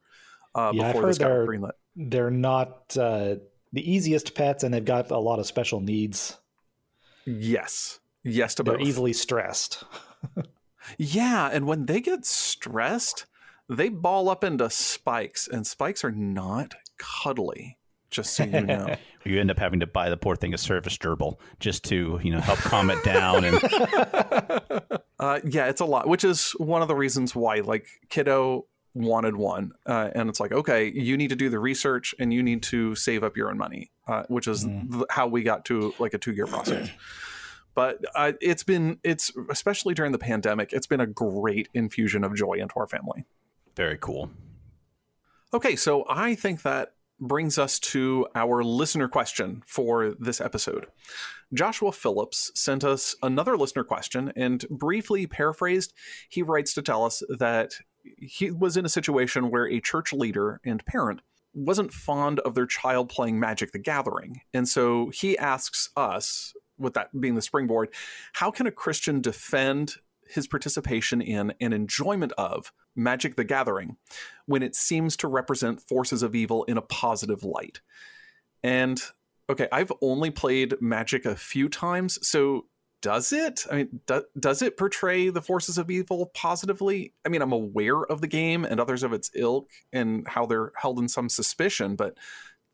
uh, 0.54 0.70
Yeah, 0.74 0.82
I've 0.88 0.92
before 0.92 1.06
this 1.08 1.16
heard 1.18 1.24
got 1.24 1.28
they're- 1.34 1.46
greenlit. 1.46 1.72
They're 1.96 2.30
not 2.30 2.96
uh, 2.98 3.36
the 3.74 3.90
easiest 3.90 4.34
pets, 4.34 4.62
and 4.62 4.72
they've 4.72 4.84
got 4.84 5.10
a 5.10 5.18
lot 5.18 5.38
of 5.38 5.46
special 5.46 5.80
needs. 5.80 6.38
Yes, 7.26 8.00
yes 8.22 8.54
to 8.54 8.62
They're 8.62 8.78
both. 8.78 8.86
easily 8.86 9.12
stressed. 9.12 9.84
Yeah, 10.98 11.48
and 11.50 11.66
when 11.66 11.86
they 11.86 12.00
get 12.00 12.26
stressed, 12.26 13.26
they 13.68 13.88
ball 13.88 14.28
up 14.28 14.44
into 14.44 14.68
spikes, 14.68 15.48
and 15.48 15.66
spikes 15.66 16.04
are 16.04 16.10
not 16.10 16.74
cuddly. 16.98 17.78
Just 18.10 18.34
so 18.34 18.44
you 18.44 18.60
know. 18.60 18.94
You 19.24 19.40
end 19.40 19.50
up 19.50 19.58
having 19.58 19.80
to 19.80 19.86
buy 19.86 20.10
the 20.10 20.18
poor 20.18 20.36
thing 20.36 20.52
a 20.52 20.58
service 20.58 20.98
gerbil 20.98 21.38
just 21.58 21.82
to, 21.84 22.20
you 22.22 22.30
know, 22.30 22.40
help 22.40 22.58
calm 22.58 22.90
it 22.90 23.02
down. 23.02 23.42
And 23.42 23.56
uh, 25.18 25.40
yeah, 25.46 25.68
it's 25.68 25.80
a 25.80 25.86
lot, 25.86 26.06
which 26.06 26.24
is 26.24 26.50
one 26.58 26.82
of 26.82 26.88
the 26.88 26.94
reasons 26.94 27.34
why, 27.34 27.60
like, 27.60 27.86
kiddo 28.10 28.66
wanted 28.94 29.36
one, 29.36 29.72
uh, 29.86 30.10
and 30.14 30.28
it's 30.28 30.38
like, 30.40 30.52
okay, 30.52 30.90
you 30.90 31.16
need 31.16 31.28
to 31.28 31.36
do 31.36 31.48
the 31.50 31.58
research 31.58 32.14
and 32.18 32.32
you 32.32 32.42
need 32.42 32.62
to 32.62 32.94
save 32.94 33.24
up 33.24 33.36
your 33.36 33.50
own 33.50 33.58
money, 33.58 33.90
uh, 34.06 34.22
which 34.28 34.46
is 34.46 34.64
th- 34.64 35.04
how 35.10 35.26
we 35.26 35.42
got 35.42 35.64
to 35.66 35.92
like 35.98 36.14
a 36.14 36.18
two-year 36.18 36.46
process. 36.46 36.88
But 37.74 37.98
uh, 38.14 38.32
it's 38.40 38.62
been, 38.62 39.00
it's 39.02 39.32
especially 39.50 39.94
during 39.94 40.12
the 40.12 40.18
pandemic, 40.18 40.72
it's 40.72 40.86
been 40.86 41.00
a 41.00 41.08
great 41.08 41.68
infusion 41.74 42.22
of 42.22 42.34
joy 42.36 42.54
into 42.54 42.74
our 42.76 42.86
family. 42.86 43.24
very 43.74 43.98
cool. 43.98 44.30
Okay, 45.52 45.76
so 45.76 46.04
I 46.08 46.34
think 46.34 46.62
that 46.62 46.94
brings 47.20 47.58
us 47.58 47.78
to 47.78 48.26
our 48.34 48.62
listener 48.62 49.08
question 49.08 49.62
for 49.66 50.14
this 50.18 50.40
episode. 50.40 50.86
Joshua 51.52 51.92
Phillips 51.92 52.50
sent 52.54 52.82
us 52.84 53.14
another 53.22 53.56
listener 53.56 53.84
question, 53.84 54.32
and 54.34 54.64
briefly 54.68 55.26
paraphrased, 55.26 55.92
he 56.28 56.42
writes 56.42 56.74
to 56.74 56.82
tell 56.82 57.04
us 57.04 57.22
that 57.38 57.74
he 58.18 58.50
was 58.50 58.76
in 58.76 58.84
a 58.84 58.90
situation 58.90 59.50
where 59.50 59.68
a 59.68 59.80
church 59.80 60.12
leader 60.12 60.60
and 60.64 60.84
parent 60.86 61.20
wasn't 61.54 61.92
fond 61.92 62.40
of 62.40 62.54
their 62.54 62.66
child 62.66 63.08
playing 63.08 63.38
Magic 63.38 63.72
the 63.72 63.78
Gathering. 63.78 64.40
And 64.52 64.68
so 64.68 65.10
he 65.10 65.38
asks 65.38 65.90
us, 65.96 66.52
with 66.78 66.94
that 66.94 67.08
being 67.18 67.36
the 67.36 67.42
springboard, 67.42 67.90
how 68.32 68.50
can 68.50 68.66
a 68.66 68.72
Christian 68.72 69.20
defend 69.20 69.94
his 70.28 70.46
participation 70.46 71.20
in 71.20 71.52
and 71.60 71.72
enjoyment 71.72 72.32
of 72.38 72.72
Magic 72.96 73.36
the 73.36 73.44
Gathering 73.44 73.96
when 74.46 74.62
it 74.62 74.74
seems 74.74 75.16
to 75.18 75.28
represent 75.28 75.80
forces 75.80 76.22
of 76.22 76.34
evil 76.34 76.64
in 76.64 76.76
a 76.76 76.82
positive 76.82 77.44
light? 77.44 77.80
And 78.62 79.00
okay, 79.48 79.68
I've 79.70 79.92
only 80.00 80.30
played 80.30 80.74
Magic 80.80 81.24
a 81.24 81.36
few 81.36 81.68
times, 81.68 82.18
so 82.26 82.66
does 83.04 83.34
it? 83.34 83.66
I 83.70 83.74
mean, 83.76 84.00
do, 84.06 84.24
does 84.40 84.62
it 84.62 84.78
portray 84.78 85.28
the 85.28 85.42
forces 85.42 85.76
of 85.76 85.90
evil 85.90 86.30
positively? 86.32 87.12
I 87.26 87.28
mean, 87.28 87.42
I'm 87.42 87.52
aware 87.52 88.02
of 88.02 88.22
the 88.22 88.26
game 88.26 88.64
and 88.64 88.80
others 88.80 89.02
of 89.02 89.12
its 89.12 89.30
ilk 89.34 89.68
and 89.92 90.26
how 90.26 90.46
they're 90.46 90.72
held 90.74 90.98
in 90.98 91.08
some 91.08 91.28
suspicion, 91.28 91.96
but 91.96 92.16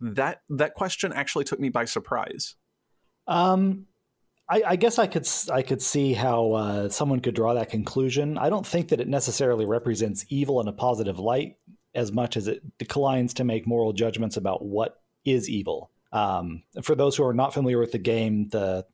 that 0.01 0.43
that 0.49 0.75
question 0.75 1.13
actually 1.13 1.45
took 1.45 1.59
me 1.59 1.69
by 1.69 1.85
surprise. 1.85 2.55
Um, 3.27 3.87
I, 4.49 4.63
I 4.65 4.77
guess 4.77 5.01
I 5.01 5.09
could 5.09 5.29
I 5.53 5.63
could 5.63 5.83
see 5.83 6.13
how 6.13 6.53
uh, 6.53 6.89
someone 6.91 7.19
could 7.19 7.35
draw 7.35 7.55
that 7.55 7.69
conclusion. 7.69 8.39
I 8.39 8.51
don't 8.51 8.67
think 8.67 8.89
that 8.91 9.01
it 9.01 9.09
necessarily 9.09 9.67
represents 9.67 10.25
evil 10.29 10.61
in 10.61 10.69
a 10.69 10.73
positive 10.73 11.19
light 11.19 11.57
as 11.93 12.13
much 12.13 12.37
as 12.37 12.47
it 12.47 12.63
declines 12.79 13.35
to 13.35 13.45
make 13.45 13.67
moral 13.67 13.93
judgments 13.93 14.37
about 14.37 14.65
what 14.65 15.03
is 15.25 15.51
evil. 15.51 15.91
Um, 16.13 16.63
for 16.83 16.95
those 16.95 17.17
who 17.17 17.25
are 17.25 17.35
not 17.35 17.53
familiar 17.53 17.81
with 17.81 17.91
the 17.91 17.99
game, 17.99 18.49
the 18.49 18.87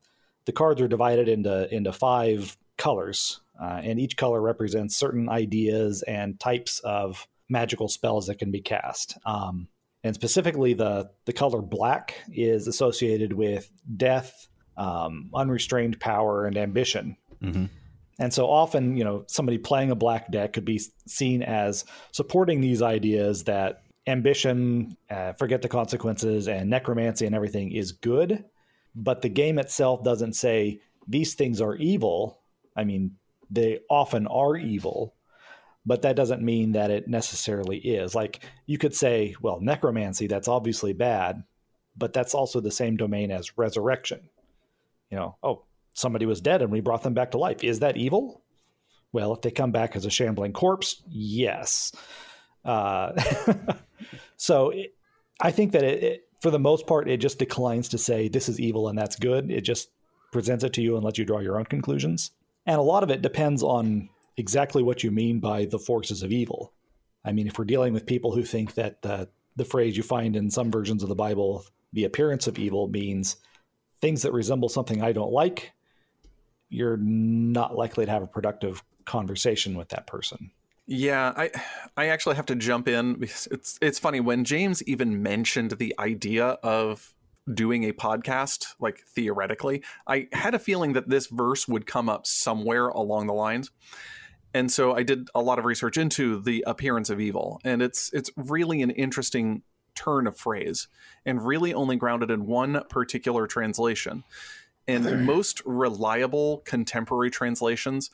the 0.47 0.53
cards 0.53 0.81
are 0.81 0.87
divided 0.87 1.27
into 1.27 1.71
into 1.75 1.91
five 1.91 2.57
colors, 2.77 3.41
uh, 3.61 3.81
and 3.83 3.99
each 3.99 4.17
color 4.17 4.41
represents 4.41 4.95
certain 4.95 5.29
ideas 5.29 6.03
and 6.03 6.39
types 6.39 6.79
of 6.79 7.27
magical 7.49 7.89
spells 7.89 8.27
that 8.27 8.39
can 8.39 8.49
be 8.49 8.61
cast. 8.61 9.17
Um, 9.25 9.67
and 10.03 10.15
specifically, 10.15 10.73
the 10.73 11.11
the 11.25 11.33
color 11.33 11.61
black 11.61 12.15
is 12.31 12.65
associated 12.67 13.33
with 13.33 13.69
death, 13.97 14.47
um, 14.77 15.29
unrestrained 15.35 15.99
power, 15.99 16.45
and 16.45 16.57
ambition. 16.57 17.17
hmm 17.41 17.65
And 18.17 18.33
so 18.33 18.49
often, 18.49 18.95
you 18.95 19.03
know, 19.03 19.25
somebody 19.27 19.57
playing 19.57 19.91
a 19.91 19.95
black 19.95 20.31
deck 20.31 20.53
could 20.53 20.65
be 20.65 20.81
seen 21.07 21.43
as 21.43 21.83
supporting 22.13 22.61
these 22.61 22.81
ideas 22.81 23.43
that 23.43 23.83
ambition, 24.07 24.95
uh, 25.09 25.33
forget 25.33 25.61
the 25.61 25.67
consequences, 25.67 26.47
and 26.47 26.69
necromancy 26.69 27.25
and 27.25 27.35
everything 27.35 27.73
is 27.73 27.91
good. 27.91 28.45
But 28.99 29.21
the 29.21 29.29
game 29.29 29.59
itself 29.59 30.03
doesn't 30.03 30.33
say 30.33 30.81
these 31.07 31.35
things 31.35 31.61
are 31.61 31.75
evil. 31.75 32.41
I 32.75 32.83
mean, 32.83 33.11
they 33.49 33.79
often 33.89 34.25
are 34.27 34.57
evil, 34.57 35.13
but 35.85 36.01
that 36.01 36.15
doesn't 36.15 36.41
mean 36.41 36.71
that 36.73 36.89
it 36.89 37.07
necessarily 37.07 37.77
is. 37.77 38.15
Like 38.15 38.41
you 38.65 38.77
could 38.77 38.95
say, 38.95 39.35
well, 39.41 39.59
necromancy, 39.61 40.25
that's 40.25 40.47
obviously 40.47 40.93
bad, 40.93 41.43
but 41.95 42.11
that's 42.11 42.33
also 42.33 42.59
the 42.59 42.71
same 42.71 42.97
domain 42.97 43.31
as 43.31 43.57
resurrection. 43.57 44.29
You 45.11 45.17
know, 45.17 45.35
oh, 45.43 45.63
somebody 45.93 46.25
was 46.25 46.41
dead 46.41 46.61
and 46.61 46.71
we 46.71 46.81
brought 46.81 47.03
them 47.03 47.13
back 47.13 47.31
to 47.31 47.37
life. 47.37 47.63
Is 47.63 47.79
that 47.79 47.97
evil? 47.97 48.41
Well, 49.13 49.33
if 49.33 49.41
they 49.41 49.51
come 49.51 49.71
back 49.71 49.95
as 49.95 50.05
a 50.05 50.09
shambling 50.09 50.53
corpse, 50.53 51.03
yes. 51.07 51.93
Uh, 52.65 53.13
so 54.37 54.71
it, 54.71 54.95
I 55.39 55.51
think 55.51 55.71
that 55.71 55.83
it, 55.83 56.03
it, 56.03 56.26
for 56.39 56.51
the 56.51 56.59
most 56.59 56.87
part, 56.87 57.09
it 57.09 57.17
just 57.17 57.39
declines 57.39 57.89
to 57.89 57.97
say 57.97 58.27
this 58.27 58.49
is 58.49 58.59
evil 58.59 58.87
and 58.87 58.97
that's 58.97 59.15
good. 59.15 59.51
It 59.51 59.61
just 59.61 59.89
presents 60.31 60.63
it 60.63 60.73
to 60.73 60.81
you 60.81 60.95
and 60.95 61.03
lets 61.03 61.17
you 61.17 61.25
draw 61.25 61.39
your 61.39 61.57
own 61.57 61.65
conclusions. 61.65 62.31
And 62.65 62.77
a 62.77 62.83
lot 62.83 63.03
of 63.03 63.09
it 63.09 63.21
depends 63.21 63.63
on 63.63 64.09
exactly 64.35 64.83
what 64.83 65.03
you 65.03 65.09
mean 65.09 65.39
by 65.39 65.65
the 65.65 65.79
forces 65.79 66.21
of 66.21 66.31
evil. 66.31 66.73
I 67.25 67.31
mean, 67.31 67.47
if 67.47 67.57
we're 67.57 67.65
dealing 67.65 67.93
with 67.93 68.05
people 68.05 68.33
who 68.33 68.43
think 68.43 68.75
that 68.75 69.01
the, 69.01 69.29
the 69.55 69.65
phrase 69.65 69.97
you 69.97 70.03
find 70.03 70.35
in 70.35 70.51
some 70.51 70.71
versions 70.71 71.01
of 71.01 71.09
the 71.09 71.15
Bible, 71.15 71.65
the 71.93 72.03
appearance 72.03 72.47
of 72.47 72.59
evil, 72.59 72.87
means 72.87 73.37
things 73.99 74.21
that 74.21 74.33
resemble 74.33 74.69
something 74.69 75.01
I 75.01 75.11
don't 75.11 75.31
like, 75.31 75.71
you're 76.69 76.97
not 76.97 77.75
likely 77.75 78.05
to 78.05 78.11
have 78.11 78.21
a 78.21 78.27
productive 78.27 78.83
conversation 79.05 79.75
with 79.75 79.89
that 79.89 80.05
person. 80.05 80.51
Yeah, 80.87 81.33
I 81.35 81.51
I 81.97 82.07
actually 82.07 82.35
have 82.35 82.45
to 82.47 82.55
jump 82.55 82.87
in 82.87 83.15
because 83.15 83.47
it's 83.51 83.77
it's 83.81 83.99
funny 83.99 84.19
when 84.19 84.43
James 84.43 84.81
even 84.83 85.21
mentioned 85.21 85.71
the 85.71 85.93
idea 85.99 86.45
of 86.63 87.13
doing 87.53 87.85
a 87.85 87.93
podcast 87.93 88.67
like 88.79 89.03
theoretically, 89.07 89.83
I 90.05 90.27
had 90.33 90.53
a 90.53 90.59
feeling 90.59 90.93
that 90.93 91.09
this 91.09 91.27
verse 91.27 91.67
would 91.67 91.85
come 91.85 92.09
up 92.09 92.27
somewhere 92.27 92.89
along 92.89 93.27
the 93.27 93.33
lines. 93.33 93.71
And 94.53 94.71
so 94.71 94.93
I 94.93 95.03
did 95.03 95.29
a 95.33 95.41
lot 95.41 95.59
of 95.59 95.65
research 95.65 95.97
into 95.97 96.41
the 96.41 96.63
appearance 96.67 97.09
of 97.09 97.19
evil, 97.19 97.59
and 97.63 97.81
it's 97.81 98.11
it's 98.13 98.31
really 98.35 98.81
an 98.81 98.91
interesting 98.91 99.63
turn 99.95 100.27
of 100.27 100.37
phrase 100.37 100.87
and 101.25 101.45
really 101.45 101.73
only 101.73 101.95
grounded 101.95 102.31
in 102.31 102.45
one 102.45 102.81
particular 102.89 103.47
translation. 103.47 104.23
And 104.89 105.25
most 105.25 105.61
reliable 105.65 106.59
contemporary 106.59 107.29
translations 107.29 108.09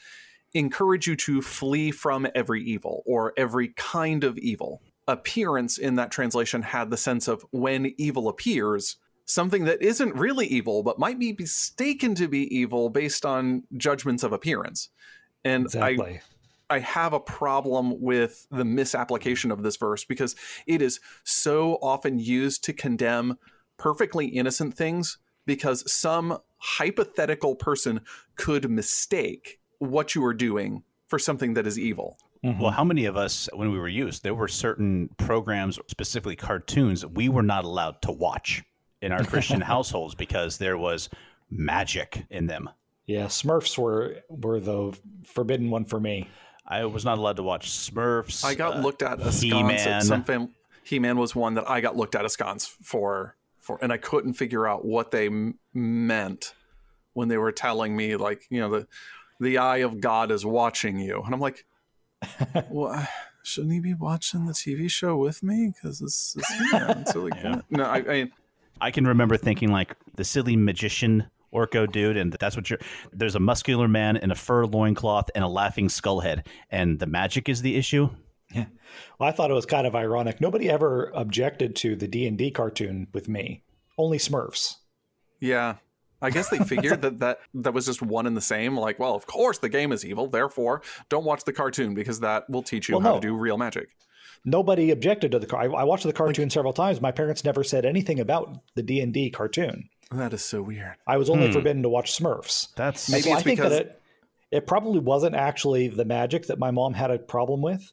encourage 0.53 1.07
you 1.07 1.15
to 1.15 1.41
flee 1.41 1.91
from 1.91 2.27
every 2.35 2.63
evil 2.63 3.03
or 3.05 3.33
every 3.37 3.69
kind 3.69 4.23
of 4.23 4.37
evil. 4.37 4.81
Appearance 5.07 5.77
in 5.77 5.95
that 5.95 6.11
translation 6.11 6.61
had 6.61 6.89
the 6.89 6.97
sense 6.97 7.27
of 7.27 7.45
when 7.51 7.93
evil 7.97 8.29
appears, 8.29 8.97
something 9.25 9.65
that 9.65 9.81
isn't 9.81 10.15
really 10.15 10.47
evil 10.47 10.83
but 10.83 10.99
might 10.99 11.19
be 11.19 11.35
mistaken 11.37 12.15
to 12.15 12.27
be 12.27 12.55
evil 12.55 12.89
based 12.89 13.25
on 13.25 13.63
judgments 13.75 14.23
of 14.23 14.31
appearance. 14.31 14.89
And 15.43 15.67
I 15.75 16.21
I 16.69 16.79
have 16.79 17.13
a 17.13 17.19
problem 17.19 18.01
with 18.01 18.47
the 18.49 18.65
misapplication 18.65 19.51
of 19.51 19.61
this 19.63 19.77
verse 19.77 20.05
because 20.05 20.35
it 20.65 20.81
is 20.81 20.99
so 21.23 21.77
often 21.81 22.17
used 22.19 22.63
to 22.63 22.73
condemn 22.73 23.37
perfectly 23.77 24.27
innocent 24.27 24.73
things 24.73 25.17
because 25.45 25.91
some 25.91 26.37
hypothetical 26.57 27.55
person 27.55 28.01
could 28.35 28.71
mistake 28.71 29.59
what 29.83 30.15
you 30.15 30.23
are 30.25 30.33
doing 30.33 30.83
for 31.07 31.19
something 31.19 31.53
that 31.55 31.67
is 31.67 31.77
evil. 31.77 32.17
Mm-hmm. 32.43 32.61
Well, 32.61 32.71
how 32.71 32.83
many 32.83 33.05
of 33.05 33.15
us, 33.15 33.47
when 33.53 33.71
we 33.71 33.79
were 33.79 33.87
used, 33.87 34.23
there 34.23 34.35
were 34.35 34.47
certain 34.47 35.09
programs, 35.17 35.79
specifically 35.87 36.35
cartoons, 36.35 37.05
we 37.05 37.29
were 37.29 37.43
not 37.43 37.63
allowed 37.63 38.01
to 38.01 38.11
watch 38.11 38.63
in 39.01 39.11
our 39.11 39.23
Christian 39.23 39.61
households 39.73 40.15
because 40.15 40.57
there 40.57 40.77
was 40.77 41.09
magic 41.49 42.25
in 42.29 42.47
them. 42.47 42.69
Yeah, 43.05 43.25
Smurfs 43.25 43.77
were 43.77 44.23
were 44.29 44.59
the 44.59 44.97
forbidden 45.25 45.69
one 45.69 45.85
for 45.85 45.99
me. 45.99 46.29
I 46.65 46.85
was 46.85 47.03
not 47.03 47.17
allowed 47.17 47.35
to 47.35 47.43
watch 47.43 47.69
Smurfs. 47.69 48.45
I 48.45 48.55
got 48.55 48.77
uh, 48.77 48.79
looked 48.79 49.03
at 49.03 49.19
askance 49.19 49.85
at 49.85 50.03
some 50.03 50.23
fam- 50.23 50.55
He-Man 50.83 51.17
was 51.17 51.35
one 51.35 51.55
that 51.55 51.69
I 51.69 51.81
got 51.81 51.97
looked 51.97 52.15
at 52.15 52.23
askance 52.23 52.65
for 52.65 53.35
for, 53.59 53.77
and 53.81 53.91
I 53.91 53.97
couldn't 53.97 54.33
figure 54.33 54.67
out 54.67 54.85
what 54.85 55.11
they 55.11 55.27
m- 55.27 55.59
meant 55.73 56.53
when 57.13 57.27
they 57.27 57.37
were 57.37 57.51
telling 57.51 57.95
me 57.95 58.15
like 58.15 58.43
you 58.49 58.61
know 58.61 58.69
the 58.69 58.87
the 59.39 59.57
eye 59.57 59.77
of 59.77 59.99
God 59.99 60.31
is 60.31 60.45
watching 60.45 60.99
you, 60.99 61.21
and 61.21 61.33
I'm 61.33 61.39
like, 61.39 61.65
well, 62.69 63.07
shouldn't 63.43 63.73
he 63.73 63.79
be 63.79 63.93
watching 63.93 64.45
the 64.45 64.53
TV 64.53 64.89
show 64.89 65.17
with 65.17 65.43
me? 65.43 65.73
Because 65.73 65.99
this 65.99 66.35
is 66.37 66.47
He-Man. 66.47 67.05
so 67.05 67.21
like, 67.23 67.35
yeah. 67.43 67.61
no, 67.69 67.83
I, 67.83 67.97
I 67.97 68.31
I 68.81 68.91
can 68.91 69.05
remember 69.05 69.37
thinking 69.37 69.71
like 69.71 69.95
the 70.15 70.23
silly 70.23 70.55
magician 70.55 71.25
Orko 71.53 71.89
dude, 71.89 72.17
and 72.17 72.33
that's 72.33 72.55
what 72.55 72.69
you're. 72.69 72.79
There's 73.11 73.35
a 73.35 73.39
muscular 73.39 73.87
man 73.87 74.17
in 74.17 74.31
a 74.31 74.35
fur 74.35 74.65
loincloth 74.65 75.29
and 75.35 75.43
a 75.43 75.47
laughing 75.47 75.87
skull 75.87 76.19
head, 76.19 76.47
and 76.71 76.99
the 76.99 77.05
magic 77.05 77.47
is 77.47 77.61
the 77.61 77.75
issue. 77.75 78.09
Yeah. 78.53 78.65
Well, 79.19 79.29
I 79.29 79.31
thought 79.31 79.51
it 79.51 79.55
was 79.55 79.65
kind 79.65 79.87
of 79.87 79.95
ironic. 79.95 80.41
Nobody 80.41 80.69
ever 80.69 81.11
objected 81.13 81.75
to 81.77 81.95
the 81.95 82.07
D 82.07 82.27
and 82.27 82.37
D 82.37 82.51
cartoon 82.51 83.07
with 83.13 83.27
me. 83.27 83.63
Only 83.97 84.17
Smurfs. 84.17 84.75
Yeah. 85.39 85.75
I 86.23 86.29
guess 86.29 86.49
they 86.49 86.59
figured 86.59 87.01
that, 87.01 87.19
that 87.19 87.39
that 87.53 87.73
was 87.73 87.85
just 87.85 88.01
one 88.01 88.25
and 88.25 88.35
the 88.35 88.41
same. 88.41 88.77
Like, 88.77 88.97
well, 88.97 89.13
of 89.13 89.27
course 89.27 89.59
the 89.59 89.69
game 89.69 89.91
is 89.91 90.05
evil. 90.05 90.27
Therefore, 90.27 90.81
don't 91.09 91.25
watch 91.25 91.43
the 91.43 91.53
cartoon 91.53 91.93
because 91.93 92.21
that 92.21 92.49
will 92.49 92.63
teach 92.63 92.89
you 92.89 92.95
well, 92.95 93.03
how 93.03 93.09
no. 93.15 93.19
to 93.19 93.27
do 93.27 93.35
real 93.35 93.57
magic. 93.57 93.89
Nobody 94.45 94.91
objected 94.91 95.31
to 95.31 95.39
the 95.39 95.45
car. 95.45 95.61
I, 95.61 95.65
I 95.65 95.83
watched 95.83 96.03
the 96.03 96.13
cartoon 96.13 96.45
like, 96.45 96.51
several 96.51 96.73
times. 96.73 96.99
My 96.99 97.11
parents 97.11 97.43
never 97.43 97.63
said 97.63 97.85
anything 97.85 98.19
about 98.19 98.57
the 98.75 98.83
D 98.83 98.99
and 99.01 99.13
D 99.13 99.29
cartoon. 99.29 99.89
That 100.11 100.33
is 100.33 100.43
so 100.43 100.61
weird. 100.61 100.95
I 101.07 101.17
was 101.17 101.29
only 101.29 101.47
hmm. 101.47 101.53
forbidden 101.53 101.83
to 101.83 101.89
watch 101.89 102.17
Smurfs. 102.17 102.73
That's 102.75 103.09
maybe 103.09 103.23
so 103.23 103.33
I 103.33 103.41
think 103.41 103.59
because... 103.59 103.71
that 103.71 103.81
it 103.81 103.99
it 104.51 104.67
probably 104.67 104.99
wasn't 104.99 105.35
actually 105.35 105.87
the 105.87 106.05
magic 106.05 106.45
that 106.45 106.59
my 106.59 106.69
mom 106.69 106.93
had 106.93 107.09
a 107.09 107.17
problem 107.17 107.63
with. 107.63 107.91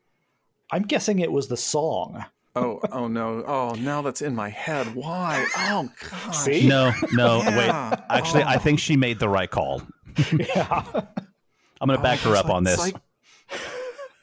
I'm 0.71 0.83
guessing 0.83 1.19
it 1.19 1.33
was 1.33 1.49
the 1.49 1.57
song. 1.57 2.27
Oh, 2.57 2.81
oh 2.91 3.07
no! 3.07 3.45
Oh, 3.47 3.75
now 3.79 4.03
that's 4.03 4.23
in 4.23 4.35
my 4.35 4.49
head. 4.49 4.95
Why? 4.95 5.47
Oh, 5.57 5.89
God. 6.11 6.33
See? 6.33 6.67
No, 6.67 6.93
no. 7.13 7.39
yeah. 7.43 7.91
Wait. 7.91 8.01
Actually, 8.09 8.43
oh. 8.43 8.49
I 8.49 8.59
think 8.59 8.81
she 8.81 8.97
made 8.97 9.21
the 9.21 9.29
right 9.29 9.51
call. 9.51 9.83
yeah. 10.33 10.83
I'm 11.81 11.87
going 11.87 11.99
to 11.99 12.03
back 12.03 12.27
oh, 12.27 12.31
her 12.31 12.37
up 12.37 12.47
like 12.47 12.55
on 12.55 12.65
this. 12.65 12.81
Psych- 12.81 13.01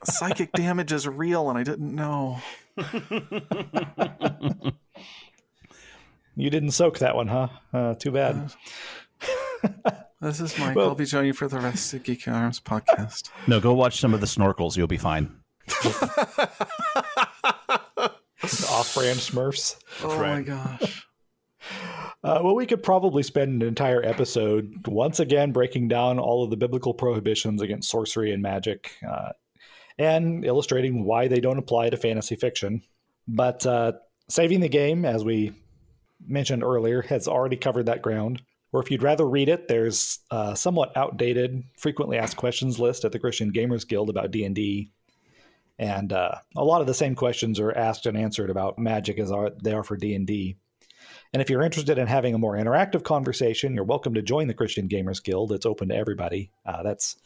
psychic 0.04 0.52
damage 0.52 0.92
is 0.92 1.08
real, 1.08 1.50
and 1.50 1.58
I 1.58 1.64
didn't 1.64 1.96
know. 1.96 2.40
You 6.38 6.52
didn't 6.52 6.72
soak 6.72 7.00
that 7.00 7.16
one, 7.16 7.28
huh? 7.28 7.48
Uh, 7.74 7.96
too 7.96 8.12
bad. 8.12 8.54
this 10.22 10.40
is 10.40 10.58
Mike. 10.60 10.76
Well, 10.76 10.90
I'll 10.90 10.96
be 10.96 11.06
joining 11.06 11.28
you 11.28 11.34
for 11.34 11.48
the 11.48 11.60
rest 11.60 11.96
of 11.96 12.04
Geek 12.04 12.28
Arms 12.28 12.60
podcast. 12.60 13.32
No, 13.48 13.60
go 13.60 13.74
watch 13.74 14.00
some 14.00 14.14
of 14.14 14.22
the 14.22 14.28
Snorks. 14.28 14.78
You'll 14.78 14.86
be 14.86 14.98
fine. 14.98 15.36
Off-brand 18.44 19.20
Smurfs. 19.20 19.76
Oh 20.04 20.18
right. 20.20 20.38
my 20.38 20.42
gosh. 20.42 21.04
Uh, 22.24 22.40
well, 22.44 22.56
we 22.56 22.66
could 22.66 22.82
probably 22.82 23.22
spend 23.22 23.62
an 23.62 23.68
entire 23.68 24.04
episode 24.04 24.88
once 24.88 25.20
again 25.20 25.52
breaking 25.52 25.88
down 25.88 26.18
all 26.18 26.44
of 26.44 26.50
the 26.50 26.58
biblical 26.58 26.94
prohibitions 26.94 27.62
against 27.62 27.90
sorcery 27.90 28.32
and 28.34 28.42
magic, 28.42 28.92
uh, 29.08 29.32
and 29.98 30.44
illustrating 30.44 31.04
why 31.04 31.28
they 31.28 31.40
don't 31.40 31.60
apply 31.60 31.90
to 31.90 31.96
fantasy 31.96 32.36
fiction. 32.36 32.82
But 33.28 33.66
uh, 33.66 33.94
saving 34.30 34.62
the 34.62 34.70
game, 34.70 35.06
as 35.06 35.24
we 35.24 35.54
mentioned 36.26 36.64
earlier 36.64 37.02
has 37.04 37.28
already 37.28 37.58
covered 37.58 37.86
that 37.86 38.02
ground. 38.02 38.42
Or 38.74 38.82
if 38.82 38.92
you'd 38.92 39.04
rather 39.04 39.28
read 39.28 39.50
it, 39.50 39.68
there's 39.68 40.20
a 40.30 40.56
somewhat 40.56 40.96
outdated 40.98 41.64
frequently 41.78 42.18
asked 42.18 42.38
questions 42.38 42.80
list 42.80 43.06
at 43.06 43.12
the 43.12 43.20
Christian 43.20 43.54
Gamers 43.54 43.88
Guild 43.88 44.10
about 44.10 44.32
D&D. 44.32 44.92
And 45.80 46.12
uh, 46.12 46.36
a 46.56 46.64
lot 46.64 46.82
of 46.82 46.88
the 46.88 46.94
same 46.94 47.16
questions 47.16 47.60
are 47.60 47.72
asked 47.72 48.06
and 48.06 48.18
answered 48.18 48.50
about 48.50 48.80
magic 48.80 49.20
as 49.20 49.32
are, 49.32 49.52
they 49.64 49.74
are 49.74 49.84
for 49.84 49.98
D&D. 49.98 50.58
And 51.34 51.42
if 51.42 51.50
you're 51.50 51.64
interested 51.64 51.98
in 51.98 52.08
having 52.08 52.34
a 52.34 52.40
more 52.40 52.56
interactive 52.56 53.04
conversation, 53.04 53.76
you're 53.76 53.84
welcome 53.84 54.14
to 54.16 54.22
join 54.22 54.48
the 54.48 54.54
Christian 54.54 54.88
Gamers 54.88 55.22
Guild. 55.24 55.52
It's 55.52 55.66
open 55.66 55.90
to 55.90 55.96
everybody. 55.96 56.52
Uh, 56.66 56.84
that's 56.84 57.18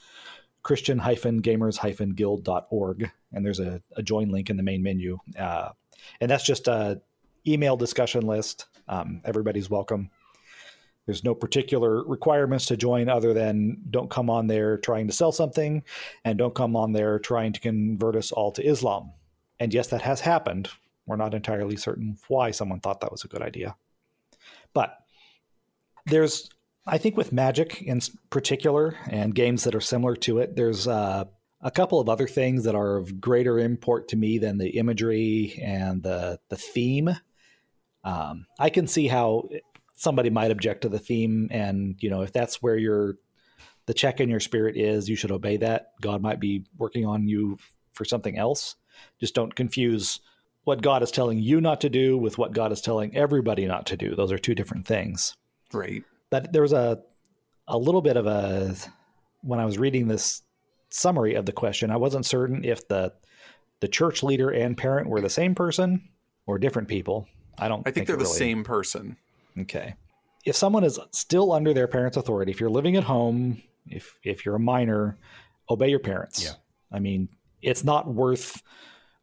christian-gamers-guild.org. 0.64 3.12
And 3.32 3.46
there's 3.46 3.60
a, 3.60 3.82
a, 3.96 4.04
join 4.04 4.30
link 4.30 4.50
in 4.50 4.58
the 4.58 4.64
main 4.64 4.84
menu. 4.84 5.18
Uh, 5.38 5.70
and 6.20 6.30
that's 6.30 6.46
just 6.46 6.68
a 6.68 7.02
email 7.48 7.78
discussion 7.78 8.28
list 8.28 8.68
um, 8.92 9.22
everybody's 9.24 9.70
welcome. 9.70 10.12
There's 11.06 11.24
no 11.24 11.34
particular 11.34 12.04
requirements 12.04 12.68
to 12.68 12.78
join 12.78 13.10
other 13.10 13.34
than 13.34 13.82
don't 13.90 14.10
come 14.10 14.30
on 14.30 14.48
there 14.48 14.78
trying 14.78 15.08
to 15.08 15.14
sell 15.14 15.32
something 15.32 15.84
and 16.24 16.38
don't 16.38 16.56
come 16.56 16.76
on 16.76 16.94
there 16.94 17.20
trying 17.20 17.54
to 17.54 17.60
convert 17.60 18.16
us 18.16 18.32
all 18.32 18.52
to 18.54 18.66
Islam. 18.66 19.12
And 19.60 19.74
yes, 19.74 19.88
that 19.88 20.02
has 20.04 20.22
happened. 20.22 20.70
We're 21.06 21.16
not 21.16 21.34
entirely 21.34 21.76
certain 21.76 22.18
why 22.28 22.52
someone 22.52 22.80
thought 22.80 23.02
that 23.02 23.12
was 23.12 23.24
a 23.24 23.28
good 23.28 23.42
idea. 23.42 23.76
But 24.74 24.96
there's, 26.06 26.50
I 26.86 26.98
think, 26.98 27.18
with 27.18 27.34
Magic 27.34 27.82
in 27.82 28.00
particular 28.30 28.96
and 29.10 29.36
games 29.36 29.64
that 29.64 29.76
are 29.76 29.82
similar 29.82 30.16
to 30.18 30.40
it, 30.40 30.56
there's 30.56 30.88
uh, 30.88 31.26
a 31.62 31.72
couple 31.72 32.00
of 32.00 32.10
other 32.10 32.28
things 32.28 32.64
that 32.64 32.76
are 32.76 32.98
of 32.98 33.20
greater 33.20 33.60
import 33.60 34.08
to 34.10 34.16
me 34.16 34.38
than 34.38 34.58
the 34.58 34.78
imagery 34.78 35.60
and 35.62 36.02
the 36.04 36.40
the 36.50 36.58
theme 36.58 37.16
um, 38.04 38.46
I 38.60 38.70
can 38.70 38.88
see 38.88 39.08
how 39.08 39.50
somebody 40.02 40.32
might 40.32 40.50
object 40.50 40.82
to 40.82 40.90
the 40.90 40.98
theme, 40.98 41.48
and 41.52 41.96
you 42.00 42.10
know 42.10 42.24
if 42.24 42.34
that's 42.34 42.62
where 42.62 42.78
your 42.78 43.18
the 43.86 43.94
check 43.94 44.20
in 44.20 44.30
your 44.30 44.40
spirit 44.40 44.76
is, 44.76 45.08
you 45.08 45.16
should 45.16 45.32
obey 45.32 45.58
that. 45.58 45.92
God 46.02 46.22
might 46.22 46.40
be 46.40 46.66
working 46.78 47.06
on 47.06 47.28
you 47.28 47.58
for 47.94 48.04
something 48.06 48.38
else. 48.38 48.76
Just 49.20 49.36
don't 49.36 49.56
confuse 49.56 50.20
what 50.64 50.82
God 50.82 51.04
is 51.04 51.12
telling 51.12 51.40
you 51.40 51.62
not 51.62 51.82
to 51.82 51.90
do 51.90 52.18
with 52.18 52.38
what 52.38 52.54
God 52.54 52.72
is 52.72 52.82
telling 52.82 53.16
everybody 53.16 53.66
not 53.66 53.86
to 53.88 53.98
do. 53.98 54.16
Those 54.16 54.32
are 54.32 54.38
two 54.38 54.56
different 54.56 54.88
things. 54.88 55.36
Right. 55.74 56.04
But 56.30 56.52
there 56.52 56.62
was 56.62 56.74
a 56.74 57.02
a 57.68 57.78
little 57.78 58.02
bit 58.02 58.18
of 58.18 58.26
a 58.26 58.76
when 59.42 59.60
I 59.60 59.66
was 59.66 59.78
reading 59.78 60.08
this 60.08 60.42
summary 60.90 61.36
of 61.36 61.46
the 61.46 61.52
question, 61.52 61.92
I 61.92 61.98
wasn't 61.98 62.26
certain 62.26 62.66
if 62.66 62.88
the 62.88 63.14
the 63.82 63.88
church 63.88 64.24
leader 64.24 64.50
and 64.50 64.76
parent 64.76 65.10
were 65.10 65.22
the 65.22 65.30
same 65.30 65.54
person 65.54 66.10
or 66.48 66.58
different 66.58 66.88
people. 66.88 67.28
I 67.60 67.68
don't. 67.68 67.82
I 67.82 67.92
think, 67.92 67.96
think 67.96 68.08
they're 68.08 68.18
the 68.18 68.24
really... 68.24 68.38
same 68.38 68.64
person. 68.64 69.18
Okay. 69.60 69.96
If 70.46 70.56
someone 70.56 70.84
is 70.84 71.00
still 71.12 71.52
under 71.52 71.74
their 71.74 71.88
parents' 71.88 72.18
authority, 72.18 72.52
if 72.52 72.60
you're 72.60 72.70
living 72.70 72.96
at 72.96 73.04
home, 73.04 73.62
if 73.88 74.18
if 74.24 74.46
you're 74.46 74.56
a 74.56 74.60
minor, 74.60 75.18
obey 75.70 75.90
your 75.90 76.00
parents. 76.00 76.44
Yeah. 76.44 76.54
I 76.92 77.00
mean, 77.00 77.30
it's 77.62 77.84
not 77.84 78.08
worth 78.08 78.62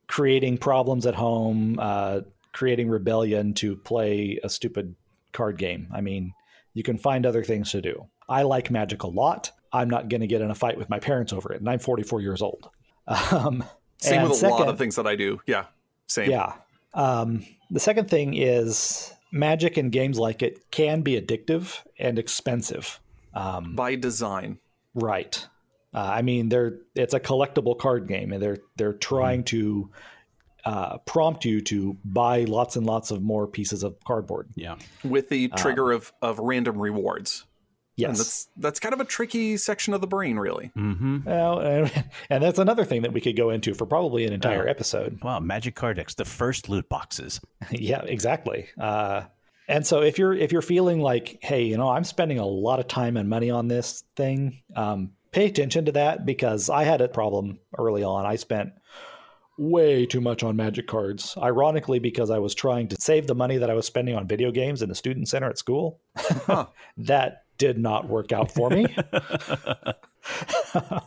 creating 0.06 0.58
problems 0.58 1.06
at 1.06 1.14
home, 1.14 1.78
uh, 1.80 2.20
creating 2.52 2.88
rebellion 2.88 3.54
to 3.54 3.76
play 3.76 4.38
a 4.42 4.48
stupid 4.48 4.94
card 5.32 5.58
game. 5.58 5.88
I 5.92 6.00
mean, 6.00 6.32
you 6.74 6.82
can 6.82 6.98
find 6.98 7.26
other 7.26 7.44
things 7.44 7.70
to 7.72 7.82
do. 7.82 8.06
I 8.28 8.42
like 8.42 8.70
magic 8.70 9.02
a 9.02 9.08
lot. 9.08 9.50
I'm 9.72 9.90
not 9.90 10.08
going 10.08 10.22
to 10.22 10.26
get 10.26 10.40
in 10.40 10.50
a 10.50 10.54
fight 10.54 10.78
with 10.78 10.88
my 10.88 10.98
parents 10.98 11.32
over 11.32 11.52
it, 11.52 11.60
and 11.60 11.68
I'm 11.68 11.78
44 11.78 12.20
years 12.20 12.42
old. 12.42 12.68
Um, 13.32 13.64
Same 13.96 14.22
with 14.22 14.32
a 14.32 14.34
second, 14.34 14.58
lot 14.58 14.68
of 14.68 14.76
things 14.76 14.96
that 14.96 15.06
I 15.06 15.16
do. 15.16 15.40
Yeah, 15.46 15.64
same. 16.06 16.30
Yeah, 16.30 16.52
um, 16.92 17.44
the 17.70 17.80
second 17.80 18.10
thing 18.10 18.34
is 18.34 19.12
magic 19.30 19.76
and 19.76 19.92
games 19.92 20.18
like 20.18 20.42
it 20.42 20.70
can 20.70 21.02
be 21.02 21.20
addictive 21.20 21.82
and 21.98 22.18
expensive 22.18 23.00
um, 23.34 23.74
by 23.74 23.94
design. 23.94 24.58
Right. 24.94 25.46
Uh, 25.94 26.10
I 26.12 26.22
mean, 26.22 26.48
they're 26.48 26.78
it's 26.94 27.14
a 27.14 27.20
collectible 27.20 27.78
card 27.78 28.08
game, 28.08 28.32
and 28.32 28.42
they're 28.42 28.58
they're 28.76 28.92
trying 28.92 29.42
mm. 29.42 29.46
to 29.46 29.90
uh, 30.64 30.98
prompt 30.98 31.44
you 31.44 31.60
to 31.62 31.96
buy 32.04 32.44
lots 32.44 32.76
and 32.76 32.84
lots 32.84 33.10
of 33.10 33.22
more 33.22 33.46
pieces 33.46 33.82
of 33.82 33.96
cardboard. 34.04 34.48
Yeah, 34.54 34.76
with 35.02 35.28
the 35.28 35.48
trigger 35.48 35.92
um, 35.92 35.96
of 35.96 36.12
of 36.20 36.38
random 36.38 36.80
rewards. 36.80 37.44
Yes, 37.98 38.10
and 38.10 38.18
that's 38.18 38.48
that's 38.56 38.80
kind 38.80 38.92
of 38.92 39.00
a 39.00 39.04
tricky 39.04 39.56
section 39.56 39.92
of 39.92 40.00
the 40.00 40.06
brain, 40.06 40.36
really. 40.38 40.70
Mm-hmm. 40.76 41.18
Well, 41.24 41.58
and, 41.58 42.04
and, 42.30 42.42
that's 42.44 42.60
another 42.60 42.84
thing 42.84 43.02
that 43.02 43.12
we 43.12 43.20
could 43.20 43.36
go 43.36 43.50
into 43.50 43.74
for 43.74 43.86
probably 43.86 44.24
an 44.24 44.32
entire 44.32 44.68
oh. 44.68 44.70
episode. 44.70 45.18
Wow, 45.20 45.40
Magic 45.40 45.74
Card 45.74 45.96
Decks, 45.96 46.14
the 46.14 46.24
first 46.24 46.68
loot 46.68 46.88
boxes. 46.88 47.40
yeah, 47.72 48.02
exactly. 48.02 48.68
Uh, 48.78 49.22
and 49.66 49.84
so 49.84 50.00
if 50.00 50.16
you're 50.16 50.32
if 50.32 50.52
you're 50.52 50.62
feeling 50.62 51.00
like, 51.00 51.40
hey, 51.42 51.64
you 51.64 51.76
know, 51.76 51.88
I'm 51.88 52.04
spending 52.04 52.38
a 52.38 52.46
lot 52.46 52.78
of 52.78 52.86
time 52.86 53.16
and 53.16 53.28
money 53.28 53.50
on 53.50 53.66
this 53.66 54.04
thing, 54.14 54.62
um, 54.76 55.10
pay 55.32 55.46
attention 55.46 55.84
to 55.86 55.92
that 55.92 56.24
because 56.24 56.70
I 56.70 56.84
had 56.84 57.00
a 57.00 57.08
problem 57.08 57.58
early 57.76 58.04
on. 58.04 58.26
I 58.26 58.36
spent 58.36 58.74
way 59.58 60.06
too 60.06 60.20
much 60.20 60.44
on 60.44 60.54
magic 60.54 60.86
cards. 60.86 61.36
Ironically, 61.36 61.98
because 61.98 62.30
I 62.30 62.38
was 62.38 62.54
trying 62.54 62.86
to 62.88 62.96
save 63.00 63.26
the 63.26 63.34
money 63.34 63.58
that 63.58 63.68
I 63.70 63.74
was 63.74 63.86
spending 63.86 64.14
on 64.14 64.28
video 64.28 64.52
games 64.52 64.82
in 64.82 64.88
the 64.88 64.94
student 64.94 65.28
center 65.28 65.50
at 65.50 65.58
school. 65.58 66.00
Huh. 66.16 66.66
that 66.98 67.42
did 67.58 67.78
not 67.78 68.08
work 68.08 68.32
out 68.32 68.50
for 68.50 68.70
me. 68.70 68.86
uh, 70.74 71.00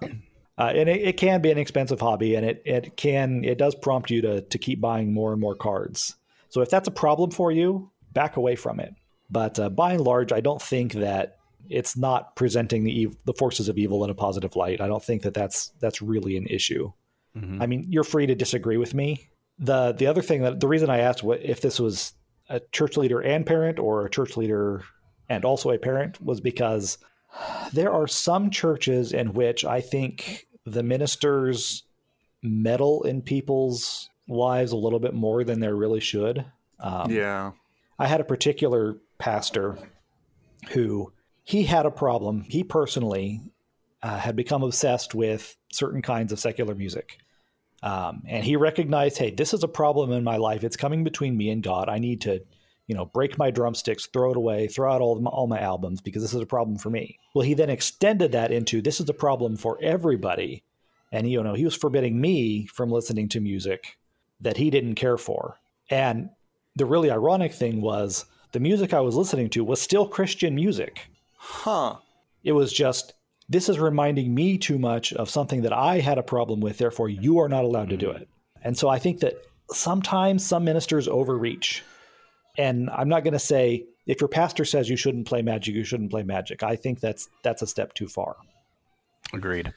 and 0.57 0.89
it, 0.89 1.01
it, 1.01 1.17
can 1.17 1.41
be 1.41 1.51
an 1.51 1.57
expensive 1.57 1.99
hobby, 1.99 2.35
and 2.35 2.45
it 2.45 2.61
it 2.65 2.97
can 2.97 3.43
it 3.43 3.57
does 3.57 3.73
prompt 3.75 4.11
you 4.11 4.21
to 4.21 4.41
to 4.41 4.57
keep 4.57 4.79
buying 4.79 5.13
more 5.13 5.31
and 5.31 5.41
more 5.41 5.55
cards. 5.55 6.15
So 6.49 6.61
if 6.61 6.69
that's 6.69 6.87
a 6.87 6.91
problem 6.91 7.31
for 7.31 7.51
you, 7.51 7.89
back 8.11 8.37
away 8.37 8.55
from 8.55 8.79
it. 8.79 8.93
But 9.29 9.57
uh, 9.57 9.69
by 9.69 9.93
and 9.93 10.01
large, 10.01 10.33
I 10.33 10.41
don't 10.41 10.61
think 10.61 10.93
that 10.93 11.37
it's 11.69 11.95
not 11.95 12.35
presenting 12.35 12.83
the 12.83 13.05
ev- 13.05 13.17
the 13.25 13.33
forces 13.33 13.69
of 13.69 13.77
evil 13.77 14.03
in 14.03 14.09
a 14.09 14.15
positive 14.15 14.55
light. 14.55 14.81
I 14.81 14.87
don't 14.87 15.03
think 15.03 15.23
that 15.23 15.33
that's 15.33 15.69
that's 15.79 16.01
really 16.01 16.37
an 16.37 16.47
issue. 16.47 16.91
Mm-hmm. 17.37 17.61
I 17.61 17.67
mean, 17.67 17.85
you're 17.87 18.03
free 18.03 18.25
to 18.25 18.35
disagree 18.35 18.77
with 18.77 18.93
me. 18.93 19.29
the 19.57 19.93
The 19.93 20.07
other 20.07 20.21
thing 20.21 20.41
that 20.41 20.59
the 20.59 20.67
reason 20.67 20.89
I 20.89 20.99
asked 20.99 21.23
what 21.23 21.41
if 21.41 21.61
this 21.61 21.79
was 21.79 22.13
a 22.49 22.59
church 22.71 22.97
leader 22.97 23.21
and 23.21 23.45
parent 23.45 23.79
or 23.79 24.05
a 24.05 24.09
church 24.09 24.35
leader 24.35 24.83
and 25.31 25.45
also 25.45 25.71
a 25.71 25.77
parent 25.77 26.21
was 26.21 26.41
because 26.41 26.97
there 27.71 27.91
are 27.93 28.07
some 28.07 28.49
churches 28.49 29.13
in 29.13 29.33
which 29.33 29.63
I 29.63 29.79
think 29.79 30.47
the 30.65 30.83
ministers 30.83 31.83
meddle 32.43 33.03
in 33.03 33.21
people's 33.21 34.09
lives 34.27 34.73
a 34.73 34.77
little 34.77 34.99
bit 34.99 35.13
more 35.13 35.43
than 35.43 35.61
they 35.61 35.71
really 35.71 36.01
should. 36.01 36.43
Um, 36.79 37.09
yeah. 37.09 37.51
I 37.97 38.07
had 38.07 38.19
a 38.19 38.25
particular 38.25 38.97
pastor 39.19 39.77
who 40.71 41.13
he 41.43 41.63
had 41.63 41.85
a 41.85 41.91
problem. 41.91 42.41
He 42.41 42.63
personally 42.63 43.41
uh, 44.03 44.17
had 44.17 44.35
become 44.35 44.63
obsessed 44.63 45.15
with 45.15 45.55
certain 45.71 46.01
kinds 46.01 46.33
of 46.33 46.39
secular 46.39 46.75
music. 46.75 47.19
Um, 47.83 48.23
and 48.27 48.43
he 48.43 48.57
recognized, 48.57 49.17
hey, 49.17 49.31
this 49.31 49.53
is 49.53 49.63
a 49.63 49.67
problem 49.67 50.11
in 50.11 50.23
my 50.23 50.37
life. 50.37 50.63
It's 50.63 50.77
coming 50.77 51.03
between 51.03 51.37
me 51.37 51.49
and 51.49 51.63
God. 51.63 51.87
I 51.89 51.99
need 51.99 52.21
to, 52.21 52.41
you 52.91 52.97
know, 52.97 53.05
break 53.05 53.37
my 53.37 53.49
drumsticks, 53.49 54.07
throw 54.07 54.31
it 54.31 54.37
away, 54.37 54.67
throw 54.67 54.91
out 54.91 54.99
all 54.99 55.17
my, 55.17 55.29
all 55.29 55.47
my 55.47 55.61
albums 55.61 56.01
because 56.01 56.21
this 56.21 56.33
is 56.33 56.41
a 56.41 56.45
problem 56.45 56.77
for 56.77 56.89
me. 56.89 57.17
Well, 57.33 57.45
he 57.45 57.53
then 57.53 57.69
extended 57.69 58.33
that 58.33 58.51
into 58.51 58.81
this 58.81 58.99
is 58.99 59.07
a 59.07 59.13
problem 59.13 59.55
for 59.55 59.79
everybody. 59.81 60.65
And, 61.09 61.31
you 61.31 61.41
know, 61.41 61.53
he 61.53 61.63
was 61.63 61.73
forbidding 61.73 62.19
me 62.19 62.65
from 62.65 62.91
listening 62.91 63.29
to 63.29 63.39
music 63.39 63.97
that 64.41 64.57
he 64.57 64.69
didn't 64.69 64.95
care 64.95 65.17
for. 65.17 65.57
And 65.89 66.31
the 66.75 66.85
really 66.85 67.09
ironic 67.09 67.53
thing 67.53 67.79
was 67.79 68.25
the 68.51 68.59
music 68.59 68.93
I 68.93 68.99
was 68.99 69.15
listening 69.15 69.49
to 69.51 69.63
was 69.63 69.79
still 69.81 70.05
Christian 70.05 70.53
music. 70.53 71.07
Huh. 71.37 71.95
It 72.43 72.51
was 72.51 72.73
just 72.73 73.13
this 73.47 73.69
is 73.69 73.79
reminding 73.79 74.35
me 74.35 74.57
too 74.57 74.79
much 74.79 75.13
of 75.13 75.29
something 75.29 75.61
that 75.61 75.71
I 75.71 75.99
had 75.99 76.17
a 76.17 76.23
problem 76.23 76.59
with, 76.59 76.77
therefore 76.77 77.07
you 77.07 77.39
are 77.39 77.47
not 77.47 77.63
allowed 77.63 77.87
to 77.91 77.97
do 77.97 78.07
mm. 78.07 78.19
it. 78.19 78.27
And 78.61 78.77
so 78.77 78.89
I 78.89 78.99
think 78.99 79.21
that 79.21 79.45
sometimes 79.71 80.45
some 80.45 80.65
ministers 80.65 81.07
overreach. 81.07 81.83
And 82.57 82.89
I'm 82.89 83.09
not 83.09 83.23
going 83.23 83.33
to 83.33 83.39
say 83.39 83.85
if 84.07 84.19
your 84.19 84.27
pastor 84.27 84.65
says 84.65 84.89
you 84.89 84.97
shouldn't 84.97 85.27
play 85.27 85.41
magic, 85.41 85.75
you 85.75 85.83
shouldn't 85.83 86.11
play 86.11 86.23
magic. 86.23 86.63
I 86.63 86.75
think 86.75 86.99
that's 86.99 87.29
that's 87.43 87.61
a 87.61 87.67
step 87.67 87.93
too 87.93 88.07
far. 88.07 88.35
Agreed. 89.33 89.73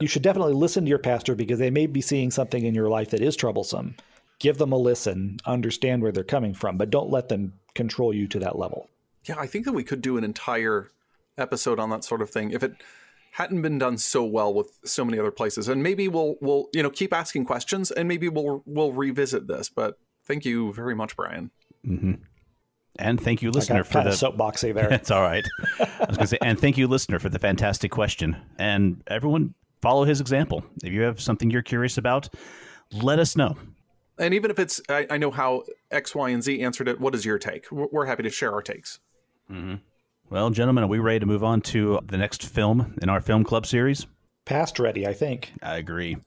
You 0.00 0.08
should 0.08 0.22
definitely 0.22 0.54
listen 0.54 0.84
to 0.84 0.88
your 0.88 0.98
pastor 0.98 1.34
because 1.34 1.58
they 1.58 1.70
may 1.70 1.86
be 1.86 2.00
seeing 2.00 2.30
something 2.30 2.64
in 2.64 2.74
your 2.74 2.88
life 2.88 3.10
that 3.10 3.20
is 3.20 3.36
troublesome. 3.36 3.96
Give 4.38 4.58
them 4.58 4.72
a 4.72 4.76
listen, 4.76 5.38
understand 5.46 6.02
where 6.02 6.10
they're 6.10 6.24
coming 6.24 6.54
from, 6.54 6.76
but 6.76 6.90
don't 6.90 7.10
let 7.10 7.28
them 7.28 7.52
control 7.74 8.12
you 8.12 8.26
to 8.28 8.40
that 8.40 8.58
level. 8.58 8.88
Yeah, 9.24 9.36
I 9.38 9.46
think 9.46 9.64
that 9.66 9.72
we 9.72 9.84
could 9.84 10.02
do 10.02 10.16
an 10.16 10.24
entire 10.24 10.90
episode 11.38 11.78
on 11.78 11.90
that 11.90 12.04
sort 12.04 12.20
of 12.20 12.30
thing 12.30 12.50
if 12.50 12.62
it 12.62 12.74
hadn't 13.32 13.62
been 13.62 13.78
done 13.78 13.96
so 13.96 14.24
well 14.24 14.52
with 14.52 14.78
so 14.84 15.04
many 15.04 15.18
other 15.18 15.30
places. 15.30 15.68
And 15.68 15.82
maybe 15.82 16.08
we'll 16.08 16.36
we'll 16.40 16.68
you 16.72 16.82
know 16.82 16.90
keep 16.90 17.12
asking 17.12 17.44
questions, 17.46 17.90
and 17.90 18.08
maybe 18.08 18.28
we'll 18.28 18.62
we'll 18.66 18.92
revisit 18.92 19.46
this. 19.46 19.68
But 19.68 19.98
thank 20.24 20.44
you 20.44 20.72
very 20.72 20.94
much, 20.94 21.16
Brian. 21.16 21.50
Mm-hmm. 21.86 22.14
And 22.98 23.20
thank 23.20 23.40
you, 23.42 23.50
listener, 23.50 23.84
for 23.84 24.02
the 24.02 24.10
soapboxy 24.10 24.74
there. 24.74 24.92
It's 24.92 25.10
all 25.10 25.22
right. 25.22 25.46
I 25.80 26.06
was 26.08 26.16
going 26.16 26.18
to 26.18 26.26
say, 26.26 26.38
and 26.42 26.60
thank 26.60 26.76
you, 26.76 26.86
listener, 26.86 27.18
for 27.18 27.30
the 27.30 27.38
fantastic 27.38 27.90
question. 27.90 28.36
And 28.58 29.02
everyone, 29.06 29.54
follow 29.80 30.04
his 30.04 30.20
example. 30.20 30.64
If 30.84 30.92
you 30.92 31.02
have 31.02 31.20
something 31.20 31.50
you're 31.50 31.62
curious 31.62 31.96
about, 31.96 32.28
let 32.92 33.18
us 33.18 33.34
know. 33.34 33.56
And 34.18 34.34
even 34.34 34.50
if 34.50 34.58
it's, 34.58 34.80
I, 34.88 35.06
I 35.08 35.16
know 35.16 35.30
how 35.30 35.64
X, 35.90 36.14
Y, 36.14 36.30
and 36.30 36.42
Z 36.42 36.62
answered 36.62 36.86
it. 36.86 37.00
What 37.00 37.14
is 37.14 37.24
your 37.24 37.38
take? 37.38 37.70
We're 37.72 38.04
happy 38.04 38.22
to 38.24 38.30
share 38.30 38.52
our 38.52 38.62
takes. 38.62 39.00
Mm-hmm. 39.50 39.76
Well, 40.28 40.50
gentlemen, 40.50 40.84
are 40.84 40.88
we 40.88 40.98
ready 40.98 41.20
to 41.20 41.26
move 41.26 41.42
on 41.42 41.60
to 41.62 42.00
the 42.06 42.18
next 42.18 42.44
film 42.44 42.96
in 43.02 43.08
our 43.08 43.20
film 43.20 43.44
club 43.44 43.66
series? 43.66 44.06
Past 44.44 44.78
ready, 44.78 45.06
I 45.06 45.14
think. 45.14 45.52
I 45.62 45.76
agree. 45.76 46.16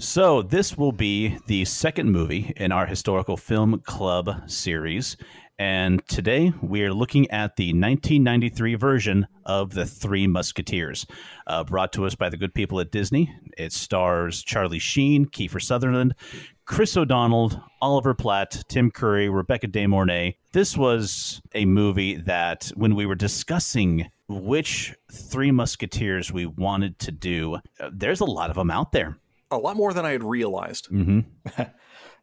so, 0.00 0.40
this 0.40 0.78
will 0.78 0.92
be 0.92 1.36
the 1.46 1.66
second 1.66 2.10
movie 2.10 2.54
in 2.56 2.72
our 2.72 2.86
historical 2.86 3.36
film 3.36 3.80
club 3.80 4.48
series. 4.50 5.18
And 5.58 6.00
today 6.08 6.54
we 6.62 6.82
are 6.84 6.94
looking 6.94 7.30
at 7.30 7.56
the 7.56 7.66
1993 7.74 8.76
version 8.76 9.26
of 9.44 9.74
The 9.74 9.84
Three 9.84 10.26
Musketeers, 10.26 11.06
uh, 11.46 11.64
brought 11.64 11.92
to 11.92 12.06
us 12.06 12.14
by 12.14 12.30
the 12.30 12.38
good 12.38 12.54
people 12.54 12.80
at 12.80 12.90
Disney. 12.90 13.30
It 13.58 13.74
stars 13.74 14.42
Charlie 14.42 14.78
Sheen, 14.78 15.26
Kiefer 15.26 15.60
Sutherland, 15.60 16.14
Chris 16.64 16.96
O'Donnell, 16.96 17.62
Oliver 17.82 18.14
Platt, 18.14 18.64
Tim 18.68 18.90
Curry, 18.90 19.28
Rebecca 19.28 19.66
De 19.66 19.86
Mornay. 19.86 20.38
This 20.52 20.78
was 20.78 21.42
a 21.52 21.66
movie 21.66 22.16
that, 22.16 22.72
when 22.74 22.94
we 22.94 23.04
were 23.04 23.14
discussing 23.14 24.10
which 24.28 24.94
Three 25.12 25.50
Musketeers 25.50 26.32
we 26.32 26.46
wanted 26.46 26.98
to 27.00 27.12
do, 27.12 27.56
uh, 27.78 27.90
there's 27.92 28.20
a 28.20 28.24
lot 28.24 28.48
of 28.48 28.56
them 28.56 28.70
out 28.70 28.92
there. 28.92 29.18
A 29.50 29.58
lot 29.58 29.76
more 29.76 29.92
than 29.92 30.04
I 30.04 30.12
had 30.12 30.22
realized. 30.22 30.88
Mm-hmm. 30.90 31.62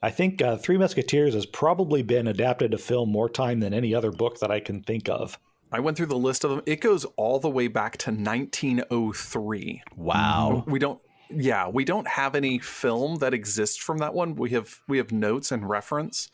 I 0.01 0.09
think 0.11 0.41
uh, 0.41 0.57
Three 0.57 0.77
Musketeers 0.77 1.33
has 1.33 1.45
probably 1.45 2.03
been 2.03 2.27
adapted 2.27 2.71
to 2.71 2.77
film 2.77 3.09
more 3.09 3.29
time 3.29 3.59
than 3.59 3.73
any 3.73 3.95
other 3.95 4.11
book 4.11 4.39
that 4.39 4.51
I 4.51 4.59
can 4.59 4.83
think 4.83 5.09
of. 5.09 5.39
I 5.71 5.79
went 5.79 5.97
through 5.97 6.05
the 6.07 6.17
list 6.17 6.43
of 6.43 6.51
them. 6.51 6.61
It 6.65 6.81
goes 6.81 7.05
all 7.17 7.39
the 7.39 7.49
way 7.49 7.67
back 7.67 7.97
to 7.97 8.11
1903. 8.11 9.83
Wow. 9.95 10.63
We 10.67 10.79
don't 10.79 11.01
yeah, 11.29 11.67
we 11.67 11.83
don't 11.83 12.07
have 12.07 12.35
any 12.35 12.57
film 12.59 13.17
that 13.17 13.33
exists 13.33 13.77
from 13.77 13.97
that 13.97 14.13
one. 14.13 14.35
We 14.35 14.51
have 14.51 14.79
we 14.87 14.97
have 14.97 15.11
notes 15.11 15.51
and 15.51 15.67
reference, 15.67 16.29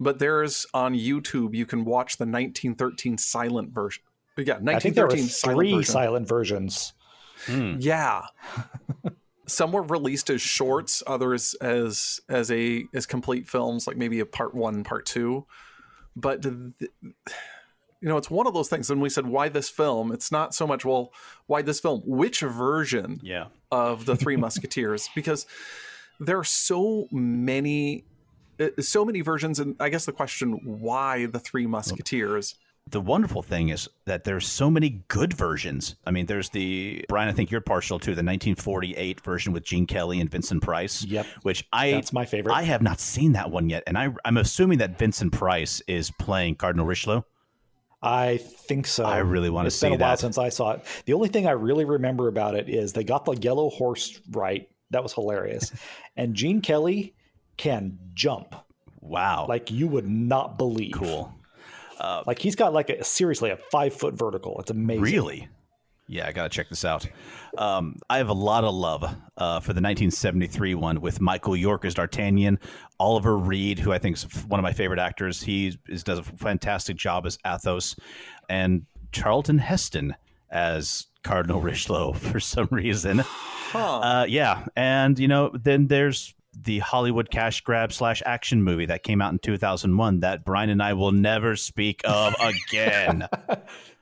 but 0.00 0.18
there's 0.18 0.66
on 0.74 0.94
YouTube 0.94 1.54
you 1.54 1.66
can 1.66 1.84
watch 1.84 2.16
the 2.16 2.24
1913 2.24 3.18
silent 3.18 3.70
version. 3.70 4.02
Yeah, 4.36 4.58
1913 4.58 4.76
I 4.76 4.80
think 4.80 4.94
there 4.96 5.06
were 5.06 5.56
three 5.56 5.70
silent, 5.82 5.86
silent 5.86 6.28
versions. 6.28 6.92
Yeah. 7.48 8.22
Some 9.46 9.72
were 9.72 9.82
released 9.82 10.30
as 10.30 10.40
shorts, 10.40 11.02
others 11.06 11.54
as 11.54 12.20
as 12.28 12.50
a 12.50 12.84
as 12.94 13.06
complete 13.06 13.48
films, 13.48 13.86
like 13.86 13.96
maybe 13.96 14.20
a 14.20 14.26
part 14.26 14.54
one, 14.54 14.84
part 14.84 15.06
two. 15.06 15.46
But 16.16 16.42
the, 16.42 16.72
you 18.00 18.08
know, 18.08 18.16
it's 18.16 18.30
one 18.30 18.46
of 18.46 18.54
those 18.54 18.68
things. 18.68 18.88
When 18.88 19.00
we 19.00 19.08
said 19.08 19.26
why 19.26 19.48
this 19.48 19.68
film, 19.68 20.12
it's 20.12 20.30
not 20.30 20.54
so 20.54 20.66
much 20.66 20.84
well 20.84 21.12
why 21.46 21.62
this 21.62 21.80
film, 21.80 22.02
which 22.04 22.40
version 22.40 23.20
yeah. 23.22 23.46
of 23.70 24.06
the 24.06 24.16
Three 24.16 24.36
Musketeers, 24.36 25.08
because 25.14 25.46
there 26.20 26.38
are 26.38 26.44
so 26.44 27.08
many, 27.10 28.04
uh, 28.60 28.68
so 28.80 29.04
many 29.04 29.20
versions, 29.20 29.60
and 29.60 29.76
I 29.80 29.88
guess 29.88 30.06
the 30.06 30.12
question 30.12 30.60
why 30.64 31.26
the 31.26 31.38
Three 31.38 31.66
Musketeers. 31.66 32.54
The 32.88 33.00
wonderful 33.00 33.42
thing 33.42 33.70
is 33.70 33.88
that 34.04 34.22
there's 34.22 34.46
so 34.46 34.70
many 34.70 35.02
good 35.08 35.32
versions. 35.32 35.96
I 36.06 36.12
mean, 36.12 36.26
there's 36.26 36.50
the 36.50 37.04
Brian. 37.08 37.28
I 37.28 37.32
think 37.32 37.50
you're 37.50 37.60
partial 37.60 37.98
to 37.98 38.06
the 38.06 38.22
1948 38.22 39.20
version 39.22 39.52
with 39.52 39.64
Gene 39.64 39.86
Kelly 39.86 40.20
and 40.20 40.30
Vincent 40.30 40.62
Price. 40.62 41.04
Yep, 41.04 41.26
which 41.42 41.66
I 41.72 41.90
that's 41.90 42.12
my 42.12 42.24
favorite. 42.24 42.54
I 42.54 42.62
have 42.62 42.82
not 42.82 43.00
seen 43.00 43.32
that 43.32 43.50
one 43.50 43.68
yet, 43.68 43.82
and 43.88 43.98
I, 43.98 44.14
I'm 44.24 44.36
assuming 44.36 44.78
that 44.78 44.98
Vincent 44.98 45.32
Price 45.32 45.82
is 45.88 46.12
playing 46.12 46.56
Cardinal 46.56 46.86
Richelieu. 46.86 47.22
I 48.02 48.36
think 48.36 48.86
so. 48.86 49.04
I 49.04 49.18
really 49.18 49.50
want 49.50 49.66
it's 49.66 49.76
to 49.76 49.80
see 49.80 49.88
that. 49.88 49.94
It's 49.94 49.98
been 49.98 50.02
a 50.02 50.08
while 50.08 50.16
since 50.16 50.38
I 50.38 50.48
saw 50.50 50.72
it. 50.72 50.84
The 51.06 51.12
only 51.12 51.28
thing 51.28 51.48
I 51.48 51.52
really 51.52 51.84
remember 51.84 52.28
about 52.28 52.54
it 52.54 52.68
is 52.68 52.92
they 52.92 53.02
got 53.02 53.24
the 53.24 53.32
yellow 53.32 53.70
horse 53.70 54.20
right. 54.30 54.68
That 54.90 55.02
was 55.02 55.12
hilarious. 55.12 55.72
and 56.16 56.34
Gene 56.34 56.60
Kelly 56.60 57.14
can 57.56 57.98
jump. 58.14 58.54
Wow. 59.00 59.46
Like 59.48 59.70
you 59.70 59.88
would 59.88 60.08
not 60.08 60.58
believe. 60.58 60.92
Cool. 60.92 61.34
Uh, 61.98 62.22
like 62.26 62.38
he's 62.38 62.56
got 62.56 62.72
like 62.72 62.90
a 62.90 63.02
seriously 63.04 63.50
a 63.50 63.56
five 63.56 63.94
foot 63.94 64.14
vertical. 64.14 64.58
It's 64.60 64.70
amazing. 64.70 65.02
Really? 65.02 65.48
Yeah, 66.08 66.28
I 66.28 66.32
gotta 66.32 66.48
check 66.48 66.68
this 66.68 66.84
out. 66.84 67.06
Um, 67.58 67.98
I 68.08 68.18
have 68.18 68.28
a 68.28 68.34
lot 68.34 68.62
of 68.62 68.74
love 68.74 69.02
uh, 69.02 69.60
for 69.60 69.72
the 69.72 69.80
1973 69.80 70.74
one 70.74 71.00
with 71.00 71.20
Michael 71.20 71.56
York 71.56 71.84
as 71.84 71.94
D'Artagnan, 71.94 72.60
Oliver 73.00 73.36
Reed, 73.36 73.78
who 73.78 73.92
I 73.92 73.98
think 73.98 74.16
is 74.16 74.22
one 74.44 74.60
of 74.60 74.62
my 74.62 74.72
favorite 74.72 75.00
actors. 75.00 75.42
He 75.42 75.76
is, 75.88 76.04
does 76.04 76.20
a 76.20 76.22
fantastic 76.22 76.96
job 76.96 77.26
as 77.26 77.38
Athos, 77.44 77.96
and 78.48 78.86
Charlton 79.10 79.58
Heston 79.58 80.14
as 80.50 81.06
Cardinal 81.24 81.60
Richelieu 81.60 82.12
for 82.14 82.38
some 82.38 82.68
reason. 82.70 83.18
Huh. 83.18 83.98
Uh, 83.98 84.26
yeah, 84.28 84.64
and 84.76 85.18
you 85.18 85.26
know, 85.26 85.50
then 85.54 85.88
there's 85.88 86.34
the 86.62 86.78
Hollywood 86.78 87.30
cash 87.30 87.60
grab 87.60 87.92
slash 87.92 88.22
action 88.24 88.62
movie 88.62 88.86
that 88.86 89.02
came 89.02 89.20
out 89.20 89.32
in 89.32 89.38
2001 89.38 90.20
that 90.20 90.44
Brian 90.44 90.70
and 90.70 90.82
I 90.82 90.94
will 90.94 91.12
never 91.12 91.56
speak 91.56 92.00
of 92.04 92.34
again. 92.40 93.28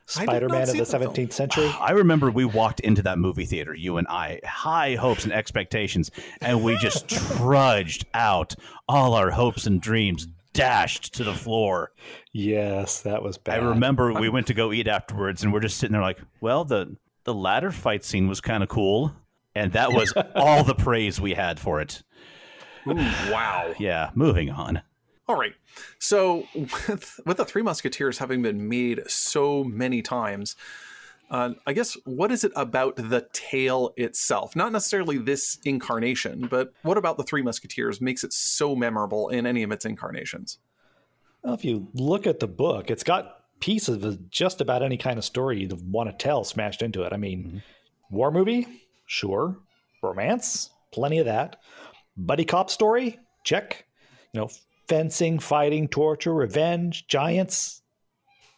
Spider 0.06 0.48
Man 0.48 0.62
of 0.62 0.68
the 0.68 0.78
that 0.78 0.86
film. 0.86 1.14
17th 1.14 1.32
century. 1.32 1.72
I 1.80 1.92
remember 1.92 2.30
we 2.30 2.44
walked 2.44 2.80
into 2.80 3.02
that 3.02 3.18
movie 3.18 3.46
theater, 3.46 3.74
you 3.74 3.96
and 3.96 4.06
I, 4.08 4.40
high 4.44 4.96
hopes 4.96 5.24
and 5.24 5.32
expectations, 5.32 6.10
and 6.40 6.62
we 6.62 6.76
just 6.76 7.08
trudged 7.36 8.06
out, 8.14 8.54
all 8.88 9.14
our 9.14 9.30
hopes 9.30 9.66
and 9.66 9.80
dreams 9.80 10.26
dashed 10.52 11.14
to 11.14 11.24
the 11.24 11.34
floor. 11.34 11.92
Yes, 12.32 13.02
that 13.02 13.22
was 13.22 13.38
bad. 13.38 13.60
I 13.60 13.64
remember 13.64 14.12
we 14.12 14.28
went 14.30 14.46
to 14.48 14.54
go 14.54 14.72
eat 14.72 14.88
afterwards, 14.88 15.42
and 15.42 15.52
we're 15.52 15.60
just 15.60 15.78
sitting 15.78 15.92
there 15.92 16.02
like, 16.02 16.20
well, 16.40 16.64
the 16.64 16.96
the 17.24 17.34
ladder 17.34 17.70
fight 17.70 18.04
scene 18.04 18.28
was 18.28 18.42
kind 18.42 18.62
of 18.62 18.68
cool, 18.68 19.14
and 19.54 19.72
that 19.72 19.92
was 19.92 20.12
all 20.34 20.62
the 20.62 20.74
praise 20.74 21.18
we 21.18 21.32
had 21.32 21.58
for 21.58 21.80
it. 21.80 22.02
Ooh, 22.86 22.94
wow. 23.30 23.74
Yeah, 23.78 24.10
moving 24.14 24.50
on. 24.50 24.82
All 25.26 25.36
right. 25.36 25.54
So, 25.98 26.46
with, 26.54 27.20
with 27.24 27.36
the 27.38 27.44
Three 27.44 27.62
Musketeers 27.62 28.18
having 28.18 28.42
been 28.42 28.68
made 28.68 29.02
so 29.08 29.64
many 29.64 30.02
times, 30.02 30.54
uh, 31.30 31.54
I 31.66 31.72
guess 31.72 31.96
what 32.04 32.30
is 32.30 32.44
it 32.44 32.52
about 32.54 32.96
the 32.96 33.26
tale 33.32 33.94
itself? 33.96 34.54
Not 34.54 34.72
necessarily 34.72 35.18
this 35.18 35.58
incarnation, 35.64 36.46
but 36.50 36.72
what 36.82 36.98
about 36.98 37.16
the 37.16 37.24
Three 37.24 37.42
Musketeers 37.42 38.00
makes 38.00 38.22
it 38.22 38.32
so 38.32 38.76
memorable 38.76 39.30
in 39.30 39.46
any 39.46 39.62
of 39.62 39.72
its 39.72 39.84
incarnations? 39.84 40.58
Well, 41.42 41.54
if 41.54 41.64
you 41.64 41.88
look 41.94 42.26
at 42.26 42.40
the 42.40 42.46
book, 42.46 42.90
it's 42.90 43.04
got 43.04 43.40
pieces 43.60 44.04
of 44.04 44.30
just 44.30 44.60
about 44.60 44.82
any 44.82 44.96
kind 44.96 45.18
of 45.18 45.24
story 45.24 45.60
you'd 45.60 45.90
want 45.90 46.10
to 46.10 46.16
tell 46.16 46.44
smashed 46.44 46.82
into 46.82 47.02
it. 47.02 47.12
I 47.12 47.16
mean, 47.16 47.62
war 48.10 48.30
movie, 48.30 48.66
sure. 49.06 49.56
Romance, 50.02 50.70
plenty 50.92 51.18
of 51.18 51.26
that. 51.26 51.56
Buddy 52.16 52.44
cop 52.44 52.70
story, 52.70 53.18
check. 53.42 53.84
You 54.32 54.40
know, 54.40 54.50
fencing, 54.88 55.38
fighting, 55.38 55.88
torture, 55.88 56.34
revenge, 56.34 57.06
giants. 57.06 57.82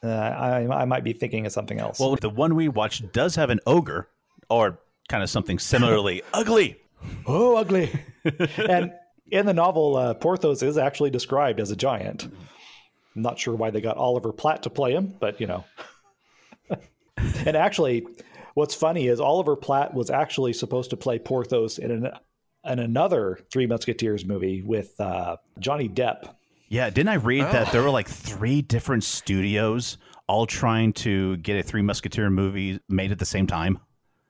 Uh, 0.02 0.09
I, 0.09 0.82
I 0.82 0.84
might 0.84 1.04
be 1.04 1.12
thinking 1.12 1.46
of 1.46 1.52
something 1.52 1.80
else. 1.80 1.98
Well, 1.98 2.16
the 2.16 2.30
one 2.30 2.54
we 2.54 2.68
watched 2.68 3.12
does 3.12 3.34
have 3.36 3.50
an 3.50 3.61
ogre, 3.66 4.09
or 4.48 4.78
kind 5.09 5.22
of 5.22 5.30
something 5.30 5.59
similarly 5.59 6.22
ugly. 6.32 6.76
oh, 7.26 7.57
ugly. 7.57 7.90
and 8.68 8.92
in 9.30 9.46
the 9.46 9.54
novel, 9.54 9.96
uh, 9.96 10.14
Porthos 10.14 10.62
is 10.62 10.78
actually 10.78 11.11
described 11.11 11.61
as 11.61 11.70
a 11.70 11.76
giant. 11.76 12.24
I'm 12.24 13.22
not 13.22 13.38
sure 13.38 13.54
why 13.54 13.70
they 13.70 13.80
got 13.80 13.96
Oliver 13.96 14.32
Platt 14.32 14.64
to 14.64 14.70
play 14.70 14.92
him, 14.92 15.14
but 15.18 15.40
you 15.40 15.46
know. 15.46 15.64
and 17.16 17.57
actually, 17.57 18.07
what's 18.54 18.74
funny 18.74 19.09
is 19.09 19.20
Oliver 19.20 19.57
Platt 19.57 19.94
was 19.94 20.11
actually 20.11 20.52
supposed 20.52 20.90
to 20.90 20.96
play 20.96 21.18
Porthos 21.18 21.78
in 21.78 21.90
an 21.90 22.11
in 22.66 22.78
another 22.78 23.38
Three 23.50 23.66
Musketeers 23.66 24.24
movie 24.24 24.62
with 24.62 24.98
uh, 25.00 25.36
Johnny 25.58 25.88
Depp. 25.88 26.34
Yeah, 26.68 26.90
didn't 26.90 27.10
I 27.10 27.14
read 27.14 27.44
that 27.44 27.70
there 27.72 27.82
were 27.82 27.90
like 27.90 28.08
three 28.08 28.60
different 28.60 29.04
studios 29.04 29.98
all 30.26 30.46
trying 30.46 30.92
to 30.94 31.36
get 31.38 31.58
a 31.58 31.62
Three 31.62 31.82
Musketeer 31.82 32.28
movie 32.30 32.80
made 32.88 33.12
at 33.12 33.18
the 33.18 33.24
same 33.24 33.46
time? 33.46 33.78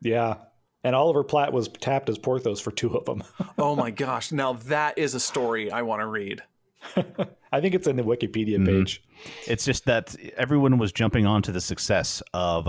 Yeah. 0.00 0.36
And 0.84 0.94
Oliver 0.94 1.24
Platt 1.24 1.52
was 1.52 1.68
tapped 1.68 2.08
as 2.08 2.18
Porthos 2.18 2.60
for 2.60 2.70
two 2.70 2.96
of 2.96 3.04
them. 3.04 3.22
Oh 3.58 3.74
my 3.74 3.90
gosh. 3.90 4.32
Now, 4.32 4.52
that 4.52 4.98
is 4.98 5.14
a 5.14 5.20
story 5.20 5.72
I 5.72 5.80
want 5.80 6.02
to 6.02 6.06
read. 6.06 6.42
I 7.52 7.60
think 7.60 7.74
it's 7.74 7.86
in 7.86 7.96
the 7.96 8.02
Wikipedia 8.02 8.64
page. 8.64 9.02
It's 9.46 9.64
just 9.64 9.86
that 9.86 10.14
everyone 10.36 10.76
was 10.76 10.92
jumping 10.92 11.24
onto 11.26 11.52
the 11.52 11.60
success 11.60 12.22
of 12.34 12.68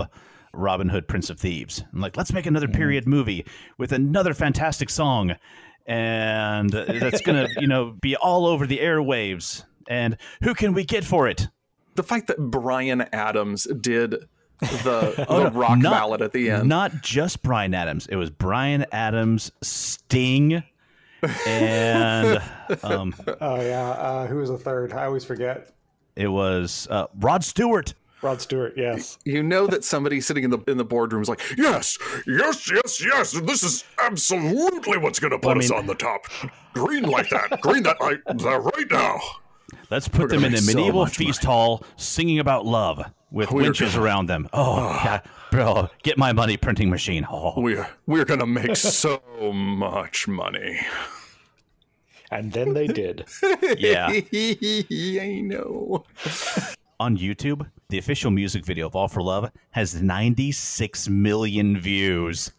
Robin 0.58 0.88
Hood, 0.88 1.08
Prince 1.08 1.30
of 1.30 1.38
Thieves. 1.38 1.82
I'm 1.92 2.00
like, 2.00 2.16
let's 2.16 2.32
make 2.32 2.46
another 2.46 2.68
period 2.68 3.06
movie 3.06 3.46
with 3.78 3.92
another 3.92 4.34
fantastic 4.34 4.90
song, 4.90 5.36
and 5.86 6.70
that's 6.70 7.20
gonna, 7.22 7.48
you 7.58 7.66
know, 7.66 7.96
be 8.00 8.16
all 8.16 8.46
over 8.46 8.66
the 8.66 8.78
airwaves. 8.78 9.64
And 9.88 10.16
who 10.42 10.54
can 10.54 10.74
we 10.74 10.84
get 10.84 11.04
for 11.04 11.28
it? 11.28 11.48
The 11.94 12.02
fact 12.02 12.26
that 12.26 12.38
Bryan 12.38 13.02
Adams 13.12 13.66
did 13.80 14.10
the, 14.60 15.26
Oh, 15.28 15.44
the 15.44 15.50
no, 15.50 15.58
rock 15.58 15.78
not- 15.78 15.92
ballad 15.92 16.22
at 16.22 16.32
the 16.32 16.50
end. 16.50 16.68
Not 16.68 17.02
just 17.02 17.42
Bryan 17.42 17.72
Adams. 17.74 18.06
It 18.08 18.16
was 18.16 18.28
Bryan 18.30 18.84
Adams, 18.92 19.50
Sting, 19.62 20.62
and 21.46 22.42
um, 22.82 23.14
Oh, 23.40 23.60
yeah. 23.60 23.88
Uh, 23.90 24.26
who 24.26 24.36
was 24.36 24.50
the 24.50 24.58
third? 24.58 24.92
I 24.92 25.04
always 25.06 25.24
forget. 25.24 25.72
it 26.16 26.28
was 26.28 26.86
uh, 26.90 27.06
Rod 27.18 27.42
Stewart. 27.44 27.94
Rod 28.20 28.40
Stewart, 28.40 28.74
yes. 28.76 29.18
you 29.24 29.42
know 29.42 29.66
that 29.68 29.84
somebody 29.84 30.20
sitting 30.20 30.44
in 30.44 30.50
the 30.50 30.58
in 30.66 30.76
the 30.76 30.84
boardroom 30.84 31.22
is 31.22 31.28
like, 31.28 31.40
Yes, 31.56 31.98
yes, 32.26 32.70
yes, 32.70 33.04
yes. 33.04 33.32
This 33.42 33.62
is 33.62 33.84
absolutely 34.02 34.98
what's 34.98 35.20
going 35.20 35.30
to 35.30 35.38
put 35.38 35.56
I 35.56 35.60
us 35.60 35.70
on 35.70 35.86
the 35.86 35.94
top. 35.94 36.26
Green 36.72 37.04
like 37.04 37.28
that. 37.30 37.60
Green 37.60 37.84
that 37.84 38.00
like 38.00 38.24
that 38.24 38.44
uh, 38.44 38.58
right 38.58 38.90
now. 38.90 39.20
Let's 39.90 40.08
put 40.08 40.30
them 40.30 40.40
gonna 40.40 40.48
in 40.48 40.52
a 40.54 40.56
make 40.56 40.60
so 40.62 40.74
medieval 40.78 41.04
much 41.04 41.16
feast 41.16 41.44
hall 41.44 41.84
singing 41.96 42.38
about 42.40 42.66
love 42.66 43.02
with 43.30 43.50
We're 43.52 43.62
winches 43.62 43.92
gonna- 43.92 44.04
around 44.04 44.26
them. 44.26 44.48
Oh, 44.52 44.76
ah. 44.78 45.04
yeah, 45.04 45.20
bro, 45.50 45.88
get 46.02 46.18
my 46.18 46.32
money 46.32 46.56
printing 46.56 46.90
machine. 46.90 47.26
Oh. 47.30 47.60
We're 47.60 47.88
we're 48.06 48.24
going 48.24 48.40
to 48.40 48.46
make 48.46 48.76
so 48.76 49.22
much 49.52 50.26
money. 50.26 50.80
And 52.30 52.52
then 52.52 52.74
they 52.74 52.86
did. 52.86 53.26
Yeah. 53.78 54.08
I 54.10 55.40
know. 55.44 56.04
On 57.00 57.16
YouTube, 57.16 57.66
the 57.88 57.98
official 57.98 58.30
music 58.30 58.64
video 58.66 58.86
of 58.86 58.94
All 58.94 59.08
for 59.08 59.22
Love 59.22 59.50
has 59.70 60.00
96 60.02 61.08
million 61.08 61.80
views. 61.80 62.52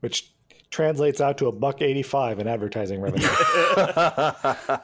which 0.00 0.32
translates 0.70 1.20
out 1.20 1.36
to 1.38 1.48
a 1.48 1.52
buck 1.52 1.82
85 1.82 2.38
in 2.38 2.46
advertising 2.48 3.00
revenue. 3.00 3.26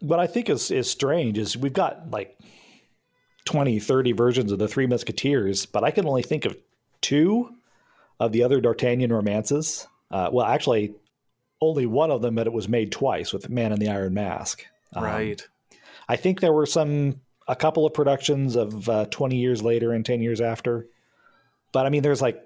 what 0.00 0.18
I 0.18 0.26
think 0.26 0.50
is, 0.50 0.70
is 0.70 0.90
strange 0.90 1.38
is 1.38 1.56
we've 1.56 1.72
got 1.72 2.10
like 2.10 2.36
20, 3.46 3.78
30 3.78 4.12
versions 4.12 4.52
of 4.52 4.58
the 4.58 4.68
Three 4.68 4.86
Musketeers, 4.86 5.64
but 5.66 5.84
I 5.84 5.90
can 5.90 6.06
only 6.06 6.22
think 6.22 6.44
of 6.44 6.56
two 7.00 7.50
of 8.20 8.32
the 8.32 8.42
other 8.42 8.60
D'Artagnan 8.60 9.12
romances. 9.12 9.86
Uh, 10.10 10.28
well, 10.32 10.46
actually, 10.46 10.94
only 11.60 11.86
one 11.86 12.10
of 12.10 12.22
them, 12.22 12.34
but 12.34 12.46
it 12.46 12.52
was 12.52 12.68
made 12.68 12.92
twice 12.92 13.32
with 13.32 13.48
Man 13.48 13.72
in 13.72 13.78
the 13.78 13.88
Iron 13.88 14.14
Mask. 14.14 14.66
Um, 14.94 15.04
Right. 15.04 15.46
I 16.08 16.16
think 16.16 16.40
there 16.40 16.52
were 16.52 16.66
some, 16.66 17.20
a 17.48 17.56
couple 17.56 17.86
of 17.86 17.94
productions 17.94 18.56
of 18.56 18.88
uh, 18.88 19.06
20 19.06 19.36
years 19.36 19.62
later 19.62 19.92
and 19.92 20.04
10 20.04 20.20
years 20.20 20.40
after. 20.40 20.86
But 21.72 21.86
I 21.86 21.90
mean, 21.90 22.02
there's 22.02 22.22
like, 22.22 22.42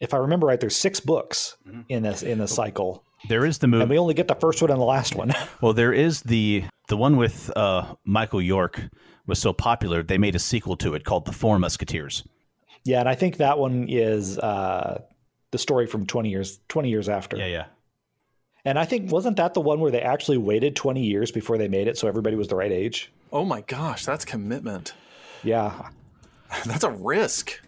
if 0.00 0.12
I 0.14 0.18
remember 0.18 0.46
right, 0.46 0.60
there's 0.60 0.76
six 0.76 1.00
books 1.00 1.56
in 1.88 2.02
this 2.02 2.22
in 2.22 2.38
this 2.38 2.54
cycle, 2.54 3.02
There 3.28 3.46
is 3.46 3.58
the 3.58 3.66
movie, 3.66 3.82
and 3.82 3.90
we 3.90 3.98
only 3.98 4.14
get 4.14 4.28
the 4.28 4.34
first 4.34 4.60
one 4.60 4.70
and 4.70 4.80
the 4.80 4.84
last 4.84 5.14
one. 5.14 5.32
Well, 5.62 5.72
there 5.72 5.92
is 5.92 6.22
the 6.22 6.64
the 6.88 6.96
one 6.96 7.16
with 7.16 7.50
uh, 7.56 7.94
Michael 8.04 8.42
York 8.42 8.82
was 9.26 9.38
so 9.38 9.52
popular 9.52 10.02
they 10.02 10.18
made 10.18 10.34
a 10.34 10.38
sequel 10.38 10.76
to 10.78 10.94
it 10.94 11.04
called 11.04 11.24
The 11.24 11.32
Four 11.32 11.58
Musketeers. 11.58 12.24
yeah, 12.84 13.00
and 13.00 13.08
I 13.08 13.14
think 13.14 13.38
that 13.38 13.58
one 13.58 13.86
is 13.88 14.38
uh, 14.38 15.00
the 15.50 15.58
story 15.58 15.86
from 15.86 16.06
20 16.06 16.28
years 16.28 16.60
20 16.68 16.90
years 16.90 17.08
after. 17.08 17.36
Yeah, 17.38 17.46
yeah. 17.46 17.64
And 18.66 18.78
I 18.78 18.84
think 18.84 19.10
wasn't 19.10 19.36
that 19.38 19.54
the 19.54 19.60
one 19.60 19.80
where 19.80 19.90
they 19.90 20.02
actually 20.02 20.38
waited 20.38 20.76
20 20.76 21.00
years 21.02 21.30
before 21.30 21.56
they 21.56 21.68
made 21.68 21.88
it, 21.88 21.96
so 21.96 22.06
everybody 22.08 22.36
was 22.36 22.48
the 22.48 22.56
right 22.56 22.72
age? 22.72 23.12
Oh 23.32 23.44
my 23.44 23.60
gosh, 23.62 24.04
that's 24.04 24.24
commitment. 24.24 24.94
Yeah, 25.42 25.88
That's 26.64 26.84
a 26.84 26.90
risk. 26.90 27.60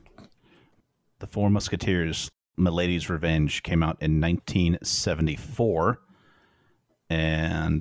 The 1.18 1.26
Four 1.26 1.50
Musketeers, 1.50 2.28
Milady's 2.56 3.10
Revenge 3.10 3.62
came 3.64 3.82
out 3.82 3.96
in 4.00 4.20
1974. 4.20 6.00
And 7.10 7.80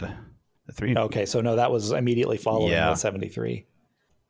the 0.66 0.74
three. 0.74 0.96
Okay, 0.96 1.26
so 1.26 1.42
no, 1.42 1.56
that 1.58 1.72
was 1.72 1.92
immediately 1.92 2.38
following 2.38 2.72
Yeah. 2.72 2.90
the 2.90 2.96
73. 2.96 3.66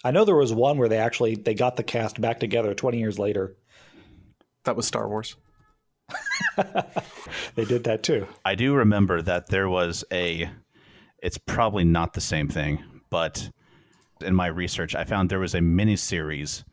I 0.03 0.11
know 0.11 0.25
there 0.25 0.35
was 0.35 0.53
one 0.53 0.77
where 0.77 0.89
they 0.89 0.97
actually 0.97 1.35
they 1.35 1.53
got 1.53 1.75
the 1.75 1.83
cast 1.83 2.19
back 2.21 2.39
together 2.39 2.73
20 2.73 2.99
years 2.99 3.17
later. 3.17 3.55
That 4.65 4.75
was 4.75 4.85
Star 4.87 5.07
Wars. 5.07 5.35
They 7.55 7.65
did 7.65 7.85
that 7.85 8.03
too. 8.03 8.27
I 8.45 8.53
do 8.55 8.75
remember 8.75 9.21
that 9.23 9.47
there 9.47 9.67
was 9.67 10.03
a. 10.11 10.49
It's 11.23 11.37
probably 11.39 11.83
not 11.83 12.13
the 12.13 12.21
same 12.21 12.47
thing, 12.47 12.83
but 13.09 13.49
in 14.21 14.33
my 14.35 14.47
research, 14.47 14.95
I 14.95 15.03
found 15.03 15.29
there 15.29 15.39
was 15.39 15.55
a 15.55 15.59
miniseries 15.59 16.63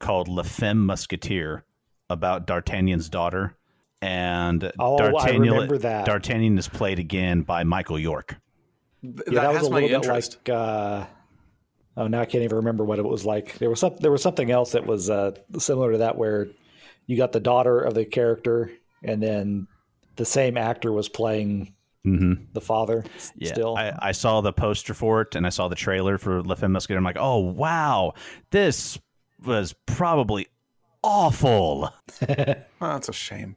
called 0.00 0.28
La 0.28 0.42
Femme 0.42 0.84
Musketeer 0.84 1.64
about 2.10 2.46
D'Artagnan's 2.46 3.08
daughter. 3.08 3.56
And 4.00 4.70
Oh, 4.78 4.94
I 4.96 5.10
D'Artagnan, 5.10 5.40
remember 5.52 5.78
that. 5.78 6.06
D'Artagnan 6.06 6.56
is 6.58 6.68
played 6.68 6.98
again 6.98 7.42
by 7.42 7.64
Michael 7.64 7.98
York. 7.98 8.36
Th- 9.02 9.14
Yeah, 9.30 9.42
that, 9.42 9.48
was 9.48 9.58
has 9.58 9.66
a 9.66 9.70
my 9.70 9.80
little 9.80 9.88
bit 10.00 10.06
interest. 10.06 10.38
like 10.46 10.48
uh 10.56 11.06
Oh, 11.96 12.06
now 12.06 12.20
I 12.20 12.26
can't 12.26 12.44
even 12.44 12.58
remember 12.58 12.84
what 12.84 13.00
it 13.00 13.04
was 13.04 13.24
like. 13.26 13.58
There 13.58 13.68
was 13.68 13.80
some 13.80 13.96
there 13.98 14.12
was 14.12 14.22
something 14.22 14.50
else 14.52 14.72
that 14.72 14.86
was 14.86 15.10
uh 15.10 15.32
similar 15.58 15.92
to 15.92 15.98
that 15.98 16.16
where 16.16 16.46
you 17.06 17.16
got 17.16 17.32
the 17.32 17.40
daughter 17.40 17.80
of 17.80 17.94
the 17.94 18.04
character 18.04 18.70
and 19.02 19.20
then 19.22 19.66
the 20.16 20.24
same 20.24 20.56
actor 20.56 20.92
was 20.92 21.08
playing 21.08 21.74
Mm-hmm. 22.08 22.44
the 22.52 22.60
father 22.60 23.04
Yeah, 23.36 23.52
still. 23.52 23.76
I, 23.76 23.96
I 24.00 24.12
saw 24.12 24.40
the 24.40 24.52
poster 24.52 24.94
for 24.94 25.20
it 25.22 25.34
and 25.34 25.46
I 25.46 25.50
saw 25.50 25.68
the 25.68 25.76
trailer 25.76 26.18
for 26.18 26.42
La 26.42 26.54
Femme 26.54 26.72
Musketeer. 26.72 26.96
I'm 26.96 27.04
like, 27.04 27.16
oh 27.18 27.38
wow, 27.38 28.14
this 28.50 28.98
was 29.44 29.74
probably 29.86 30.48
awful. 31.02 31.92
Oh, 32.80 32.86
that's 32.92 33.08
a 33.08 33.12
shame. 33.12 33.56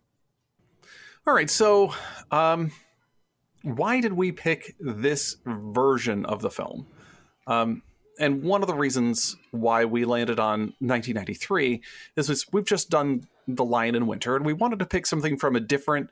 All 1.27 1.33
right, 1.35 1.49
so 1.49 1.93
um, 2.31 2.71
why 3.61 4.01
did 4.01 4.13
we 4.13 4.31
pick 4.31 4.75
this 4.79 5.37
version 5.45 6.25
of 6.25 6.41
the 6.41 6.49
film? 6.49 6.87
Um, 7.45 7.83
and 8.19 8.43
one 8.43 8.61
of 8.61 8.67
the 8.67 8.73
reasons 8.73 9.35
why 9.51 9.85
we 9.85 10.05
landed 10.05 10.39
on 10.39 10.73
1993 10.79 11.81
is 12.15 12.29
was 12.29 12.45
we've 12.51 12.65
just 12.65 12.89
done 12.89 13.27
The 13.47 13.63
Lion 13.63 13.95
in 13.95 14.07
Winter, 14.07 14.35
and 14.35 14.45
we 14.45 14.53
wanted 14.53 14.79
to 14.79 14.85
pick 14.85 15.05
something 15.05 15.37
from 15.37 15.55
a 15.55 15.59
different. 15.59 16.09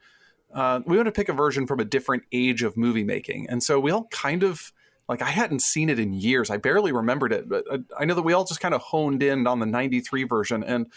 Uh, 0.54 0.82
we 0.86 0.98
wanted 0.98 1.14
to 1.14 1.16
pick 1.20 1.30
a 1.30 1.34
version 1.34 1.68
from 1.68 1.80
a 1.80 1.86
different 1.86 2.24
age 2.32 2.64
of 2.64 2.76
movie 2.76 3.04
making, 3.04 3.48
and 3.50 3.62
so 3.64 3.80
we 3.80 3.92
all 3.92 4.06
kind 4.12 4.44
of 4.44 4.72
like 5.08 5.22
I 5.22 5.30
hadn't 5.30 5.62
seen 5.62 5.90
it 5.90 6.00
in 6.00 6.14
years. 6.14 6.50
I 6.50 6.58
barely 6.58 6.92
remembered 6.92 7.34
it, 7.34 7.50
but 7.50 7.66
uh, 7.72 7.80
I 8.00 8.06
know 8.06 8.14
that 8.16 8.22
we 8.22 8.34
all 8.34 8.46
just 8.46 8.60
kind 8.62 8.74
of 8.74 8.82
honed 8.82 9.24
in 9.24 9.48
on 9.48 9.60
the 9.60 9.66
93 9.66 10.24
version. 10.26 10.64
And 10.64 10.88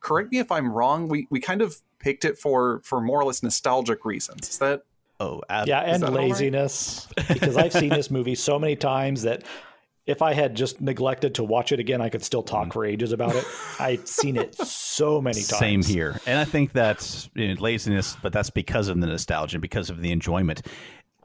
correct 0.00 0.30
me 0.32 0.38
if 0.38 0.50
I'm 0.52 0.70
wrong, 0.70 1.08
we 1.08 1.26
we 1.30 1.40
kind 1.40 1.62
of 1.62 1.76
picked 1.98 2.24
it 2.24 2.38
for 2.38 2.80
for 2.84 3.00
more 3.00 3.20
or 3.20 3.24
less 3.24 3.42
nostalgic 3.42 4.04
reasons. 4.04 4.48
Is 4.48 4.58
that 4.58 4.82
Oh, 5.20 5.40
ab- 5.48 5.68
Yeah, 5.68 5.80
and 5.82 6.02
that 6.02 6.08
all 6.10 6.16
right? 6.16 6.24
laziness 6.30 7.06
because 7.32 7.56
I've 7.56 7.72
seen 7.72 7.90
this 7.90 8.10
movie 8.10 8.34
so 8.34 8.58
many 8.58 8.74
times 8.74 9.22
that 9.22 9.44
if 10.06 10.20
I 10.20 10.32
had 10.32 10.54
just 10.54 10.80
neglected 10.80 11.36
to 11.36 11.44
watch 11.44 11.70
it 11.72 11.78
again, 11.78 12.00
I 12.00 12.08
could 12.08 12.24
still 12.24 12.42
talk 12.42 12.64
mm-hmm. 12.64 12.72
for 12.72 12.84
ages 12.84 13.12
about 13.12 13.34
it. 13.36 13.44
I've 13.78 14.06
seen 14.06 14.36
it 14.36 14.54
so 14.54 15.20
many 15.20 15.42
times. 15.42 15.58
Same 15.58 15.82
here. 15.82 16.20
And 16.26 16.38
I 16.38 16.44
think 16.44 16.72
that's 16.72 17.30
you 17.34 17.48
know, 17.48 17.60
laziness, 17.60 18.16
but 18.22 18.32
that's 18.32 18.50
because 18.50 18.88
of 18.88 19.00
the 19.00 19.06
nostalgia, 19.06 19.56
and 19.56 19.62
because 19.62 19.90
of 19.90 20.00
the 20.00 20.10
enjoyment. 20.10 20.62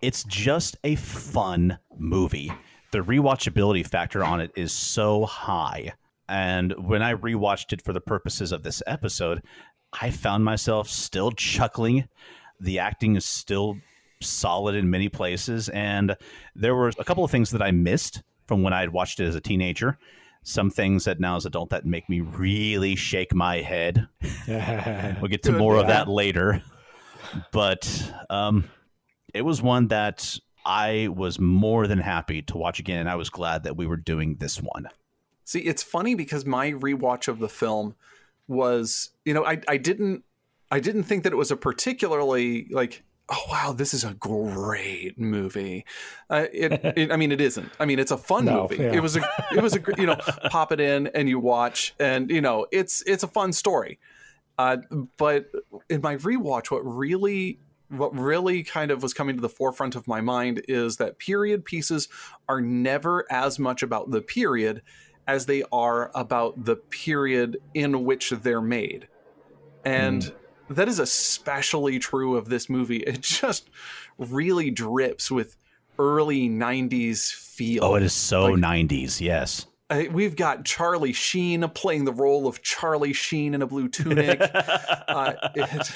It's 0.01 0.23
just 0.25 0.77
a 0.83 0.95
fun 0.95 1.79
movie. 1.97 2.51
The 2.91 2.99
rewatchability 2.99 3.85
factor 3.85 4.23
on 4.23 4.41
it 4.41 4.51
is 4.55 4.71
so 4.71 5.25
high. 5.25 5.93
And 6.29 6.73
when 6.87 7.01
I 7.01 7.15
rewatched 7.15 7.73
it 7.73 7.81
for 7.81 7.93
the 7.93 8.01
purposes 8.01 8.51
of 8.51 8.61
this 8.61 8.83
episode, 8.85 9.41
I 9.99 10.11
found 10.11 10.45
myself 10.45 10.87
still 10.87 11.31
chuckling. 11.31 12.07
The 12.59 12.79
acting 12.79 13.15
is 13.15 13.25
still 13.25 13.77
solid 14.21 14.75
in 14.75 14.89
many 14.89 15.09
places. 15.09 15.69
And 15.69 16.15
there 16.55 16.75
were 16.75 16.89
a 16.99 17.03
couple 17.03 17.23
of 17.23 17.31
things 17.31 17.49
that 17.51 17.61
I 17.61 17.71
missed 17.71 18.21
from 18.47 18.63
when 18.63 18.73
I 18.73 18.79
had 18.81 18.91
watched 18.91 19.19
it 19.19 19.25
as 19.25 19.35
a 19.35 19.41
teenager. 19.41 19.97
Some 20.43 20.69
things 20.69 21.05
that 21.05 21.19
now 21.19 21.35
as 21.35 21.45
an 21.45 21.49
adult 21.49 21.69
that 21.71 21.85
make 21.85 22.07
me 22.07 22.21
really 22.21 22.95
shake 22.95 23.33
my 23.33 23.61
head. 23.61 24.07
We'll 24.47 25.29
get 25.29 25.43
to 25.43 25.51
Good, 25.51 25.57
more 25.57 25.75
of 25.75 25.87
that 25.87 26.07
later. 26.07 26.63
But 27.51 28.13
um, 28.29 28.69
it 29.33 29.41
was 29.41 29.61
one 29.61 29.89
that 29.89 30.37
I 30.65 31.09
was 31.13 31.39
more 31.39 31.87
than 31.87 31.99
happy 31.99 32.41
to 32.43 32.57
watch 32.57 32.79
again. 32.79 33.01
And 33.01 33.09
I 33.09 33.15
was 33.15 33.29
glad 33.29 33.63
that 33.63 33.75
we 33.75 33.87
were 33.87 33.97
doing 33.97 34.35
this 34.35 34.57
one. 34.57 34.87
See, 35.43 35.59
it's 35.59 35.83
funny 35.83 36.15
because 36.15 36.45
my 36.45 36.71
rewatch 36.71 37.27
of 37.27 37.39
the 37.39 37.49
film 37.49 37.95
was, 38.47 39.09
you 39.25 39.33
know, 39.33 39.45
I, 39.45 39.59
I 39.67 39.77
didn't 39.77 40.23
I 40.69 40.79
didn't 40.79 41.03
think 41.03 41.23
that 41.23 41.33
it 41.33 41.37
was 41.37 41.51
a 41.51 41.57
particularly 41.57 42.67
like, 42.69 43.03
oh 43.29 43.43
wow, 43.49 43.73
this 43.73 43.93
is 43.93 44.03
a 44.03 44.13
great 44.13 45.19
movie. 45.19 45.85
Uh, 46.29 46.45
it, 46.53 46.71
it, 46.97 47.11
I 47.11 47.17
mean, 47.17 47.31
it 47.31 47.41
isn't. 47.41 47.69
I 47.79 47.85
mean, 47.85 47.99
it's 47.99 48.11
a 48.11 48.17
fun 48.17 48.45
No, 48.45 48.63
movie. 48.63 48.77
yeah. 48.83 48.93
It 48.93 49.01
was 49.01 49.17
a, 49.17 49.21
it 49.51 49.61
was 49.61 49.75
a, 49.75 49.81
you 49.97 50.05
know, 50.05 50.15
pop 50.49 50.71
it 50.71 50.79
in 50.79 51.07
and 51.07 51.27
you 51.27 51.39
watch, 51.39 51.93
and 51.99 52.29
you 52.29 52.41
know, 52.41 52.67
it's 52.71 53.01
it's 53.05 53.23
a 53.23 53.27
fun 53.27 53.53
story. 53.53 53.99
Uh, 54.57 54.77
but 55.17 55.51
in 55.89 56.01
my 56.01 56.17
rewatch, 56.17 56.71
what 56.71 56.79
really 56.79 57.59
what 57.89 58.13
really 58.17 58.63
kind 58.63 58.91
of 58.91 59.01
was 59.01 59.13
coming 59.13 59.35
to 59.35 59.41
the 59.41 59.49
forefront 59.49 59.95
of 59.95 60.07
my 60.07 60.19
mind 60.19 60.61
is 60.67 60.97
that 60.97 61.19
period 61.19 61.63
pieces 61.63 62.09
are 62.49 62.59
never 62.59 63.25
as 63.31 63.59
much 63.59 63.81
about 63.81 64.11
the 64.11 64.21
period 64.21 64.81
as 65.25 65.45
they 65.45 65.63
are 65.71 66.11
about 66.15 66.65
the 66.65 66.75
period 66.75 67.57
in 67.73 68.03
which 68.03 68.31
they're 68.31 68.61
made. 68.61 69.07
And 69.85 70.33
that 70.69 70.87
is 70.87 70.99
especially 70.99 71.99
true 71.99 72.35
of 72.35 72.49
this 72.49 72.69
movie. 72.69 72.97
It 72.97 73.21
just 73.21 73.69
really 74.17 74.71
drips 74.71 75.29
with 75.31 75.55
early 75.99 76.49
90s 76.49 77.31
feel. 77.31 77.83
Oh, 77.83 77.95
it 77.95 78.03
is 78.03 78.13
so 78.13 78.45
Like- 78.45 78.55
90s. 78.55 79.19
Yes. 79.21 79.65
Uh, 79.89 80.03
we've 80.11 80.35
got 80.35 80.65
Charlie 80.65 81.13
Sheen 81.13 81.65
playing 81.69 82.03
the 82.03 82.11
role 82.11 82.45
of 82.45 82.61
Charlie 82.61 83.13
Sheen 83.13 83.53
in 83.53 83.61
a 83.61 83.67
blue 83.67 83.87
tunic. 83.87 84.37
uh, 85.07 85.33
it, 85.55 85.91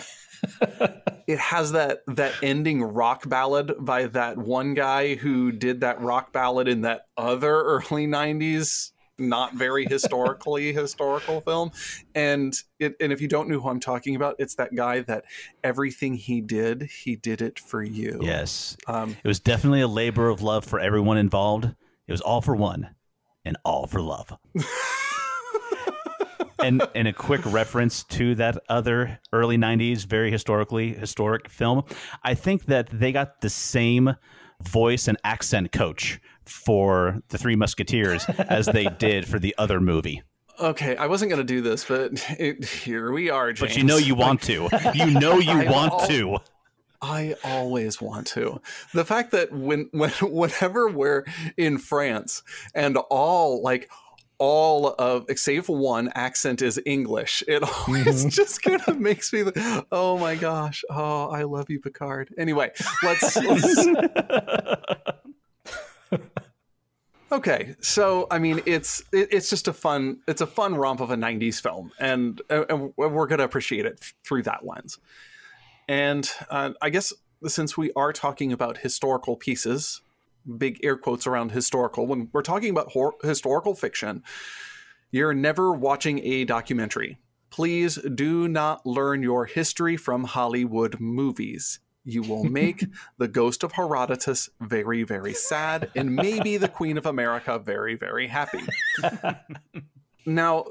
it 1.28 1.38
has 1.40 1.74
that 1.74 2.00
that 2.08 2.34
ending 2.42 2.82
rock 2.84 3.28
ballad 3.28 3.74
by 3.80 4.08
that 4.08 4.38
one 4.38 4.76
guy 4.76 5.16
who 5.16 5.52
did 5.52 5.82
that 5.82 6.00
rock 6.02 6.32
ballad 6.32 6.70
in 6.70 6.82
that 6.82 7.02
other 7.18 7.52
early 7.64 8.08
'90s, 8.08 8.91
not 9.22 9.54
very 9.56 9.86
historically 9.86 10.74
historical 10.82 11.42
film. 11.42 11.72
And 12.16 12.54
it, 12.80 12.96
and 13.00 13.12
if 13.12 13.22
you 13.22 13.28
don't 13.28 13.48
know 13.48 13.60
who 13.60 13.70
I'm 13.70 13.80
talking 13.80 14.16
about, 14.16 14.36
it's 14.40 14.56
that 14.56 14.76
guy 14.76 15.02
that 15.02 15.26
everything 15.64 16.16
he 16.16 16.42
did, 16.42 16.84
he 16.84 17.16
did 17.16 17.42
it 17.42 17.60
for 17.60 17.84
you. 17.84 18.20
Yes. 18.22 18.78
Um, 18.88 19.16
It 19.24 19.28
was 19.28 19.40
definitely 19.40 19.82
a 19.82 19.88
labor 19.88 20.30
of 20.30 20.42
love 20.42 20.66
for 20.66 20.80
everyone 20.80 21.18
involved. 21.18 21.66
It 22.08 22.12
was 22.12 22.22
all 22.22 22.42
for 22.42 22.56
one 22.56 22.96
and 23.46 23.58
all 23.64 23.88
for 23.88 24.02
love. 24.02 24.38
and 26.64 26.86
and 26.96 27.08
a 27.08 27.14
quick 27.14 27.42
reference 27.46 28.04
to 28.04 28.36
that 28.36 28.58
other 28.70 29.20
early 29.34 29.58
90s 29.58 30.06
very 30.06 30.32
historically 30.32 30.94
historic 30.94 31.50
film. 31.50 31.84
I 32.24 32.34
think 32.34 32.66
that 32.66 32.90
they 32.92 33.12
got 33.12 33.42
the 33.42 33.50
same 33.50 34.16
voice 34.62 35.08
and 35.08 35.18
accent 35.24 35.72
coach 35.72 36.22
for 36.46 37.22
the 37.30 37.38
Three 37.38 37.56
Musketeers 37.56 38.26
as 38.26 38.66
they 38.68 38.86
did 39.00 39.28
for 39.28 39.40
the 39.40 39.56
other 39.58 39.80
movie. 39.80 40.22
okay, 40.60 40.96
I 40.96 41.08
wasn't 41.08 41.30
going 41.32 41.46
to 41.46 41.54
do 41.54 41.62
this, 41.62 41.86
but 41.86 42.12
it, 42.40 42.64
here 42.66 43.12
we 43.12 43.30
are, 43.30 43.52
James. 43.52 43.72
But 43.72 43.78
you 43.78 43.84
know 43.84 43.98
you 43.98 44.16
want 44.16 44.42
to. 44.44 44.70
You 44.94 45.12
know 45.12 45.38
you 45.40 45.52
I 45.52 45.72
want 45.72 45.94
al- 45.94 46.08
to. 46.08 46.38
I 47.02 47.36
always 47.44 48.00
want 48.00 48.28
to. 48.28 48.62
The 48.94 49.06
fact 49.06 49.32
that 49.32 49.52
when, 49.52 49.90
when 49.92 50.12
whenever 50.22 50.90
we're 50.90 51.26
in 51.58 51.78
France 51.78 52.44
and 52.76 52.98
all 53.10 53.62
like 53.64 53.90
all 54.38 54.88
of 54.98 55.26
save 55.36 55.70
one 55.70 56.12
accent 56.16 56.62
is 56.62 56.80
English, 56.86 57.44
it 57.48 57.64
always 57.64 58.22
mm-hmm. 58.22 58.30
just 58.30 58.62
kind 58.62 58.82
of 58.88 59.00
makes 59.00 59.34
me. 59.34 59.44
Oh 59.92 60.18
my 60.18 60.36
gosh! 60.36 60.84
Oh, 60.90 61.30
I 61.30 61.44
love 61.44 61.70
you, 61.70 61.80
Picard. 61.80 62.34
Anyway, 62.38 62.72
let's. 63.04 63.36
let's 63.36 63.88
Okay, 67.32 67.76
so 67.80 68.28
I 68.30 68.40
mean, 68.40 68.60
it's 68.66 69.02
it, 69.14 69.30
it's 69.32 69.50
just 69.50 69.70
a 69.70 69.74
fun 69.74 70.20
it's 70.28 70.42
a 70.42 70.48
fun 70.48 70.76
romp 70.76 71.00
of 71.00 71.12
a 71.12 71.16
'90s 71.16 71.62
film, 71.62 71.92
and, 71.98 72.42
and 72.50 72.92
we're 72.98 73.28
gonna 73.28 73.46
appreciate 73.46 73.86
it 73.86 74.04
through 74.26 74.44
that 74.44 74.66
lens. 74.66 75.00
And 75.88 76.30
uh, 76.50 76.72
I 76.82 76.90
guess 76.90 77.14
since 77.48 77.78
we 77.78 77.92
are 77.96 78.12
talking 78.12 78.52
about 78.52 78.80
historical 78.80 79.38
pieces, 79.38 80.02
big 80.58 80.80
air 80.84 80.98
quotes 80.98 81.26
around 81.26 81.52
historical, 81.52 82.06
when 82.06 82.30
we're 82.34 82.42
talking 82.42 82.70
about 82.70 82.92
hor- 82.92 83.16
historical 83.24 83.76
fiction, 83.76 84.24
you're 85.12 85.34
never 85.34 85.72
watching 85.72 86.20
a 86.26 86.44
documentary. 86.44 87.18
Please 87.50 87.98
do 88.14 88.50
not 88.50 88.86
learn 88.86 89.24
your 89.24 89.46
history 89.46 89.96
from 89.96 90.26
Hollywood 90.26 91.00
movies. 91.00 91.80
You 92.04 92.24
will 92.24 92.44
make 92.44 92.86
the 93.18 93.28
ghost 93.28 93.64
of 93.64 93.74
Herodotus 93.74 94.50
very, 94.60 95.04
very 95.04 95.34
sad, 95.34 95.92
and 95.96 96.16
maybe 96.16 96.58
the 96.58 96.68
Queen 96.68 96.98
of 96.98 97.06
America 97.06 97.60
very, 97.60 97.96
very 97.96 98.28
happy. 98.28 98.62
Now, 100.26 100.66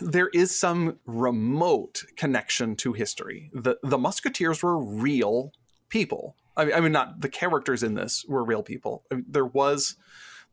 there 0.00 0.28
is 0.28 0.58
some 0.58 0.98
remote 1.04 2.04
connection 2.16 2.74
to 2.76 2.92
history. 2.92 3.50
The 3.52 3.76
the 3.82 3.98
Musketeers 3.98 4.62
were 4.62 4.78
real 4.78 5.52
people. 5.88 6.36
I 6.56 6.64
mean, 6.64 6.74
I 6.74 6.80
mean 6.80 6.92
not 6.92 7.20
the 7.20 7.28
characters 7.28 7.82
in 7.82 7.94
this 7.94 8.24
were 8.26 8.44
real 8.44 8.62
people. 8.62 9.04
I 9.10 9.16
mean, 9.16 9.26
there 9.28 9.44
was 9.44 9.96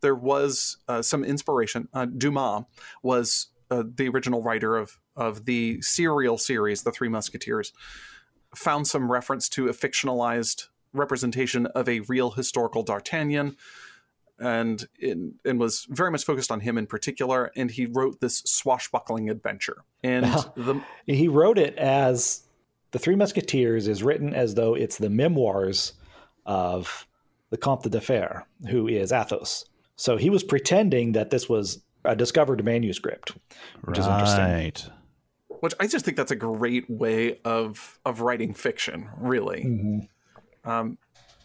there 0.02 0.16
was 0.16 0.78
uh, 0.88 1.02
some 1.02 1.24
inspiration. 1.24 1.88
Uh, 1.94 2.06
Dumas 2.06 2.66
was 3.04 3.48
uh, 3.70 3.84
the 3.96 4.10
original 4.10 4.44
writer 4.44 4.76
of 4.76 5.00
of 5.16 5.46
the 5.46 5.82
serial 5.82 6.38
series, 6.38 6.84
The 6.84 6.92
Three 6.92 7.10
Musketeers. 7.10 7.72
Found 8.56 8.88
some 8.88 9.12
reference 9.12 9.48
to 9.50 9.70
a 9.70 9.74
fictionalized 9.74 10.68
representation 10.94 11.68
of 11.68 11.88
a 11.88 12.02
real 12.02 12.32
historical 12.32 12.84
D'Artagnan 12.84 13.56
and 14.40 14.88
in, 15.00 15.36
and 15.46 15.60
was 15.60 15.86
very 15.90 16.12
much 16.12 16.26
focused 16.26 16.52
on 16.52 16.60
him 16.60 16.78
in 16.78 16.88
particular. 16.88 17.52
And 17.56 17.72
he 17.72 17.86
wrote 17.86 18.20
this 18.20 18.40
swashbuckling 18.40 19.30
adventure. 19.30 19.84
And 20.04 20.26
the 20.56 20.82
He 21.06 21.28
wrote 21.28 21.58
it 21.58 21.78
as 21.78 22.44
The 22.92 23.00
Three 23.00 23.16
Musketeers 23.16 23.88
is 23.88 24.04
written 24.04 24.34
as 24.34 24.56
though 24.56 24.74
it's 24.74 24.98
the 24.98 25.10
memoirs 25.10 25.94
of 26.46 27.08
the 27.52 27.58
Comte 27.58 27.90
de 27.90 28.02
Fer, 28.02 28.44
who 28.70 28.88
is 28.88 29.12
Athos. 29.12 29.66
So 29.96 30.18
he 30.18 30.30
was 30.30 30.44
pretending 30.44 31.12
that 31.12 31.30
this 31.30 31.48
was 31.48 31.82
a 32.04 32.16
discovered 32.16 32.66
manuscript, 32.66 33.34
which 33.84 34.00
is 34.00 34.08
interesting. 34.08 34.92
Which 35.62 35.74
I 35.80 35.88
just 35.88 36.06
think 36.06 36.18
that's 36.18 36.32
a 36.32 36.36
great 36.36 36.90
way 36.90 37.40
of 37.46 38.00
of 38.06 38.22
writing 38.22 38.54
fiction, 38.54 39.10
really. 39.18 39.64
Mhm. 39.64 40.08
Um, 40.64 40.98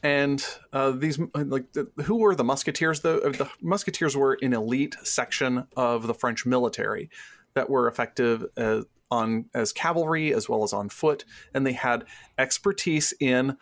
and 0.02 0.44
uh, 0.72 0.90
these 0.90 1.18
like 1.34 1.72
the, 1.72 1.90
who 2.04 2.16
were 2.16 2.34
the 2.34 2.44
musketeers? 2.44 3.00
The 3.00 3.20
the 3.36 3.48
musketeers 3.60 4.16
were 4.16 4.38
an 4.42 4.52
elite 4.52 4.96
section 5.02 5.66
of 5.76 6.06
the 6.06 6.14
French 6.14 6.46
military 6.46 7.10
that 7.54 7.70
were 7.70 7.88
effective 7.88 8.44
as, 8.56 8.84
on 9.10 9.46
as 9.54 9.72
cavalry 9.72 10.32
as 10.32 10.48
well 10.48 10.62
as 10.62 10.72
on 10.72 10.88
foot, 10.88 11.24
and 11.54 11.66
they 11.66 11.72
had 11.72 12.04
expertise 12.38 13.14
in. 13.20 13.56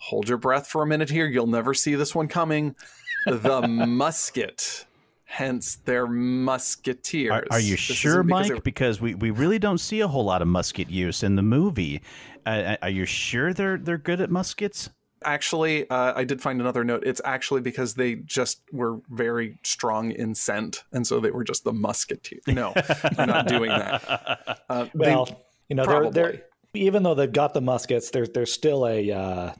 Hold 0.00 0.28
your 0.28 0.38
breath 0.38 0.68
for 0.68 0.82
a 0.82 0.86
minute 0.86 1.10
here. 1.10 1.26
You'll 1.26 1.48
never 1.48 1.74
see 1.74 1.94
this 1.94 2.14
one 2.14 2.28
coming. 2.28 2.76
The 3.26 3.66
musket. 3.66 4.86
Hence, 5.30 5.76
they're 5.84 6.06
musketeers. 6.06 7.30
Are, 7.32 7.44
are 7.50 7.60
you 7.60 7.72
This 7.72 7.80
sure, 7.80 8.12
isn't 8.12 8.26
because 8.28 8.48
Mike? 8.48 8.52
they- 8.56 8.60
Because 8.60 9.00
we, 9.00 9.14
we 9.14 9.30
really 9.30 9.58
don't 9.58 9.76
see 9.78 10.00
a 10.00 10.08
whole 10.08 10.24
lot 10.24 10.40
of 10.40 10.48
musket 10.48 10.88
use 10.88 11.22
in 11.22 11.36
the 11.36 11.42
movie. 11.42 12.00
Uh, 12.46 12.76
are 12.80 12.88
you 12.88 13.04
sure 13.04 13.52
they're 13.52 13.76
they're 13.76 13.98
good 13.98 14.22
at 14.22 14.30
muskets? 14.30 14.88
Actually, 15.24 15.88
uh, 15.90 16.14
I 16.16 16.24
did 16.24 16.40
find 16.40 16.60
another 16.62 16.82
note. 16.82 17.02
It's 17.04 17.20
actually 17.26 17.60
because 17.60 17.92
they 17.92 18.14
just 18.14 18.62
were 18.72 19.00
very 19.10 19.58
strong 19.64 20.12
in 20.12 20.34
scent, 20.34 20.84
and 20.92 21.06
so 21.06 21.20
they 21.20 21.30
were 21.30 21.44
just 21.44 21.62
the 21.64 21.72
musketeer. 21.74 22.38
No, 22.46 22.72
I'm 23.18 23.28
not 23.28 23.46
doing 23.48 23.68
that. 23.70 24.60
Uh, 24.70 24.84
they- 24.94 25.10
Well, 25.12 25.28
you 25.68 25.76
know, 25.76 25.84
they're, 25.84 26.10
they're 26.10 26.42
even 26.74 27.02
though 27.02 27.14
they've 27.14 27.30
got 27.32 27.52
the 27.52 27.60
muskets, 27.60 28.08
they're 28.10 28.26
they're 28.26 28.46
still 28.46 28.86
a 28.86 29.54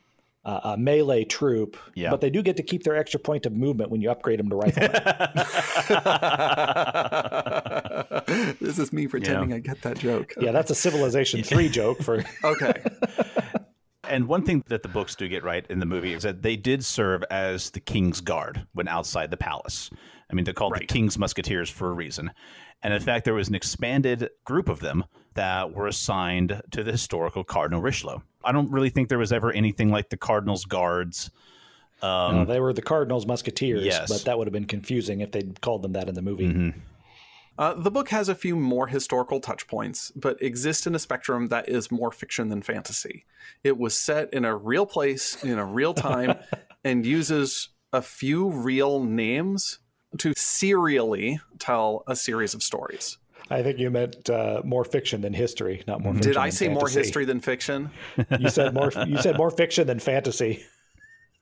uh, 0.49 0.61
a 0.64 0.68
a 0.70 0.78
melee 0.78 1.24
troop. 1.24 1.76
Yeah. 1.94 2.11
But 2.11 2.20
they 2.20 2.30
do 2.30 2.42
get 2.42 2.57
to 2.57 2.62
keep 2.62 2.84
their 2.84 2.96
extra 2.96 3.20
point 3.20 3.46
of 3.46 3.53
movement 3.53 3.90
when 3.90 4.01
you 4.01 4.11
upgrade 4.11 4.38
them 4.38 4.49
to 4.49 4.57
riflemen. 4.57 4.92
this 8.61 8.78
is 8.78 8.92
me 8.92 9.07
pretending 9.07 9.53
I 9.53 9.59
get 9.59 9.82
that 9.82 9.99
joke. 9.99 10.34
yeah, 10.40 10.53
that's 10.53 10.70
a 10.70 10.74
Civilization 10.74 11.42
Three 11.42 11.68
joke 11.68 12.03
for. 12.03 12.24
Okay. 12.44 12.72
And 14.05 14.26
one 14.26 14.42
thing 14.42 14.64
that 14.68 14.82
the 14.82 14.88
books 14.88 15.14
do 15.14 15.28
get 15.28 15.44
right 15.44 15.66
in 15.68 15.80
the 15.80 15.86
movie 15.86 16.14
is 16.14 16.22
that 16.22 16.40
they 16.40 16.57
did 16.57 16.84
serve 16.84 17.22
as 17.30 17.70
the 17.70 17.80
king's 17.80 18.22
guard 18.22 18.66
when 18.72 18.88
outside 18.88 19.30
the 19.30 19.36
palace. 19.36 19.90
I 20.30 20.34
mean, 20.34 20.44
they're 20.44 20.55
called 20.55 20.76
the 20.76 20.86
king's 20.86 21.18
musketeers 21.18 21.68
for 21.68 21.90
a 21.90 21.92
reason. 21.92 22.30
And 22.82 22.94
in 22.94 23.01
fact, 23.01 23.24
there 23.24 23.34
was 23.34 23.49
an 23.49 23.55
expanded 23.55 24.30
group 24.44 24.68
of 24.68 24.80
them 24.80 25.05
that 25.39 25.72
were 25.72 25.86
assigned 25.86 26.61
to 26.72 26.82
the 26.82 26.91
historical 26.91 27.45
Cardinal 27.45 27.80
Richelieu. 27.80 28.18
I 28.43 28.51
don't 28.51 28.72
really 28.72 28.91
think 28.91 29.09
there 29.09 29.18
was 29.20 29.32
ever 29.32 29.53
anything 29.53 29.89
like 29.89 30.09
the 30.09 30.16
Cardinal's 30.16 30.64
guards. 30.64 31.30
Um, 32.03 32.34
No, 32.34 32.45
they 32.45 32.59
were 32.59 32.72
the 32.72 32.82
Cardinals 32.82 33.24
Musketeers, 33.24 33.84
Yes. 33.84 34.09
but 34.09 34.24
that 34.24 34.36
would 34.36 34.49
have 34.49 34.53
been 34.53 34.64
confusing 34.66 35.20
if 35.20 35.30
they'd 35.30 35.61
called 35.61 35.82
them 35.82 35.93
that 35.93 36.09
in 36.09 36.16
the 36.16 36.22
movie. 36.22 36.74
Uh, 37.57 37.74
the 37.74 37.91
book 37.91 38.09
has 38.09 38.28
a 38.28 38.34
few 38.34 38.57
more 38.57 38.89
historical 38.89 39.39
touch 39.39 39.68
points, 39.68 40.11
but 40.16 40.43
exists 40.43 40.89
in 40.89 40.95
a 40.97 40.99
spectrum 40.99 41.49
that 41.49 41.68
is 41.68 41.89
more 41.89 42.11
fiction 42.11 42.49
than 42.49 42.61
fantasy. 42.61 43.24
It 43.62 43.78
was 43.78 43.97
set 43.97 44.32
in 44.34 44.45
a 44.45 44.57
real 44.57 44.86
place, 44.86 45.43
in 45.45 45.57
a 45.59 45.64
real 45.64 45.95
time, 45.95 46.34
and 46.84 47.07
uses 47.07 47.68
a 47.93 48.03
few 48.03 48.49
real 48.51 49.05
names 49.05 49.78
to 50.18 50.32
serially 50.36 51.39
tell 51.61 52.03
a 52.09 52.16
series 52.16 52.55
of 52.55 52.62
stories. 52.64 53.18
I 53.51 53.62
think 53.62 53.78
you 53.78 53.90
meant 53.90 54.28
uh, 54.28 54.62
more 54.64 54.84
fiction 54.84 55.22
than 55.22 55.32
history, 55.32 55.82
not 55.86 56.03
more. 56.03 56.12
Did 56.14 56.36
I 56.36 56.51
say 56.51 56.68
more 56.68 56.88
history 56.88 57.24
than 57.24 57.40
fiction? 57.40 57.90
You 58.38 58.51
said 58.51 58.74
more. 58.74 58.92
You 59.07 59.18
said 59.18 59.36
more 59.36 59.51
fiction 59.51 59.86
than 59.86 59.99
fantasy. 59.99 60.64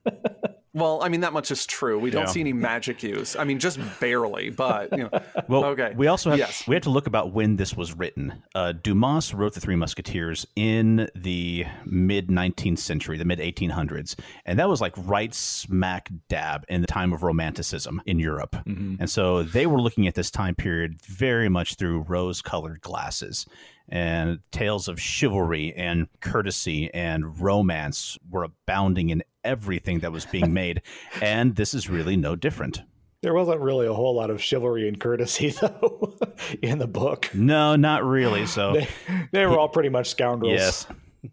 Well, 0.77 0.99
I 1.01 1.09
mean 1.09 1.21
that 1.21 1.33
much 1.33 1.49
is 1.51 1.65
true. 1.65 1.97
We 1.99 2.11
don't 2.11 2.23
Yeah. 2.23 2.27
see 2.27 2.39
any 2.39 2.53
magic 2.53 3.01
use. 3.01 3.35
I 3.35 3.43
mean, 3.43 3.57
just 3.59 3.79
barely. 3.99 4.49
But 4.51 4.91
you 4.91 5.03
know, 5.05 5.09
Well, 5.47 5.65
okay. 5.65 5.93
we 5.97 6.07
also 6.07 6.29
have 6.29 6.39
Yes. 6.39 6.67
we 6.67 6.75
have 6.75 6.83
to 6.83 6.89
look 6.91 7.07
about 7.07 7.33
when 7.33 7.55
this 7.55 7.75
was 7.75 7.93
written. 7.97 8.43
Uh, 8.53 8.73
Dumas 8.73 9.33
wrote 9.33 9.53
the 9.55 9.59
Three 9.59 9.75
Musketeers 9.75 10.45
in 10.55 11.09
the 11.15 11.65
mid 11.85 12.27
19th 12.29 12.77
century, 12.79 13.17
the 13.17 13.25
mid 13.25 13.39
1800s, 13.39 14.15
and 14.45 14.59
that 14.59 14.69
was 14.69 14.79
like 14.79 14.93
right 14.97 15.33
smack 15.33 16.09
dab 16.29 16.63
in 16.69 16.81
the 16.81 16.87
time 16.87 17.11
of 17.11 17.23
Romanticism 17.23 18.01
in 18.05 18.19
Europe. 18.19 18.55
And 18.65 19.09
so 19.09 19.41
they 19.43 19.65
were 19.65 19.81
looking 19.81 20.07
at 20.07 20.13
this 20.15 20.29
time 20.29 20.53
period 20.55 21.01
very 21.01 21.49
much 21.49 21.75
through 21.75 22.01
rose-colored 22.07 22.81
glasses. 22.81 23.45
And 23.89 24.39
tales 24.51 24.89
of 24.89 24.99
chivalry 24.99 25.73
and 25.73 26.07
courtesy 26.19 26.93
and 26.93 27.39
romance 27.41 28.17
were 28.29 28.43
abounding 28.43 29.09
in 29.11 29.23
everything 29.47 29.99
that 29.99 30.11
was 30.11 30.25
being 30.25 30.53
made, 30.63 30.81
and 31.21 31.55
this 31.55 31.73
is 31.73 31.89
really 31.89 32.15
no 32.17 32.35
different. 32.35 32.81
There 33.21 33.33
wasn't 33.33 33.61
really 33.61 33.87
a 33.87 33.93
whole 33.93 34.13
lot 34.15 34.29
of 34.29 34.41
chivalry 34.43 34.87
and 34.87 34.99
courtesy, 34.99 35.49
though, 35.61 36.15
in 36.61 36.77
the 36.77 36.87
book. 36.87 37.31
No, 37.33 37.75
not 37.75 38.05
really. 38.05 38.45
So 38.45 38.73
They, 38.73 38.87
they 39.31 39.45
were 39.47 39.57
all 39.57 39.69
pretty 39.69 39.89
much 39.89 40.09
scoundrels. 40.09 40.53
yes. 40.53 40.87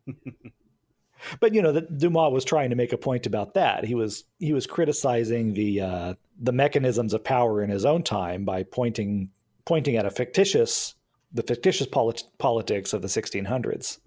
but 1.40 1.54
you 1.54 1.62
know, 1.62 1.72
the, 1.72 1.82
Dumas 1.82 2.32
was 2.32 2.44
trying 2.44 2.70
to 2.70 2.76
make 2.76 2.92
a 2.92 2.98
point 2.98 3.26
about 3.26 3.54
that. 3.54 3.84
He 3.84 3.94
was 3.94 4.24
he 4.38 4.52
was 4.52 4.66
criticizing 4.66 5.52
the 5.54 5.80
uh, 5.80 6.14
the 6.40 6.52
mechanisms 6.52 7.12
of 7.14 7.22
power 7.22 7.62
in 7.62 7.70
his 7.70 7.84
own 7.84 8.02
time 8.02 8.44
by 8.44 8.62
pointing 8.62 9.30
pointing 9.66 9.96
at 9.96 10.06
a 10.06 10.10
fictitious 10.10 10.94
the 11.32 11.42
fictitious 11.42 11.86
polit- 11.86 12.24
politics 12.38 12.92
of 12.92 13.02
the 13.02 13.08
1600s. 13.08 13.98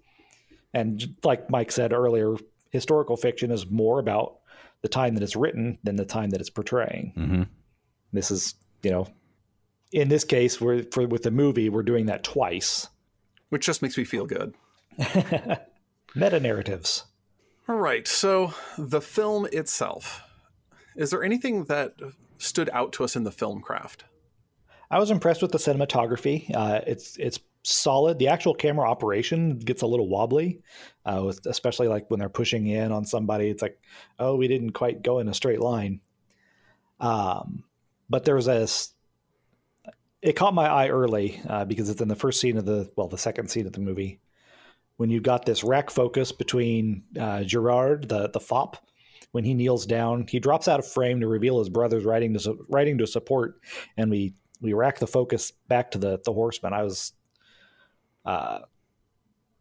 And 0.74 1.16
like 1.22 1.50
Mike 1.50 1.70
said 1.70 1.92
earlier, 1.92 2.36
historical 2.70 3.16
fiction 3.16 3.50
is 3.50 3.68
more 3.70 3.98
about 3.98 4.36
the 4.82 4.88
time 4.88 5.14
that 5.14 5.22
it's 5.22 5.36
written 5.36 5.78
than 5.82 5.96
the 5.96 6.04
time 6.04 6.30
that 6.30 6.40
it's 6.40 6.50
portraying. 6.50 7.12
hmm 7.14 7.42
This 8.12 8.30
is, 8.30 8.54
you 8.82 8.90
know, 8.90 9.08
in 9.92 10.08
this 10.08 10.24
case, 10.24 10.60
we're 10.60 10.82
for 10.92 11.06
with 11.06 11.22
the 11.22 11.30
movie, 11.30 11.68
we're 11.68 11.82
doing 11.82 12.06
that 12.06 12.22
twice. 12.24 12.88
which 13.48 13.64
just 13.66 13.82
makes 13.82 13.96
me 13.96 14.04
feel 14.04 14.26
good. 14.26 14.54
Meta 16.14 16.40
narratives. 16.40 17.04
All 17.68 17.76
right. 17.76 18.06
So 18.08 18.54
the 18.76 19.00
film 19.00 19.46
itself. 19.52 20.22
Is 20.96 21.10
there 21.10 21.22
anything 21.22 21.64
that 21.64 21.94
stood 22.38 22.68
out 22.72 22.92
to 22.94 23.04
us 23.04 23.14
in 23.16 23.24
the 23.24 23.30
film 23.30 23.60
craft? 23.60 24.04
I 24.90 24.98
was 24.98 25.10
impressed 25.10 25.42
with 25.42 25.52
the 25.52 25.58
cinematography. 25.58 26.54
Uh, 26.54 26.80
it's 26.86 27.16
it's 27.16 27.40
solid. 27.62 28.18
The 28.18 28.28
actual 28.28 28.54
camera 28.54 28.88
operation 28.88 29.58
gets 29.58 29.82
a 29.82 29.86
little 29.86 30.08
wobbly, 30.08 30.62
uh, 31.04 31.22
with, 31.26 31.44
especially 31.46 31.88
like 31.88 32.10
when 32.10 32.20
they're 32.20 32.28
pushing 32.28 32.66
in 32.66 32.92
on 32.92 33.04
somebody. 33.04 33.48
It's 33.48 33.62
like, 33.62 33.78
oh, 34.18 34.36
we 34.36 34.48
didn't 34.48 34.72
quite 34.72 35.02
go 35.02 35.18
in 35.18 35.28
a 35.28 35.34
straight 35.34 35.60
line. 35.60 36.00
Um, 37.00 37.64
but 38.08 38.24
there 38.24 38.36
was 38.36 38.48
a. 38.48 38.66
It 40.20 40.34
caught 40.34 40.54
my 40.54 40.66
eye 40.66 40.88
early 40.88 41.40
uh, 41.48 41.64
because 41.64 41.88
it's 41.90 42.00
in 42.00 42.08
the 42.08 42.16
first 42.16 42.40
scene 42.40 42.56
of 42.56 42.64
the 42.64 42.90
well, 42.96 43.08
the 43.08 43.18
second 43.18 43.50
scene 43.50 43.66
of 43.66 43.72
the 43.72 43.80
movie, 43.80 44.20
when 44.96 45.10
you've 45.10 45.22
got 45.22 45.44
this 45.44 45.62
rack 45.62 45.90
focus 45.90 46.32
between 46.32 47.04
uh, 47.18 47.44
Gerard, 47.44 48.08
the 48.08 48.28
the 48.28 48.40
fop, 48.40 48.78
when 49.32 49.44
he 49.44 49.54
kneels 49.54 49.86
down, 49.86 50.26
he 50.26 50.40
drops 50.40 50.66
out 50.66 50.80
of 50.80 50.86
frame 50.86 51.20
to 51.20 51.28
reveal 51.28 51.58
his 51.58 51.68
brother's 51.68 52.04
writing 52.04 52.36
to 52.36 52.66
riding 52.68 52.98
to 52.98 53.06
support, 53.06 53.60
and 53.96 54.10
we 54.10 54.34
we 54.60 54.72
rack 54.72 54.98
the 54.98 55.06
focus 55.06 55.52
back 55.68 55.90
to 55.92 55.98
the 55.98 56.20
the 56.24 56.32
horseman. 56.32 56.72
I 56.72 56.82
was, 56.82 57.12
uh, 58.24 58.60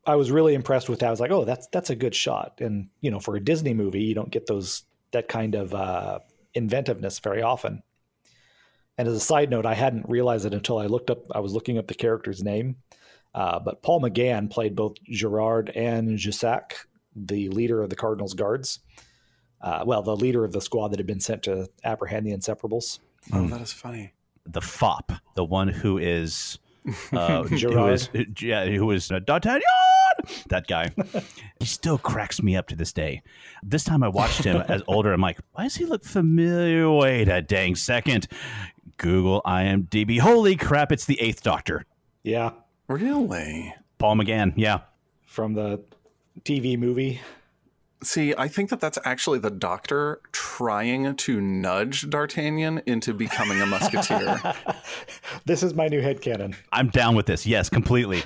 I 0.06 0.16
was 0.16 0.32
really 0.32 0.54
impressed 0.54 0.90
with 0.90 1.00
that. 1.00 1.08
I 1.08 1.12
was 1.12 1.20
like, 1.20 1.32
oh, 1.32 1.46
that's 1.46 1.68
that's 1.68 1.90
a 1.90 1.96
good 1.96 2.16
shot. 2.16 2.60
And 2.60 2.90
you 3.02 3.12
know, 3.12 3.20
for 3.20 3.36
a 3.36 3.44
Disney 3.44 3.74
movie, 3.74 4.04
you 4.04 4.16
don't 4.16 4.32
get 4.32 4.48
those 4.48 4.84
that 5.12 5.28
kind 5.28 5.56
of 5.56 5.74
uh, 5.74 6.20
inventiveness 6.54 7.20
very 7.20 7.42
often. 7.42 7.84
And 8.98 9.08
as 9.08 9.14
a 9.14 9.20
side 9.20 9.50
note, 9.50 9.66
I 9.66 9.76
hadn't 9.76 10.10
realized 10.10 10.46
it 10.46 10.54
until 10.54 10.80
I 10.80 10.88
looked 10.88 11.12
up. 11.12 11.20
I 11.32 11.40
was 11.40 11.54
looking 11.54 11.78
up 11.78 11.88
the 11.88 11.94
character's 11.94 12.44
name, 12.44 12.78
uh, 13.36 13.60
but 13.60 13.84
Paul 13.84 14.02
McGann 14.02 14.50
played 14.50 14.76
both 14.76 14.96
Gerard 15.04 15.70
and 15.70 16.18
Jussac, 16.18 16.74
the 17.16 17.50
leader 17.50 17.84
of 17.84 17.90
the 17.92 17.96
Cardinals 17.96 18.34
Guards. 18.34 18.80
Uh, 19.62 19.84
well, 19.86 20.02
the 20.02 20.16
leader 20.16 20.44
of 20.44 20.52
the 20.52 20.62
squad 20.62 20.90
that 20.90 21.00
had 21.00 21.08
been 21.08 21.20
sent 21.20 21.44
to 21.44 21.68
apprehend 21.84 22.26
the 22.26 22.32
Inseparables. 22.32 23.00
Oh, 23.34 23.48
that 23.48 23.62
is 23.62 23.74
funny. 23.74 24.14
The 24.50 24.62
fop, 24.62 25.12
the 25.36 25.44
one 25.44 25.68
who 25.68 25.98
is 25.98 26.60
uh, 27.12 27.44
who 27.44 27.58
Gerard. 27.58 28.10
yeah, 28.42 28.66
who 28.66 28.92
is 28.92 29.12
uh, 29.12 29.20
D'Artagnan. 29.20 29.62
That 30.50 30.68
guy, 30.68 30.92
he 31.60 31.66
still 31.66 31.98
cracks 31.98 32.42
me 32.42 32.56
up 32.56 32.68
to 32.70 32.76
this 32.76 32.92
day. 32.92 33.22
This 33.62 33.84
time 33.84 34.02
I 34.04 34.08
watched 34.08 34.44
him 34.44 34.58
as 34.68 34.82
older. 34.88 35.14
I'm 35.14 35.22
like, 35.22 35.38
why 35.54 35.64
does 35.64 35.76
he 35.76 35.86
look 35.86 36.04
familiar? 36.04 36.90
Wait 36.92 37.28
a 37.28 37.42
dang 37.42 37.76
second. 37.76 38.28
Google 38.98 39.42
IMDb. 39.46 40.20
Holy 40.20 40.56
crap! 40.56 40.92
It's 40.92 41.06
the 41.06 41.22
Eighth 41.22 41.44
Doctor, 41.44 41.86
Yeah, 42.24 42.52
Really? 42.88 43.74
Paul 44.00 44.16
McGann. 44.16 44.54
Yeah, 44.56 44.80
from 45.26 45.54
the 45.54 45.82
TV 46.44 46.80
movie. 46.80 47.22
See, 48.04 48.34
I 48.38 48.48
think 48.48 48.70
that 48.70 48.80
that's 48.80 49.00
actually 49.06 49.40
the 49.40 49.50
doctor 49.50 50.22
trying 50.32 51.16
to 51.16 51.42
nudge 51.42 52.08
D'Artagnan 52.10 52.84
into 52.86 53.14
becoming 53.14 53.60
a 53.62 53.66
musketeer. 53.66 54.40
This 55.46 55.64
is 55.64 55.74
my 55.74 55.88
new 55.88 56.02
head 56.02 56.22
headcanon. 56.22 56.56
I'm 56.74 56.90
down 56.90 57.16
with 57.16 57.26
this. 57.26 57.46
Yes, 57.46 57.70
completely. 57.70 58.24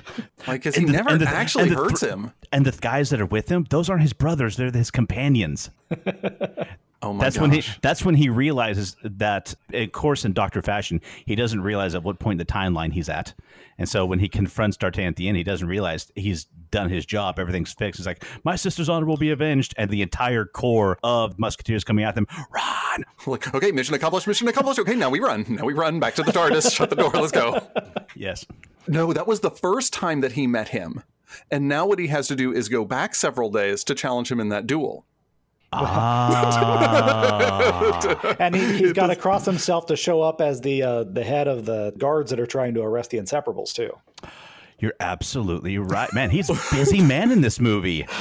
Like, 0.48 0.62
because 0.62 0.74
he 0.74 0.84
the- 0.84 0.92
never 0.92 1.16
the- 1.16 1.28
actually 1.28 1.68
the 1.68 1.76
hurts 1.76 2.00
thr- 2.00 2.06
him. 2.08 2.32
And 2.50 2.64
the 2.66 2.76
guys 2.80 3.10
that 3.10 3.20
are 3.20 3.26
with 3.26 3.48
him, 3.48 3.64
those 3.70 3.88
aren't 3.88 4.02
his 4.02 4.12
brothers; 4.12 4.56
they're 4.56 4.70
his 4.72 4.90
companions. 4.90 5.70
Oh 7.02 7.12
my 7.12 7.24
that's 7.24 7.36
gosh. 7.36 7.42
when 7.42 7.50
he 7.50 7.64
that's 7.82 8.04
when 8.04 8.14
he 8.14 8.28
realizes 8.28 8.96
that 9.02 9.54
of 9.72 9.92
course 9.92 10.24
in 10.24 10.32
doctor 10.32 10.62
fashion 10.62 11.00
he 11.26 11.34
doesn't 11.34 11.60
realize 11.60 11.94
at 11.94 12.02
what 12.02 12.18
point 12.18 12.40
in 12.40 12.46
the 12.46 12.52
timeline 12.52 12.92
he's 12.92 13.08
at 13.08 13.34
and 13.78 13.88
so 13.88 14.06
when 14.06 14.20
he 14.20 14.28
confronts 14.28 14.76
d'artagnan 14.76 15.08
at 15.08 15.16
the 15.16 15.26
end 15.28 15.36
he 15.36 15.42
doesn't 15.42 15.68
realize 15.68 16.12
he's 16.14 16.44
done 16.70 16.88
his 16.88 17.04
job 17.04 17.38
everything's 17.38 17.72
fixed 17.72 17.98
he's 17.98 18.06
like 18.06 18.24
my 18.44 18.54
sister's 18.54 18.88
honor 18.88 19.04
will 19.04 19.16
be 19.16 19.30
avenged 19.30 19.74
and 19.76 19.90
the 19.90 20.00
entire 20.00 20.44
corps 20.44 20.98
of 21.02 21.38
musketeers 21.38 21.82
coming 21.82 22.04
at 22.04 22.14
them 22.14 22.26
run 22.54 23.04
like, 23.26 23.54
okay, 23.54 23.72
mission 23.72 23.94
accomplished, 23.94 24.26
mission 24.26 24.48
accomplished. 24.48 24.78
Okay, 24.80 24.94
now 24.94 25.10
we 25.10 25.20
run. 25.20 25.44
Now 25.48 25.64
we 25.64 25.72
run 25.72 26.00
back 26.00 26.14
to 26.16 26.22
the 26.22 26.32
TARDIS. 26.32 26.74
Shut 26.74 26.90
the 26.90 26.96
door. 26.96 27.10
Let's 27.10 27.32
go. 27.32 27.60
yes 28.16 28.46
No, 28.86 29.12
that 29.12 29.26
was 29.26 29.40
the 29.40 29.50
first 29.50 29.92
time 29.92 30.20
that 30.20 30.32
he 30.32 30.46
met 30.46 30.68
him. 30.68 31.02
And 31.50 31.68
now 31.68 31.86
what 31.86 31.98
he 31.98 32.08
has 32.08 32.28
to 32.28 32.36
do 32.36 32.52
is 32.52 32.68
go 32.68 32.84
back 32.84 33.14
several 33.14 33.50
days 33.50 33.84
to 33.84 33.94
challenge 33.94 34.30
him 34.30 34.40
in 34.40 34.50
that 34.50 34.66
duel. 34.66 35.06
and 38.38 38.54
he, 38.54 38.78
he's 38.78 38.92
got 38.92 39.06
to 39.08 39.16
cross 39.16 39.44
himself 39.46 39.86
to 39.86 39.96
show 39.96 40.20
up 40.20 40.40
as 40.40 40.60
the 40.60 40.82
uh, 40.82 41.04
the 41.04 41.24
head 41.24 41.48
of 41.48 41.64
the 41.64 41.92
guards 41.98 42.30
that 42.30 42.38
are 42.38 42.46
trying 42.46 42.74
to 42.74 42.82
arrest 42.82 43.10
the 43.10 43.18
Inseparables 43.18 43.72
too. 43.72 43.90
You're 44.78 44.94
absolutely 45.00 45.78
right, 45.78 46.12
man. 46.12 46.30
He's 46.30 46.50
a 46.50 46.58
busy 46.74 47.00
man 47.00 47.30
in 47.30 47.40
this 47.40 47.60
movie. 47.60 48.06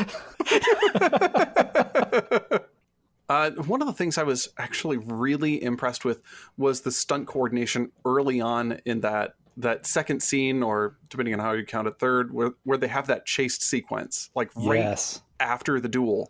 Uh, 3.29 3.51
one 3.51 3.81
of 3.81 3.87
the 3.87 3.93
things 3.93 4.17
I 4.17 4.23
was 4.23 4.49
actually 4.57 4.97
really 4.97 5.63
impressed 5.63 6.03
with 6.03 6.21
was 6.57 6.81
the 6.81 6.91
stunt 6.91 7.27
coordination 7.27 7.93
early 8.03 8.41
on 8.41 8.81
in 8.83 8.99
that 9.01 9.35
that 9.55 9.85
second 9.85 10.21
scene, 10.21 10.61
or 10.61 10.97
depending 11.07 11.33
on 11.33 11.39
how 11.39 11.53
you 11.53 11.65
count 11.65 11.87
it, 11.87 11.97
third, 11.97 12.33
where 12.33 12.51
where 12.65 12.77
they 12.77 12.89
have 12.89 13.07
that 13.07 13.25
chased 13.25 13.63
sequence, 13.63 14.29
like 14.35 14.51
right 14.57 14.79
Yes. 14.79 15.21
after 15.39 15.79
the 15.79 15.87
duel. 15.87 16.29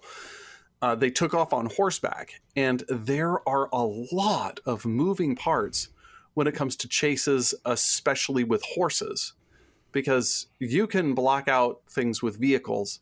Uh, 0.82 0.96
they 0.96 1.10
took 1.12 1.34
off 1.34 1.54
on 1.54 1.68
horseback, 1.68 2.42
and 2.56 2.84
there 2.90 3.48
are 3.48 3.70
a 3.72 3.84
lot 3.84 4.60
of 4.66 4.86
moving 4.86 5.36
parts 5.36 5.90
when 6.34 6.48
it 6.48 6.56
comes 6.56 6.76
to 6.78 6.88
chases, 6.88 7.54
especially 7.66 8.44
with 8.44 8.64
horses, 8.64 9.34
because 9.92 10.48
you 10.60 10.88
can 10.88 11.14
block 11.14 11.48
out 11.48 11.82
things 11.90 12.24
with 12.24 12.40
vehicles 12.40 13.00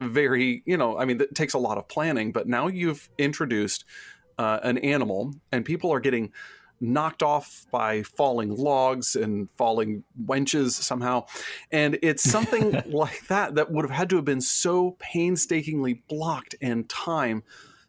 very, 0.00 0.62
you 0.66 0.76
know, 0.76 0.98
I 0.98 1.04
mean, 1.04 1.20
it 1.20 1.34
takes 1.34 1.54
a 1.54 1.58
lot 1.58 1.78
of 1.78 1.88
planning, 1.88 2.32
but 2.32 2.46
now 2.46 2.66
you've 2.66 3.08
introduced 3.18 3.84
uh, 4.38 4.60
an 4.62 4.78
animal, 4.78 5.34
and 5.50 5.64
people 5.64 5.92
are 5.92 6.00
getting 6.00 6.32
knocked 6.80 7.22
off 7.22 7.66
by 7.70 8.02
falling 8.02 8.54
logs 8.54 9.16
and 9.16 9.50
falling 9.56 10.04
wenches 10.24 10.70
somehow. 10.70 11.26
And 11.70 11.98
it's 12.02 12.22
something 12.30 12.82
like 12.86 13.26
that 13.28 13.54
that 13.54 13.70
would 13.70 13.84
have 13.84 13.96
had 13.96 14.10
to 14.10 14.16
have 14.16 14.24
been 14.24 14.40
so 14.40 14.96
painstakingly 14.98 16.02
blocked 16.08 16.54
and 16.60 16.88
time 16.88 17.42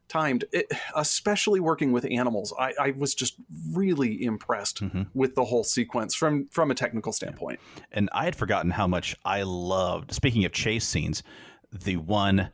timed, 0.08 0.46
it, 0.52 0.72
especially 0.96 1.60
working 1.60 1.92
with 1.92 2.06
animals. 2.10 2.54
I, 2.58 2.74
I 2.80 2.92
was 2.92 3.14
just 3.14 3.36
really 3.72 4.24
impressed 4.24 4.82
mm-hmm. 4.82 5.04
with 5.14 5.36
the 5.36 5.46
whole 5.46 5.64
sequence 5.64 6.16
from 6.16 6.48
from 6.48 6.72
a 6.72 6.76
technical 6.76 7.12
standpoint. 7.12 7.60
And 7.92 8.10
I 8.14 8.26
had 8.26 8.36
forgotten 8.36 8.72
how 8.72 8.88
much 8.88 9.16
I 9.26 9.44
loved, 9.44 10.14
speaking 10.14 10.46
of 10.46 10.52
chase 10.52 10.88
scenes, 10.88 11.24
the 11.72 11.98
one 11.98 12.50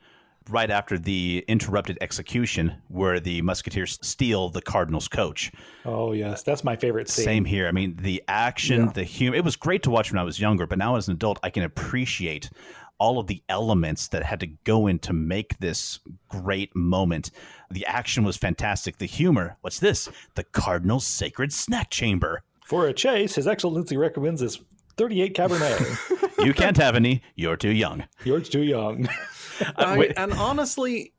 right 0.50 0.70
after 0.70 0.98
the 0.98 1.44
interrupted 1.48 1.98
execution 2.00 2.74
where 2.88 3.20
the 3.20 3.40
musketeers 3.42 3.98
steal 4.02 4.48
the 4.50 4.62
cardinal's 4.62 5.08
coach. 5.08 5.50
Oh 5.84 6.12
yes, 6.12 6.42
that's 6.42 6.64
my 6.64 6.76
favorite 6.76 7.08
scene. 7.08 7.24
Same 7.24 7.44
here. 7.44 7.66
I 7.66 7.72
mean, 7.72 7.96
the 8.00 8.22
action, 8.28 8.90
the 8.94 9.04
humor. 9.04 9.36
It 9.36 9.44
was 9.44 9.56
great 9.56 9.82
to 9.84 9.90
watch 9.90 10.12
when 10.12 10.18
I 10.18 10.24
was 10.24 10.40
younger, 10.40 10.66
but 10.66 10.78
now 10.78 10.96
as 10.96 11.08
an 11.08 11.14
adult, 11.14 11.38
I 11.42 11.50
can 11.50 11.62
appreciate 11.62 12.50
all 12.98 13.18
of 13.18 13.26
the 13.26 13.42
elements 13.48 14.08
that 14.08 14.22
had 14.22 14.40
to 14.40 14.46
go 14.46 14.86
in 14.86 14.98
to 15.00 15.12
make 15.12 15.58
this 15.58 15.98
great 16.28 16.74
moment. 16.76 17.30
The 17.70 17.84
action 17.86 18.24
was 18.24 18.36
fantastic. 18.36 18.98
The 18.98 19.06
humor. 19.06 19.56
What's 19.62 19.80
this? 19.80 20.08
The 20.34 20.44
cardinal's 20.44 21.06
sacred 21.06 21.52
snack 21.52 21.90
chamber. 21.90 22.42
For 22.64 22.86
a 22.86 22.92
chase, 22.92 23.34
His 23.34 23.46
Excellency 23.46 23.96
recommends 23.96 24.40
this 24.40 24.60
38 24.96 25.34
Cabernet. 25.34 26.30
You 26.44 26.54
can't 26.54 26.76
have 26.76 26.96
any. 26.96 27.22
You're 27.34 27.56
too 27.56 27.72
young. 27.72 28.04
You're 28.24 28.40
too 28.40 28.62
young. 28.62 29.08
I, 29.76 30.12
and 30.16 30.32
honestly, 30.32 31.14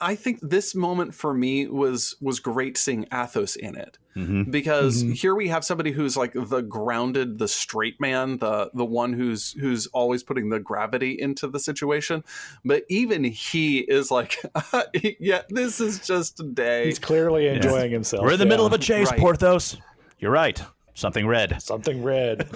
I 0.00 0.14
think 0.14 0.40
this 0.42 0.74
moment 0.74 1.14
for 1.14 1.34
me 1.34 1.66
was 1.66 2.16
was 2.20 2.40
great 2.40 2.78
seeing 2.78 3.06
Athos 3.12 3.54
in 3.54 3.76
it 3.76 3.98
mm-hmm. 4.16 4.50
because 4.50 5.02
mm-hmm. 5.02 5.12
here 5.12 5.34
we 5.34 5.48
have 5.48 5.62
somebody 5.62 5.90
who's 5.90 6.16
like 6.16 6.32
the 6.32 6.62
grounded, 6.62 7.38
the 7.38 7.48
straight 7.48 8.00
man, 8.00 8.38
the 8.38 8.70
the 8.72 8.84
one 8.84 9.12
who's 9.12 9.52
who's 9.52 9.86
always 9.88 10.22
putting 10.22 10.48
the 10.48 10.58
gravity 10.58 11.20
into 11.20 11.46
the 11.48 11.58
situation. 11.58 12.24
But 12.64 12.84
even 12.88 13.24
he 13.24 13.80
is 13.80 14.10
like, 14.10 14.38
yeah, 15.20 15.42
this 15.50 15.80
is 15.80 15.98
just 16.06 16.40
a 16.40 16.44
day. 16.44 16.86
He's 16.86 16.98
clearly 16.98 17.48
enjoying 17.48 17.90
himself. 17.90 18.24
We're 18.24 18.32
in 18.32 18.38
the 18.38 18.46
middle 18.46 18.66
of 18.66 18.72
a 18.72 18.78
chase, 18.78 19.10
Right. 19.10 19.20
Porthos. 19.20 19.76
You're 20.18 20.30
right. 20.30 20.62
Something 21.00 21.26
red. 21.26 21.60
something 21.62 22.02
red. 22.02 22.48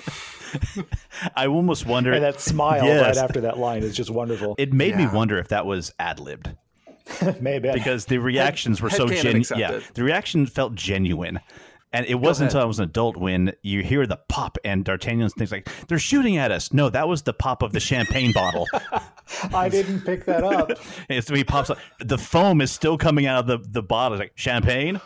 I 1.37 1.47
almost 1.47 1.87
wonder. 1.87 2.13
and 2.13 2.23
that 2.23 2.41
smile 2.41 2.85
Yes. 2.85 3.17
right 3.17 3.25
after 3.25 3.41
that 3.43 3.59
line 3.59 3.83
is 3.83 3.97
just 3.97 4.11
wonderful. 4.11 4.55
It 4.59 4.73
made 4.73 4.97
me 4.97 5.07
wonder 5.07 5.39
if 5.39 5.49
that 5.49 5.67
was 5.67 5.93
ad 5.99 6.21
libbed 6.21 6.55
Maybe 7.41 7.71
because 7.73 8.07
the 8.07 8.19
reactions 8.19 8.81
were 8.81 8.91
so 8.91 9.07
genuine. 9.09 9.45
Yeah, 9.57 9.81
the 9.95 10.03
reaction 10.05 10.47
felt 10.47 10.75
genuine. 10.75 11.41
And 11.93 12.05
it 12.07 12.17
wasn't 12.17 12.51
until 12.51 12.61
I 12.63 12.65
was 12.65 12.81
an 12.81 12.87
adult 12.87 13.17
when 13.17 13.53
you 13.63 13.85
hear 13.85 14.05
the 14.05 14.19
pop 14.29 14.59
and 14.65 14.85
D'Artagnan's 14.85 15.33
things 15.35 15.53
like, 15.53 15.69
they're 15.87 15.97
shooting 16.01 16.37
at 16.39 16.51
us. 16.51 16.73
No, 16.73 16.91
that 16.91 17.07
was 17.07 17.23
the 17.23 17.33
pop 17.33 17.63
of 17.63 17.73
the 17.73 17.79
champagne 17.79 18.33
bottle. 18.33 18.67
I 19.55 19.69
didn't 19.69 20.01
pick 20.01 20.25
that 20.25 20.43
up. 20.43 20.73
It's 21.09 21.29
he 21.29 21.45
pops 21.45 21.71
up. 21.71 21.79
The 22.01 22.19
foam 22.19 22.61
is 22.61 22.73
still 22.73 22.99
coming 22.99 23.27
out 23.27 23.39
of 23.39 23.47
the, 23.47 23.69
the 23.71 23.83
bottle. 23.83 24.15
It's 24.17 24.21
like 24.21 24.33
champagne. 24.35 25.01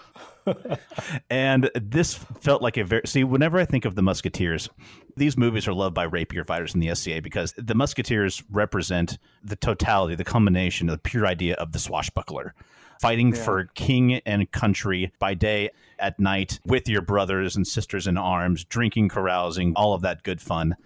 And 1.31 1.71
this 1.75 2.15
felt 2.15 2.63
like 2.63 2.77
a 2.77 2.85
very 2.85 3.03
see. 3.07 3.25
Whenever 3.25 3.59
I 3.59 3.65
think 3.65 3.85
of 3.85 3.95
the 3.95 4.03
Musketeers, 4.03 4.69
these 5.17 5.37
movies 5.37 5.67
are 5.69 5.73
loved 5.73 5.95
by 5.95 6.05
rapier 6.05 6.45
fighters 6.45 6.75
in 6.75 6.81
the 6.81 6.95
SCA 6.95 7.21
because 7.23 7.55
the 7.57 7.75
Musketeers 7.75 8.43
represent 8.51 9.19
the 9.43 9.57
totality, 9.57 10.15
the 10.15 10.25
combination, 10.25 10.87
the 10.87 10.99
pure 10.99 11.27
idea 11.27 11.55
of 11.55 11.73
the 11.73 11.79
swashbuckler, 11.79 12.55
fighting 13.01 13.33
for 13.33 13.67
king 13.75 14.15
and 14.15 14.51
country 14.53 15.13
by 15.19 15.35
day, 15.35 15.71
at 15.99 16.19
night 16.21 16.61
with 16.65 16.89
your 16.89 17.03
brothers 17.03 17.57
and 17.57 17.67
sisters 17.67 18.07
in 18.07 18.17
arms, 18.17 18.65
drinking, 18.65 19.09
carousing, 19.09 19.73
all 19.75 19.95
of 19.95 20.03
that 20.03 20.23
good 20.23 20.41
fun 20.41 20.77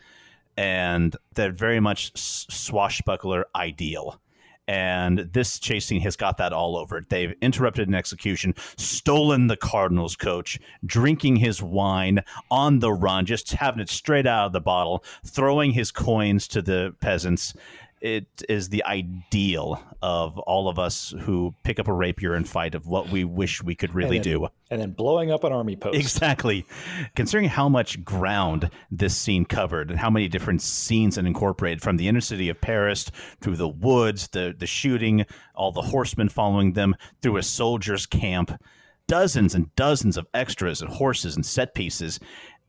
and 0.57 1.17
they're 1.35 1.53
very 1.53 1.81
much 1.81 2.13
swashbuckler 2.17 3.47
ideal. 3.55 4.21
And 4.69 5.19
this 5.33 5.59
chasing 5.59 6.01
has 6.03 6.17
got 6.17 6.37
that 6.39 6.53
all 6.53 6.77
over 6.77 6.99
it. 6.99 7.11
They've 7.11 7.35
interrupted 7.43 7.89
an 7.89 7.95
execution, 7.95 8.55
stolen 8.77 9.49
the 9.49 9.57
Cardinals 9.57 10.15
coach, 10.15 10.59
drinking 10.87 11.37
his 11.37 11.61
wine 11.61 12.23
on 12.51 12.79
the 12.79 12.93
run, 12.93 13.27
just 13.27 13.53
having 13.53 13.81
it 13.81 13.89
straight 13.89 14.27
out 14.27 14.47
of 14.47 14.53
the 14.53 14.61
bottle, 14.61 15.05
throwing 15.27 15.73
his 15.73 15.91
coins 15.91 16.47
to 16.49 16.63
the 16.63 16.95
peasants. 17.01 17.55
It 18.03 18.43
is 18.49 18.69
the 18.69 18.85
ideal 18.85 19.81
of 20.03 20.37
all 20.41 20.69
of 20.69 20.77
us 20.77 21.15
who 21.21 21.55
pick 21.63 21.79
up 21.79 21.87
a 21.87 21.93
rapier 21.93 22.35
and 22.35 22.49
fight 22.49 22.75
of 22.75 22.89
what 22.89 23.11
we 23.11 23.23
wish 23.23 23.63
we 23.63 23.77
could 23.77 23.95
really 23.95 24.17
And 24.17 24.25
then- 24.25 24.33
do. 24.33 24.49
And 24.73 24.81
then 24.81 24.91
blowing 24.91 25.31
up 25.31 25.45
an 25.45 25.53
army 25.53 25.77
post. 25.77 25.97
Exactly. 25.97 26.67
Considering 27.15 27.49
how 27.49 27.69
much 27.69 28.03
ground 28.05 28.71
this 28.91 29.17
scene 29.17 29.45
covered 29.45 29.89
and 29.91 30.01
how 30.01 30.11
many 30.11 30.27
different 30.27 30.63
scenes 30.63 31.17
it 31.17 31.27
incorporated 31.27 31.81
from 31.81 31.97
the 31.97 32.09
inner 32.09 32.21
city 32.23 32.49
of 32.49 32.61
Paris 32.61 33.09
through 33.41 33.57
the 33.57 33.69
woods, 33.69 34.27
the, 34.29 34.53
the 34.59 34.67
shooting, 34.67 35.25
all 35.55 35.71
the 35.71 35.83
horsemen 35.83 36.29
following 36.29 36.73
them, 36.73 36.97
through 37.21 37.37
a 37.37 37.43
soldier's 37.45 38.05
camp, 38.07 38.61
dozens 39.07 39.55
and 39.55 39.73
dozens 39.77 40.17
of 40.17 40.27
extras 40.35 40.81
and 40.81 40.91
horses 40.91 41.37
and 41.37 41.45
set 41.47 41.75
pieces. 41.75 42.19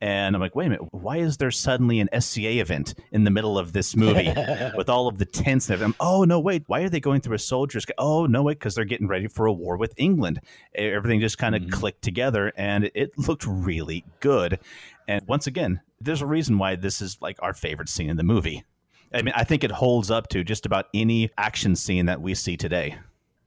And 0.03 0.35
I'm 0.35 0.41
like, 0.41 0.53
wait 0.53 0.65
a 0.65 0.69
minute, 0.71 0.93
why 0.93 1.19
is 1.19 1.37
there 1.37 1.49
suddenly 1.49 2.01
an 2.01 2.09
SCA 2.19 2.59
event 2.59 2.93
in 3.13 3.23
the 3.23 3.31
middle 3.31 3.57
of 3.57 3.71
this 3.71 3.95
movie 3.95 4.33
with 4.75 4.89
all 4.89 5.07
of 5.07 5.17
the 5.17 5.25
tents 5.25 5.69
and 5.69 5.75
everything? 5.75 5.95
Oh, 6.01 6.25
no, 6.25 6.41
wait, 6.41 6.63
why 6.67 6.81
are 6.81 6.89
they 6.89 6.99
going 6.99 7.21
through 7.21 7.35
a 7.35 7.39
soldier's? 7.39 7.85
Oh, 7.97 8.25
no, 8.25 8.43
wait, 8.43 8.59
because 8.59 8.75
they're 8.75 8.83
getting 8.83 9.07
ready 9.07 9.27
for 9.27 9.45
a 9.45 9.53
war 9.53 9.77
with 9.77 9.93
England. 9.95 10.41
Everything 10.75 11.21
just 11.21 11.37
kind 11.37 11.55
of 11.55 11.61
mm-hmm. 11.61 11.71
clicked 11.71 12.01
together 12.01 12.51
and 12.57 12.91
it 12.93 13.17
looked 13.17 13.47
really 13.47 14.03
good. 14.19 14.59
And 15.07 15.25
once 15.25 15.47
again, 15.47 15.79
there's 16.01 16.21
a 16.21 16.27
reason 16.27 16.57
why 16.57 16.75
this 16.75 17.01
is 17.01 17.17
like 17.21 17.37
our 17.41 17.53
favorite 17.53 17.87
scene 17.87 18.09
in 18.09 18.17
the 18.17 18.23
movie. 18.23 18.65
I 19.13 19.21
mean, 19.21 19.33
I 19.37 19.45
think 19.45 19.63
it 19.63 19.71
holds 19.71 20.11
up 20.11 20.27
to 20.29 20.43
just 20.43 20.65
about 20.65 20.87
any 20.93 21.29
action 21.37 21.77
scene 21.77 22.07
that 22.07 22.21
we 22.21 22.35
see 22.35 22.57
today. 22.57 22.97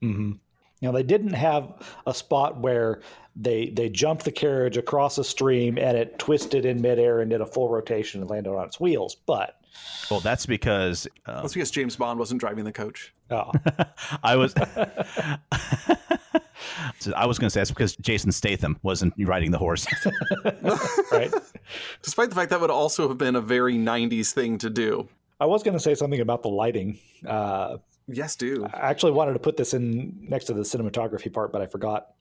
Mm-hmm. 0.01 0.31
You 0.79 0.87
know, 0.87 0.91
they 0.91 1.03
didn't 1.03 1.33
have 1.33 1.73
a 2.05 2.13
spot 2.13 2.59
where 2.59 3.01
they 3.39 3.69
they 3.69 3.89
jumped 3.89 4.25
the 4.25 4.31
carriage 4.31 4.77
across 4.77 5.17
a 5.17 5.23
stream 5.23 5.77
and 5.77 5.97
it 5.97 6.17
twisted 6.17 6.65
in 6.65 6.81
midair 6.81 7.21
and 7.21 7.29
did 7.29 7.41
a 7.41 7.45
full 7.45 7.69
rotation 7.69 8.21
and 8.21 8.29
landed 8.29 8.51
on 8.51 8.65
its 8.65 8.79
wheels. 8.79 9.15
But 9.15 9.59
Well, 10.09 10.19
that's 10.19 10.45
because 10.45 11.07
uh, 11.25 11.41
That's 11.41 11.53
because 11.53 11.71
James 11.71 11.95
Bond 11.95 12.19
wasn't 12.19 12.39
driving 12.39 12.65
the 12.65 12.71
coach. 12.71 13.13
oh, 13.29 13.51
I 14.23 14.35
was. 14.35 14.53
So 16.99 17.13
I 17.15 17.25
was 17.25 17.37
going 17.37 17.47
to 17.47 17.51
say 17.51 17.59
that's 17.59 17.71
because 17.71 17.95
Jason 17.97 18.31
Statham 18.31 18.77
wasn't 18.81 19.13
riding 19.17 19.51
the 19.51 19.59
horse. 19.59 19.85
right. 21.11 21.33
Despite 22.01 22.29
the 22.29 22.35
fact 22.35 22.49
that 22.49 22.59
would 22.59 22.71
also 22.71 23.07
have 23.07 23.17
been 23.17 23.35
a 23.35 23.41
very 23.41 23.75
90s 23.75 24.33
thing 24.33 24.57
to 24.59 24.69
do. 24.69 25.07
I 25.39 25.45
was 25.45 25.61
going 25.61 25.75
to 25.75 25.79
say 25.79 25.93
something 25.93 26.19
about 26.19 26.41
the 26.41 26.49
lighting. 26.49 26.97
Uh, 27.25 27.77
Yes, 28.07 28.35
do. 28.37 28.65
I 28.73 28.89
actually 28.89 29.11
wanted 29.11 29.33
to 29.33 29.39
put 29.39 29.57
this 29.57 29.73
in 29.73 30.17
next 30.21 30.45
to 30.45 30.53
the 30.53 30.61
cinematography 30.61 31.31
part, 31.31 31.51
but 31.51 31.61
I 31.61 31.65
forgot. 31.65 32.13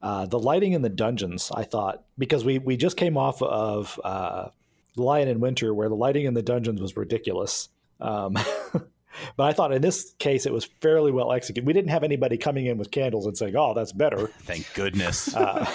Uh, 0.00 0.26
the 0.26 0.38
lighting 0.38 0.72
in 0.72 0.82
the 0.82 0.88
dungeons, 0.88 1.50
I 1.52 1.64
thought, 1.64 2.04
because 2.16 2.44
we 2.44 2.58
we 2.58 2.76
just 2.76 2.96
came 2.96 3.16
off 3.16 3.42
of 3.42 3.98
uh, 4.04 4.48
Lion 4.96 5.28
in 5.28 5.40
Winter, 5.40 5.74
where 5.74 5.88
the 5.88 5.96
lighting 5.96 6.24
in 6.24 6.34
the 6.34 6.42
dungeons 6.42 6.80
was 6.80 6.96
ridiculous. 6.96 7.68
Um, 8.00 8.34
but 9.36 9.44
I 9.44 9.52
thought 9.52 9.72
in 9.72 9.82
this 9.82 10.14
case 10.18 10.46
it 10.46 10.52
was 10.52 10.64
fairly 10.80 11.10
well 11.10 11.32
executed. 11.32 11.66
We 11.66 11.72
didn't 11.72 11.90
have 11.90 12.04
anybody 12.04 12.36
coming 12.36 12.66
in 12.66 12.78
with 12.78 12.90
candles 12.90 13.26
and 13.26 13.36
saying, 13.36 13.56
"Oh, 13.56 13.74
that's 13.74 13.92
better." 13.92 14.26
Thank 14.42 14.72
goodness. 14.74 15.34
Uh, 15.34 15.70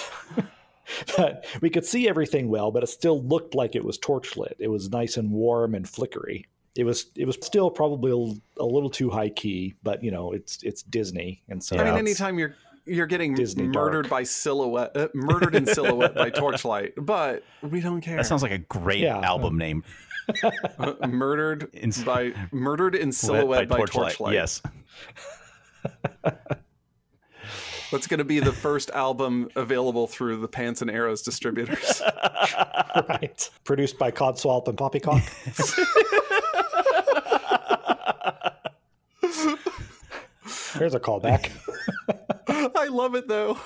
but 1.17 1.45
we 1.61 1.69
could 1.69 1.85
see 1.85 2.07
everything 2.07 2.49
well, 2.49 2.71
but 2.71 2.83
it 2.83 2.87
still 2.87 3.21
looked 3.21 3.55
like 3.55 3.75
it 3.75 3.83
was 3.83 3.97
torch 3.97 4.37
lit. 4.37 4.55
It 4.59 4.69
was 4.69 4.89
nice 4.89 5.17
and 5.17 5.31
warm 5.31 5.75
and 5.75 5.87
flickery. 5.87 6.47
It 6.75 6.85
was 6.85 7.07
it 7.15 7.25
was 7.25 7.37
still 7.41 7.69
probably 7.69 8.11
a, 8.11 8.61
a 8.61 8.65
little 8.65 8.89
too 8.89 9.09
high 9.09 9.29
key, 9.29 9.75
but 9.83 10.03
you 10.03 10.11
know 10.11 10.31
it's 10.31 10.63
it's 10.63 10.81
Disney, 10.81 11.43
and 11.49 11.63
so 11.63 11.77
I 11.77 11.83
mean, 11.83 11.95
anytime 11.95 12.39
you're 12.39 12.55
you're 12.85 13.05
getting 13.07 13.33
Disney 13.35 13.63
murdered 13.67 14.03
dark. 14.03 14.09
by 14.09 14.23
silhouette, 14.23 14.91
uh, 14.95 15.07
murdered 15.13 15.55
in 15.55 15.65
silhouette 15.65 16.15
by 16.15 16.29
torchlight, 16.31 16.93
but 16.97 17.43
we 17.61 17.79
don't 17.81 18.01
care. 18.01 18.17
That 18.17 18.25
sounds 18.25 18.41
like 18.43 18.51
a 18.51 18.57
great 18.59 18.99
Yeah. 18.99 19.19
album 19.19 19.57
name. 19.57 19.83
Uh, 20.79 20.93
murdered 21.07 21.69
In- 21.73 21.91
by 22.05 22.33
murdered 22.51 22.95
in 22.95 23.11
silhouette 23.11 23.67
by, 23.67 23.83
torchlight. 23.85 24.33
Yes. 24.33 24.61
That's 27.91 28.07
going 28.07 28.17
to 28.19 28.23
be 28.23 28.39
the 28.39 28.53
first 28.53 28.89
album 28.91 29.49
available 29.55 30.07
through 30.07 30.37
the 30.37 30.47
Pants 30.47 30.81
and 30.81 30.89
Arrows 30.89 31.21
distributors. 31.21 32.01
right. 33.09 33.49
Produced 33.65 33.99
by 33.99 34.09
Codswallop 34.11 34.67
and 34.67 34.77
Poppycock. 34.77 35.21
Here's 40.73 40.95
a 40.95 40.99
callback. 40.99 41.49
I 42.75 42.87
love 42.87 43.15
it 43.15 43.27
though. 43.27 43.57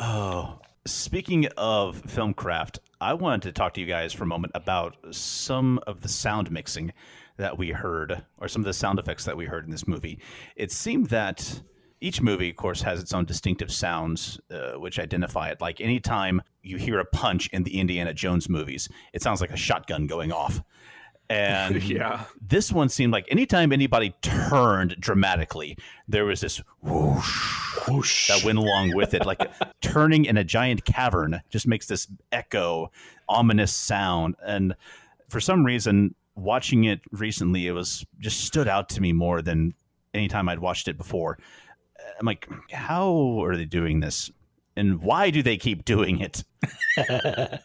Oh, 0.00 0.58
speaking 0.86 1.46
of 1.56 1.96
film 2.02 2.34
craft, 2.34 2.80
I 3.00 3.14
wanted 3.14 3.42
to 3.42 3.52
talk 3.52 3.74
to 3.74 3.80
you 3.80 3.86
guys 3.86 4.12
for 4.12 4.24
a 4.24 4.26
moment 4.26 4.52
about 4.54 4.96
some 5.10 5.78
of 5.86 6.02
the 6.02 6.08
sound 6.08 6.50
mixing 6.50 6.92
that 7.36 7.58
we 7.58 7.70
heard, 7.70 8.24
or 8.38 8.48
some 8.48 8.62
of 8.62 8.66
the 8.66 8.72
sound 8.72 8.98
effects 8.98 9.24
that 9.24 9.36
we 9.36 9.44
heard 9.44 9.64
in 9.64 9.70
this 9.70 9.86
movie. 9.86 10.18
It 10.56 10.72
seemed 10.72 11.08
that 11.10 11.62
each 12.00 12.20
movie, 12.20 12.50
of 12.50 12.56
course, 12.56 12.82
has 12.82 13.00
its 13.00 13.12
own 13.12 13.24
distinctive 13.24 13.72
sounds, 13.72 14.38
uh, 14.50 14.72
which 14.72 14.98
identify 14.98 15.48
it. 15.48 15.60
Like 15.60 15.80
anytime 15.80 16.42
you 16.62 16.76
hear 16.76 16.98
a 16.98 17.04
punch 17.04 17.48
in 17.52 17.62
the 17.62 17.78
Indiana 17.78 18.12
Jones 18.12 18.48
movies, 18.48 18.88
it 19.12 19.22
sounds 19.22 19.40
like 19.40 19.50
a 19.50 19.56
shotgun 19.56 20.06
going 20.06 20.32
off. 20.32 20.62
And 21.28 21.82
Yeah. 21.88 22.24
this 22.40 22.70
one 22.72 22.88
seemed 22.88 23.12
like 23.12 23.26
anytime 23.30 23.72
anybody 23.72 24.14
turned 24.22 24.96
dramatically, 25.00 25.76
there 26.08 26.24
was 26.24 26.40
this 26.40 26.62
whoosh, 26.82 28.28
that 28.28 28.42
went 28.44 28.58
along 28.58 28.94
with 28.94 29.14
it. 29.14 29.26
Like 29.26 29.40
turning 29.80 30.24
in 30.24 30.36
a 30.36 30.44
giant 30.44 30.84
cavern 30.84 31.40
just 31.50 31.66
makes 31.66 31.86
this 31.86 32.06
echo, 32.32 32.90
ominous 33.28 33.72
sound. 33.72 34.36
And 34.44 34.74
for 35.28 35.40
some 35.40 35.64
reason, 35.64 36.14
watching 36.34 36.84
it 36.84 37.00
recently, 37.12 37.66
it 37.66 37.72
was 37.72 38.04
just 38.20 38.44
stood 38.44 38.68
out 38.68 38.88
to 38.90 39.00
me 39.00 39.12
more 39.12 39.42
than 39.42 39.74
any 40.14 40.28
time 40.28 40.48
I'd 40.48 40.60
watched 40.60 40.88
it 40.88 40.96
before. 40.96 41.38
Uh, 41.98 42.02
I'm 42.20 42.26
like, 42.26 42.48
how 42.70 43.42
are 43.42 43.56
they 43.56 43.64
doing 43.64 44.00
this? 44.00 44.30
And 44.76 45.00
why 45.02 45.30
do 45.30 45.42
they 45.42 45.56
keep 45.56 45.84
doing 45.84 46.20
it? 46.20 46.44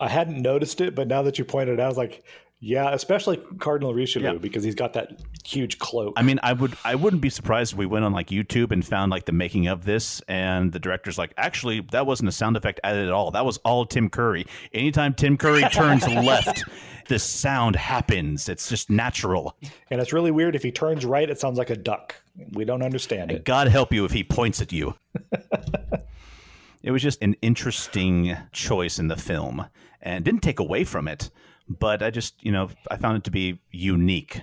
I 0.00 0.08
hadn't 0.08 0.42
noticed 0.42 0.80
it, 0.80 0.94
but 0.94 1.08
now 1.08 1.22
that 1.22 1.38
you 1.38 1.44
pointed 1.44 1.74
it 1.74 1.80
out, 1.80 1.86
I 1.86 1.88
was 1.88 1.96
like, 1.96 2.22
yeah, 2.60 2.92
especially 2.92 3.38
Cardinal 3.58 3.92
Richelieu 3.94 4.32
Yeah. 4.32 4.38
because 4.38 4.64
he's 4.64 4.74
got 4.74 4.92
that 4.94 5.20
huge 5.44 5.78
cloak. 5.78 6.14
I 6.16 6.22
mean, 6.22 6.40
I 6.42 6.52
would 6.52 6.74
I 6.84 6.94
wouldn't 6.94 7.22
be 7.22 7.30
surprised 7.30 7.72
if 7.72 7.78
we 7.78 7.86
went 7.86 8.04
on 8.04 8.12
like 8.12 8.28
YouTube 8.28 8.72
and 8.72 8.84
found 8.84 9.10
like 9.10 9.24
the 9.26 9.32
making 9.32 9.66
of 9.66 9.84
this, 9.84 10.20
and 10.28 10.72
the 10.72 10.78
director's 10.78 11.18
like, 11.18 11.32
actually, 11.36 11.80
that 11.92 12.06
wasn't 12.06 12.28
a 12.28 12.32
sound 12.32 12.56
effect 12.56 12.80
added 12.84 13.06
at 13.06 13.12
all. 13.12 13.30
That 13.30 13.44
was 13.44 13.58
all 13.58 13.84
Tim 13.86 14.08
Curry. 14.08 14.46
Anytime 14.72 15.14
Tim 15.14 15.36
Curry 15.36 15.62
turns 15.72 16.06
left, 16.08 16.64
this 17.08 17.22
sound 17.22 17.76
happens. 17.76 18.48
It's 18.48 18.68
just 18.68 18.90
natural. 18.90 19.56
and 19.90 20.00
it's 20.00 20.12
really 20.12 20.30
weird. 20.30 20.56
If 20.56 20.62
he 20.62 20.72
turns 20.72 21.04
right, 21.04 21.28
it 21.28 21.38
sounds 21.38 21.58
like 21.58 21.70
a 21.70 21.76
duck. 21.76 22.14
We 22.52 22.64
don't 22.64 22.82
understand 22.82 23.30
it. 23.32 23.44
God 23.44 23.68
help 23.68 23.92
you 23.92 24.04
if 24.04 24.12
he 24.12 24.24
points 24.24 24.60
at 24.60 24.72
you. 24.72 24.94
it 26.82 26.90
was 26.90 27.02
just 27.02 27.22
an 27.22 27.34
interesting 27.42 28.36
choice 28.52 28.98
in 28.98 29.08
the 29.08 29.16
film, 29.16 29.66
and 30.02 30.24
didn't 30.24 30.40
take 30.42 30.58
away 30.58 30.84
from 30.84 31.08
it. 31.08 31.30
But 31.68 32.02
I 32.02 32.10
just, 32.10 32.44
you 32.44 32.52
know, 32.52 32.68
I 32.90 32.96
found 32.96 33.18
it 33.18 33.24
to 33.24 33.30
be 33.30 33.60
unique. 33.70 34.40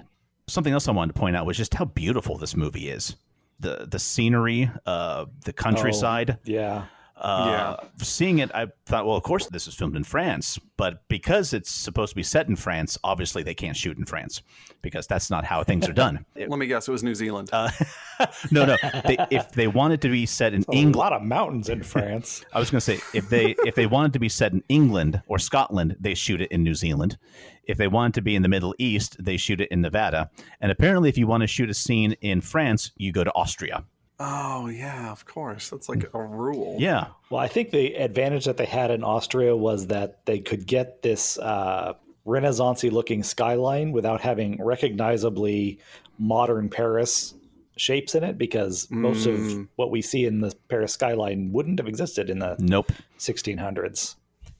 Something 0.47 0.73
else 0.73 0.87
I 0.87 0.91
wanted 0.91 1.13
to 1.13 1.19
point 1.19 1.35
out 1.35 1.45
was 1.45 1.57
just 1.57 1.73
how 1.73 1.85
beautiful 1.85 2.37
this 2.37 2.55
movie 2.55 2.89
is. 2.89 3.15
The 3.59 3.87
the 3.89 3.99
scenery, 3.99 4.69
uh, 4.85 5.25
the 5.45 5.53
countryside. 5.53 6.37
Yeah. 6.43 6.85
Uh, 7.23 7.77
Seeing 7.99 8.39
it, 8.39 8.51
I 8.53 8.67
thought, 8.85 9.05
well, 9.05 9.15
of 9.15 9.23
course, 9.23 9.47
this 9.47 9.65
is 9.67 9.73
filmed 9.73 9.95
in 9.95 10.03
France, 10.03 10.59
but 10.75 11.07
because 11.07 11.53
it's 11.53 11.71
supposed 11.71 12.09
to 12.11 12.15
be 12.17 12.23
set 12.23 12.47
in 12.49 12.55
France, 12.57 12.97
obviously 13.03 13.43
they 13.43 13.53
can't 13.55 13.77
shoot 13.77 13.97
in 13.97 14.05
France 14.05 14.41
because 14.81 15.07
that's 15.07 15.29
not 15.29 15.45
how 15.45 15.63
things 15.63 15.87
are 15.87 15.93
done. 15.93 16.25
It- 16.35 16.49
Let 16.53 16.59
me 16.59 16.67
guess, 16.67 16.87
it 16.87 16.91
was 16.91 17.01
New 17.03 17.15
Zealand. 17.15 17.49
uh, 17.53 17.71
no, 18.51 18.65
no. 18.65 18.75
They, 19.05 19.17
if 19.31 19.51
they 19.53 19.67
wanted 19.67 20.01
to 20.01 20.09
be 20.09 20.25
set 20.25 20.53
in 20.53 20.63
England, 20.73 20.95
A 20.95 20.99
lot 20.99 21.13
of 21.13 21.21
mountains 21.21 21.69
in 21.69 21.81
France. 21.81 22.43
I 22.53 22.59
was 22.59 22.69
going 22.69 22.79
to 22.79 22.81
say 22.81 22.99
if 23.13 23.29
they 23.29 23.55
if 23.65 23.75
they 23.75 23.85
wanted 23.87 24.11
to 24.13 24.19
be 24.19 24.29
set 24.29 24.51
in 24.51 24.61
England 24.67 25.21
or 25.27 25.39
Scotland, 25.39 25.95
they 25.99 26.13
shoot 26.15 26.41
it 26.41 26.51
in 26.51 26.61
New 26.63 26.73
Zealand. 26.75 27.17
If 27.65 27.77
they 27.77 27.87
wanted 27.87 28.15
to 28.15 28.21
be 28.21 28.35
in 28.35 28.41
the 28.41 28.49
Middle 28.49 28.75
East, 28.77 29.15
they 29.23 29.37
shoot 29.37 29.61
it 29.61 29.69
in 29.71 29.79
Nevada. 29.79 30.29
And 30.59 30.71
apparently, 30.71 31.07
if 31.07 31.17
you 31.17 31.25
want 31.27 31.41
to 31.41 31.47
shoot 31.47 31.69
a 31.69 31.73
scene 31.73 32.11
in 32.19 32.41
France, 32.41 32.91
you 32.97 33.13
go 33.13 33.23
to 33.23 33.31
Austria. 33.33 33.85
Oh 34.25 34.67
yeah, 34.69 35.11
of 35.11 35.25
course. 35.25 35.69
That's 35.69 35.89
like 35.89 36.05
a 36.13 36.21
rule. 36.23 36.77
Yeah, 36.79 37.07
Well, 37.29 37.41
I 37.41 37.47
think 37.47 37.71
the 37.71 37.93
advantage 37.95 38.45
that 38.45 38.57
they 38.57 38.65
had 38.65 38.89
in 38.91 39.03
Austria 39.03 39.55
was 39.55 39.87
that 39.87 40.25
they 40.25 40.39
could 40.39 40.65
get 40.65 41.01
this 41.01 41.37
uh, 41.39 41.93
Renaissance 42.25 42.83
looking 42.85 43.21
skyline 43.23 43.91
without 43.91 44.21
having 44.21 44.63
recognizably 44.63 45.79
modern 46.17 46.69
Paris 46.69 47.33
shapes 47.75 48.13
in 48.15 48.23
it 48.23 48.37
because 48.37 48.87
most 48.91 49.25
of 49.25 49.35
Mm. 49.35 49.67
what 49.75 49.89
we 49.91 50.01
see 50.01 50.25
in 50.25 50.39
the 50.41 50.53
Paris 50.69 50.93
skyline 50.93 51.51
wouldn't 51.51 51.79
have 51.79 51.87
existed 51.87 52.29
in 52.29 52.39
the 52.39 52.55
nope. 52.59 52.91
1600s. 53.19 54.15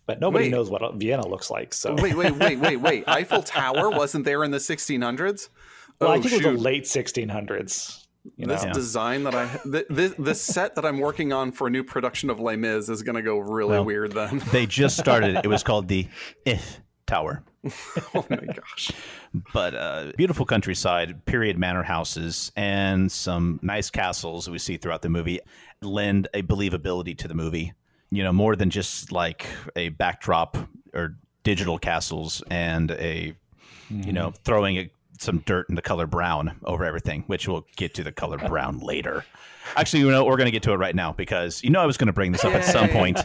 But 0.06 0.20
nobody 0.20 0.46
Wait. 0.46 0.52
knows 0.52 0.70
what 0.70 0.82
Vienna 0.96 1.26
looks 1.26 1.50
like. 1.50 1.74
So, 1.74 1.94
Wait, 1.96 2.16
wait, 2.18 2.36
wait, 2.36 2.60
wait, 2.60 2.78
wait. 2.78 3.04
Eiffel 3.08 3.42
Tower 3.44 3.90
wasn't 3.90 4.26
there 4.26 4.44
in 4.44 4.52
the 4.52 4.58
1600s? 4.58 5.48
well, 6.02 6.12
I 6.12 6.18
Oh, 6.18 6.22
think 6.22 6.34
it 6.34 6.46
was 6.46 6.56
the 6.58 6.62
late 6.62 6.84
1600s. 6.84 8.03
You 8.38 8.46
know? 8.48 8.54
This 8.54 8.64
Yeah. 8.64 8.72
design 8.72 9.24
that 9.26 9.36
I 9.36 9.48
th- 9.70 9.86
this, 9.90 10.14
this 10.18 10.42
set 10.42 10.76
that 10.76 10.86
I'm 10.86 11.00
working 11.00 11.34
on 11.34 11.52
for 11.52 11.68
a 11.68 11.70
new 11.70 11.84
production 11.84 12.30
of 12.30 12.40
Les 12.40 12.56
Mis 12.56 12.88
is 12.90 13.04
going 13.04 13.16
to 13.16 13.22
go 13.22 13.38
really 13.40 13.72
Well, 13.72 13.86
weird 13.86 14.14
then. 14.14 14.42
They 14.52 14.66
just 14.66 14.98
started. 14.98 15.38
it 15.44 15.48
was 15.48 15.64
called 15.70 15.88
the 15.88 16.08
If 16.46 16.80
Tower. 17.06 17.44
oh 18.16 18.26
my 18.30 18.38
gosh. 18.38 18.92
but 19.54 19.76
uh, 19.76 20.12
beautiful 20.18 20.46
countryside, 20.46 21.26
period 21.26 21.58
manor 21.58 21.84
houses, 21.84 22.52
and 22.56 23.12
some 23.12 23.60
nice 23.62 23.90
castles 23.90 24.50
we 24.50 24.58
see 24.58 24.78
throughout 24.78 25.02
the 25.02 25.10
movie 25.10 25.40
lend 25.82 26.28
a 26.34 26.42
believability 26.44 27.18
to 27.18 27.28
the 27.28 27.34
movie. 27.34 27.74
You 28.10 28.24
know, 28.24 28.32
more 28.32 28.56
than 28.56 28.70
just 28.70 29.12
like 29.12 29.46
a 29.76 29.90
backdrop 29.90 30.58
or 30.94 31.18
digital 31.44 31.78
castles 31.78 32.42
and 32.50 32.92
a, 32.92 33.34
you 33.90 34.14
know, 34.14 34.32
throwing 34.46 34.78
a, 34.78 34.90
some 35.20 35.40
dirt 35.40 35.68
in 35.70 35.76
the 35.76 35.82
color 35.82 36.08
brown 36.08 36.60
over 36.64 36.86
everything, 36.86 37.24
which 37.28 37.48
we'll 37.48 37.66
get 37.76 37.94
to 37.96 38.04
the 38.04 38.12
color 38.12 38.38
brown 38.38 38.80
later. 38.80 39.26
Actually, 39.76 40.02
you 40.02 40.12
know, 40.12 40.26
we're 40.26 40.38
going 40.38 40.46
to 40.46 40.52
get 40.52 40.64
to 40.64 40.74
it 40.74 40.78
right 40.78 40.96
now 40.96 41.14
because 41.14 41.64
you 41.64 41.70
know 41.70 41.82
I 41.82 41.86
was 41.86 41.98
going 41.98 42.08
to 42.08 42.14
bring 42.14 42.32
this 42.32 42.44
up 42.44 42.54
at 42.54 42.66
some 42.66 42.90
point, 42.90 43.20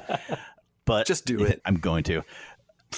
but 0.84 1.06
Just 1.06 1.26
do 1.26 1.44
it. 1.44 1.60
I'm 1.64 1.76
going 1.76 2.04
to. 2.04 2.22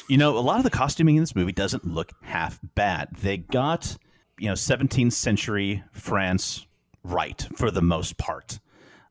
You 0.08 0.18
know, 0.18 0.38
a 0.38 0.40
lot 0.40 0.58
of 0.58 0.64
the 0.64 0.70
costuming 0.70 1.16
in 1.16 1.22
this 1.22 1.34
movie 1.34 1.52
doesn't 1.52 1.84
look 1.84 2.12
half 2.22 2.60
bad. 2.76 3.08
They 3.20 3.38
got, 3.38 3.96
you 4.38 4.46
know, 4.46 4.54
17th 4.54 5.12
century 5.12 5.82
France 5.92 6.64
right 7.02 7.44
for 7.56 7.72
the 7.72 7.82
most 7.82 8.16
part, 8.16 8.60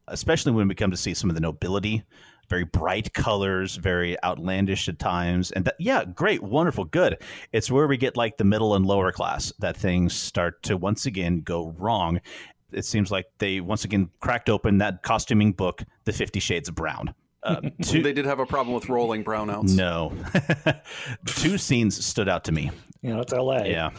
especially 0.08 0.54
when 0.54 0.70
we 0.70 0.76
come 0.76 0.92
to 0.92 0.98
see 0.98 1.14
some 1.14 1.30
of 1.30 1.36
the 1.36 1.42
nobility. 1.42 2.04
Very 2.50 2.66
bright 2.66 3.14
colors, 3.14 3.76
very 3.76 4.22
outlandish 4.24 4.90
at 4.90 4.98
times. 5.00 5.52
And 5.52 5.66
that, 5.66 5.76
yeah, 5.80 6.04
great, 6.06 6.42
wonderful, 6.42 6.86
good. 6.86 7.22
It's 7.52 7.70
where 7.70 7.88
we 7.88 7.96
get 7.98 8.18
like 8.18 8.38
the 8.38 8.44
middle 8.44 8.76
and 8.76 8.86
lower 8.86 9.12
class 9.12 9.54
that 9.60 9.78
things 9.78 10.14
start 10.14 10.64
to 10.64 10.76
once 10.78 11.06
again 11.06 11.42
go 11.42 11.76
wrong. 11.78 12.20
It 12.72 12.86
seems 12.86 13.12
like 13.12 13.26
they 13.38 13.62
once 13.62 13.86
again 13.86 14.10
cracked 14.20 14.50
open 14.50 14.80
that 14.80 15.04
costuming 15.04 15.52
book, 15.54 15.84
The 16.06 16.14
Fifty 16.14 16.40
Shades 16.40 16.70
of 16.70 16.76
Brown. 16.76 17.14
Uh, 17.44 17.62
two, 17.84 18.02
They 18.04 18.14
did 18.14 18.26
have 18.26 18.40
a 18.40 18.46
problem 18.46 18.74
with 18.76 18.90
rolling 18.90 19.24
brownouts. 19.24 19.76
no. 19.76 20.14
Two 21.26 21.58
scenes 21.58 22.04
stood 22.04 22.28
out 22.30 22.44
to 22.46 22.52
me. 22.52 22.70
You 23.02 23.14
know, 23.14 23.22
it's 23.22 23.32
LA. 23.34 23.64
Yeah. 23.64 23.92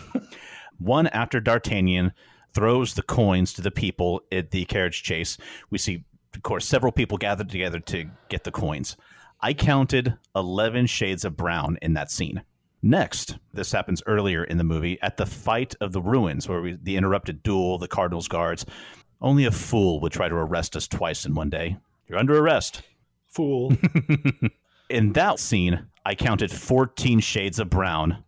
One 0.78 1.06
after 1.08 1.40
D'Artagnan 1.40 2.12
throws 2.52 2.94
the 2.94 3.02
coins 3.02 3.52
to 3.54 3.62
the 3.62 3.70
people 3.70 4.22
at 4.32 4.50
the 4.50 4.64
carriage 4.66 5.02
chase. 5.02 5.38
We 5.70 5.78
see, 5.78 6.04
of 6.34 6.42
course, 6.42 6.66
several 6.66 6.92
people 6.92 7.18
gathered 7.18 7.48
together 7.48 7.80
to 7.80 8.10
get 8.28 8.44
the 8.44 8.50
coins. 8.50 8.96
I 9.40 9.54
counted 9.54 10.14
11 10.36 10.86
shades 10.86 11.24
of 11.24 11.36
brown 11.36 11.78
in 11.82 11.94
that 11.94 12.10
scene. 12.10 12.42
Next, 12.82 13.38
this 13.52 13.72
happens 13.72 14.02
earlier 14.06 14.44
in 14.44 14.56
the 14.58 14.64
movie 14.64 14.98
at 15.02 15.16
the 15.16 15.26
fight 15.26 15.74
of 15.80 15.92
the 15.92 16.00
ruins, 16.00 16.48
where 16.48 16.62
we, 16.62 16.78
the 16.82 16.96
interrupted 16.96 17.42
duel, 17.42 17.78
the 17.78 17.88
Cardinals 17.88 18.28
guards. 18.28 18.64
Only 19.20 19.44
a 19.44 19.50
fool 19.50 20.00
would 20.00 20.12
try 20.12 20.28
to 20.28 20.34
arrest 20.34 20.76
us 20.76 20.88
twice 20.88 21.26
in 21.26 21.34
one 21.34 21.50
day. 21.50 21.76
You're 22.08 22.18
under 22.18 22.38
arrest. 22.38 22.82
Fool. 23.28 23.72
In 24.90 25.12
that 25.12 25.38
scene, 25.38 25.86
I 26.04 26.14
counted 26.16 26.50
14 26.50 27.20
shades 27.20 27.60
of 27.60 27.70
brown. 27.70 28.24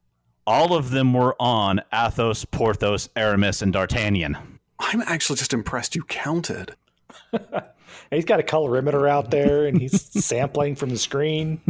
All 0.46 0.74
of 0.74 0.90
them 0.90 1.12
were 1.12 1.34
on 1.40 1.80
Athos, 1.92 2.44
Porthos, 2.44 3.08
Aramis, 3.16 3.62
and 3.62 3.72
D'Artagnan. 3.72 4.36
I'm 4.78 5.02
actually 5.02 5.36
just 5.36 5.52
impressed 5.52 5.96
you 5.96 6.04
counted. 6.04 6.76
he's 8.14 8.24
got 8.24 8.40
a 8.40 8.42
colorimeter 8.42 9.08
out 9.08 9.30
there 9.30 9.66
and 9.66 9.80
he's 9.80 10.02
sampling 10.24 10.74
from 10.76 10.90
the 10.90 10.98
screen. 10.98 11.60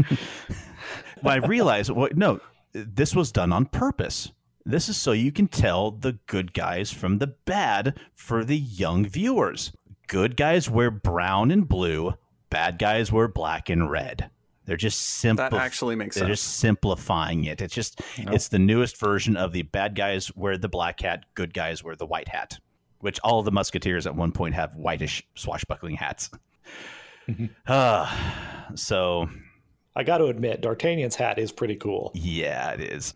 When 1.23 1.43
I 1.43 1.47
realize, 1.47 1.91
well, 1.91 2.09
no, 2.15 2.41
this 2.73 3.15
was 3.15 3.31
done 3.33 3.53
on 3.53 3.67
purpose. 3.67 4.33
This 4.65 4.89
is 4.89 4.97
so 4.97 5.13
you 5.13 5.33
can 5.33 5.49
tell 5.49 5.91
the 5.91 6.19
good 6.27 6.53
guys 6.53 6.91
from 6.93 7.19
the 7.19 7.29
bad 7.45 7.99
for 8.15 8.45
the 8.45 8.57
young 8.57 9.05
viewers. 9.07 9.73
good 10.09 10.37
guys 10.37 10.69
wear 10.71 10.91
brown 10.91 11.51
and 11.51 11.69
blue, 11.69 12.15
bad 12.51 12.79
guys 12.79 13.11
wear 13.11 13.29
black 13.29 13.69
and 13.69 13.91
red. 13.91 14.31
They're 14.65 14.77
just 14.77 15.01
simple. 15.01 15.49
That 15.51 15.55
actually 15.55 15.97
makes 15.97 16.15
They're 16.15 16.29
sense. 16.29 16.41
just 16.41 16.59
simplifying 16.59 17.45
it. 17.45 17.61
It's 17.61 17.75
just 17.75 18.01
it's 18.17 18.47
the 18.49 18.61
newest 18.61 18.97
version 18.97 19.37
of 19.37 19.53
the 19.53 19.63
bad 19.63 19.97
guys 19.97 20.31
wear 20.37 20.57
the 20.57 20.69
black 20.69 21.01
hat, 21.01 21.25
good 21.35 21.53
guys 21.53 21.83
wear 21.83 21.97
the 21.97 22.07
white 22.07 22.29
hat. 22.29 22.59
Which 23.03 23.21
all 23.23 23.43
the 23.43 23.53
musketeers 23.53 24.07
at 24.07 24.17
one 24.17 24.33
point 24.33 24.55
have 24.55 24.75
whitish 24.75 25.23
swashbuckling 25.35 25.97
hats. 25.97 26.31
Ah, 27.69 28.67
so 28.75 29.29
I 29.95 30.05
got 30.05 30.19
to 30.19 30.27
admit, 30.27 30.63
D'Artagnan's 30.63 31.17
hat 31.17 31.39
is 31.39 31.53
pretty 31.53 31.77
cool. 31.77 32.11
yeah, 32.15 32.71
it 32.73 32.81
is. 32.81 33.15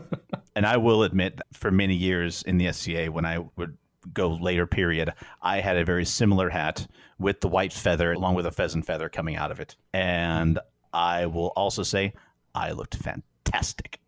and 0.54 0.66
I 0.66 0.76
will 0.76 1.02
admit, 1.02 1.36
that 1.36 1.46
for 1.52 1.70
many 1.70 1.94
years 1.94 2.42
in 2.42 2.58
the 2.58 2.72
SCA, 2.72 3.06
when 3.06 3.24
I 3.24 3.38
would 3.56 3.78
go 4.12 4.28
later 4.28 4.66
period, 4.66 5.12
I 5.40 5.60
had 5.60 5.76
a 5.76 5.84
very 5.84 6.04
similar 6.04 6.50
hat 6.50 6.86
with 7.18 7.40
the 7.40 7.48
white 7.48 7.72
feather, 7.72 8.12
along 8.12 8.34
with 8.34 8.46
a 8.46 8.52
pheasant 8.52 8.86
feather 8.86 9.08
coming 9.08 9.36
out 9.36 9.50
of 9.50 9.60
it. 9.60 9.76
And 9.92 10.58
I 10.92 11.26
will 11.26 11.52
also 11.56 11.82
say, 11.82 12.12
I 12.54 12.72
looked 12.72 12.96
fantastic. 12.96 14.00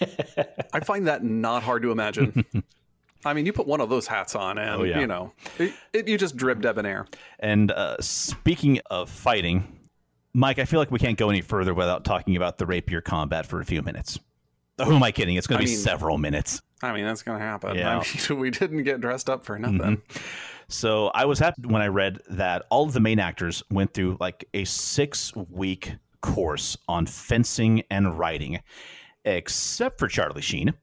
I 0.72 0.80
find 0.80 1.06
that 1.06 1.24
not 1.24 1.62
hard 1.62 1.82
to 1.82 1.90
imagine. 1.90 2.44
I 3.24 3.32
mean, 3.34 3.46
you 3.46 3.52
put 3.52 3.66
one 3.66 3.80
of 3.80 3.88
those 3.88 4.06
hats 4.06 4.34
on, 4.34 4.58
and 4.58 4.80
Oh, 4.80 4.84
yeah. 4.84 5.00
you 5.00 5.06
know, 5.06 5.32
it, 5.58 5.72
it, 5.92 6.08
you 6.08 6.18
just 6.18 6.36
drip 6.36 6.60
debonair. 6.60 7.06
And 7.38 7.70
uh, 7.72 7.96
speaking 8.00 8.80
of 8.90 9.08
fighting, 9.08 9.78
Mike, 10.34 10.58
I 10.58 10.64
feel 10.64 10.78
like 10.80 10.90
we 10.90 10.98
can't 10.98 11.16
go 11.18 11.30
any 11.30 11.40
further 11.40 11.72
without 11.74 12.04
talking 12.04 12.36
about 12.36 12.58
the 12.58 12.66
rapier 12.66 13.00
combat 13.00 13.46
for 13.46 13.60
a 13.60 13.64
few 13.64 13.82
minutes. 13.82 14.18
Who 14.84 14.94
am 14.96 15.02
I 15.02 15.12
kidding? 15.12 15.36
It's 15.36 15.46
going 15.46 15.60
to 15.60 15.64
be 15.64 15.70
mean- 15.70 15.78
several 15.78 16.18
minutes. 16.18 16.60
I 16.82 16.92
mean, 16.92 17.04
that's 17.04 17.22
going 17.22 17.38
to 17.38 17.44
happen. 17.44 17.76
Yeah. 17.76 18.00
I 18.00 18.28
mean, 18.30 18.38
we 18.40 18.50
didn't 18.50 18.82
get 18.82 19.00
dressed 19.00 19.30
up 19.30 19.44
for 19.44 19.58
nothing. 19.58 20.02
So 20.68 21.06
I 21.14 21.24
was 21.24 21.38
happy 21.38 21.62
when 21.66 21.80
I 21.80 21.86
read 21.86 22.18
that 22.30 22.64
all 22.70 22.84
of 22.84 22.92
the 22.92 23.00
main 23.00 23.18
actors 23.20 23.62
went 23.70 23.94
through 23.94 24.16
like 24.20 24.44
a 24.52 24.64
six 24.64 25.32
week 25.36 25.94
course 26.20 26.76
on 26.88 27.06
fencing 27.06 27.84
and 27.90 28.18
riding, 28.18 28.60
except 29.24 29.98
for 29.98 30.08
Charlie 30.08 30.42
Sheen, 30.42 30.74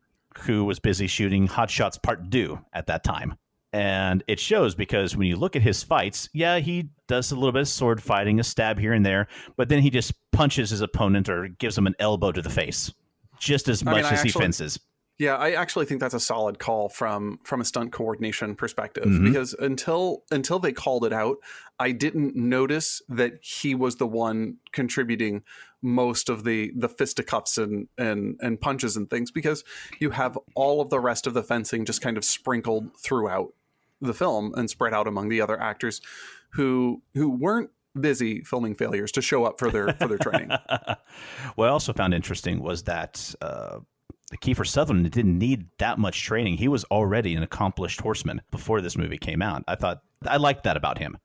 who 0.42 0.66
was 0.66 0.80
busy 0.80 1.08
shooting 1.08 1.48
Hot 1.48 1.70
Shots 1.70 1.98
Part 1.98 2.32
2 2.32 2.60
at 2.74 2.88
that 2.88 3.04
time. 3.04 3.38
And 3.74 4.24
it 4.28 4.40
shows 4.40 4.76
because 4.76 5.16
when 5.16 5.28
you 5.28 5.38
look 5.38 5.56
at 5.56 5.62
his 5.62 5.82
fights, 5.82 6.30
yeah, 6.34 6.60
he 6.60 6.90
does 7.08 7.32
a 7.32 7.36
little 7.36 7.54
bit 7.54 7.62
of 7.62 7.68
sword 7.70 8.04
fighting, 8.04 8.40
a 8.40 8.44
stab 8.44 8.78
here 8.78 8.94
and 8.94 9.06
there, 9.06 9.28
but 9.56 9.70
then 9.70 9.82
he 9.82 9.90
just 9.90 10.14
punches 10.32 10.72
his 10.72 10.82
opponent 10.82 11.30
or 11.30 11.48
gives 11.48 11.78
him 11.78 11.88
an 11.88 11.96
elbow 12.00 12.32
to 12.34 12.42
the 12.42 12.50
face, 12.50 12.94
just 13.40 13.70
as 13.70 13.82
I 13.88 13.92
much 13.92 14.04
mean, 14.04 14.14
as 14.14 14.24
he 14.24 14.30
fences. 14.30 14.80
Yeah, 15.22 15.36
I 15.36 15.52
actually 15.52 15.86
think 15.86 16.02
that's 16.02 16.16
a 16.16 16.20
solid 16.20 16.58
call 16.58 16.90
from 16.90 17.38
from 17.44 17.62
a 17.62 17.64
stunt 17.66 17.92
coordination 17.92 18.56
perspective 18.56 19.04
Mhm. 19.06 19.24
because 19.26 19.54
until 19.54 20.24
until 20.32 20.58
they 20.58 20.72
called 20.72 21.06
it 21.06 21.14
out, 21.14 21.38
I 21.80 21.92
didn't 21.92 22.36
notice 22.36 23.04
that 23.08 23.34
he 23.44 23.76
was 23.76 23.98
the 23.98 24.08
one 24.08 24.58
contributing 24.72 25.44
most 25.80 26.28
of 26.28 26.44
the 26.44 26.72
the 26.76 26.90
fisticuffs 26.90 27.60
and 27.60 27.88
and 28.00 28.40
and 28.42 28.60
punches 28.60 28.98
and 28.98 29.12
things 29.12 29.30
because 29.30 29.64
you 30.00 30.10
have 30.10 30.40
all 30.56 30.82
of 30.82 30.90
the 30.90 31.00
rest 31.00 31.28
of 31.28 31.36
the 31.36 31.44
fencing 31.44 31.86
just 31.86 32.02
kind 32.02 32.18
of 32.18 32.26
sprinkled 32.26 32.90
throughout 32.98 33.54
the 34.02 34.16
film 34.16 34.56
and 34.58 34.72
spread 34.72 34.92
out 34.92 35.08
among 35.08 35.30
the 35.30 35.40
other 35.40 35.62
actors 35.62 36.02
who 36.54 37.04
who 37.14 37.30
weren't 37.30 37.70
busy 38.00 38.42
filming 38.42 38.74
failures 38.74 39.12
to 39.12 39.22
show 39.22 39.44
up 39.46 39.60
for 39.60 39.70
their 39.70 39.94
for 39.94 40.08
their 40.08 40.18
training. 40.18 40.50
what 41.56 41.68
I 41.68 41.72
also 41.72 41.94
found 41.94 42.16
interesting 42.16 42.64
was 42.64 42.84
that 42.84 43.36
uh, 43.40 43.82
Kiefer 44.38 44.66
Sutherland 44.66 45.12
didn't 45.12 45.38
need 45.38 45.68
that 45.78 46.00
much 46.00 46.24
training. 46.24 46.58
He 46.58 46.68
was 46.68 46.84
already 46.86 47.36
an 47.36 47.44
accomplished 47.44 48.02
horseman 48.02 48.42
before 48.52 48.82
this 48.82 48.98
movie 48.98 49.18
came 49.18 49.42
out. 49.42 49.64
I 49.68 49.76
thought 49.76 50.02
I 50.26 50.38
liked 50.38 50.64
that 50.64 50.78
about 50.78 50.98
him, 50.98 51.18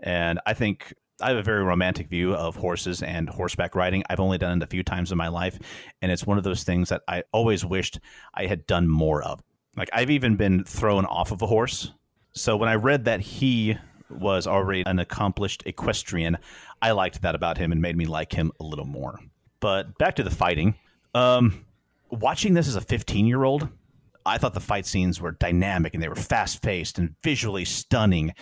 and 0.00 0.40
I 0.46 0.54
think 0.54 0.94
I 1.20 1.28
have 1.28 1.38
a 1.38 1.42
very 1.42 1.64
romantic 1.64 2.08
view 2.08 2.34
of 2.34 2.56
horses 2.56 3.02
and 3.02 3.28
horseback 3.28 3.74
riding. 3.74 4.04
I've 4.08 4.20
only 4.20 4.38
done 4.38 4.58
it 4.58 4.64
a 4.64 4.68
few 4.68 4.82
times 4.82 5.12
in 5.12 5.18
my 5.18 5.28
life, 5.28 5.58
and 6.02 6.12
it's 6.12 6.26
one 6.26 6.38
of 6.38 6.44
those 6.44 6.62
things 6.62 6.90
that 6.90 7.02
I 7.08 7.22
always 7.32 7.64
wished 7.64 8.00
I 8.34 8.46
had 8.46 8.66
done 8.66 8.88
more 8.88 9.22
of. 9.22 9.42
Like 9.76 9.90
I've 9.92 10.10
even 10.10 10.36
been 10.36 10.64
thrown 10.64 11.04
off 11.06 11.32
of 11.32 11.42
a 11.42 11.46
horse. 11.46 11.92
So 12.32 12.56
when 12.56 12.68
I 12.68 12.74
read 12.74 13.06
that 13.06 13.20
he 13.20 13.76
was 14.10 14.46
already 14.46 14.84
an 14.86 14.98
accomplished 14.98 15.62
equestrian, 15.66 16.38
I 16.80 16.92
liked 16.92 17.22
that 17.22 17.34
about 17.34 17.58
him 17.58 17.72
and 17.72 17.80
made 17.80 17.96
me 17.96 18.06
like 18.06 18.32
him 18.32 18.52
a 18.60 18.64
little 18.64 18.84
more. 18.84 19.18
But 19.60 19.98
back 19.98 20.16
to 20.16 20.22
the 20.22 20.30
fighting. 20.30 20.74
Um, 21.14 21.65
watching 22.10 22.54
this 22.54 22.68
as 22.68 22.76
a 22.76 22.80
15 22.80 23.26
year 23.26 23.44
old, 23.44 23.68
I 24.24 24.38
thought 24.38 24.54
the 24.54 24.60
fight 24.60 24.86
scenes 24.86 25.20
were 25.20 25.32
dynamic 25.32 25.94
and 25.94 26.02
they 26.02 26.08
were 26.08 26.14
fast 26.14 26.62
paced 26.62 26.98
and 26.98 27.14
visually 27.22 27.64
stunning, 27.64 28.34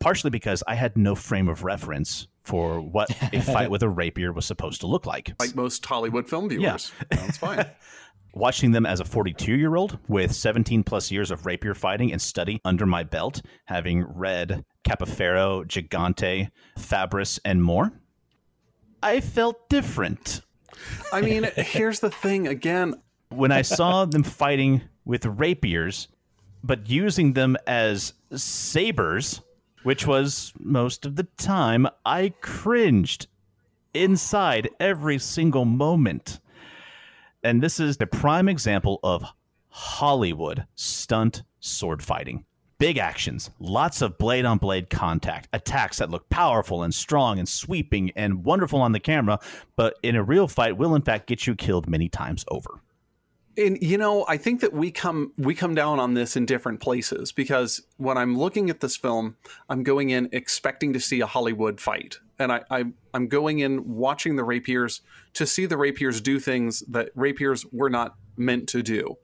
partially 0.00 0.30
because 0.30 0.62
I 0.66 0.74
had 0.74 0.96
no 0.96 1.14
frame 1.14 1.48
of 1.48 1.62
reference 1.62 2.26
for 2.42 2.80
what 2.80 3.10
a 3.32 3.40
fight 3.40 3.70
with 3.70 3.82
a 3.82 3.88
rapier 3.88 4.32
was 4.32 4.46
supposed 4.46 4.80
to 4.80 4.86
look 4.86 5.04
like. 5.04 5.34
like 5.38 5.54
most 5.54 5.84
Hollywood 5.84 6.28
film 6.28 6.48
viewers. 6.48 6.92
Yeah. 7.12 7.18
That's 7.18 7.38
fine. 7.38 7.66
Watching 8.34 8.70
them 8.70 8.84
as 8.84 9.00
a 9.00 9.04
42 9.04 9.54
year 9.56 9.76
old 9.76 9.98
with 10.08 10.34
17 10.34 10.82
plus 10.84 11.10
years 11.10 11.30
of 11.30 11.46
rapier 11.46 11.74
fighting 11.74 12.12
and 12.12 12.20
study 12.20 12.60
under 12.64 12.84
my 12.84 13.02
belt, 13.02 13.40
having 13.64 14.04
read 14.04 14.62
Capoferro, 14.86 15.64
Giganti, 15.66 16.50
Fabris, 16.78 17.38
and 17.44 17.62
more, 17.62 17.92
I 19.02 19.20
felt 19.20 19.68
different. 19.68 20.42
I 21.12 21.22
mean, 21.22 21.48
here's 21.56 22.00
the 22.00 22.10
thing 22.10 22.46
again, 22.46 22.94
when 23.30 23.52
I 23.52 23.62
saw 23.62 24.04
them 24.04 24.22
fighting 24.22 24.82
with 25.04 25.26
rapiers, 25.26 26.08
but 26.62 26.88
using 26.88 27.32
them 27.32 27.56
as 27.66 28.12
sabers, 28.34 29.40
which 29.82 30.06
was 30.06 30.52
most 30.58 31.06
of 31.06 31.16
the 31.16 31.24
time, 31.36 31.86
I 32.04 32.32
cringed 32.40 33.26
inside 33.94 34.68
every 34.80 35.18
single 35.18 35.64
moment. 35.64 36.40
And 37.42 37.62
this 37.62 37.78
is 37.78 37.96
the 37.96 38.06
prime 38.06 38.48
example 38.48 39.00
of 39.02 39.24
Hollywood 39.68 40.66
stunt 40.74 41.42
sword 41.60 42.02
fighting. 42.02 42.44
Big 42.78 42.98
actions, 42.98 43.50
lots 43.58 44.02
of 44.02 44.18
blade 44.18 44.44
on 44.44 44.58
blade 44.58 44.90
contact, 44.90 45.48
attacks 45.54 45.96
that 45.98 46.10
look 46.10 46.28
powerful 46.28 46.82
and 46.82 46.92
strong 46.92 47.38
and 47.38 47.48
sweeping 47.48 48.10
and 48.16 48.44
wonderful 48.44 48.80
on 48.82 48.92
the 48.92 49.00
camera, 49.00 49.38
but 49.76 49.94
in 50.02 50.14
a 50.14 50.22
real 50.22 50.46
fight 50.46 50.76
will 50.76 50.94
in 50.94 51.00
fact 51.00 51.26
get 51.26 51.46
you 51.46 51.54
killed 51.54 51.88
many 51.88 52.08
times 52.08 52.44
over. 52.48 52.82
And 53.56 53.78
you 53.82 53.98
know 53.98 54.24
i 54.28 54.36
think 54.36 54.60
that 54.60 54.72
we 54.72 54.90
come 54.90 55.32
we 55.36 55.54
come 55.54 55.74
down 55.74 55.98
on 55.98 56.14
this 56.14 56.36
in 56.36 56.46
different 56.46 56.80
places 56.80 57.32
because 57.32 57.82
when 57.96 58.16
i'm 58.16 58.36
looking 58.36 58.70
at 58.70 58.80
this 58.80 58.96
film 58.96 59.36
i'm 59.68 59.82
going 59.82 60.10
in 60.10 60.28
expecting 60.32 60.92
to 60.92 61.00
see 61.00 61.20
a 61.20 61.26
hollywood 61.26 61.80
fight. 61.80 62.18
And 62.38 62.52
I, 62.52 62.62
I 62.70 62.84
i'm 63.14 63.28
going 63.28 63.60
in 63.60 63.96
watching 63.96 64.36
the 64.36 64.44
rapiers 64.44 65.00
to 65.34 65.46
see 65.46 65.66
the 65.66 65.76
rapiers 65.76 66.20
do 66.20 66.38
things 66.38 66.80
that 66.88 67.10
rapiers 67.14 67.64
were 67.72 67.90
not 67.90 68.16
meant 68.36 68.68
to 68.70 68.82
do. 68.82 69.16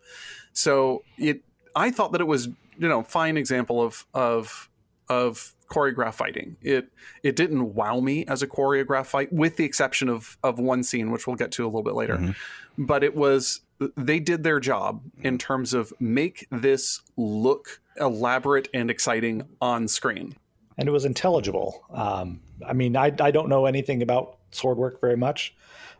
So 0.52 1.04
it 1.18 1.42
i 1.74 1.90
thought 1.90 2.12
that 2.12 2.20
it 2.20 2.26
was 2.26 2.48
you 2.78 2.88
know 2.88 3.02
fine 3.02 3.36
example 3.36 3.82
of 3.82 4.06
of 4.14 4.70
of 5.08 5.54
choreographed 5.72 6.14
fighting. 6.14 6.56
It 6.62 6.88
it 7.22 7.36
didn't 7.36 7.74
wow 7.74 8.00
me 8.00 8.24
as 8.26 8.42
a 8.42 8.46
choreographed 8.46 9.06
fight 9.06 9.32
with 9.32 9.56
the 9.56 9.64
exception 9.64 10.08
of 10.08 10.36
of 10.42 10.58
one 10.58 10.82
scene 10.82 11.10
which 11.10 11.26
we'll 11.26 11.36
get 11.36 11.52
to 11.52 11.64
a 11.64 11.66
little 11.66 11.82
bit 11.82 11.94
later. 11.94 12.16
Mm-hmm. 12.16 12.84
But 12.84 13.04
it 13.04 13.14
was 13.14 13.60
they 13.96 14.20
did 14.20 14.42
their 14.42 14.60
job 14.60 15.02
in 15.22 15.38
terms 15.38 15.74
of 15.74 15.92
make 15.98 16.46
this 16.50 17.00
look 17.16 17.80
elaborate 17.98 18.68
and 18.72 18.90
exciting 18.90 19.46
on 19.60 19.88
screen 19.88 20.36
and 20.78 20.88
it 20.88 20.92
was 20.92 21.04
intelligible. 21.04 21.84
Um, 21.92 22.40
I 22.66 22.72
mean, 22.72 22.96
I, 22.96 23.12
I 23.20 23.30
don't 23.30 23.48
know 23.48 23.66
anything 23.66 24.02
about 24.02 24.38
sword 24.50 24.78
work 24.78 25.00
very 25.00 25.16
much, 25.16 25.54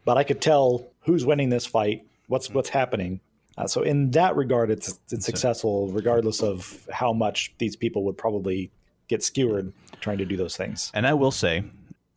but 0.05 0.17
I 0.17 0.25
could 0.25 0.41
tell 0.41 0.87
who's 1.01 1.25
winning 1.25 1.49
this 1.49 1.67
fight, 1.67 2.07
what's 2.29 2.51
what's 2.51 2.69
happening. 2.69 3.21
Uh, 3.59 3.67
so 3.67 3.83
in 3.83 4.11
that 4.13 4.35
regard, 4.35 4.71
it's 4.71 4.99
it's 5.11 5.27
successful, 5.27 5.89
regardless 5.89 6.43
of 6.43 6.87
how 6.91 7.13
much 7.13 7.55
these 7.59 7.77
people 7.77 8.05
would 8.05 8.17
probably 8.17 8.71
get 9.09 9.23
skewered 9.23 9.73
trying 10.01 10.19
to 10.19 10.25
do 10.25 10.37
those 10.37 10.57
things. 10.57 10.91
And 10.95 11.07
I 11.07 11.15
will 11.15 11.31
say, 11.31 11.65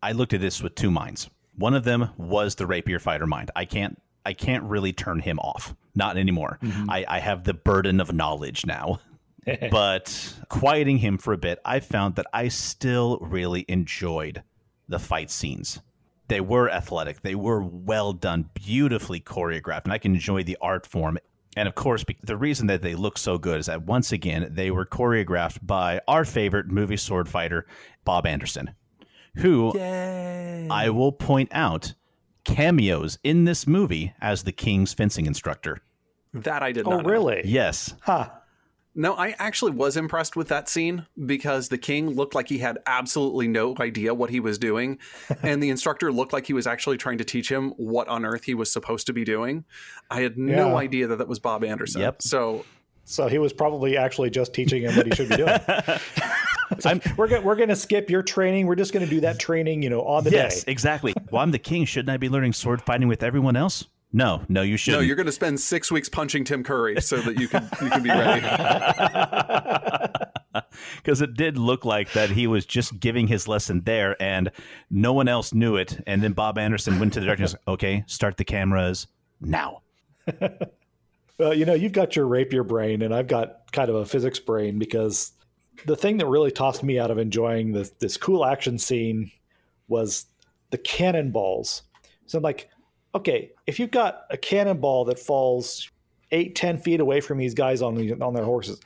I 0.01 0.13
looked 0.13 0.33
at 0.33 0.41
this 0.41 0.61
with 0.61 0.75
two 0.75 0.91
minds. 0.91 1.29
One 1.57 1.73
of 1.73 1.83
them 1.83 2.09
was 2.17 2.55
the 2.55 2.65
rapier 2.65 2.99
fighter 2.99 3.27
mind. 3.27 3.51
I 3.55 3.65
can't 3.65 4.01
I 4.25 4.33
can't 4.33 4.63
really 4.63 4.93
turn 4.93 5.19
him 5.19 5.39
off. 5.39 5.75
Not 5.95 6.17
anymore. 6.17 6.59
Mm-hmm. 6.61 6.89
I, 6.89 7.05
I 7.07 7.19
have 7.19 7.43
the 7.43 7.53
burden 7.53 8.01
of 8.01 8.13
knowledge 8.13 8.65
now. 8.65 8.99
but 9.71 10.35
quieting 10.49 10.97
him 10.97 11.17
for 11.17 11.33
a 11.33 11.37
bit, 11.37 11.59
I 11.63 11.79
found 11.79 12.15
that 12.15 12.25
I 12.33 12.47
still 12.47 13.19
really 13.21 13.65
enjoyed 13.67 14.43
the 14.87 14.99
fight 14.99 15.29
scenes. 15.29 15.79
They 16.27 16.41
were 16.41 16.69
athletic, 16.69 17.21
they 17.21 17.35
were 17.35 17.61
well 17.61 18.11
done, 18.11 18.49
beautifully 18.55 19.19
choreographed, 19.19 19.83
and 19.83 19.93
I 19.93 19.99
can 19.99 20.15
enjoy 20.15 20.43
the 20.43 20.57
art 20.59 20.87
form. 20.87 21.19
And 21.55 21.67
of 21.67 21.75
course, 21.75 22.03
the 22.23 22.35
reason 22.35 22.67
that 22.67 22.81
they 22.81 22.95
look 22.95 23.17
so 23.17 23.37
good 23.37 23.59
is 23.59 23.67
that 23.67 23.83
once 23.83 24.11
again, 24.11 24.49
they 24.51 24.71
were 24.71 24.85
choreographed 24.85 25.59
by 25.61 26.01
our 26.07 26.25
favorite 26.25 26.67
movie 26.67 26.97
sword 26.97 27.29
fighter, 27.29 27.67
Bob 28.03 28.25
Anderson, 28.25 28.71
who 29.35 29.77
I 29.79 30.89
will 30.89 31.11
point 31.11 31.49
out 31.51 31.93
cameos 32.45 33.17
in 33.23 33.43
this 33.45 33.67
movie 33.67 34.13
as 34.21 34.43
the 34.43 34.51
King's 34.51 34.93
fencing 34.93 35.25
instructor. 35.25 35.81
that 36.33 36.63
i 36.63 36.71
did 36.71 36.85
Oh, 36.87 36.91
not 36.91 37.03
know. 37.03 37.09
really? 37.09 37.41
Yes. 37.45 37.93
Huh. 38.01 38.29
No, 38.97 39.13
I 39.13 39.35
actually 39.39 39.71
was 39.73 39.97
impressed 39.97 40.37
with 40.37 40.47
that 40.47 40.69
scene 40.69 41.05
because 41.25 41.67
the 41.67 41.77
king 41.77 42.11
looked 42.11 42.33
like 42.33 42.47
he 42.47 42.59
had 42.59 42.77
absolutely 42.87 43.45
no 43.49 43.75
idea 43.81 44.13
what 44.13 44.29
he 44.29 44.39
was 44.39 44.57
doing. 44.57 44.99
and 45.43 45.61
the 45.61 45.69
instructor 45.69 46.13
looked 46.13 46.31
like 46.31 46.45
he 46.47 46.53
was 46.53 46.65
actually 46.65 46.95
trying 46.97 47.17
to 47.17 47.25
teach 47.25 47.51
him 47.51 47.71
what 47.71 48.07
on 48.07 48.23
earth 48.23 48.45
he 48.45 48.53
was 48.53 48.71
supposed 48.71 49.05
to 49.07 49.13
be 49.13 49.25
doing. 49.25 49.65
I 50.09 50.21
had 50.21 50.37
no 50.37 50.77
idea 50.77 51.07
that 51.07 51.17
that 51.17 51.27
was 51.27 51.39
Bob 51.39 51.65
Anderson. 51.65 51.99
Yep. 52.01 52.21
So 52.21 52.63
So 53.03 53.27
he 53.27 53.37
was 53.37 53.51
probably 53.51 53.97
actually 53.97 54.29
just 54.29 54.53
teaching 54.53 54.83
him 54.83 54.95
what 54.95 55.07
he 55.07 55.13
should 55.13 55.27
be 55.29 55.35
doing. 55.37 55.59
I'm, 56.85 57.01
we're 57.17 57.27
going 57.27 57.43
we're 57.43 57.55
going 57.55 57.69
to 57.69 57.75
skip 57.75 58.09
your 58.09 58.23
training. 58.23 58.67
We're 58.67 58.75
just 58.75 58.93
going 58.93 59.05
to 59.05 59.09
do 59.09 59.21
that 59.21 59.39
training, 59.39 59.83
you 59.83 59.89
know, 59.89 60.01
on 60.01 60.23
the 60.23 60.31
yes, 60.31 60.63
day. 60.63 60.71
exactly. 60.71 61.13
Well, 61.31 61.41
I'm 61.41 61.51
the 61.51 61.59
king. 61.59 61.85
Shouldn't 61.85 62.09
I 62.09 62.17
be 62.17 62.29
learning 62.29 62.53
sword 62.53 62.81
fighting 62.81 63.07
with 63.07 63.23
everyone 63.23 63.55
else? 63.55 63.85
No, 64.13 64.43
no, 64.47 64.61
you 64.61 64.77
shouldn't. 64.77 65.01
No, 65.01 65.05
you're 65.05 65.17
going 65.17 65.25
to 65.25 65.31
spend 65.31 65.59
six 65.59 65.91
weeks 65.91 66.07
punching 66.07 66.45
Tim 66.45 66.63
Curry 66.63 67.01
so 67.01 67.17
that 67.17 67.39
you 67.39 67.47
can 67.47 67.67
you 67.81 67.89
can 67.89 68.03
be 68.03 68.09
ready. 68.09 68.41
because 70.97 71.21
it 71.21 71.33
did 71.33 71.57
look 71.57 71.83
like 71.83 72.13
that 72.13 72.29
he 72.29 72.47
was 72.47 72.65
just 72.65 72.99
giving 72.99 73.27
his 73.27 73.47
lesson 73.47 73.81
there 73.81 74.21
and 74.21 74.51
no 74.89 75.11
one 75.11 75.27
else 75.27 75.53
knew 75.53 75.75
it 75.75 76.01
and 76.07 76.23
then 76.23 76.31
bob 76.31 76.57
anderson 76.57 76.99
went 76.99 77.13
to 77.13 77.19
the 77.19 77.25
director 77.25 77.43
and 77.43 77.45
was 77.45 77.53
like, 77.53 77.67
okay 77.67 78.03
start 78.07 78.37
the 78.37 78.43
cameras 78.43 79.07
now 79.41 79.81
Well, 81.37 81.53
you 81.53 81.65
know, 81.65 81.73
you've 81.73 81.91
got 81.91 82.15
your 82.15 82.27
rapier 82.27 82.63
brain, 82.63 83.01
and 83.01 83.13
I've 83.13 83.27
got 83.27 83.71
kind 83.71 83.89
of 83.89 83.95
a 83.95 84.05
physics 84.05 84.39
brain 84.39 84.79
because 84.79 85.33
the 85.85 85.95
thing 85.95 86.17
that 86.17 86.25
really 86.27 86.51
tossed 86.51 86.83
me 86.83 86.99
out 86.99 87.11
of 87.11 87.17
enjoying 87.17 87.71
this 87.71 87.91
this 87.99 88.17
cool 88.17 88.45
action 88.45 88.77
scene 88.77 89.31
was 89.87 90.25
the 90.71 90.77
cannonballs. 90.77 91.83
So 92.25 92.37
I'm 92.37 92.43
like, 92.43 92.69
okay, 93.13 93.51
if 93.67 93.79
you've 93.79 93.91
got 93.91 94.23
a 94.29 94.37
cannonball 94.37 95.05
that 95.05 95.19
falls 95.19 95.89
eight, 96.31 96.55
ten 96.55 96.77
feet 96.77 96.99
away 96.99 97.21
from 97.21 97.37
these 97.37 97.53
guys 97.53 97.81
on 97.81 98.21
on 98.21 98.33
their 98.33 98.43
horses, 98.45 98.79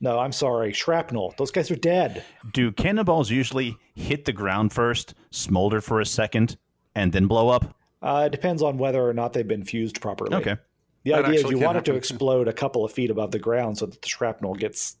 no, 0.00 0.18
I'm 0.18 0.32
sorry, 0.32 0.72
shrapnel. 0.72 1.34
Those 1.38 1.50
guys 1.50 1.70
are 1.70 1.76
dead. 1.76 2.24
do 2.52 2.72
cannonballs 2.72 3.30
usually 3.30 3.76
hit 3.94 4.24
the 4.24 4.32
ground 4.32 4.72
first 4.72 5.14
smolder 5.30 5.80
for 5.80 6.00
a 6.00 6.06
second 6.06 6.56
and 6.94 7.12
then 7.12 7.26
blow 7.26 7.48
up 7.48 7.74
Uh, 8.02 8.24
it 8.26 8.30
depends 8.32 8.62
on 8.62 8.78
whether 8.78 9.06
or 9.08 9.14
not 9.14 9.32
they've 9.32 9.48
been 9.48 9.64
fused 9.64 10.00
properly. 10.00 10.34
okay 10.34 10.56
The 11.04 11.12
That 11.12 11.24
idea 11.26 11.40
is 11.40 11.42
you 11.50 11.56
can 11.56 11.60
want 11.66 11.78
it 11.78 11.84
to 11.86 11.94
explode 12.02 12.48
a 12.48 12.52
couple 12.52 12.84
of 12.84 12.92
feet 12.92 13.10
above 13.10 13.30
the 13.30 13.38
ground 13.38 13.78
so 13.78 13.86
that 13.86 14.02
the 14.02 14.08
shrapnel 14.08 14.54
gets 14.54 14.96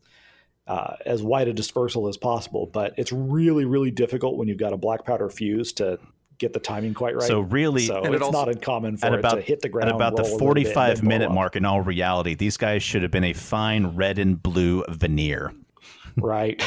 uh, 0.66 0.94
as 1.04 1.22
wide 1.22 1.48
a 1.48 1.52
dispersal 1.52 2.08
as 2.08 2.16
possible. 2.16 2.66
But 2.66 2.94
it's 2.96 3.12
really, 3.12 3.64
really 3.64 3.90
difficult 3.90 4.36
when 4.36 4.48
you've 4.48 4.58
got 4.58 4.72
a 4.72 4.76
black 4.76 5.04
powder 5.04 5.28
fuse 5.28 5.72
to 5.74 5.98
get 6.38 6.52
the 6.52 6.60
timing 6.60 6.92
quite 6.94 7.14
right. 7.14 7.26
So 7.28 7.40
really- 7.40 7.86
so 7.86 7.98
And 7.98 8.06
it 8.06 8.14
it's 8.14 8.22
also- 8.24 8.38
not 8.38 8.48
uncommon 8.48 8.96
for 8.96 9.06
at 9.06 9.12
it 9.14 9.18
about 9.20 9.34
to 9.36 9.40
hit 9.42 9.60
the 9.60 9.68
ground 9.68 9.90
at 9.90 9.94
about 9.94 10.16
the 10.16 10.22
roll 10.22 10.30
a 10.32 10.34
little 10.38 10.54
bit, 10.54 10.72
45 10.74 11.02
minute 11.04 11.30
mark 11.30 11.54
in 11.54 11.64
all 11.64 11.80
reality 11.82 12.34
these 12.34 12.56
guys 12.56 12.82
should 12.82 13.02
have 13.02 13.12
been 13.12 13.22
a 13.22 13.32
fine 13.32 13.86
red 13.94 14.18
and 14.18 14.42
blue 14.42 14.82
veneer 14.88 15.52
right? 16.16 16.60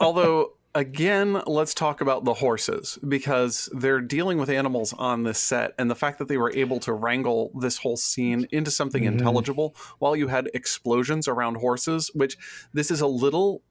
Although, 0.00 0.52
again, 0.74 1.40
let's 1.46 1.74
talk 1.74 2.00
about 2.00 2.24
the 2.24 2.34
horses 2.34 2.98
because 3.06 3.68
they're 3.72 4.00
dealing 4.00 4.38
with 4.38 4.48
animals 4.50 4.92
on 4.92 5.22
this 5.24 5.38
set, 5.38 5.74
and 5.78 5.90
the 5.90 5.94
fact 5.94 6.18
that 6.18 6.28
they 6.28 6.36
were 6.36 6.52
able 6.54 6.78
to 6.80 6.92
wrangle 6.92 7.50
this 7.58 7.78
whole 7.78 7.96
scene 7.96 8.46
into 8.52 8.70
something 8.70 9.02
Mhm. 9.02 9.08
intelligible 9.12 9.74
while 9.98 10.14
you 10.14 10.28
had 10.28 10.50
explosions 10.54 11.26
around 11.28 11.56
horses, 11.56 12.10
which 12.14 12.36
this 12.72 12.90
is 12.90 13.00
a 13.00 13.06
little 13.06 13.62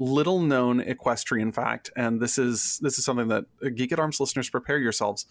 little 0.00 0.40
known 0.40 0.78
equestrian 0.80 1.50
fact 1.50 1.90
and 1.96 2.20
this 2.20 2.38
is 2.38 2.78
this 2.82 3.00
is 3.00 3.04
something 3.04 3.26
that 3.26 3.44
uh, 3.66 3.68
geek 3.74 3.90
at 3.90 3.98
arms 3.98 4.20
listeners 4.20 4.48
prepare 4.48 4.78
yourselves. 4.78 5.26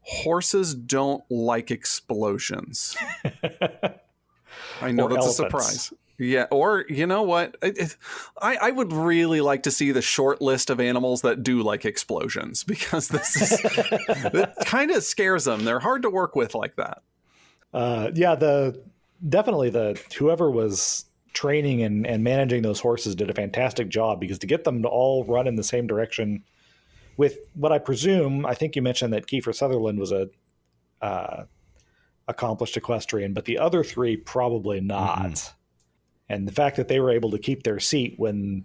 Horses 0.00 0.74
don't 0.74 1.22
like 1.30 1.70
explosions. 1.70 2.96
I 4.80 4.90
know 4.92 5.04
Or 5.04 5.10
that's 5.10 5.26
a 5.26 5.32
surprise 5.32 5.92
yeah, 6.20 6.46
or 6.50 6.84
you 6.90 7.06
know 7.06 7.22
what? 7.22 7.56
I, 7.62 8.58
I 8.60 8.70
would 8.70 8.92
really 8.92 9.40
like 9.40 9.62
to 9.62 9.70
see 9.70 9.90
the 9.90 10.02
short 10.02 10.42
list 10.42 10.68
of 10.68 10.78
animals 10.78 11.22
that 11.22 11.42
do 11.42 11.62
like 11.62 11.86
explosions 11.86 12.62
because 12.64 13.08
this 13.08 13.36
is 13.40 14.46
kind 14.66 14.90
of 14.90 15.02
scares 15.02 15.44
them. 15.44 15.64
They're 15.64 15.80
hard 15.80 16.02
to 16.02 16.10
work 16.10 16.36
with 16.36 16.54
like 16.54 16.76
that. 16.76 17.02
Uh, 17.72 18.10
yeah, 18.14 18.34
the 18.34 18.82
definitely 19.26 19.70
the 19.70 19.98
whoever 20.18 20.50
was 20.50 21.06
training 21.32 21.82
and, 21.82 22.06
and 22.06 22.22
managing 22.22 22.60
those 22.62 22.80
horses 22.80 23.14
did 23.14 23.30
a 23.30 23.34
fantastic 23.34 23.88
job 23.88 24.20
because 24.20 24.38
to 24.40 24.46
get 24.46 24.64
them 24.64 24.82
to 24.82 24.88
all 24.88 25.24
run 25.24 25.46
in 25.46 25.54
the 25.54 25.64
same 25.64 25.86
direction 25.86 26.42
with 27.16 27.38
what 27.54 27.72
I 27.72 27.78
presume, 27.78 28.44
I 28.44 28.54
think 28.54 28.76
you 28.76 28.82
mentioned 28.82 29.14
that 29.14 29.26
Kiefer 29.26 29.54
Sutherland 29.54 29.98
was 29.98 30.12
a 30.12 30.28
uh, 31.00 31.44
accomplished 32.28 32.76
equestrian, 32.76 33.32
but 33.32 33.46
the 33.46 33.58
other 33.58 33.82
three 33.82 34.16
probably 34.18 34.80
not. 34.80 35.54
And 36.30 36.46
the 36.46 36.52
fact 36.52 36.76
that 36.76 36.86
they 36.86 37.00
were 37.00 37.10
able 37.10 37.32
to 37.32 37.38
keep 37.38 37.64
their 37.64 37.80
seat 37.80 38.14
when, 38.16 38.64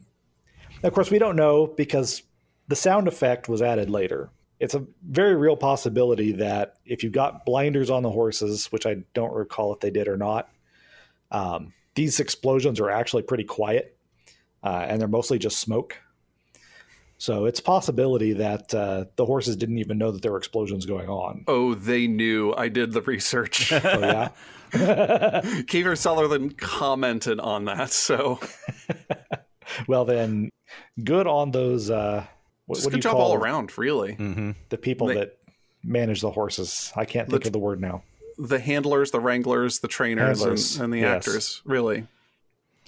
of 0.83 0.93
course, 0.93 1.09
we 1.09 1.17
don't 1.17 1.35
know 1.35 1.65
because 1.65 2.21
the 2.67 2.75
sound 2.75 3.07
effect 3.07 3.49
was 3.49 3.63
added 3.63 3.89
later. 3.89 4.29
It's 4.59 4.75
a 4.75 4.85
very 5.03 5.35
real 5.35 5.57
possibility 5.57 6.33
that 6.33 6.75
if 6.85 7.03
you 7.03 7.09
got 7.09 7.43
blinders 7.43 7.89
on 7.89 8.03
the 8.03 8.11
horses, 8.11 8.67
which 8.67 8.85
I 8.85 8.97
don't 9.15 9.33
recall 9.33 9.73
if 9.73 9.79
they 9.79 9.89
did 9.89 10.07
or 10.07 10.15
not, 10.15 10.47
um, 11.31 11.73
these 11.95 12.19
explosions 12.19 12.79
are 12.79 12.91
actually 12.91 13.23
pretty 13.23 13.45
quiet 13.45 13.97
uh, 14.63 14.85
and 14.87 15.01
they're 15.01 15.07
mostly 15.07 15.39
just 15.39 15.59
smoke. 15.59 15.97
So 17.17 17.45
it's 17.45 17.59
a 17.59 17.63
possibility 17.63 18.33
that 18.33 18.73
uh, 18.75 19.05
the 19.15 19.25
horses 19.25 19.55
didn't 19.55 19.79
even 19.79 19.97
know 19.97 20.11
that 20.11 20.21
there 20.21 20.31
were 20.31 20.37
explosions 20.37 20.85
going 20.85 21.09
on. 21.09 21.45
Oh, 21.47 21.73
they 21.73 22.05
knew. 22.05 22.53
I 22.55 22.67
did 22.67 22.91
the 22.91 23.01
research. 23.01 23.71
Oh, 23.71 23.99
yeah. 23.99 24.29
Kiefer 25.67 25.97
Sutherland 25.97 26.57
commented 26.57 27.39
on 27.39 27.65
that, 27.65 27.91
so 27.91 28.39
well, 29.87 30.05
then, 30.05 30.49
good 31.03 31.27
on 31.27 31.51
those. 31.51 31.89
Uh, 31.89 32.25
what, 32.65 32.75
just 32.75 32.85
what 32.85 32.91
do 32.91 32.95
good 32.95 32.97
you 32.97 33.01
job 33.09 33.13
call 33.13 33.31
all 33.31 33.33
around. 33.35 33.77
Really, 33.77 34.13
mm-hmm. 34.15 34.51
the 34.69 34.77
people 34.77 35.07
They- 35.07 35.15
that 35.15 35.37
manage 35.83 36.21
the 36.21 36.31
horses? 36.31 36.91
I 36.95 37.05
can't 37.05 37.29
think 37.29 37.43
The- 37.43 37.49
of 37.49 37.53
the 37.53 37.59
word 37.59 37.79
now. 37.79 38.03
the 38.37 38.59
handlers, 38.59 39.11
the 39.11 39.19
wranglers, 39.19 39.79
the 39.79 39.87
trainers, 39.87 40.39
Handlers, 40.39 40.75
and, 40.75 40.85
and 40.85 40.93
the 40.93 40.99
yes. 40.99 41.27
actors. 41.27 41.61
Really. 41.65 42.07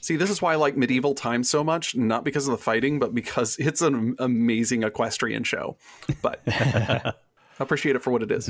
See, 0.02 0.16
this 0.16 0.30
is 0.30 0.42
why 0.42 0.54
I 0.54 0.56
like 0.56 0.78
medieval 0.78 1.16
times 1.16 1.50
so 1.50 1.64
much, 1.64 1.96
not 1.96 2.24
because 2.24 2.48
of 2.48 2.52
the 2.52 2.58
fighting, 2.64 3.00
but 3.00 3.14
because 3.16 3.56
it's 3.60 3.82
an 3.82 4.16
amazing 4.20 4.84
equestrian 4.84 5.44
show. 5.44 5.78
But 6.22 6.42
I 6.48 7.14
appreciate 7.60 7.96
it 7.96 8.04
for 8.04 8.12
what 8.12 8.24
it 8.24 8.32
is. 8.32 8.50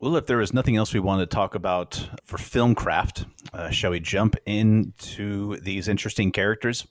Well, 0.00 0.16
if 0.16 0.26
there 0.26 0.40
is 0.40 0.54
nothing 0.54 0.76
else 0.76 0.94
we 0.94 1.00
want 1.00 1.20
to 1.20 1.26
talk 1.26 1.54
about 1.54 2.08
for 2.24 2.38
film 2.38 2.74
craft, 2.74 3.24
uh, 3.52 3.70
shall 3.70 3.90
we 3.90 4.00
jump 4.00 4.36
into 4.46 5.56
these 5.60 5.88
interesting 5.88 6.30
characters? 6.30 6.86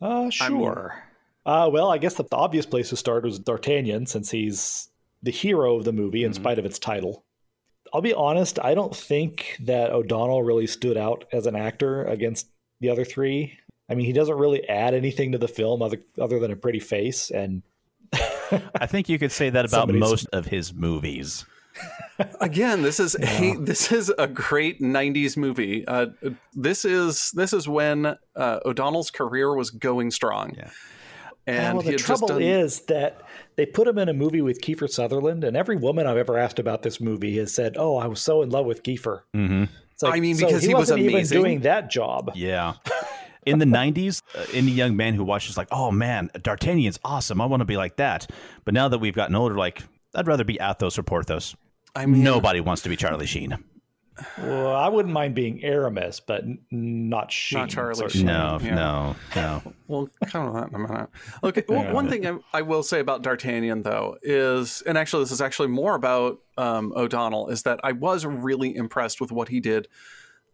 Uh, 0.00 0.30
sure. 0.30 1.02
uh, 1.44 1.68
well, 1.70 1.90
I 1.90 1.98
guess 1.98 2.14
the, 2.14 2.24
the 2.24 2.36
obvious 2.36 2.64
place 2.66 2.88
to 2.90 2.96
start 2.96 3.24
was 3.24 3.38
D'Artagnan, 3.38 4.06
since 4.06 4.30
he's 4.30 4.88
the 5.22 5.30
hero 5.30 5.76
of 5.76 5.84
the 5.84 5.92
movie 5.92 6.24
in 6.24 6.32
spite 6.32 6.58
of 6.58 6.64
its 6.64 6.78
title. 6.78 7.24
I'll 7.92 8.00
be 8.00 8.14
honest, 8.14 8.58
I 8.62 8.74
don't 8.74 8.94
think 8.94 9.56
that 9.60 9.90
O'Donnell 9.92 10.42
really 10.42 10.66
stood 10.66 10.96
out 10.96 11.24
as 11.32 11.46
an 11.46 11.56
actor 11.56 12.04
against 12.04 12.48
the 12.80 12.88
other 12.90 13.04
three. 13.04 13.58
I 13.88 13.94
mean, 13.94 14.06
he 14.06 14.12
doesn't 14.12 14.36
really 14.36 14.66
add 14.68 14.94
anything 14.94 15.32
to 15.32 15.38
the 15.38 15.48
film 15.48 15.82
other 15.82 15.98
other 16.20 16.40
than 16.40 16.50
a 16.50 16.56
pretty 16.56 16.80
face, 16.80 17.30
and 17.30 17.62
I 18.12 18.86
think 18.86 19.08
you 19.08 19.18
could 19.18 19.32
say 19.32 19.50
that 19.50 19.64
about 19.66 19.70
Somebody's- 19.88 20.00
most 20.00 20.26
of 20.32 20.46
his 20.46 20.72
movies. 20.74 21.44
Again, 22.40 22.82
this 22.82 22.98
is 22.98 23.14
a 23.20 23.56
this 23.56 23.92
is 23.92 24.12
a 24.18 24.26
great 24.26 24.80
'90s 24.80 25.36
movie. 25.36 25.86
Uh, 25.86 26.06
this 26.54 26.84
is 26.84 27.30
this 27.32 27.52
is 27.52 27.68
when 27.68 28.16
uh, 28.36 28.60
O'Donnell's 28.64 29.10
career 29.10 29.54
was 29.54 29.70
going 29.70 30.10
strong. 30.10 30.54
Yeah. 30.56 30.70
And 31.48 31.78
well, 31.78 31.86
the 31.86 31.94
trouble 31.94 32.26
done, 32.26 32.42
is 32.42 32.80
that 32.82 33.22
they 33.54 33.66
put 33.66 33.86
him 33.86 33.98
in 33.98 34.08
a 34.08 34.12
movie 34.12 34.42
with 34.42 34.60
Kiefer 34.60 34.90
Sutherland, 34.90 35.44
and 35.44 35.56
every 35.56 35.76
woman 35.76 36.06
I've 36.06 36.16
ever 36.16 36.36
asked 36.36 36.58
about 36.58 36.82
this 36.82 37.00
movie 37.00 37.36
has 37.38 37.54
said, 37.54 37.76
"Oh, 37.78 37.96
I 37.96 38.06
was 38.06 38.20
so 38.20 38.42
in 38.42 38.50
love 38.50 38.66
with 38.66 38.82
Kiefer." 38.82 39.22
Mm-hmm. 39.34 39.64
Like, 40.02 40.14
I 40.14 40.20
mean, 40.20 40.34
so 40.34 40.46
because 40.46 40.62
he 40.62 40.74
was 40.74 40.90
wasn't 40.90 41.00
amazing. 41.00 41.38
even 41.38 41.42
doing 41.42 41.60
that 41.60 41.90
job. 41.90 42.32
Yeah. 42.34 42.74
In 43.46 43.60
the 43.60 43.64
90s, 43.64 44.22
uh, 44.34 44.44
any 44.52 44.72
young 44.72 44.96
man 44.96 45.14
who 45.14 45.22
watches, 45.22 45.56
like, 45.56 45.68
oh 45.70 45.92
man, 45.92 46.30
D'Artagnan's 46.42 46.98
awesome. 47.04 47.40
I 47.40 47.46
want 47.46 47.60
to 47.60 47.64
be 47.64 47.76
like 47.76 47.94
that. 47.96 48.28
But 48.64 48.74
now 48.74 48.88
that 48.88 48.98
we've 48.98 49.14
gotten 49.14 49.36
older, 49.36 49.54
like, 49.54 49.84
I'd 50.16 50.26
rather 50.26 50.42
be 50.42 50.58
Athos 50.60 50.98
or 50.98 51.04
Porthos. 51.04 51.54
I 51.96 52.06
mean, 52.06 52.22
Nobody 52.22 52.60
wants 52.60 52.82
to 52.82 52.88
be 52.88 52.96
Charlie 52.96 53.26
Sheen. 53.26 53.56
Well, 54.38 54.74
I 54.74 54.88
wouldn't 54.88 55.12
mind 55.12 55.34
being 55.34 55.62
Aramis, 55.62 56.20
but 56.20 56.44
not 56.70 57.30
Sheen. 57.30 57.58
Not 57.60 57.68
Charlie 57.68 57.94
certainly. 57.96 58.18
Sheen. 58.18 58.26
No, 58.26 58.58
Yeah. 58.62 58.74
no, 58.74 59.16
no. 59.34 59.72
We'll 59.88 60.08
come 60.26 60.46
to 60.46 60.52
that 60.60 60.68
in 60.68 60.74
a 60.74 60.78
minute. 60.78 61.08
Okay, 61.44 61.64
well, 61.68 61.92
one 61.92 62.08
thing 62.08 62.26
I, 62.26 62.38
I 62.54 62.62
will 62.62 62.82
say 62.82 63.00
about 63.00 63.22
D'Artagnan, 63.22 63.82
though, 63.82 64.16
is, 64.22 64.82
and 64.86 64.96
actually, 64.96 65.24
this 65.24 65.32
is 65.32 65.42
actually 65.42 65.68
more 65.68 65.94
about 65.94 66.38
um, 66.56 66.92
O'Donnell, 66.96 67.48
is 67.48 67.62
that 67.64 67.80
I 67.84 67.92
was 67.92 68.24
really 68.24 68.74
impressed 68.74 69.20
with 69.20 69.32
what 69.32 69.48
he 69.48 69.60
did. 69.60 69.88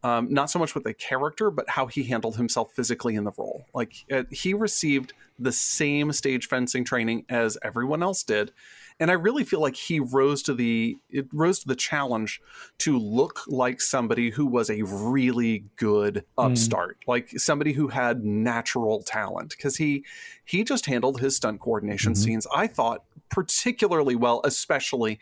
Um, 0.04 0.26
not 0.34 0.50
so 0.50 0.58
much 0.58 0.74
with 0.74 0.82
the 0.82 0.94
character, 0.94 1.48
but 1.52 1.68
how 1.68 1.86
he 1.86 2.02
handled 2.02 2.36
himself 2.36 2.72
physically 2.74 3.14
in 3.14 3.22
the 3.22 3.30
role. 3.38 3.66
Like 3.72 3.94
uh, 4.10 4.24
he 4.32 4.52
received 4.54 5.12
the 5.38 5.52
same 5.52 6.10
stage 6.10 6.48
fencing 6.48 6.84
training 6.84 7.24
as 7.28 7.56
everyone 7.62 8.02
else 8.02 8.24
did, 8.24 8.50
and 9.00 9.10
I 9.10 9.14
really 9.14 9.44
feel 9.44 9.60
like 9.60 9.76
he 9.76 10.00
rose 10.00 10.42
to 10.44 10.54
the 10.54 10.96
it 11.10 11.26
rose 11.32 11.60
to 11.60 11.68
the 11.68 11.76
challenge 11.76 12.40
to 12.78 12.98
look 12.98 13.40
like 13.46 13.80
somebody 13.80 14.30
who 14.30 14.46
was 14.46 14.70
a 14.70 14.82
really 14.82 15.64
good 15.76 16.24
hmm. 16.38 16.44
upstart, 16.44 16.98
like 17.06 17.30
somebody 17.38 17.72
who 17.72 17.88
had 17.88 18.24
natural 18.24 19.02
talent 19.02 19.50
because 19.50 19.76
he 19.76 20.04
he 20.44 20.64
just 20.64 20.86
handled 20.86 21.20
his 21.20 21.36
stunt 21.36 21.60
coordination 21.60 22.12
mm-hmm. 22.12 22.22
scenes 22.22 22.46
I 22.54 22.66
thought 22.66 23.04
particularly 23.30 24.14
well, 24.14 24.40
especially 24.44 25.18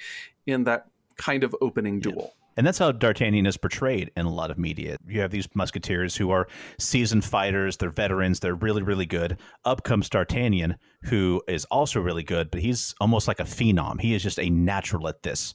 in 0.47 0.65
that 0.65 0.87
kind 1.17 1.45
of 1.45 1.55
opening 1.61 2.01
duel. 2.01 2.35
And 2.61 2.67
that's 2.67 2.77
how 2.77 2.93
D'Artagnan 2.93 3.47
is 3.47 3.57
portrayed 3.57 4.11
in 4.19 4.27
a 4.27 4.31
lot 4.31 4.51
of 4.51 4.59
media. 4.59 4.99
You 5.09 5.23
have 5.23 5.31
these 5.31 5.49
musketeers 5.55 6.15
who 6.15 6.31
are 6.31 6.47
seasoned 6.79 7.25
fighters, 7.25 7.79
they're 7.79 7.89
veterans, 7.89 8.39
they're 8.39 8.55
really, 8.55 8.83
really 8.83 9.07
good. 9.07 9.41
Up 9.65 9.83
comes 9.83 10.11
D'Artagnan, 10.11 10.77
who 11.05 11.41
is 11.49 11.65
also 11.71 12.03
really 12.03 12.23
good, 12.23 12.51
but 12.51 12.61
he's 12.61 12.95
almost 13.01 13.27
like 13.27 13.41
a 13.41 13.45
phenom. 13.45 13.99
He 13.99 14.13
is 14.13 14.23
just 14.23 14.39
a 14.39 14.51
natural 14.51 15.09
at 15.09 15.23
this 15.23 15.55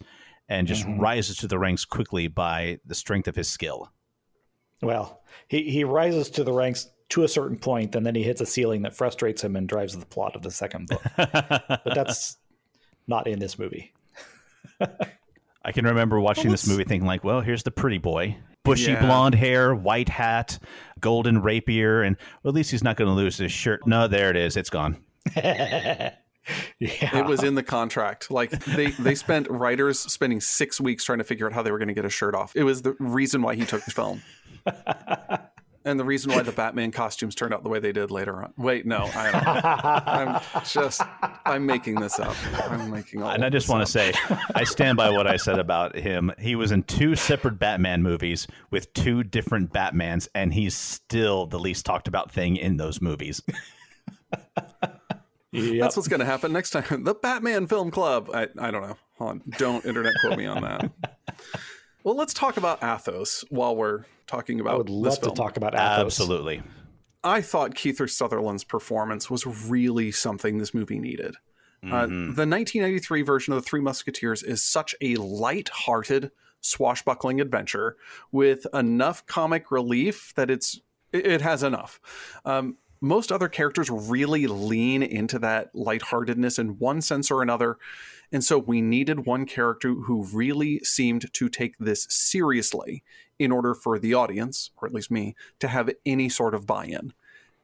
and 0.49 0.67
just 0.67 0.81
mm-hmm. 0.81 0.99
rises 0.99 1.37
to 1.37 1.47
the 1.47 1.59
ranks 1.59 1.85
quickly 1.85 2.27
by 2.27 2.79
the 2.87 2.95
strength 2.95 3.27
of 3.27 3.35
his 3.35 3.49
skill. 3.49 3.91
Well, 4.81 5.21
he, 5.47 5.69
he 5.69 5.83
rises 5.83 6.31
to 6.31 6.43
the 6.43 6.53
ranks 6.53 6.89
to 7.09 7.23
a 7.23 7.27
certain 7.27 7.59
point, 7.59 7.93
and 7.93 8.03
then 8.03 8.15
he 8.15 8.23
hits 8.23 8.41
a 8.41 8.47
ceiling 8.47 8.81
that 8.81 8.95
frustrates 8.95 9.43
him 9.43 9.55
and 9.55 9.69
drives 9.69 9.95
the 9.95 10.07
plot 10.07 10.35
of 10.35 10.41
the 10.41 10.49
second 10.49 10.87
book. 10.87 11.03
but 11.17 11.83
that's 11.85 12.37
not 13.05 13.27
in 13.27 13.37
this 13.37 13.59
movie. 13.59 13.93
I 15.65 15.71
can 15.71 15.85
remember 15.85 16.19
watching 16.19 16.51
this 16.51 16.67
movie 16.67 16.83
thinking 16.83 17.07
like, 17.07 17.23
well, 17.23 17.41
here's 17.41 17.63
the 17.63 17.71
pretty 17.71 17.97
boy. 17.97 18.37
Bushy 18.63 18.91
Yeah. 18.91 19.05
blonde 19.05 19.33
hair, 19.35 19.73
white 19.75 20.07
hat, 20.09 20.59
golden 20.99 21.41
rapier, 21.41 22.03
and 22.03 22.15
well, 22.43 22.51
at 22.51 22.55
least 22.55 22.69
he's 22.71 22.83
not 22.83 22.97
going 22.97 23.07
to 23.09 23.15
lose 23.15 23.37
his 23.37 23.51
shirt. 23.51 23.85
No, 23.87 24.07
there 24.07 24.29
it 24.29 24.35
is. 24.37 24.55
It's 24.57 24.69
gone. 24.69 24.97
yeah. 25.35 26.11
It 26.79 27.25
was 27.25 27.43
in 27.43 27.55
the 27.55 27.63
contract. 27.63 28.29
Like 28.29 28.51
they 28.65 28.91
they 28.91 29.15
spent 29.15 29.49
writers 29.49 29.99
spending 29.99 30.39
six 30.39 30.79
weeks 30.79 31.03
trying 31.03 31.17
to 31.17 31.23
figure 31.23 31.47
out 31.47 31.53
how 31.53 31.63
they 31.63 31.71
were 31.71 31.79
going 31.79 31.87
to 31.87 31.93
get 31.95 32.05
a 32.05 32.09
shirt 32.09 32.35
off. 32.35 32.55
It 32.55 32.63
was 32.63 32.83
the 32.83 32.95
reason 32.99 33.41
why 33.41 33.55
he 33.55 33.65
took 33.65 33.83
the 33.85 33.91
film. 33.91 34.21
And 35.85 35.99
the 35.99 36.03
reason 36.03 36.31
why 36.33 36.41
the 36.41 36.51
Batman 36.51 36.91
costumes 36.91 37.35
turned 37.35 37.53
out 37.53 37.61
the 37.61 37.69
way 37.69 37.79
they 37.79 37.91
did 37.91 38.09
later 38.09 38.41
on. 38.41 38.53
Wait, 38.57 38.87
no, 38.87 39.07
I 39.13 39.31
don't 39.31 39.43
know. 39.45 40.41
I'm 40.51 40.63
just, 40.65 41.01
I'm 41.45 41.65
making 41.67 41.95
this 41.95 42.19
up. 42.19 42.35
I'm 42.69 42.89
making 42.89 43.21
all. 43.21 43.29
And 43.29 43.45
I 43.45 43.49
just 43.49 43.69
want 43.69 43.85
to 43.85 43.91
say, 43.91 44.11
I 44.55 44.63
stand 44.63 44.97
by 44.97 45.11
what 45.11 45.27
I 45.27 45.37
said 45.37 45.59
about 45.59 45.95
him. 45.95 46.31
He 46.39 46.55
was 46.55 46.71
in 46.71 46.81
two 46.83 47.15
separate 47.15 47.59
Batman 47.59 48.01
movies 48.01 48.47
with 48.71 48.91
two 48.95 49.23
different 49.23 49.71
Batmans, 49.71 50.27
and 50.33 50.51
he's 50.51 50.75
still 50.75 51.45
the 51.45 51.59
least 51.59 51.85
talked 51.85 52.07
about 52.07 52.31
thing 52.31 52.57
in 52.57 52.77
those 52.77 52.99
movies. 52.99 53.43
Yep. 55.51 55.79
That's 55.79 55.95
what's 55.95 56.09
going 56.09 56.19
to 56.19 56.25
happen 56.25 56.51
next 56.51 56.71
time. 56.71 56.83
The 57.05 57.13
Batman 57.13 57.67
Film 57.67 57.91
Club. 57.91 58.29
I, 58.33 58.47
I 58.57 58.71
don't 58.71 58.81
know. 58.81 58.97
Hold 59.17 59.29
on. 59.29 59.41
Don't 59.57 59.85
internet 59.85 60.13
quote 60.21 60.37
me 60.37 60.45
on 60.45 60.63
that. 60.63 60.91
Well, 62.05 62.15
let's 62.15 62.35
talk 62.35 62.57
about 62.57 62.83
Athos 62.83 63.43
while 63.49 63.75
we're 63.75 64.05
talking 64.27 64.59
about 64.59 64.75
I 64.75 64.77
would 64.77 64.87
this 64.87 64.93
love 64.93 65.21
to 65.21 65.31
talk 65.31 65.57
about 65.57 65.73
Athos. 65.73 66.05
Absolutely. 66.05 66.61
I 67.23 67.41
thought 67.41 67.73
Kiefer 67.73 68.07
Sutherland's 68.07 68.63
performance 68.63 69.31
was 69.31 69.47
really 69.47 70.11
something 70.11 70.59
this 70.59 70.71
movie 70.71 70.99
needed. 70.99 71.35
Uh, 71.83 72.07
the 72.07 72.47
1993 72.47 73.21
version 73.21 73.53
of 73.53 73.61
The 73.63 73.69
Three 73.69 73.81
Musketeers 73.81 74.41
is 74.41 74.63
such 74.63 74.95
a 75.01 75.15
light-hearted, 75.17 76.31
swashbuckling 76.61 77.39
adventure 77.41 77.97
with 78.31 78.65
enough 78.73 79.23
comic 79.27 79.69
relief 79.69 80.33
that 80.35 80.49
it's 80.49 80.79
it, 81.11 81.27
it 81.27 81.41
has 81.41 81.61
enough. 81.61 81.99
Um, 82.43 82.77
most 83.05 83.31
other 83.31 83.47
characters 83.47 83.89
really 83.89 84.47
lean 84.47 85.03
into 85.03 85.37
that 85.39 85.73
lightheartedness 85.75 86.57
in 86.57 86.79
one 86.79 87.01
sense 87.01 87.29
or 87.29 87.43
another. 87.43 87.77
And 88.31 88.43
so 88.43 88.57
we 88.57 88.81
needed 88.81 89.27
one 89.27 89.45
character 89.45 89.93
who 89.93 90.25
really 90.33 90.79
seemed 90.79 91.31
to 91.31 91.47
take 91.47 91.77
this 91.77 92.07
seriously 92.09 93.03
in 93.37 93.51
order 93.51 93.75
for 93.75 93.99
the 93.99 94.15
audience, 94.15 94.71
or 94.77 94.87
at 94.87 94.93
least 94.93 95.11
me, 95.11 95.35
to 95.59 95.67
have 95.67 95.91
any 96.05 96.29
sort 96.29 96.55
of 96.55 96.65
buy 96.65 96.85
in. 96.85 97.13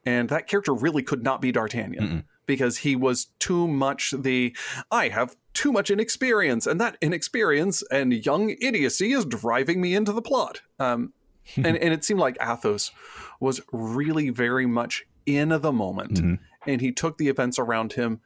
And 0.06 0.28
that 0.28 0.46
character 0.46 0.72
really 0.72 1.02
could 1.02 1.24
not 1.24 1.40
be 1.40 1.50
D'Artagnan 1.50 2.24
because 2.46 2.78
he 2.78 2.94
was 2.94 3.28
too 3.38 3.66
much 3.66 4.12
the 4.16 4.54
I 4.90 5.08
have 5.08 5.36
too 5.54 5.72
much 5.72 5.90
inexperience, 5.90 6.66
and 6.66 6.80
that 6.80 6.96
inexperience 7.00 7.82
and 7.90 8.24
young 8.24 8.50
idiocy 8.60 9.12
is 9.12 9.24
driving 9.24 9.80
me 9.80 9.94
into 9.94 10.12
the 10.12 10.22
plot. 10.22 10.62
Um, 10.78 11.12
and, 11.56 11.66
and 11.76 11.94
it 11.94 12.04
seemed 12.04 12.20
like 12.20 12.36
Athos 12.40 12.90
was 13.40 13.60
really 13.72 14.30
very 14.30 14.66
much 14.66 15.04
in 15.26 15.48
the 15.48 15.72
moment, 15.72 16.14
mm-hmm. 16.14 16.34
and 16.66 16.80
he 16.80 16.92
took 16.92 17.18
the 17.18 17.28
events 17.28 17.58
around 17.58 17.94
him 17.94 18.20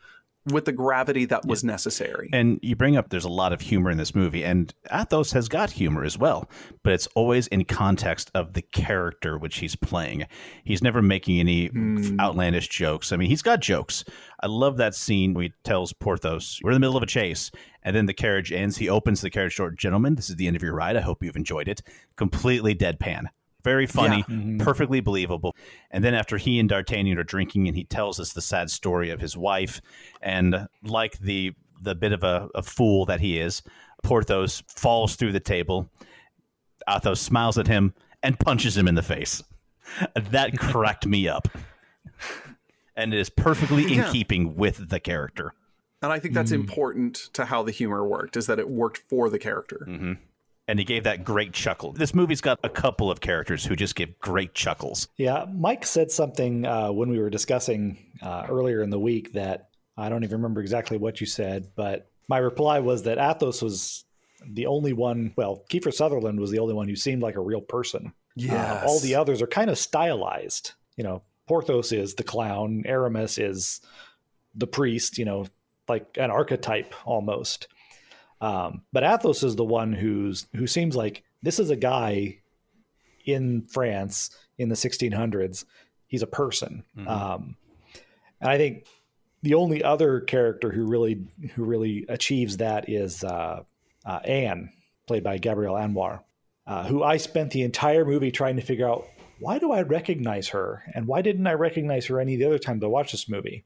with 0.53 0.65
the 0.65 0.73
gravity 0.73 1.25
that 1.25 1.45
was 1.45 1.65
necessary. 1.65 2.31
And 2.33 2.61
you 2.63 2.77
bring 2.77 2.97
up 2.97 3.09
there's 3.09 3.25
a 3.25 3.29
lot 3.29 3.53
of 3.53 3.61
humor 3.61 3.91
in 3.91 3.99
this 3.99 4.15
movie, 4.15 4.45
and 4.45 4.73
Athos 4.93 5.33
has 5.33 5.49
got 5.49 5.71
humor 5.71 6.05
as 6.05 6.17
well, 6.17 6.49
but 6.83 6.93
it's 6.93 7.09
always 7.09 7.47
in 7.49 7.65
context 7.65 8.31
of 8.35 8.53
the 8.53 8.63
character 8.63 9.39
which 9.39 9.59
he's 9.59 9.75
playing. 9.75 10.27
He's 10.65 10.83
never 10.83 11.03
making 11.03 11.41
any 11.41 11.67
hmm. 11.67 12.19
outlandish 12.21 12.69
jokes. 12.69 13.13
I 13.13 13.17
mean, 13.17 13.29
he's 13.29 13.43
got 13.43 13.61
jokes. 13.61 14.05
I 14.41 14.47
love 14.47 14.77
that 14.77 14.95
scene 14.95 15.35
where 15.35 15.45
he 15.45 15.53
tells 15.65 15.93
Porthos, 15.93 16.61
We're 16.63 16.71
in 16.71 16.75
the 16.75 16.81
middle 16.81 16.97
of 16.97 17.03
a 17.03 17.07
chase. 17.07 17.51
And 17.83 17.95
then 17.95 18.07
the 18.07 18.15
carriage 18.15 18.51
ends. 18.51 18.77
He 18.77 18.89
opens 18.89 19.21
the 19.21 19.31
carriage 19.31 19.57
door. 19.57 19.71
Gentlemen, 19.71 20.17
this 20.17 20.29
is 20.29 20.35
the 20.35 20.49
end 20.49 20.57
of 20.57 20.63
your 20.63 20.75
ride. 20.75 20.97
I 20.97 21.01
hope 21.01 21.23
you've 21.23 21.37
enjoyed 21.37 21.69
it. 21.69 21.83
Completely 22.17 22.75
deadpan. 22.75 23.27
Very 23.67 23.87
funny, 23.87 24.23
mm-hmm. 24.23 24.59
perfectly 24.59 25.01
believable. 25.01 25.57
And 25.91 26.05
then 26.05 26.15
after 26.15 26.37
he 26.37 26.61
and 26.61 26.69
D'Artagnan 26.69 27.19
are 27.19 27.25
drinking, 27.25 27.67
and 27.67 27.77
he 27.77 27.83
tells 27.83 28.21
us 28.21 28.33
the 28.33 28.41
sad 28.41 28.71
story 28.71 29.11
of 29.11 29.21
his 29.21 29.37
wife, 29.37 29.81
and 30.23 30.69
like 30.85 31.19
the 31.19 31.53
the 31.83 31.97
bit 31.97 32.13
of 32.13 32.23
a, 32.23 32.49
a 32.55 32.63
fool 32.63 33.07
that 33.07 33.19
he 33.19 33.41
is, 33.41 33.65
Porthos 34.05 34.63
falls 34.69 35.17
through 35.17 35.33
the 35.33 35.41
table. 35.41 35.91
Athos 36.89 37.21
smiles 37.21 37.59
at 37.59 37.67
him 37.67 37.93
and 38.23 38.39
punches 38.39 38.77
him 38.77 38.87
in 38.87 38.95
the 38.95 39.03
face. 39.03 39.43
That 40.31 40.57
cracked 40.59 41.07
me 41.07 41.29
up, 41.29 41.49
and 42.97 43.13
it 43.13 43.19
is 43.19 43.31
perfectly 43.31 43.85
in 43.85 43.99
Yeah. 43.99 44.13
keeping 44.13 44.55
with 44.55 44.91
the 44.91 45.01
character. 45.01 45.55
and 46.03 46.13
I 46.13 46.21
think 46.21 46.35
that's 46.35 46.53
mm. 46.53 46.61
important 46.61 47.17
to 47.33 47.47
how 47.47 47.65
the 47.65 47.73
humor 47.73 48.07
worked, 48.07 48.37
is 48.37 48.47
that 48.47 48.61
it 48.61 48.71
worked 48.71 48.99
for 49.09 49.29
the 49.29 49.41
character. 49.41 49.87
Mm-hmm. 49.89 50.13
And 50.69 50.79
he 50.79 50.85
gave 50.85 51.05
that 51.05 51.25
great 51.25 51.53
chuckle. 51.53 51.93
This 51.93 52.13
movie's 52.15 52.41
got 52.41 52.59
a 52.65 52.69
couple 52.69 53.11
of 53.11 53.21
characters 53.21 53.65
who 53.65 53.77
just 53.77 53.95
give 53.95 54.19
great 54.19 54.53
chuckles. 54.55 55.09
Yeah, 55.17 55.45
Mike 55.55 55.87
said 55.87 56.11
something 56.11 56.67
uh, 56.67 56.91
when 56.91 57.09
we 57.09 57.19
were 57.19 57.31
discussing 57.31 57.99
uh, 58.21 58.47
earlier 58.49 58.83
in 58.83 58.91
the 58.91 58.99
week 58.99 59.33
that 59.35 59.69
I 59.97 60.09
don't 60.09 60.25
even 60.25 60.39
remember 60.39 60.61
exactly 60.61 60.99
what 60.99 61.21
you 61.21 61.27
said, 61.27 61.69
but 61.77 62.11
my 62.29 62.39
reply 62.39 62.81
was 62.81 63.05
that 63.05 63.19
Athos 63.19 63.63
was 63.63 64.05
the 64.45 64.67
only 64.67 64.93
one. 64.93 65.33
Well, 65.37 65.65
Kiefer 65.71 65.93
Sutherland 65.93 66.41
was 66.41 66.51
the 66.51 66.59
only 66.59 66.75
one 66.75 66.89
who 66.89 66.97
seemed 66.97 67.23
like 67.23 67.37
a 67.37 67.41
real 67.41 67.61
person. 67.61 68.13
Uh, 68.83 68.83
all 68.87 69.01
the 69.01 69.15
others 69.15 69.41
are 69.41 69.47
kind 69.47 69.71
of 69.71 69.79
stylized. 69.79 70.73
You 70.97 71.05
know, 71.05 71.23
Porthos 71.47 71.93
is 71.93 72.15
the 72.15 72.25
clown, 72.25 72.83
Aramis 72.87 73.39
is 73.39 73.81
the 74.55 74.67
priest. 74.67 75.17
You 75.17 75.25
know, 75.25 75.47
like 75.89 76.07
an 76.19 76.31
archetype 76.31 76.95
almost. 77.07 77.69
Um, 78.41 78.83
but 78.93 79.05
Athos 79.05 79.43
is 79.43 79.57
the 79.57 79.65
one 79.65 79.93
who's 79.93 80.47
who 80.55 80.67
seems 80.67 80.95
like 80.95 81.23
this 81.43 81.59
is 81.59 81.71
a 81.71 81.77
guy 81.77 82.39
in 83.25 83.63
France 83.63 84.31
in 84.59 84.69
the 84.69 84.75
1600s. 84.75 85.65
He's 86.07 86.23
a 86.23 86.27
person, 86.27 86.85
um, 87.07 87.57
and 88.41 88.51
I 88.51 88.59
think 88.59 88.87
the 89.43 89.55
only 89.55 89.83
other 89.83 90.21
character 90.21 90.71
who 90.71 90.85
really 90.87 91.27
who 91.55 91.65
really 91.65 92.05
achieves 92.09 92.59
that 92.59 92.89
is 92.89 93.25
uh, 93.25 93.63
uh, 94.05 94.21
Anne, 94.25 94.73
played 95.07 95.25
by 95.25 95.39
Gabrielle 95.39 95.75
Anwar, 95.75 96.21
uh, 96.67 96.85
who 96.85 97.03
I 97.03 97.17
spent 97.17 97.53
the 97.53 97.63
entire 97.63 98.05
movie 98.05 98.31
trying 98.31 98.57
to 98.57 98.63
figure 98.63 98.89
out 98.89 99.07
why 99.39 99.59
do 99.59 99.73
I 99.73 99.83
recognize 99.83 100.49
her 100.49 100.83
and 100.95 101.07
why 101.07 101.23
didn't 101.23 101.47
I 101.47 101.53
recognize 101.53 102.07
her 102.07 102.21
any 102.21 102.35
of 102.35 102.41
the 102.41 102.47
other 102.47 102.59
times 102.59 102.83
I 102.83 102.87
watched 102.87 103.13
this 103.13 103.29
movie. 103.29 103.65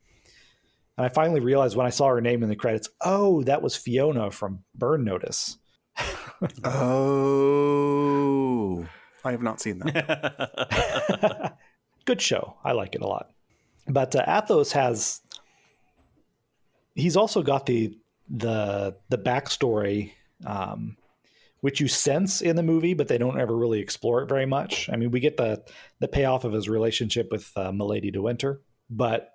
And 1.01 1.07
I 1.07 1.09
finally 1.09 1.41
realized 1.41 1.77
when 1.77 1.87
I 1.87 1.91
saw 1.91 2.09
her 2.09 2.21
name 2.21 2.43
in 2.43 2.51
the 2.51 2.57
credits, 2.57 2.91
oh, 3.01 3.43
that 3.45 3.63
was 3.63 3.75
Fiona 3.75 4.31
from 4.31 4.65
Burn 4.75 5.03
Notice. 5.03 5.57
Oh, 6.65 6.87
I 9.25 9.31
have 9.31 9.41
not 9.41 9.63
seen 9.63 9.79
that. 9.79 11.57
Good 12.05 12.21
show. 12.21 12.57
I 12.63 12.73
like 12.73 12.95
it 12.95 13.01
a 13.01 13.07
lot. 13.07 13.31
But 13.89 14.15
uh, 14.15 14.25
Athos 14.27 14.73
has 14.73 15.23
he's 16.95 17.17
also 17.17 17.43
got 17.43 17.65
the 17.65 17.99
the 18.29 18.97
the 19.09 19.19
backstory 19.19 20.13
um, 20.47 20.99
which 21.61 21.81
you 21.81 21.89
sense 21.89 22.41
in 22.43 22.57
the 22.57 22.63
movie, 22.63 22.95
but 22.95 23.09
they 23.09 23.19
don't 23.19 23.39
ever 23.41 23.57
really 23.57 23.81
explore 23.81 24.23
it 24.23 24.29
very 24.29 24.47
much. 24.47 24.89
I 24.91 24.97
mean, 24.97 25.11
we 25.11 25.21
get 25.21 25.37
the 25.39 25.63
the 25.99 26.09
payoff 26.09 26.45
of 26.45 26.53
his 26.53 26.69
relationship 26.69 27.31
with 27.31 27.51
uh, 27.57 27.73
Milady 27.73 28.11
de 28.11 28.21
Winter, 28.21 28.61
but 28.91 29.31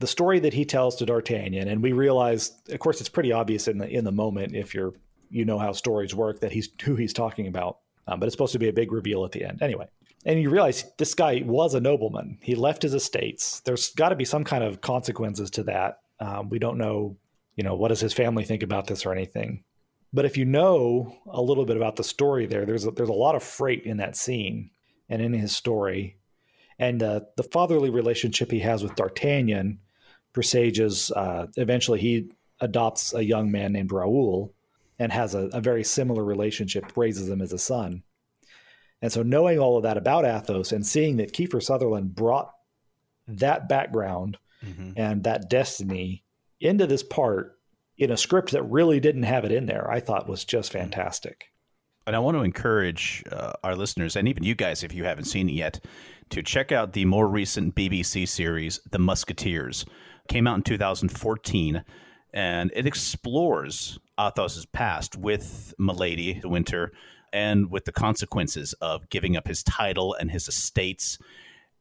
the 0.00 0.06
story 0.06 0.38
that 0.40 0.54
he 0.54 0.64
tells 0.64 0.96
to 0.96 1.06
D'Artagnan, 1.06 1.68
and 1.68 1.82
we 1.82 1.92
realize, 1.92 2.52
of 2.70 2.78
course, 2.78 3.00
it's 3.00 3.08
pretty 3.08 3.32
obvious 3.32 3.68
in 3.68 3.78
the 3.78 3.88
in 3.88 4.04
the 4.04 4.12
moment 4.12 4.54
if 4.54 4.74
you're 4.74 4.94
you 5.30 5.44
know 5.44 5.58
how 5.58 5.72
stories 5.72 6.14
work 6.14 6.40
that 6.40 6.52
he's 6.52 6.68
who 6.82 6.96
he's 6.96 7.12
talking 7.12 7.46
about, 7.46 7.78
um, 8.06 8.20
but 8.20 8.26
it's 8.26 8.34
supposed 8.34 8.52
to 8.52 8.58
be 8.58 8.68
a 8.68 8.72
big 8.72 8.92
reveal 8.92 9.24
at 9.24 9.32
the 9.32 9.44
end. 9.44 9.60
Anyway, 9.60 9.86
and 10.24 10.40
you 10.40 10.50
realize 10.50 10.84
this 10.98 11.14
guy 11.14 11.42
was 11.44 11.74
a 11.74 11.80
nobleman. 11.80 12.38
He 12.42 12.54
left 12.54 12.82
his 12.82 12.94
estates. 12.94 13.60
There's 13.60 13.90
got 13.94 14.10
to 14.10 14.16
be 14.16 14.24
some 14.24 14.44
kind 14.44 14.64
of 14.64 14.80
consequences 14.80 15.50
to 15.52 15.64
that. 15.64 16.00
Um, 16.20 16.48
we 16.48 16.58
don't 16.58 16.78
know, 16.78 17.16
you 17.56 17.64
know, 17.64 17.76
what 17.76 17.88
does 17.88 18.00
his 18.00 18.12
family 18.12 18.44
think 18.44 18.62
about 18.62 18.86
this 18.86 19.06
or 19.06 19.12
anything. 19.12 19.64
But 20.12 20.24
if 20.24 20.36
you 20.36 20.44
know 20.44 21.14
a 21.26 21.42
little 21.42 21.66
bit 21.66 21.76
about 21.76 21.96
the 21.96 22.04
story 22.04 22.46
there, 22.46 22.64
there's 22.64 22.86
a, 22.86 22.90
there's 22.90 23.08
a 23.08 23.12
lot 23.12 23.34
of 23.34 23.42
freight 23.42 23.84
in 23.84 23.98
that 23.98 24.16
scene 24.16 24.70
and 25.08 25.20
in 25.20 25.32
his 25.32 25.54
story. 25.54 26.16
And 26.78 27.02
uh, 27.02 27.20
the 27.36 27.42
fatherly 27.42 27.90
relationship 27.90 28.50
he 28.50 28.60
has 28.60 28.82
with 28.82 28.94
D'Artagnan 28.94 29.80
presages 30.38 31.10
uh, 31.10 31.48
eventually 31.56 31.98
he 31.98 32.28
adopts 32.60 33.12
a 33.12 33.24
young 33.24 33.50
man 33.50 33.72
named 33.72 33.90
Raoul 33.90 34.54
and 35.00 35.10
has 35.10 35.34
a, 35.34 35.48
a 35.48 35.60
very 35.60 35.82
similar 35.82 36.22
relationship, 36.22 36.96
raises 36.96 37.28
him 37.28 37.42
as 37.42 37.52
a 37.52 37.58
son. 37.58 38.04
And 39.02 39.10
so, 39.10 39.24
knowing 39.24 39.58
all 39.58 39.76
of 39.76 39.82
that 39.82 39.96
about 39.96 40.24
Athos 40.24 40.70
and 40.70 40.86
seeing 40.86 41.16
that 41.16 41.32
Kiefer 41.32 41.60
Sutherland 41.60 42.14
brought 42.14 42.52
that 43.26 43.68
background 43.68 44.38
Mm-hmm. 44.66 44.90
and 44.96 45.22
that 45.22 45.48
destiny 45.48 46.24
into 46.60 46.88
this 46.88 47.04
part 47.04 47.60
in 47.96 48.10
a 48.10 48.16
script 48.16 48.50
that 48.50 48.64
really 48.64 48.98
didn't 48.98 49.22
have 49.22 49.44
it 49.44 49.52
in 49.52 49.66
there, 49.66 49.88
I 49.88 50.00
thought 50.00 50.28
was 50.28 50.44
just 50.44 50.72
fantastic. 50.72 51.52
And 52.08 52.16
I 52.16 52.18
want 52.18 52.36
to 52.36 52.42
encourage 52.42 53.22
uh, 53.30 53.52
our 53.62 53.76
listeners, 53.76 54.16
and 54.16 54.26
even 54.26 54.42
you 54.42 54.56
guys, 54.56 54.82
if 54.82 54.92
you 54.92 55.04
haven't 55.04 55.26
seen 55.26 55.48
it 55.48 55.52
yet, 55.52 55.84
to 56.30 56.42
check 56.42 56.72
out 56.72 56.92
the 56.92 57.04
more 57.04 57.28
recent 57.28 57.76
BBC 57.76 58.26
series, 58.26 58.80
The 58.90 58.98
Musketeers. 58.98 59.86
Came 60.28 60.46
out 60.46 60.56
in 60.56 60.62
2014, 60.62 61.84
and 62.32 62.72
it 62.74 62.86
explores 62.86 63.98
Athos's 64.18 64.66
past 64.66 65.16
with 65.16 65.74
Milady 65.78 66.34
de 66.34 66.48
Winter 66.48 66.92
and 67.32 67.70
with 67.70 67.84
the 67.84 67.92
consequences 67.92 68.72
of 68.74 69.08
giving 69.10 69.36
up 69.36 69.46
his 69.46 69.62
title 69.62 70.14
and 70.14 70.30
his 70.30 70.48
estates. 70.48 71.18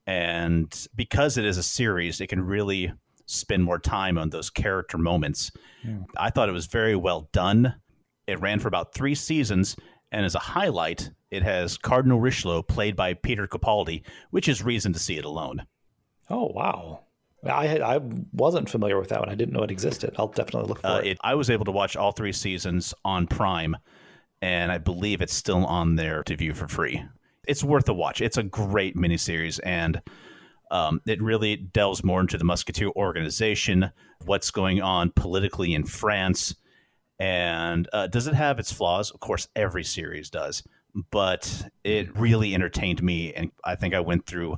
And 0.06 0.88
because 0.96 1.38
it 1.38 1.46
is 1.46 1.58
a 1.58 1.64
series, 1.64 2.22
it 2.22 2.28
can 2.28 2.42
really 2.42 2.94
spend 3.26 3.64
more 3.64 3.80
time 3.80 4.18
on 4.18 4.30
those 4.30 4.50
character 4.50 4.98
moments. 4.98 5.52
Hmm. 5.84 6.04
I 6.18 6.30
thought 6.30 6.50
it 6.50 6.54
was 6.54 6.68
very 6.68 6.96
well 6.96 7.30
done. 7.32 7.76
It 8.26 8.40
ran 8.40 8.60
for 8.60 8.68
about 8.68 8.94
three 8.94 9.16
seasons, 9.16 9.76
and 10.12 10.26
as 10.26 10.36
a 10.36 10.40
highlight, 10.40 11.12
it 11.32 11.44
has 11.44 11.78
Cardinal 11.78 12.20
Richelieu 12.20 12.64
played 12.64 12.96
by 12.96 13.14
Peter 13.14 13.48
Capaldi, 13.48 14.04
which 14.32 14.48
is 14.48 14.64
reason 14.64 14.94
to 14.94 15.00
see 15.00 15.18
it 15.18 15.26
alone. 15.26 15.66
Oh 16.30 16.52
wow! 16.54 17.02
I 17.46 17.68
had, 17.68 17.82
I 17.82 18.00
wasn't 18.34 18.70
familiar 18.70 19.00
with 19.00 19.10
that 19.10 19.20
one. 19.20 19.30
I 19.30 19.36
didn't 19.36 19.54
know 19.54 19.64
it 19.64 19.72
existed. 19.72 20.16
I'll 20.18 20.28
definitely 20.28 20.68
look 20.70 20.82
for 20.82 20.88
Uh, 20.88 20.98
it. 21.00 21.08
it. 21.08 21.18
I 21.24 21.36
was 21.36 21.50
able 21.50 21.66
to 21.66 21.72
watch 21.72 21.96
all 21.96 22.12
three 22.12 22.34
seasons 22.34 22.94
on 23.06 23.28
Prime, 23.28 23.78
and 24.42 24.72
I 24.72 24.78
believe 24.80 25.22
it's 25.22 25.34
still 25.34 25.66
on 25.66 25.96
there 25.96 26.24
to 26.24 26.36
view 26.36 26.54
for 26.54 26.68
free. 26.68 27.04
It's 27.48 27.64
worth 27.64 27.88
a 27.90 27.94
watch. 27.94 28.22
It's 28.22 28.38
a 28.38 28.44
great 28.44 28.96
miniseries, 28.96 29.60
and 29.64 30.02
um, 30.72 31.00
it 31.06 31.22
really 31.22 31.56
delves 31.56 32.04
more 32.04 32.20
into 32.22 32.38
the 32.38 32.44
Musketeer 32.44 32.90
organization, 32.96 33.92
what's 34.26 34.52
going 34.52 34.82
on 34.82 35.12
politically 35.12 35.74
in 35.74 35.86
France, 35.86 36.56
and 37.20 37.88
uh, 37.94 38.08
does 38.08 38.28
it 38.28 38.34
have 38.34 38.60
its 38.60 38.72
flaws? 38.72 39.12
Of 39.12 39.20
course, 39.22 39.48
every 39.56 39.84
series 39.84 40.30
does, 40.30 40.64
but 41.12 41.70
it 41.84 42.16
really 42.18 42.54
entertained 42.54 43.02
me, 43.02 43.34
and 43.34 43.52
I 43.64 43.76
think 43.76 43.94
I 43.94 44.00
went 44.02 44.26
through 44.26 44.58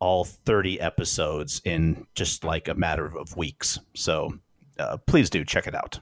all 0.00 0.24
30 0.24 0.80
episodes 0.80 1.60
in 1.64 2.06
just 2.14 2.42
like 2.44 2.68
a 2.68 2.74
matter 2.74 3.06
of 3.16 3.36
weeks. 3.36 3.78
So 3.94 4.38
uh, 4.78 4.96
please 5.06 5.30
do 5.30 5.44
check 5.44 5.66
it 5.66 5.74
out. 5.74 6.00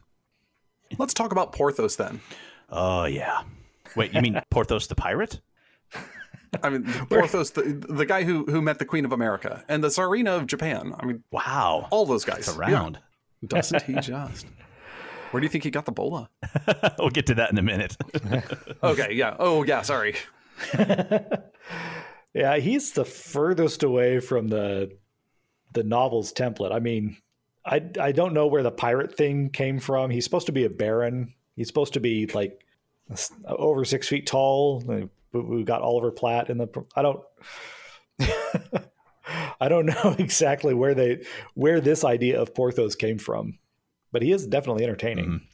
Let's 0.98 1.12
talk 1.12 1.32
about 1.32 1.52
Porthos 1.52 1.96
then. 1.96 2.20
Oh, 2.70 3.04
yeah. 3.04 3.42
Wait, 3.96 4.14
you 4.14 4.22
mean 4.22 4.40
Porthos 4.50 4.86
the 4.86 4.94
pirate? 4.94 5.40
I 6.62 6.70
mean, 6.70 6.84
Porthos, 7.10 7.50
the, 7.50 7.62
the 7.88 8.06
guy 8.06 8.24
who 8.24 8.44
who 8.46 8.62
met 8.62 8.78
the 8.78 8.86
Queen 8.86 9.04
of 9.04 9.12
America 9.12 9.62
and 9.68 9.84
the 9.84 9.88
Tsarina 9.88 10.36
of 10.36 10.46
Japan. 10.46 10.94
I 10.98 11.04
mean, 11.04 11.22
Wow. 11.30 11.88
all 11.90 12.06
those 12.06 12.24
guys 12.24 12.48
It's 12.48 12.56
around. 12.56 12.98
Yeah. 13.42 13.48
Doesn't 13.48 13.82
he 13.82 13.92
just? 14.00 14.46
Where 15.30 15.40
do 15.42 15.44
you 15.44 15.50
think 15.50 15.64
he 15.64 15.70
got 15.70 15.84
the 15.84 15.92
bola? 15.92 16.30
we'll 16.98 17.10
get 17.10 17.26
to 17.26 17.34
that 17.34 17.50
in 17.52 17.58
a 17.58 17.62
minute. 17.62 17.96
Okay, 18.82 19.12
yeah. 19.12 19.36
Oh, 19.38 19.62
yeah. 19.62 19.82
Sorry. 19.82 20.14
Yeah, 22.39 22.56
he's 22.59 22.93
the 22.93 23.05
furthest 23.05 23.82
away 23.82 24.20
from 24.20 24.47
the 24.47 24.97
the 25.74 25.82
novel's 25.82 26.32
template. 26.32 26.73
I 26.73 26.78
mean, 26.78 27.16
I 27.66 27.82
I 28.01 28.12
don't 28.12 28.32
know 28.32 28.47
where 28.47 28.62
the 28.62 28.70
pirate 28.70 29.16
thing 29.16 29.51
came 29.51 29.81
from. 29.81 30.10
He's 30.10 30.23
supposed 30.23 30.47
to 30.47 30.52
be 30.52 30.65
a 30.65 30.70
baron. 30.70 31.35
He's 31.56 31.66
supposed 31.66 31.94
to 31.94 32.01
be 32.01 32.27
like 32.27 32.65
over 33.44 33.85
six 33.85 34.06
feet 34.06 34.27
tall. 34.27 34.81
We- 34.86 35.65
got 35.65 35.82
Oliver 35.82 36.12
Platt 36.12 36.48
in 36.48 36.59
the. 36.59 36.69
I 36.94 37.02
don't. 37.02 37.20
I 39.60 39.69
don't 39.69 39.86
know 39.86 40.15
exactly 40.19 40.74
where 40.74 40.94
they 40.94 41.24
where 41.55 41.81
this 41.81 42.05
idea 42.05 42.40
of 42.40 42.55
Porthos 42.55 42.94
came 42.94 43.19
from, 43.19 43.59
but 44.12 44.23
he 44.23 44.32
is 44.32 44.47
definitely 44.47 44.85
entertaining. 44.85 45.24
Mm-hmm. 45.27 45.44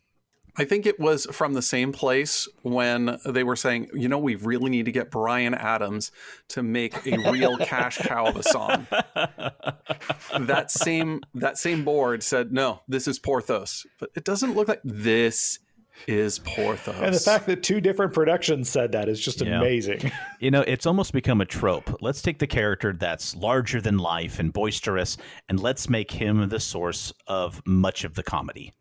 I 0.56 0.64
think 0.64 0.86
it 0.86 1.00
was 1.00 1.26
from 1.32 1.54
the 1.54 1.62
same 1.62 1.90
place 1.92 2.46
when 2.62 3.18
they 3.26 3.42
were 3.42 3.56
saying, 3.56 3.88
you 3.92 4.08
know, 4.08 4.18
we 4.18 4.36
really 4.36 4.70
need 4.70 4.84
to 4.84 4.92
get 4.92 5.10
Bryan 5.10 5.52
Adams 5.54 6.12
to 6.48 6.62
make 6.62 6.94
a 7.06 7.30
real 7.32 7.56
cash 7.58 7.98
cow 7.98 8.26
of 8.26 8.36
a 8.36 8.42
song. 8.42 8.86
that 10.40 10.70
same 10.70 11.20
that 11.34 11.58
same 11.58 11.84
board 11.84 12.22
said, 12.22 12.52
no, 12.52 12.82
this 12.88 13.08
is 13.08 13.18
Porthos, 13.18 13.84
but 13.98 14.10
it 14.14 14.24
doesn't 14.24 14.54
look 14.54 14.68
like 14.68 14.80
this 14.84 15.58
is 16.06 16.40
Porthos. 16.40 16.96
And 17.00 17.14
the 17.14 17.20
fact 17.20 17.46
that 17.46 17.62
two 17.62 17.80
different 17.80 18.12
productions 18.12 18.68
said 18.68 18.92
that 18.92 19.08
is 19.08 19.20
just 19.20 19.40
Yeah. 19.40 19.58
amazing. 19.60 20.10
you 20.40 20.50
know, 20.50 20.62
it's 20.62 20.86
almost 20.86 21.12
become 21.12 21.40
a 21.40 21.44
trope. 21.46 21.98
Let's 22.00 22.20
take 22.20 22.38
the 22.40 22.46
character 22.46 22.92
that's 22.92 23.36
larger 23.36 23.80
than 23.80 23.98
life 23.98 24.38
and 24.38 24.52
boisterous, 24.52 25.16
and 25.48 25.60
let's 25.60 25.88
make 25.88 26.10
him 26.10 26.48
the 26.48 26.60
source 26.60 27.12
of 27.26 27.62
much 27.66 28.04
of 28.04 28.14
the 28.14 28.22
comedy. 28.22 28.72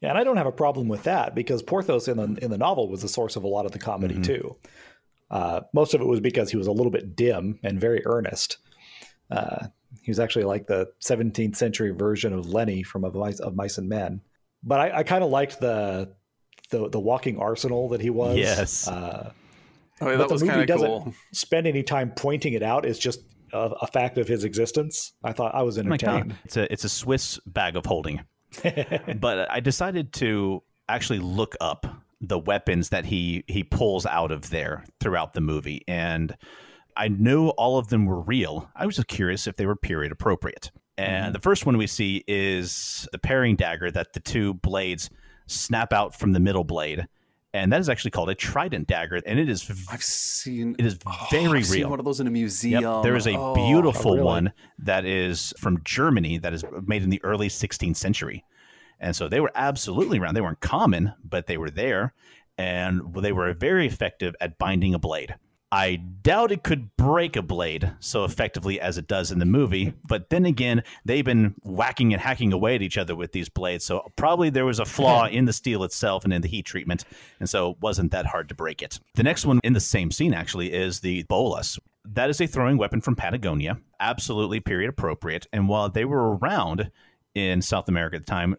Yeah, 0.00 0.10
and 0.10 0.18
I 0.18 0.24
don't 0.24 0.36
have 0.36 0.46
a 0.46 0.52
problem 0.52 0.86
with 0.88 1.02
that 1.04 1.34
because 1.34 1.62
Porthos 1.62 2.06
in 2.08 2.16
the 2.16 2.38
in 2.44 2.50
the 2.50 2.58
novel 2.58 2.88
was 2.88 3.02
the 3.02 3.08
source 3.08 3.36
of 3.36 3.44
a 3.44 3.48
lot 3.48 3.66
of 3.66 3.72
the 3.72 3.78
comedy 3.78 4.14
Mm-hmm. 4.14 4.22
too. 4.22 4.56
Uh, 5.30 5.60
most 5.74 5.92
of 5.92 6.00
it 6.00 6.06
was 6.06 6.20
because 6.20 6.50
he 6.50 6.56
was 6.56 6.66
a 6.68 6.72
little 6.72 6.90
bit 6.92 7.14
dim 7.16 7.58
and 7.62 7.80
very 7.80 8.02
earnest. 8.06 8.58
Uh, 9.30 9.66
he 10.02 10.10
was 10.10 10.18
actually 10.20 10.44
like 10.44 10.66
the 10.66 10.88
17th 11.04 11.54
century 11.56 11.90
version 11.90 12.32
of 12.32 12.46
Lenny 12.46 12.82
from 12.82 13.04
of 13.04 13.14
Mice, 13.14 13.38
of 13.40 13.54
Mice 13.54 13.76
and 13.76 13.88
Men. 13.88 14.20
But 14.62 14.80
I, 14.80 14.98
I 14.98 15.02
kind 15.02 15.22
of 15.22 15.30
liked 15.30 15.60
the, 15.60 16.14
the 16.70 16.88
the 16.88 17.00
walking 17.00 17.38
arsenal 17.38 17.88
that 17.90 18.00
he 18.00 18.08
was. 18.10 18.36
Yes. 18.38 18.88
Uh, 18.88 19.32
oh, 20.00 20.10
yeah, 20.10 20.16
but 20.16 20.28
that 20.28 20.30
was 20.30 20.40
the 20.40 20.46
movie 20.46 20.58
kind 20.58 20.70
of 20.70 20.76
doesn't 20.76 20.88
cool. 21.02 21.14
spend 21.32 21.66
any 21.66 21.82
time 21.82 22.12
pointing 22.16 22.54
it 22.54 22.62
out. 22.62 22.86
It's 22.86 22.98
just 22.98 23.20
a, 23.52 23.58
a 23.82 23.86
fact 23.86 24.16
of 24.18 24.28
his 24.28 24.44
existence. 24.44 25.12
I 25.22 25.32
thought 25.32 25.54
I 25.54 25.62
was 25.62 25.78
Oh 25.78 25.82
my 25.82 25.94
entertained. 25.94 26.30
God. 26.30 26.38
It's 26.44 26.56
a 26.56 26.72
it's 26.72 26.84
a 26.84 26.88
Swiss 26.88 27.38
bag 27.46 27.76
of 27.76 27.84
holding. 27.84 28.20
but 29.20 29.50
I 29.50 29.60
decided 29.60 30.12
to 30.14 30.62
actually 30.88 31.18
look 31.18 31.54
up 31.60 31.86
the 32.20 32.38
weapons 32.38 32.88
that 32.88 33.04
he 33.04 33.44
he 33.46 33.62
pulls 33.62 34.04
out 34.04 34.32
of 34.32 34.50
there 34.50 34.84
throughout 35.00 35.34
the 35.34 35.40
movie, 35.40 35.84
and 35.86 36.36
I 36.96 37.08
knew 37.08 37.48
all 37.50 37.78
of 37.78 37.88
them 37.88 38.06
were 38.06 38.20
real. 38.20 38.68
I 38.74 38.86
was 38.86 38.96
just 38.96 39.08
curious 39.08 39.46
if 39.46 39.56
they 39.56 39.66
were 39.66 39.76
period 39.76 40.12
appropriate. 40.12 40.70
And 40.96 41.26
mm-hmm. 41.26 41.32
the 41.32 41.38
first 41.38 41.64
one 41.64 41.76
we 41.76 41.86
see 41.86 42.24
is 42.26 43.08
the 43.12 43.18
paring 43.18 43.54
dagger 43.54 43.90
that 43.92 44.12
the 44.14 44.20
two 44.20 44.54
blades 44.54 45.08
snap 45.46 45.92
out 45.92 46.18
from 46.18 46.32
the 46.32 46.40
middle 46.40 46.64
blade, 46.64 47.06
and 47.62 47.72
that 47.72 47.80
is 47.80 47.88
actually 47.88 48.10
called 48.12 48.30
a 48.30 48.34
trident 48.34 48.86
dagger, 48.86 49.20
and 49.26 49.38
it 49.38 49.48
is 49.48 49.70
I've 49.90 50.02
seen 50.02 50.76
it 50.78 50.86
is 50.86 50.98
oh, 51.06 51.26
very 51.30 51.58
I've 51.60 51.66
seen 51.66 51.80
real. 51.80 51.90
one 51.90 51.98
of 51.98 52.04
those 52.04 52.20
in 52.20 52.26
a 52.26 52.30
museum. 52.30 52.82
Yep. 52.82 53.02
There 53.02 53.16
is 53.16 53.26
a 53.26 53.36
Oh, 53.36 53.54
beautiful 53.54 54.12
oh, 54.12 54.14
really? 54.14 54.24
one 54.26 54.52
that 54.78 55.04
is 55.04 55.52
from 55.58 55.82
Germany 55.84 56.38
that 56.38 56.52
is 56.52 56.64
made 56.86 57.02
in 57.02 57.10
the 57.10 57.22
early 57.24 57.48
16th 57.48 57.96
century. 57.96 58.44
And 59.00 59.14
so 59.14 59.28
they 59.28 59.40
were 59.40 59.52
absolutely 59.54 60.18
around. 60.18 60.34
They 60.34 60.40
weren't 60.40 60.60
common, 60.60 61.12
but 61.24 61.46
they 61.46 61.56
were 61.56 61.70
there. 61.70 62.14
And 62.56 63.14
they 63.14 63.32
were 63.32 63.52
very 63.52 63.86
effective 63.86 64.34
at 64.40 64.58
binding 64.58 64.94
a 64.94 64.98
blade. 64.98 65.36
I 65.70 65.96
doubt 65.96 66.50
it 66.50 66.62
could 66.62 66.96
break 66.96 67.36
a 67.36 67.42
blade 67.42 67.92
so 68.00 68.24
effectively 68.24 68.80
as 68.80 68.96
it 68.96 69.06
does 69.06 69.30
in 69.30 69.38
the 69.38 69.44
movie. 69.44 69.92
But 70.06 70.30
then 70.30 70.46
again, 70.46 70.82
they've 71.04 71.24
been 71.24 71.54
whacking 71.62 72.14
and 72.14 72.22
hacking 72.22 72.54
away 72.54 72.74
at 72.74 72.82
each 72.82 72.96
other 72.96 73.14
with 73.14 73.32
these 73.32 73.50
blades. 73.50 73.84
So 73.84 74.10
probably 74.16 74.48
there 74.48 74.64
was 74.64 74.80
a 74.80 74.86
flaw 74.86 75.26
in 75.30 75.44
the 75.44 75.52
steel 75.52 75.84
itself 75.84 76.24
and 76.24 76.32
in 76.32 76.40
the 76.40 76.48
heat 76.48 76.64
treatment. 76.64 77.04
And 77.38 77.48
so 77.48 77.72
it 77.72 77.76
wasn't 77.82 78.12
that 78.12 78.24
hard 78.24 78.48
to 78.48 78.54
break 78.54 78.80
it. 78.80 78.98
The 79.14 79.22
next 79.22 79.44
one 79.44 79.60
in 79.62 79.74
the 79.74 79.80
same 79.80 80.10
scene 80.10 80.32
actually 80.32 80.72
is 80.72 81.00
the 81.00 81.24
bolas. 81.24 81.78
That 82.04 82.30
is 82.30 82.40
a 82.40 82.46
throwing 82.46 82.78
weapon 82.78 83.02
from 83.02 83.16
Patagonia, 83.16 83.78
absolutely 84.00 84.60
period 84.60 84.88
appropriate. 84.88 85.46
And 85.52 85.68
while 85.68 85.90
they 85.90 86.06
were 86.06 86.36
around 86.36 86.90
in 87.34 87.60
South 87.60 87.90
America 87.90 88.16
at 88.16 88.24
the 88.24 88.30
time, 88.30 88.56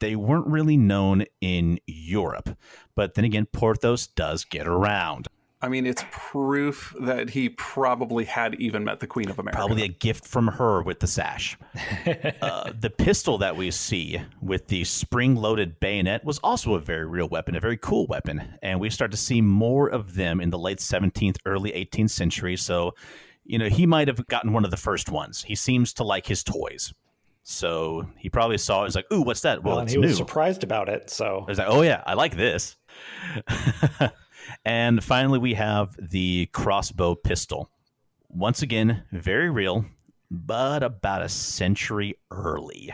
they 0.00 0.14
weren't 0.14 0.46
really 0.46 0.76
known 0.76 1.24
in 1.40 1.78
Europe. 1.86 2.50
But 2.94 3.14
then 3.14 3.24
again, 3.24 3.46
Porthos 3.46 4.08
does 4.08 4.44
get 4.44 4.66
around. 4.66 5.28
I 5.62 5.68
mean, 5.68 5.84
it's 5.84 6.02
proof 6.10 6.94
that 7.00 7.28
he 7.28 7.50
probably 7.50 8.24
had 8.24 8.54
even 8.54 8.82
met 8.82 9.00
the 9.00 9.06
Queen 9.06 9.28
of 9.28 9.38
America. 9.38 9.58
Probably 9.58 9.82
a 9.82 9.88
gift 9.88 10.26
from 10.26 10.46
her 10.48 10.80
with 10.82 11.00
the 11.00 11.06
sash. 11.06 11.58
uh, 12.42 12.72
the 12.78 12.88
pistol 12.88 13.36
that 13.38 13.56
we 13.56 13.70
see 13.70 14.22
with 14.40 14.68
the 14.68 14.84
spring 14.84 15.36
loaded 15.36 15.78
bayonet 15.78 16.24
was 16.24 16.38
also 16.38 16.74
a 16.74 16.80
very 16.80 17.06
real 17.06 17.28
weapon, 17.28 17.56
a 17.56 17.60
very 17.60 17.76
cool 17.76 18.06
weapon. 18.06 18.58
And 18.62 18.80
we 18.80 18.88
start 18.88 19.10
to 19.10 19.18
see 19.18 19.42
more 19.42 19.88
of 19.88 20.14
them 20.14 20.40
in 20.40 20.48
the 20.48 20.58
late 20.58 20.78
17th, 20.78 21.36
early 21.44 21.72
18th 21.72 22.10
century. 22.10 22.56
So, 22.56 22.94
you 23.44 23.58
know, 23.58 23.68
he 23.68 23.84
might 23.84 24.08
have 24.08 24.26
gotten 24.28 24.54
one 24.54 24.64
of 24.64 24.70
the 24.70 24.78
first 24.78 25.10
ones. 25.10 25.42
He 25.42 25.54
seems 25.54 25.92
to 25.94 26.04
like 26.04 26.26
his 26.26 26.42
toys. 26.42 26.94
So 27.42 28.08
he 28.16 28.30
probably 28.30 28.58
saw 28.58 28.82
it. 28.82 28.86
He's 28.86 28.96
like, 28.96 29.10
"Ooh, 29.12 29.22
what's 29.22 29.40
that?" 29.40 29.64
Well, 29.64 29.78
and 29.78 29.86
it's 29.86 29.92
he 29.92 29.98
was 29.98 30.10
new. 30.10 30.16
surprised 30.16 30.62
about 30.62 30.88
it. 30.88 31.10
So 31.10 31.44
I 31.46 31.50
was 31.50 31.58
like, 31.58 31.68
"Oh 31.68 31.80
yeah, 31.80 32.02
I 32.06 32.14
like 32.14 32.36
this." 32.36 32.76
and 34.64 35.02
finally, 35.02 35.38
we 35.38 35.54
have 35.54 35.96
the 35.98 36.46
crossbow 36.52 37.14
pistol. 37.14 37.70
Once 38.28 38.62
again, 38.62 39.02
very 39.12 39.50
real, 39.50 39.84
but 40.30 40.82
about 40.82 41.22
a 41.22 41.28
century 41.28 42.16
early. 42.30 42.92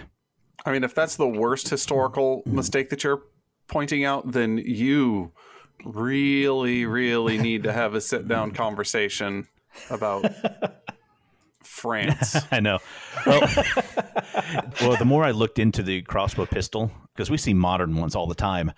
I 0.65 0.73
mean, 0.73 0.85
if 0.85 0.95
that's 0.95 1.16
the 1.16 1.28
worst 1.28 1.69
historical 1.69 2.43
hmm. 2.43 2.57
mistake 2.57 2.91
that 2.91 3.05
you're 3.05 3.23
pointing 3.69 4.05
out, 4.05 4.33
then 4.33 4.59
you 4.59 5.33
really, 5.85 6.87
really 6.87 7.39
need 7.39 7.62
to 7.65 7.73
have 7.73 7.95
a 7.95 8.01
sit 8.01 8.27
down 8.27 8.51
conversation 8.53 9.47
about 9.91 10.24
France. 11.62 12.37
I 12.51 12.61
know. 12.61 12.78
Well, 13.27 13.41
well, 14.81 14.97
the 14.97 15.05
more 15.05 15.24
I 15.24 15.33
looked 15.33 15.59
into 15.59 15.83
the 15.83 16.03
crossbow 16.03 16.47
pistol, 16.47 16.91
because 17.15 17.31
we 17.31 17.37
see 17.37 17.55
modern 17.55 17.97
ones 17.97 18.15
all 18.15 18.27
the 18.27 18.35
time, 18.35 18.73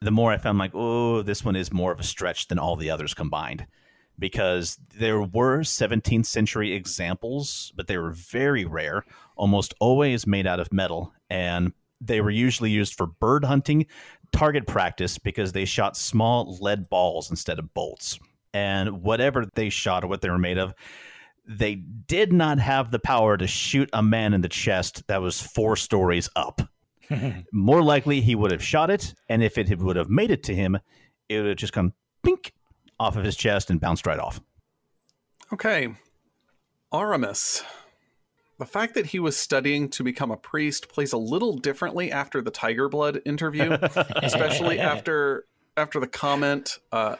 the 0.00 0.10
more 0.10 0.30
I 0.30 0.38
found 0.38 0.58
like, 0.58 0.74
oh, 0.74 1.22
this 1.22 1.44
one 1.44 1.56
is 1.56 1.72
more 1.72 1.92
of 1.92 2.00
a 2.00 2.04
stretch 2.04 2.48
than 2.48 2.58
all 2.58 2.76
the 2.76 2.90
others 2.90 3.14
combined. 3.14 3.66
Because 4.18 4.78
there 4.96 5.20
were 5.20 5.60
17th 5.60 6.26
century 6.26 6.72
examples, 6.72 7.72
but 7.76 7.86
they 7.86 7.98
were 7.98 8.10
very 8.10 8.64
rare, 8.64 9.04
almost 9.36 9.74
always 9.78 10.26
made 10.26 10.46
out 10.46 10.58
of 10.58 10.72
metal, 10.72 11.12
and 11.30 11.72
they 12.00 12.20
were 12.20 12.30
usually 12.30 12.70
used 12.70 12.94
for 12.94 13.06
bird 13.06 13.44
hunting, 13.44 13.86
target 14.32 14.66
practice, 14.66 15.18
because 15.18 15.52
they 15.52 15.64
shot 15.64 15.96
small 15.96 16.58
lead 16.60 16.88
balls 16.88 17.30
instead 17.30 17.58
of 17.58 17.72
bolts. 17.74 18.18
And 18.52 19.02
whatever 19.02 19.46
they 19.54 19.68
shot 19.68 20.02
or 20.02 20.08
what 20.08 20.20
they 20.20 20.30
were 20.30 20.38
made 20.38 20.58
of, 20.58 20.74
they 21.46 21.76
did 21.76 22.32
not 22.32 22.58
have 22.58 22.90
the 22.90 22.98
power 22.98 23.36
to 23.36 23.46
shoot 23.46 23.88
a 23.92 24.02
man 24.02 24.34
in 24.34 24.42
the 24.42 24.48
chest 24.48 25.06
that 25.06 25.22
was 25.22 25.40
four 25.40 25.76
stories 25.76 26.28
up. 26.36 26.60
More 27.52 27.82
likely, 27.82 28.20
he 28.20 28.34
would 28.34 28.52
have 28.52 28.62
shot 28.62 28.90
it, 28.90 29.14
and 29.28 29.42
if 29.42 29.58
it 29.58 29.78
would 29.78 29.96
have 29.96 30.10
made 30.10 30.30
it 30.30 30.42
to 30.44 30.54
him, 30.54 30.78
it 31.28 31.38
would 31.38 31.48
have 31.48 31.56
just 31.56 31.72
come 31.72 31.94
pink 32.22 32.52
off 33.00 33.16
of 33.16 33.24
his 33.24 33.36
chest 33.36 33.70
and 33.70 33.80
bounced 33.80 34.06
right 34.06 34.18
off. 34.18 34.40
Okay. 35.52 35.94
Aramis. 36.92 37.62
The 38.58 38.66
fact 38.66 38.94
that 38.94 39.06
he 39.06 39.20
was 39.20 39.36
studying 39.36 39.88
to 39.90 40.02
become 40.02 40.30
a 40.30 40.36
priest 40.36 40.88
plays 40.88 41.12
a 41.12 41.18
little 41.18 41.56
differently 41.56 42.10
after 42.10 42.42
the 42.42 42.50
Tiger 42.50 42.88
Blood 42.88 43.20
interview, 43.24 43.70
especially 44.16 44.80
after 44.80 45.44
after 45.76 46.00
the 46.00 46.08
comment, 46.08 46.78
uh, 46.90 47.16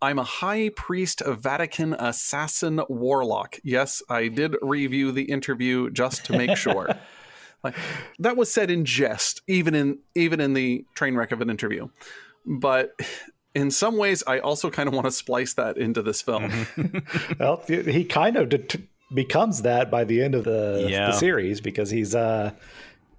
I'm 0.00 0.18
a 0.18 0.24
high 0.24 0.70
priest 0.74 1.20
of 1.20 1.40
Vatican 1.40 1.92
assassin 1.92 2.80
warlock. 2.88 3.58
Yes, 3.62 4.02
I 4.08 4.28
did 4.28 4.56
review 4.62 5.12
the 5.12 5.24
interview 5.24 5.90
just 5.90 6.24
to 6.26 6.32
make 6.32 6.56
sure. 6.56 6.88
like, 7.62 7.74
that 8.18 8.36
was 8.36 8.52
said 8.52 8.70
in 8.70 8.84
jest, 8.84 9.42
even 9.46 9.74
in 9.74 9.98
even 10.14 10.40
in 10.40 10.54
the 10.54 10.84
train 10.94 11.14
wreck 11.16 11.32
of 11.32 11.40
an 11.40 11.50
interview. 11.50 11.88
But 12.46 12.92
in 13.54 13.70
some 13.70 13.96
ways, 13.96 14.22
I 14.26 14.38
also 14.38 14.70
kind 14.70 14.88
of 14.88 14.94
want 14.94 15.06
to 15.06 15.10
splice 15.12 15.54
that 15.54 15.76
into 15.76 16.02
this 16.02 16.22
film. 16.22 16.50
well, 17.38 17.62
he 17.66 18.04
kind 18.04 18.36
of 18.36 18.48
det- 18.48 18.80
becomes 19.14 19.62
that 19.62 19.90
by 19.90 20.04
the 20.04 20.22
end 20.22 20.34
of 20.34 20.44
the, 20.44 20.86
Yeah. 20.88 21.06
the 21.06 21.12
series 21.12 21.60
because 21.60 21.90
he's 21.90 22.14
a 22.14 22.56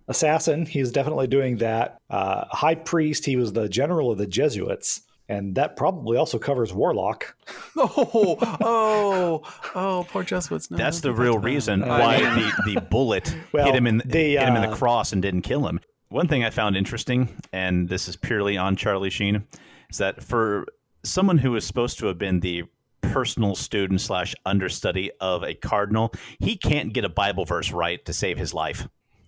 assassin. 0.08 0.66
He's 0.66 0.92
definitely 0.92 1.28
doing 1.28 1.58
that. 1.58 1.98
Uh, 2.10 2.46
high 2.50 2.76
priest. 2.76 3.26
He 3.26 3.36
was 3.36 3.54
the 3.54 3.70
general 3.70 4.12
of 4.12 4.18
the 4.18 4.26
Jesuits, 4.28 5.02
and 5.32 5.56
that 5.56 5.76
probably 5.76 6.18
also 6.18 6.38
covers 6.38 6.74
warlock. 6.74 7.36
oh, 7.78 8.38
oh, 8.62 9.42
oh, 9.76 10.06
poor 10.10 10.24
Jesuits. 10.24 10.70
No, 10.70 10.78
That's 10.78 11.00
the 11.00 11.14
real 11.14 11.34
that 11.34 11.38
to 11.38 11.42
them. 11.42 11.46
reason 11.46 11.84
I 11.84 12.00
why 12.00 12.20
the, 12.20 12.74
the 12.74 12.82
bullet 12.82 13.36
Well, 13.54 13.66
hit 13.66 13.76
him 13.76 13.88
in 13.88 14.00
the, 14.00 14.18
hit 14.18 14.42
him 14.42 14.56
in 14.56 14.62
the 14.62 14.72
uh, 14.72 14.76
cross 14.76 15.14
and 15.14 15.22
didn't 15.22 15.44
kill 15.44 15.68
him. 15.68 15.80
One 16.10 16.28
thing 16.28 16.44
I 16.44 16.50
found 16.50 16.76
interesting, 16.76 17.30
and 17.54 17.88
this 17.88 18.10
is 18.10 18.18
purely 18.18 18.58
on 18.58 18.76
Charlie 18.76 19.10
Sheen, 19.10 19.48
is 19.90 19.98
that 20.00 20.22
for 20.22 20.68
someone 21.04 21.38
who 21.38 21.56
is 21.56 21.66
supposed 21.66 22.00
to 22.00 22.08
have 22.08 22.18
been 22.18 22.42
the 22.42 22.64
personal 23.02 23.56
student 23.56 24.02
slash 24.02 24.36
understudy 24.46 25.12
of 25.22 25.44
a 25.44 25.54
cardinal, 25.54 26.14
he 26.40 26.58
can't 26.58 26.92
get 26.92 27.06
a 27.06 27.10
Bible 27.10 27.46
verse 27.46 27.72
right 27.72 28.04
to 28.06 28.12
save 28.14 28.38
his 28.38 28.54
life. 28.54 28.90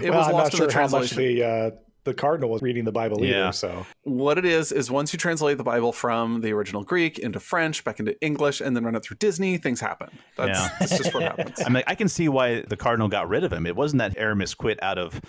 it 0.00 0.10
well, 0.10 0.14
was 0.14 0.28
I'm 0.28 0.32
lost 0.32 0.32
not 0.32 0.52
in 0.52 0.56
sure 0.56 0.66
the 0.68 0.72
how 0.72 0.88
much 0.88 1.10
the 1.10 1.44
uh, 1.44 1.70
the 2.06 2.14
cardinal 2.14 2.48
was 2.48 2.62
reading 2.62 2.84
the 2.84 2.92
Bible 2.92 3.22
Yeah. 3.22 3.42
either. 3.48 3.52
So 3.52 3.86
what 4.04 4.38
it 4.38 4.46
is 4.46 4.72
is 4.72 4.90
once 4.90 5.12
you 5.12 5.18
translate 5.18 5.58
the 5.58 5.64
Bible 5.64 5.92
from 5.92 6.40
the 6.40 6.52
original 6.54 6.82
Greek 6.82 7.18
into 7.18 7.38
French, 7.38 7.84
back 7.84 8.00
into 8.00 8.18
English, 8.22 8.62
and 8.62 8.74
then 8.74 8.84
run 8.84 8.94
it 8.94 9.02
through 9.04 9.18
Disney, 9.18 9.58
things 9.58 9.80
happen. 9.80 10.08
That's, 10.38 10.58
Yeah. 10.58 10.68
that's 10.80 10.96
just 10.96 11.12
what 11.12 11.22
happens. 11.24 11.60
I'm 11.66 11.74
like, 11.74 11.84
I 11.86 11.94
can 11.94 12.08
see 12.08 12.28
why 12.30 12.62
the 12.62 12.76
cardinal 12.76 13.08
got 13.08 13.28
rid 13.28 13.44
of 13.44 13.52
him. 13.52 13.66
It 13.66 13.76
wasn't 13.76 13.98
that 13.98 14.16
Aramis 14.16 14.54
quit 14.54 14.82
out 14.82 14.96
of 14.96 15.20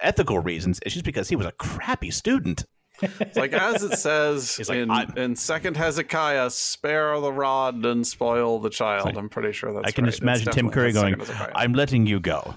ethical 0.00 0.38
reasons. 0.40 0.80
It's 0.84 0.94
just 0.94 1.04
because 1.04 1.28
he 1.28 1.36
was 1.36 1.46
a 1.46 1.52
crappy 1.52 2.10
student. 2.10 2.64
It's 3.00 3.36
like 3.36 3.52
as 3.52 3.82
it 3.82 3.98
says 3.98 4.60
like, 4.68 4.78
in, 4.78 5.18
in 5.18 5.34
Second 5.36 5.76
Hezekiah, 5.76 6.50
spare 6.50 7.18
the 7.20 7.32
rod 7.32 7.84
and 7.84 8.06
spoil 8.06 8.60
the 8.60 8.70
child. 8.70 9.06
like- 9.06 9.16
I'm 9.16 9.28
pretty 9.28 9.52
sure 9.52 9.72
that's. 9.72 9.88
I 9.88 9.90
can 9.90 10.04
right. 10.04 10.08
just 10.10 10.18
It's 10.18 10.22
imagine 10.22 10.52
Tim 10.52 10.70
Curry 10.70 10.92
going, 10.92 11.16
I'm 11.54 11.72
letting 11.72 12.06
you 12.06 12.20
go. 12.20 12.54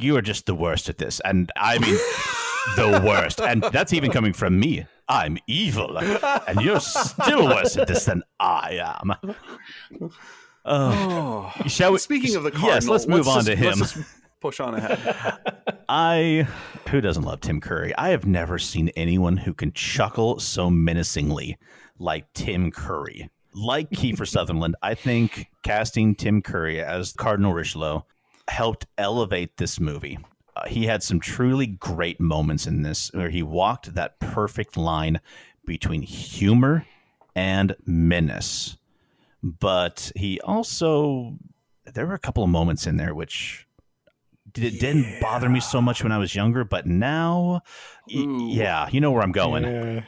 You 0.00 0.16
are 0.16 0.22
just 0.22 0.46
the 0.46 0.54
worst 0.54 0.88
at 0.88 0.98
this. 0.98 1.20
And 1.24 1.50
I 1.56 1.78
mean, 1.78 1.96
the 2.76 3.02
worst. 3.04 3.40
And 3.40 3.62
that's 3.72 3.92
even 3.92 4.10
coming 4.10 4.32
from 4.32 4.58
me. 4.58 4.86
I'm 5.08 5.38
evil. 5.46 5.96
And 5.98 6.60
you're 6.60 6.80
still 6.80 7.46
worse 7.46 7.76
at 7.76 7.88
this 7.88 8.04
than 8.04 8.22
I 8.40 8.96
am. 9.00 9.10
Uh, 10.00 10.08
Oh. 10.70 11.52
shall 11.66 11.92
we? 11.92 11.98
Speaking 11.98 12.36
of 12.36 12.42
the 12.42 12.50
Yes, 12.52 12.60
cardinal, 12.60 12.92
let's 12.92 13.06
move 13.06 13.26
on 13.28 13.36
just- 13.44 13.46
to 13.46 13.56
him. 13.56 13.78
let's 13.78 13.98
push 14.40 14.60
on 14.60 14.74
ahead. 14.74 15.38
I 15.88 16.46
who 16.90 17.00
doesn't 17.00 17.22
love 17.24 17.40
Tim 17.40 17.60
Curry? 17.60 17.94
I 17.96 18.10
have 18.10 18.26
never 18.26 18.58
seen 18.58 18.90
anyone 18.90 19.36
who 19.38 19.54
can 19.54 19.72
chuckle 19.72 20.38
so 20.38 20.68
menacingly 20.68 21.56
like 21.98 22.30
Tim 22.34 22.70
Curry. 22.70 23.30
Like 23.54 23.88
Kiefer 23.90 24.28
Sutherland, 24.28 24.76
I 24.82 24.94
think 24.94 25.46
casting 25.62 26.14
Tim 26.14 26.42
Curry 26.42 26.82
as 26.82 27.12
Cardinal 27.14 27.54
Richelieu 27.54 28.00
helped 28.48 28.86
elevate 28.98 29.56
this 29.56 29.80
movie. 29.80 30.18
Uh, 30.58 30.68
he 30.68 30.86
had 30.86 31.02
some 31.02 31.20
truly 31.20 31.66
great 31.66 32.20
moments 32.20 32.66
in 32.66 32.82
this 32.82 33.10
where 33.12 33.30
he 33.30 33.42
walked 33.42 33.94
that 33.94 34.18
perfect 34.18 34.76
line 34.76 35.20
between 35.64 36.02
humor 36.02 36.86
and 37.34 37.76
menace. 37.84 38.76
But 39.42 40.10
he 40.16 40.40
also 40.40 41.36
there 41.84 42.06
were 42.06 42.14
a 42.14 42.18
couple 42.18 42.42
of 42.42 42.50
moments 42.50 42.86
in 42.86 42.96
there 42.96 43.14
which 43.14 43.66
did, 44.52 44.74
it 44.74 44.80
didn't 44.80 45.20
bother 45.20 45.48
me 45.48 45.60
so 45.60 45.80
much 45.80 46.02
when 46.02 46.12
I 46.12 46.18
was 46.18 46.34
younger, 46.34 46.64
but 46.64 46.86
now, 46.86 47.62
Ooh. 48.14 48.48
yeah, 48.50 48.88
you 48.90 49.00
know 49.00 49.10
where 49.10 49.22
I'm 49.22 49.32
going. 49.32 49.64
yeah, 49.64 50.02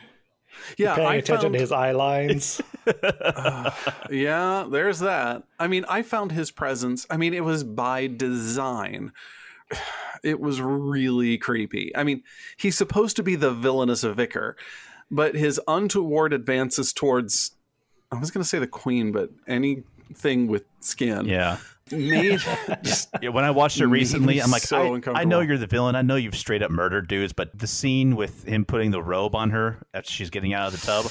Yeah, 0.76 0.94
paying 0.94 1.08
I 1.08 1.14
attention 1.16 1.42
found, 1.42 1.54
to 1.54 1.60
his 1.60 1.72
eye 1.72 1.92
lines. 1.92 2.60
yeah, 4.10 4.66
there's 4.70 5.00
that. 5.00 5.44
I 5.58 5.68
mean, 5.68 5.84
I 5.88 6.02
found 6.02 6.32
his 6.32 6.50
presence. 6.50 7.06
I 7.10 7.16
mean, 7.18 7.34
it 7.34 7.44
was 7.44 7.62
by 7.64 8.06
design. 8.06 9.12
It 10.22 10.38
was 10.38 10.60
really 10.60 11.38
creepy. 11.38 11.96
I 11.96 12.04
mean, 12.04 12.22
he's 12.58 12.76
supposed 12.76 13.16
to 13.16 13.22
be 13.22 13.36
the 13.36 13.52
villainous 13.54 14.02
vicar, 14.02 14.54
but 15.10 15.34
his 15.34 15.58
untoward 15.66 16.34
advances 16.34 16.92
towards 16.92 17.52
I 18.12 18.18
was 18.18 18.30
going 18.30 18.42
to 18.42 18.48
say 18.48 18.58
the 18.58 18.66
queen, 18.66 19.12
but 19.12 19.30
anything 19.46 20.46
with 20.48 20.64
skin 20.80 21.24
Yeah. 21.24 21.56
made 21.90 22.40
just 22.82 23.08
Yeah, 23.22 23.30
when 23.30 23.44
I 23.44 23.50
watched 23.50 23.80
it 23.80 23.86
recently, 23.86 24.40
I'm 24.42 24.50
like, 24.50 24.62
so 24.62 24.96
I, 24.96 25.20
I 25.20 25.24
know 25.24 25.40
you're 25.40 25.56
the 25.56 25.66
villain. 25.66 25.94
I 25.96 26.02
know 26.02 26.16
you've 26.16 26.36
straight 26.36 26.62
up 26.62 26.70
murdered 26.70 27.08
dudes, 27.08 27.32
but 27.32 27.56
the 27.58 27.66
scene 27.66 28.14
with 28.16 28.44
him 28.44 28.66
putting 28.66 28.90
the 28.90 29.02
robe 29.02 29.34
on 29.34 29.48
her 29.50 29.78
after 29.94 30.10
she's 30.10 30.28
getting 30.28 30.52
out 30.52 30.72
of 30.72 30.78
the 30.78 30.86
tub, 30.86 31.06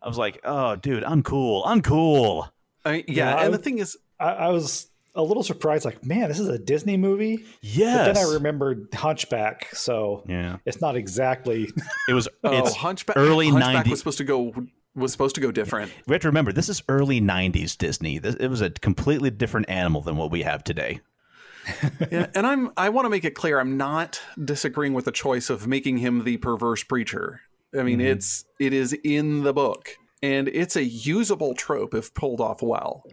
I 0.00 0.06
was 0.06 0.18
like, 0.18 0.40
oh, 0.44 0.76
dude, 0.76 1.02
uncool, 1.02 1.64
uncool. 1.64 2.48
I, 2.84 3.04
yeah, 3.08 3.30
Yeah, 3.30 3.34
I 3.34 3.44
and 3.46 3.54
the 3.54 3.58
thing 3.58 3.78
is, 3.78 3.96
I, 4.20 4.30
I 4.30 4.48
was 4.50 4.88
a 5.14 5.22
little 5.22 5.42
surprised, 5.42 5.84
like, 5.84 6.04
man, 6.04 6.28
this 6.28 6.38
is 6.38 6.48
a 6.48 6.58
Disney 6.58 6.96
movie. 6.96 7.44
Yes. 7.60 8.08
But 8.08 8.14
then 8.14 8.24
I 8.24 8.32
remembered 8.34 8.88
Hunchback, 8.94 9.74
so 9.74 10.24
Yeah. 10.26 10.58
it's 10.64 10.80
not 10.80 10.96
exactly. 10.96 11.70
It 12.08 12.14
was. 12.14 12.28
oh, 12.44 12.58
it's 12.58 12.74
Hunchback, 12.74 13.16
early 13.16 13.48
Hunchback 13.48 13.86
90s. 13.86 13.90
was 13.90 13.98
supposed 13.98 14.18
to 14.18 14.24
go 14.24 14.54
was 14.94 15.12
supposed 15.12 15.34
to 15.36 15.40
go 15.40 15.50
different. 15.50 15.90
We 16.06 16.12
have 16.12 16.22
to 16.22 16.28
remember 16.28 16.52
this 16.52 16.68
is 16.68 16.82
early 16.88 17.20
'90s 17.20 17.78
Disney. 17.78 18.18
This, 18.18 18.34
it 18.34 18.48
was 18.48 18.60
a 18.60 18.70
completely 18.70 19.30
different 19.30 19.70
animal 19.70 20.02
than 20.02 20.16
what 20.16 20.30
we 20.30 20.42
have 20.42 20.64
today. 20.64 21.00
yeah, 22.10 22.26
and 22.34 22.46
I'm 22.46 22.72
I 22.76 22.90
want 22.90 23.06
to 23.06 23.10
make 23.10 23.24
it 23.24 23.34
clear 23.34 23.58
I'm 23.58 23.76
not 23.76 24.20
disagreeing 24.42 24.92
with 24.92 25.04
the 25.06 25.12
choice 25.12 25.48
of 25.48 25.66
making 25.66 25.98
him 25.98 26.24
the 26.24 26.36
perverse 26.38 26.82
preacher. 26.84 27.40
I 27.72 27.82
mean, 27.84 28.00
mm-hmm. 28.00 28.08
it's 28.08 28.44
it 28.58 28.72
is 28.72 28.92
in 29.04 29.44
the 29.44 29.54
book 29.54 29.96
and 30.22 30.48
it's 30.48 30.76
a 30.76 30.84
usable 30.84 31.54
trope 31.54 31.94
if 31.94 32.14
pulled 32.14 32.40
off 32.40 32.62
well. 32.62 33.04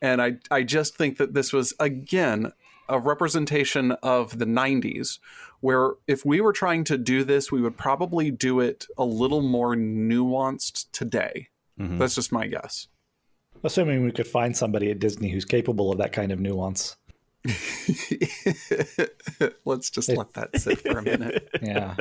And 0.00 0.22
I 0.22 0.36
I 0.50 0.62
just 0.62 0.96
think 0.96 1.18
that 1.18 1.34
this 1.34 1.52
was 1.52 1.72
again 1.80 2.52
a 2.88 2.98
representation 2.98 3.92
of 4.02 4.38
the 4.38 4.46
90s 4.46 5.18
where 5.60 5.92
if 6.06 6.24
we 6.24 6.40
were 6.40 6.52
trying 6.54 6.84
to 6.84 6.96
do 6.96 7.22
this 7.22 7.52
we 7.52 7.60
would 7.60 7.76
probably 7.76 8.30
do 8.30 8.60
it 8.60 8.86
a 8.96 9.04
little 9.04 9.42
more 9.42 9.76
nuanced 9.76 10.86
today. 10.92 11.48
Mhm. 11.78 11.98
That's 11.98 12.14
just 12.14 12.32
my 12.32 12.46
guess. 12.46 12.86
Assuming 13.62 14.04
we 14.04 14.12
could 14.12 14.26
find 14.26 14.56
somebody 14.56 14.90
at 14.90 15.00
Disney 15.00 15.28
who's 15.30 15.44
capable 15.44 15.92
of 15.92 15.98
that 15.98 16.12
kind 16.12 16.32
of 16.32 16.40
nuance. 16.40 16.96
Let's 19.64 19.90
just 19.90 20.08
let 20.08 20.32
that 20.34 20.50
sit 20.58 20.80
for 20.80 20.98
a 20.98 21.02
minute. 21.02 21.48
Yeah. 21.62 21.96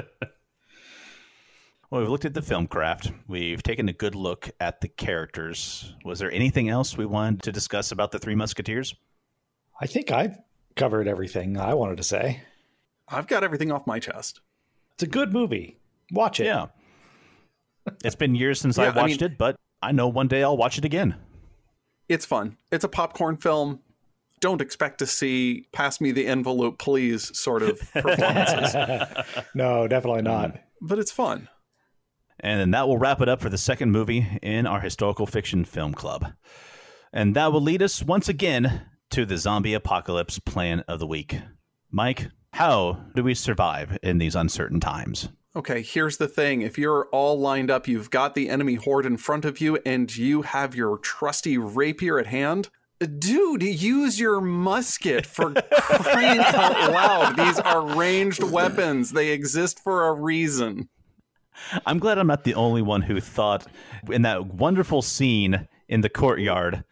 Well, 1.90 2.02
we've 2.02 2.10
looked 2.10 2.26
at 2.26 2.34
the 2.34 2.42
film 2.42 2.68
craft. 2.68 3.12
We've 3.28 3.64
taken 3.64 3.88
a 3.88 3.94
good 3.94 4.14
look 4.14 4.50
at 4.60 4.82
the 4.82 4.90
characters. 4.90 5.94
Was 6.04 6.20
there 6.20 6.32
anything 6.32 6.68
else 6.70 6.98
we 6.98 7.06
wanted 7.06 7.44
to 7.44 7.52
discuss 7.52 7.92
about 7.92 8.12
the 8.12 8.20
Three 8.20 8.36
Musketeers? 8.36 8.94
I 9.80 9.88
think 9.88 10.12
I've 10.12 10.38
covered 10.76 11.08
everything 11.08 11.58
I 11.58 11.74
wanted 11.76 11.98
to 11.98 12.04
say. 12.04 12.42
I've 13.08 13.28
got 13.28 13.44
everything 13.44 13.72
off 13.72 13.88
my 13.88 14.00
chest. 14.00 14.42
It's 14.96 15.04
a 15.04 15.08
good 15.08 15.32
movie. 15.32 15.78
Watch 16.12 16.40
it. 16.42 16.48
Yeah. 16.48 16.68
it's 18.04 18.16
been 18.16 18.36
years 18.36 18.60
since 18.60 18.78
I 18.80 18.86
Yeah, 18.86 18.92
I 18.92 18.98
watched 19.02 19.22
mean- 19.22 19.32
it, 19.32 19.38
but 19.38 19.56
I 19.82 19.94
know 19.94 20.08
one 20.10 20.28
day 20.28 20.44
I'll 20.44 20.58
watch 20.58 20.78
it 20.78 20.84
again. 20.86 21.16
It's 22.10 22.26
fun. 22.26 22.58
It's 22.72 22.84
a 22.84 22.90
popcorn 22.90 23.38
film. 23.38 23.80
Don't 24.42 24.62
expect 24.62 25.00
to 25.00 25.06
see 25.06 25.68
pass 25.72 26.02
me 26.02 26.12
the 26.12 26.28
envelope, 26.28 26.80
please 26.80 27.38
sort 27.38 27.64
of 27.64 27.80
performances, 27.94 28.76
No, 29.56 29.88
definitely 29.88 30.22
not. 30.24 30.58
but 30.82 31.00
it's 31.00 31.12
fun. 31.12 31.48
And 32.40 32.60
then 32.60 32.72
that 32.72 32.88
will 32.88 32.98
wrap 32.98 33.22
it 33.22 33.30
up 33.30 33.42
for 33.42 33.50
the 33.50 33.58
second 33.58 33.92
movie 33.92 34.28
in 34.42 34.68
our 34.68 34.80
historical 34.80 35.26
fiction 35.26 35.66
film 35.66 35.94
club. 35.94 36.34
And 37.12 37.36
that 37.36 37.52
will 37.52 37.62
lead 37.62 37.82
us 37.82 38.04
once 38.04 38.30
again 38.30 38.82
to 39.12 39.26
the 39.26 39.38
zombie 39.38 39.74
apocalypse 39.74 40.40
plan 40.40 40.82
of 40.82 41.00
the 41.00 41.08
week. 41.08 41.40
Mike, 41.90 42.28
how 42.54 43.06
do 43.16 43.24
we 43.24 43.34
survive 43.34 43.98
in 44.04 44.18
these 44.18 44.36
uncertain 44.36 44.80
times? 44.80 45.30
Okay, 45.56 45.82
here's 45.82 46.18
the 46.18 46.28
thing. 46.28 46.62
If 46.62 46.78
you're 46.78 47.08
all 47.12 47.40
lined 47.40 47.72
up, 47.72 47.88
you've 47.88 48.12
got 48.12 48.36
the 48.36 48.50
enemy 48.50 48.76
horde 48.76 49.08
in 49.08 49.18
front 49.18 49.44
of 49.44 49.60
you, 49.60 49.80
and 49.86 50.16
you 50.16 50.44
have 50.44 50.76
your 50.76 51.00
trusty 51.00 51.58
rapier 51.58 52.20
at 52.20 52.28
hand. 52.28 52.70
Dude, 53.00 53.64
use 53.64 54.20
your 54.20 54.42
musket 54.42 55.26
for 55.26 55.54
crying 55.72 56.40
out 56.40 56.92
loud. 56.92 57.38
These 57.38 57.60
are 57.60 57.96
ranged 57.96 58.44
weapons. 58.44 59.12
They 59.12 59.30
exist 59.30 59.80
for 59.80 60.08
a 60.08 60.14
reason. 60.14 60.90
I'm 61.86 62.00
glad 62.00 62.18
I'm 62.18 62.28
not 62.28 62.44
the 62.44 62.56
only 62.56 62.82
one 62.82 63.02
who 63.02 63.20
thought 63.20 63.68
in 64.12 64.24
that 64.24 64.48
wonderful 64.48 65.02
scene 65.02 65.68
in 65.88 66.02
the 66.02 66.10
courtyard 66.10 66.84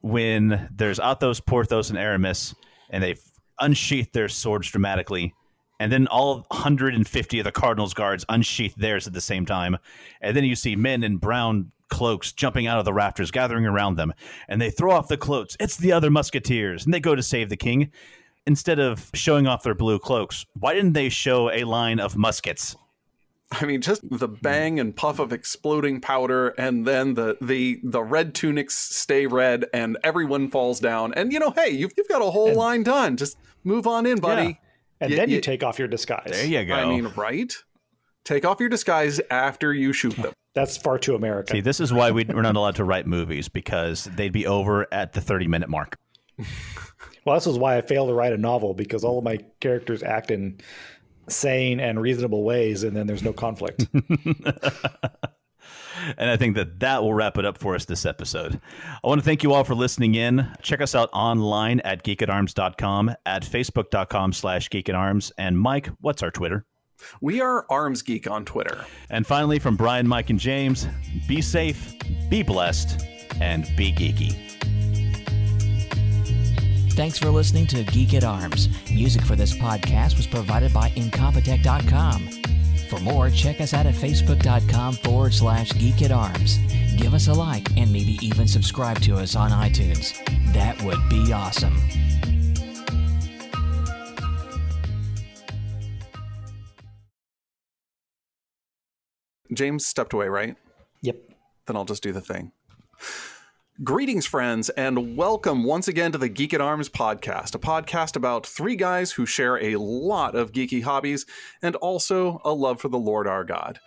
when 0.00 0.68
there's 0.74 0.98
Athos, 0.98 1.40
Porthos, 1.40 1.90
and 1.90 1.98
Aramis, 1.98 2.54
and 2.90 3.02
they 3.02 3.16
unsheath 3.60 4.12
their 4.12 4.28
swords 4.28 4.70
dramatically, 4.70 5.34
and 5.78 5.92
then 5.92 6.06
all 6.06 6.46
150 6.48 7.38
of 7.38 7.44
the 7.44 7.52
Cardinals 7.52 7.94
guards 7.94 8.24
unsheath 8.28 8.74
theirs 8.76 9.06
at 9.06 9.12
the 9.12 9.20
same 9.20 9.44
time, 9.44 9.76
and 10.20 10.36
then 10.36 10.44
you 10.44 10.56
see 10.56 10.76
men 10.76 11.02
in 11.02 11.18
brown 11.18 11.70
cloaks 11.88 12.32
jumping 12.32 12.66
out 12.66 12.78
of 12.78 12.84
the 12.84 12.92
rafters, 12.92 13.30
gathering 13.30 13.66
around 13.66 13.96
them, 13.96 14.14
and 14.48 14.60
they 14.60 14.70
throw 14.70 14.92
off 14.92 15.08
the 15.08 15.16
cloaks. 15.16 15.56
It's 15.60 15.76
the 15.76 15.92
other 15.92 16.10
musketeers, 16.10 16.84
and 16.84 16.94
they 16.94 17.00
go 17.00 17.14
to 17.14 17.22
save 17.22 17.48
the 17.48 17.56
king. 17.56 17.90
Instead 18.46 18.78
of 18.78 19.10
showing 19.12 19.46
off 19.46 19.62
their 19.62 19.74
blue 19.74 19.98
cloaks, 19.98 20.46
why 20.58 20.72
didn't 20.72 20.94
they 20.94 21.10
show 21.10 21.50
a 21.50 21.64
line 21.64 22.00
of 22.00 22.16
muskets? 22.16 22.74
I 23.52 23.64
mean, 23.66 23.80
just 23.80 24.02
the 24.02 24.28
mm-hmm. 24.28 24.40
bang 24.42 24.80
and 24.80 24.94
puff 24.94 25.18
of 25.18 25.32
exploding 25.32 26.00
powder, 26.00 26.48
and 26.50 26.86
then 26.86 27.14
the 27.14 27.36
the 27.40 27.80
the 27.82 28.02
red 28.02 28.34
tunics 28.34 28.74
stay 28.76 29.26
red, 29.26 29.66
and 29.74 29.98
everyone 30.04 30.50
falls 30.50 30.78
down. 30.78 31.12
And 31.14 31.32
you 31.32 31.40
know, 31.40 31.50
hey, 31.50 31.70
you've, 31.70 31.92
you've 31.96 32.08
got 32.08 32.22
a 32.22 32.30
whole 32.30 32.54
line 32.54 32.84
done. 32.84 33.16
Just 33.16 33.36
move 33.64 33.86
on 33.86 34.06
in, 34.06 34.20
buddy. 34.20 34.60
And 35.00 35.10
Y- 35.10 35.16
then 35.16 35.30
you 35.30 35.36
y- 35.36 35.40
take 35.40 35.64
off 35.64 35.78
your 35.78 35.88
disguise. 35.88 36.30
There 36.30 36.46
you 36.46 36.64
go. 36.64 36.74
I 36.74 36.84
mean, 36.86 37.12
right? 37.16 37.52
Take 38.24 38.44
off 38.44 38.60
your 38.60 38.68
disguise 38.68 39.20
after 39.30 39.72
you 39.72 39.92
shoot 39.92 40.14
them. 40.16 40.32
That's 40.54 40.76
far 40.76 40.98
too 40.98 41.14
American. 41.14 41.56
See, 41.56 41.60
this 41.60 41.80
is 41.80 41.92
why 41.92 42.10
we- 42.10 42.24
we're 42.24 42.42
not 42.42 42.56
allowed 42.56 42.76
to 42.76 42.84
write 42.84 43.06
movies 43.06 43.48
because 43.48 44.04
they'd 44.04 44.32
be 44.32 44.46
over 44.46 44.86
at 44.92 45.12
the 45.12 45.20
30 45.20 45.48
minute 45.48 45.68
mark. 45.68 45.96
Well, 47.24 47.34
this 47.36 47.46
is 47.46 47.58
why 47.58 47.76
I 47.76 47.82
failed 47.82 48.08
to 48.08 48.14
write 48.14 48.32
a 48.32 48.38
novel 48.38 48.72
because 48.74 49.04
all 49.04 49.18
of 49.18 49.24
my 49.24 49.38
characters 49.60 50.02
act 50.02 50.30
in 50.30 50.58
sane 51.30 51.80
and 51.80 52.00
reasonable 52.00 52.44
ways, 52.44 52.82
and 52.82 52.96
then 52.96 53.06
there's 53.06 53.22
no 53.22 53.32
conflict. 53.32 53.86
And 56.16 56.30
I 56.30 56.36
think 56.36 56.56
that 56.56 56.80
that 56.80 57.02
will 57.02 57.14
wrap 57.14 57.38
it 57.38 57.44
up 57.44 57.58
for 57.58 57.74
us 57.74 57.84
this 57.84 58.06
episode. 58.06 58.60
I 59.04 59.06
want 59.06 59.20
to 59.20 59.24
thank 59.24 59.42
you 59.42 59.52
all 59.52 59.64
for 59.64 59.74
listening 59.74 60.14
in. 60.14 60.48
Check 60.62 60.80
us 60.80 60.94
out 60.94 61.10
online 61.12 61.80
at 61.80 62.04
geekatarms.com, 62.04 63.14
at 63.26 63.42
facebook.com 63.42 64.32
slash 64.32 64.68
geekatarms. 64.68 65.32
And 65.38 65.58
Mike, 65.58 65.90
what's 66.00 66.22
our 66.22 66.30
Twitter? 66.30 66.64
We 67.20 67.40
are 67.40 67.66
Arms 67.70 68.02
Geek 68.02 68.30
on 68.30 68.44
Twitter. 68.44 68.84
And 69.08 69.26
finally, 69.26 69.58
from 69.58 69.76
Brian, 69.76 70.06
Mike, 70.06 70.30
and 70.30 70.38
James, 70.38 70.86
be 71.26 71.40
safe, 71.40 71.94
be 72.28 72.42
blessed, 72.42 73.06
and 73.40 73.64
be 73.76 73.92
geeky. 73.92 74.59
Thanks 76.92 77.18
for 77.18 77.30
listening 77.30 77.66
to 77.68 77.82
Geek 77.84 78.14
at 78.14 78.24
Arms. 78.24 78.68
Music 78.90 79.22
for 79.22 79.36
this 79.36 79.56
podcast 79.56 80.16
was 80.16 80.26
provided 80.26 80.72
by 80.72 80.90
Incompetech.com. 80.90 82.28
For 82.90 82.98
more, 83.00 83.30
check 83.30 83.60
us 83.60 83.72
out 83.72 83.86
at 83.86 83.94
Facebook.com 83.94 84.94
forward 84.94 85.32
slash 85.32 85.72
Geek 85.72 86.02
at 86.02 86.10
Arms. 86.10 86.58
Give 86.96 87.14
us 87.14 87.28
a 87.28 87.32
like 87.32 87.68
and 87.78 87.90
maybe 87.92 88.18
even 88.20 88.46
subscribe 88.46 89.00
to 89.02 89.14
us 89.16 89.34
on 89.36 89.50
iTunes. 89.50 90.12
That 90.52 90.82
would 90.82 90.98
be 91.08 91.32
awesome. 91.32 91.80
James 99.52 99.86
stepped 99.86 100.12
away, 100.12 100.28
right? 100.28 100.56
yep. 101.02 101.16
Then 101.66 101.76
I'll 101.76 101.84
just 101.84 102.02
do 102.02 102.12
the 102.12 102.20
thing. 102.20 102.52
Greetings, 103.82 104.26
friends, 104.26 104.68
and 104.68 105.16
welcome 105.16 105.64
once 105.64 105.88
again 105.88 106.12
to 106.12 106.18
the 106.18 106.28
Geek 106.28 106.52
at 106.52 106.60
Arms 106.60 106.90
podcast, 106.90 107.54
a 107.54 107.58
podcast 107.58 108.14
about 108.14 108.46
three 108.46 108.76
guys 108.76 109.12
who 109.12 109.24
share 109.24 109.56
a 109.56 109.76
lot 109.76 110.34
of 110.34 110.52
geeky 110.52 110.82
hobbies 110.82 111.24
and 111.62 111.76
also 111.76 112.42
a 112.44 112.52
love 112.52 112.78
for 112.78 112.90
the 112.90 112.98
Lord 112.98 113.26
our 113.26 113.42
God. 113.42 113.80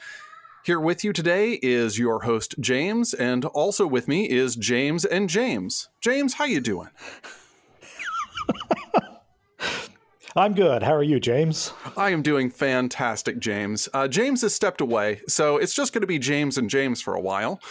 Here 0.65 0.79
with 0.79 1.03
you 1.03 1.13
today 1.13 1.59
is 1.61 1.99
your 1.99 2.21
host 2.21 2.55
James, 2.59 3.13
and 3.13 3.45
also 3.45 3.85
with 3.85 4.07
me 4.07 4.27
is 4.27 4.55
James 4.55 5.05
and 5.05 5.29
James. 5.29 5.89
James, 6.01 6.33
how 6.33 6.45
you 6.45 6.59
doing? 6.59 6.89
I'm 10.35 10.55
good. 10.55 10.81
How 10.81 10.95
are 10.95 11.03
you, 11.03 11.19
James? 11.19 11.71
I 11.95 12.09
am 12.09 12.23
doing 12.23 12.49
fantastic, 12.49 13.37
James. 13.37 13.87
Uh, 13.93 14.07
James 14.07 14.41
has 14.41 14.55
stepped 14.55 14.81
away, 14.81 15.21
so 15.27 15.57
it's 15.57 15.75
just 15.75 15.93
going 15.93 16.01
to 16.01 16.07
be 16.07 16.17
James 16.17 16.57
and 16.57 16.67
James 16.67 16.99
for 16.99 17.13
a 17.13 17.21
while. 17.21 17.61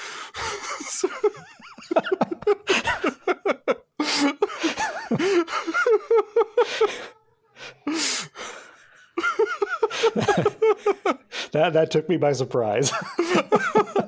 That 11.53 11.75
that 11.75 11.91
took 11.91 12.09
me 12.09 12.17
by 12.17 12.33
surprise. 12.33 12.91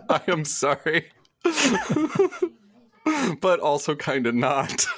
I 0.08 0.22
am 0.28 0.46
sorry. 0.46 1.12
but 3.40 3.60
also 3.60 3.94
kind 3.94 4.26
of 4.26 4.34
not. 4.34 4.86